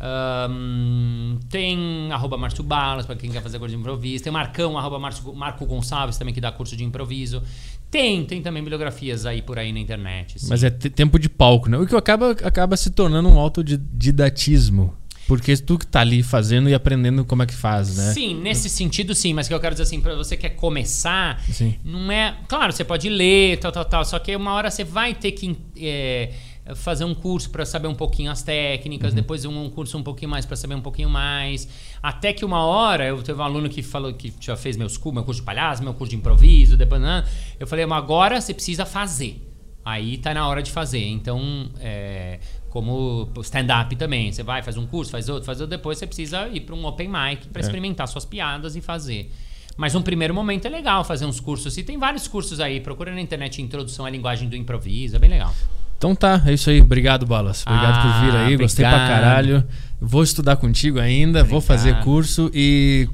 Ahm, 0.00 1.38
tem 1.48 2.10
arroba 2.12 2.36
Márcio 2.36 2.64
Balas, 2.64 3.06
para 3.06 3.16
quem 3.16 3.30
quer 3.30 3.42
fazer 3.42 3.58
curso 3.58 3.74
de 3.74 3.80
improviso. 3.80 4.24
Tem 4.24 4.32
Marcão, 4.32 4.76
arroba 4.78 4.98
Márcio- 4.98 5.32
Marco 5.34 5.64
Gonçalves, 5.66 6.16
também 6.18 6.34
que 6.34 6.40
dá 6.40 6.50
curso 6.50 6.76
de 6.76 6.84
improviso. 6.84 7.42
Tem, 7.90 8.24
tem 8.24 8.40
também 8.40 8.62
bibliografias 8.62 9.26
aí 9.26 9.42
por 9.42 9.58
aí 9.58 9.72
na 9.72 9.80
internet. 9.80 10.38
sim. 10.40 10.46
Mas 10.48 10.62
é 10.62 10.70
te- 10.70 10.88
tempo 10.90 11.18
de 11.18 11.28
palco, 11.28 11.68
né? 11.68 11.76
O 11.76 11.86
que 11.86 11.94
acaba, 11.96 12.30
acaba 12.32 12.76
se 12.76 12.90
tornando 12.90 13.28
um 13.28 13.38
autodidatismo. 13.38 14.94
Porque 15.30 15.56
tu 15.58 15.78
que 15.78 15.86
tá 15.86 16.00
ali 16.00 16.24
fazendo 16.24 16.68
e 16.68 16.74
aprendendo 16.74 17.24
como 17.24 17.44
é 17.44 17.46
que 17.46 17.54
faz, 17.54 17.96
né? 17.96 18.12
Sim, 18.12 18.34
nesse 18.34 18.68
sentido 18.68 19.14
sim, 19.14 19.32
mas 19.32 19.46
o 19.46 19.48
que 19.48 19.54
eu 19.54 19.60
quero 19.60 19.76
dizer 19.76 19.84
assim, 19.84 20.00
pra 20.00 20.16
você 20.16 20.36
que 20.36 20.42
quer 20.42 20.56
começar, 20.56 21.40
Sim. 21.44 21.76
não 21.84 22.10
é. 22.10 22.36
Claro, 22.48 22.72
você 22.72 22.82
pode 22.82 23.08
ler, 23.08 23.56
tal, 23.60 23.70
tal, 23.70 23.84
tal, 23.84 24.04
só 24.04 24.18
que 24.18 24.34
uma 24.34 24.52
hora 24.54 24.72
você 24.72 24.82
vai 24.82 25.14
ter 25.14 25.30
que 25.30 25.56
é, 25.76 26.32
fazer 26.74 27.04
um 27.04 27.14
curso 27.14 27.48
pra 27.48 27.64
saber 27.64 27.86
um 27.86 27.94
pouquinho 27.94 28.28
as 28.28 28.42
técnicas, 28.42 29.14
depois 29.14 29.44
um, 29.44 29.66
um 29.66 29.70
curso 29.70 29.96
um 29.96 30.02
pouquinho 30.02 30.32
mais 30.32 30.44
pra 30.44 30.56
saber 30.56 30.74
um 30.74 30.80
pouquinho 30.80 31.08
mais. 31.08 31.68
Até 32.02 32.32
que 32.32 32.44
uma 32.44 32.64
hora, 32.64 33.06
eu 33.06 33.22
teve 33.22 33.38
um 33.38 33.44
aluno 33.44 33.68
que 33.68 33.84
falou 33.84 34.12
que 34.12 34.34
já 34.40 34.56
fez 34.56 34.76
meus 34.76 34.96
cursos, 34.96 35.14
meu 35.14 35.22
curso 35.22 35.42
de 35.42 35.46
palhaço, 35.46 35.80
meu 35.84 35.94
curso 35.94 36.10
de 36.10 36.16
improviso, 36.16 36.76
depois. 36.76 37.00
né? 37.00 37.24
Eu 37.60 37.68
falei, 37.68 37.84
agora 37.84 38.40
você 38.40 38.52
precisa 38.52 38.84
fazer. 38.84 39.46
Aí 39.84 40.18
tá 40.18 40.34
na 40.34 40.46
hora 40.46 40.62
de 40.62 40.70
fazer. 40.70 41.06
Então, 41.06 41.70
é, 41.80 42.38
como 42.70 43.28
stand-up 43.42 43.94
também, 43.96 44.32
você 44.32 44.42
vai, 44.42 44.62
faz 44.62 44.76
um 44.76 44.86
curso, 44.86 45.10
faz 45.10 45.28
outro, 45.28 45.44
faz 45.44 45.60
outro, 45.60 45.76
depois 45.76 45.98
você 45.98 46.06
precisa 46.06 46.48
ir 46.48 46.60
para 46.60 46.74
um 46.74 46.86
open 46.86 47.08
mic 47.08 47.48
para 47.48 47.60
experimentar 47.60 48.06
suas 48.08 48.24
piadas 48.24 48.76
e 48.76 48.80
fazer. 48.80 49.30
Mas 49.76 49.94
um 49.94 50.02
primeiro 50.02 50.32
momento 50.32 50.66
é 50.66 50.68
legal 50.68 51.04
fazer 51.04 51.24
uns 51.26 51.40
cursos. 51.40 51.76
E 51.78 51.82
tem 51.82 51.98
vários 51.98 52.28
cursos 52.28 52.60
aí, 52.60 52.80
procura 52.80 53.12
na 53.12 53.20
internet 53.20 53.60
Introdução 53.60 54.06
à 54.06 54.10
Linguagem 54.10 54.48
do 54.48 54.54
Improviso, 54.56 55.16
é 55.16 55.18
bem 55.18 55.30
legal. 55.30 55.54
Então 55.98 56.14
tá, 56.14 56.42
é 56.46 56.52
isso 56.54 56.70
aí. 56.70 56.80
Obrigado, 56.80 57.26
Balas. 57.26 57.62
Obrigado 57.66 57.98
Ah, 57.98 58.02
por 58.02 58.24
vir 58.32 58.36
aí. 58.38 58.56
Gostei 58.56 58.84
pra 58.86 58.94
obrigado. 58.96 59.20
caralho. 59.20 59.64
Vou 60.00 60.22
estudar 60.22 60.56
contigo 60.56 60.98
ainda, 60.98 61.44
vou 61.44 61.58
Obrigado. 61.58 61.62
fazer 61.62 62.00
curso 62.04 62.50
e 62.54 63.08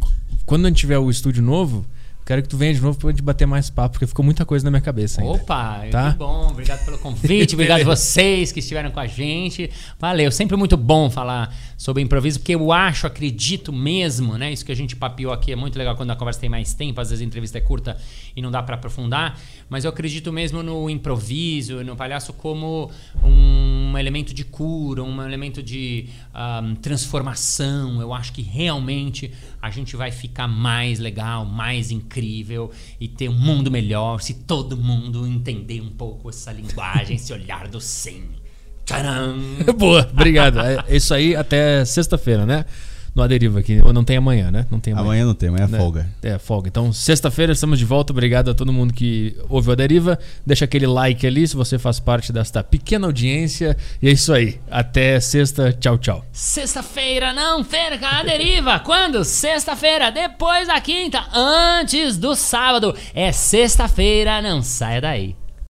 quando 0.45 0.67
a 0.67 0.69
gente 0.69 0.79
tiver 0.79 0.99
o 0.99 1.11
estúdio 1.11 1.43
novo, 1.43 1.85
quero 2.27 2.43
que 2.43 2.49
tu 2.49 2.57
venha 2.59 2.75
de 2.75 2.81
novo 2.83 2.99
pra 2.99 3.11
gente 3.11 3.23
bater 3.23 3.47
mais 3.47 3.71
papo, 3.71 3.93
porque 3.93 4.07
ficou 4.07 4.25
muita 4.25 4.45
coisa 4.45 4.65
na 4.65 4.71
minha 4.71 4.81
cabeça 4.83 5.23
ainda. 5.23 5.33
Opa, 5.35 5.85
Tá? 5.91 6.11
que 6.13 6.19
bom. 6.19 6.49
Obrigado 6.51 6.85
pelo 6.85 6.99
convite, 6.99 7.55
obrigado 7.55 7.81
a 7.83 7.85
vocês 7.97 8.51
que 8.53 8.59
estiveram 8.61 8.91
com 8.91 8.99
a 9.01 9.07
gente. 9.07 9.71
Valeu, 9.99 10.31
sempre 10.33 10.57
muito 10.57 10.77
bom 10.77 11.09
falar 11.09 11.55
sobre 11.77 12.03
improviso, 12.03 12.39
porque 12.39 12.55
eu 12.55 12.73
acho, 12.73 13.07
acredito 13.07 13.73
mesmo, 13.73 14.39
né? 14.39 14.53
Isso 14.53 14.65
que 14.65 14.73
a 14.73 14.77
gente 14.77 14.97
papiou 14.97 15.33
aqui 15.33 15.53
é 15.53 15.57
muito 15.57 15.77
legal 15.79 15.95
quando 15.95 16.11
a 16.11 16.17
conversa 16.17 16.41
tem 16.41 16.49
mais 16.49 16.73
tempo, 16.73 17.01
às 17.01 17.11
vezes 17.11 17.23
a 17.23 17.27
entrevista 17.27 17.59
é 17.59 17.61
curta 17.61 17.99
e 18.35 18.41
não 18.41 18.51
dá 18.51 18.63
pra 18.63 18.77
aprofundar, 18.77 19.39
mas 19.69 19.85
eu 19.85 19.91
acredito 19.91 20.33
mesmo 20.33 20.63
no 20.63 20.89
improviso, 20.89 21.85
no 21.85 21.95
palhaço 21.95 22.33
como 22.33 22.91
um 23.23 23.97
elemento 23.99 24.33
de 24.33 24.45
cura, 24.45 25.03
um 25.03 25.23
elemento 25.23 25.63
de 25.63 26.07
ahm, 26.33 26.75
transformação. 26.77 28.01
Eu 28.01 28.13
acho 28.13 28.33
que 28.33 28.43
realmente 28.43 29.33
a 29.61 29.71
gente 29.71 29.97
vai 29.97 30.11
ficar 30.11 30.49
mais 30.49 30.99
legal, 30.99 31.45
mais 31.45 31.91
incrível 31.91 32.71
e 33.01 33.09
ter 33.09 33.29
um 33.29 33.39
mundo 33.39 33.71
melhor 33.71 34.21
se 34.21 34.35
todo 34.35 34.77
mundo 34.77 35.27
entender 35.27 35.81
um 35.81 35.91
pouco 35.91 36.31
essa 36.31 36.53
linguagem, 36.53 37.17
esse 37.17 37.33
olhar 37.33 37.69
do 37.69 37.81
sim. 37.81 38.25
Tcharam! 38.87 39.37
Boa, 39.77 40.09
obrigado. 40.13 40.61
É 40.61 40.97
isso 40.97 41.13
aí 41.13 41.35
até 41.35 41.85
sexta-feira, 41.85 42.47
né? 42.47 42.65
No 43.17 43.23
Aderiva 43.23 43.59
aqui. 43.59 43.81
Ou 43.83 43.93
não 43.93 44.05
tem 44.05 44.19
amanhã, 44.19 44.51
né? 44.51 44.67
Não 44.71 44.79
tem 44.79 44.93
amanhã. 44.93 45.07
Amanhã 45.07 45.25
não 45.25 45.35
tem, 45.35 45.49
amanhã 45.49 45.65
é 45.65 45.69
né? 45.69 45.79
folga. 45.79 46.07
É, 46.23 46.39
folga. 46.39 46.69
Então, 46.69 46.93
sexta-feira 46.93 47.53
estamos 47.53 47.79
de 47.79 47.85
volta. 47.85 48.13
Obrigado 48.13 48.51
a 48.51 48.55
todo 48.55 48.73
mundo 48.73 48.93
que 48.93 49.35
ouve 49.49 49.71
o 49.71 49.73
Aderiva. 49.73 50.19
Deixa 50.45 50.67
aquele 50.67 50.87
like 50.87 51.27
ali 51.27 51.49
se 51.49 51.57
você 51.57 51.79
faz 51.79 51.99
parte 51.99 52.31
desta 52.31 52.63
pequena 52.63 53.07
audiência. 53.07 53.77
E 54.03 54.09
é 54.09 54.13
isso 54.13 54.33
aí. 54.33 54.61
Até 54.71 55.19
sexta. 55.19 55.73
Tchau, 55.73 55.99
tchau. 55.99 56.25
Sexta-feira, 56.31 57.33
não 57.33 57.65
perca 57.65 58.07
a 58.07 58.23
deriva! 58.23 58.79
Quando? 58.85 59.25
Sexta-feira, 59.25 60.13
depois 60.13 60.69
da 60.69 60.79
quinta, 60.81 61.25
antes 61.35 62.19
do 62.19 62.37
sábado. 62.37 62.95
É 63.15 63.33
sexta-feira, 63.33 64.43
não 64.43 64.63
saia 64.63 65.01
daí. 65.01 65.46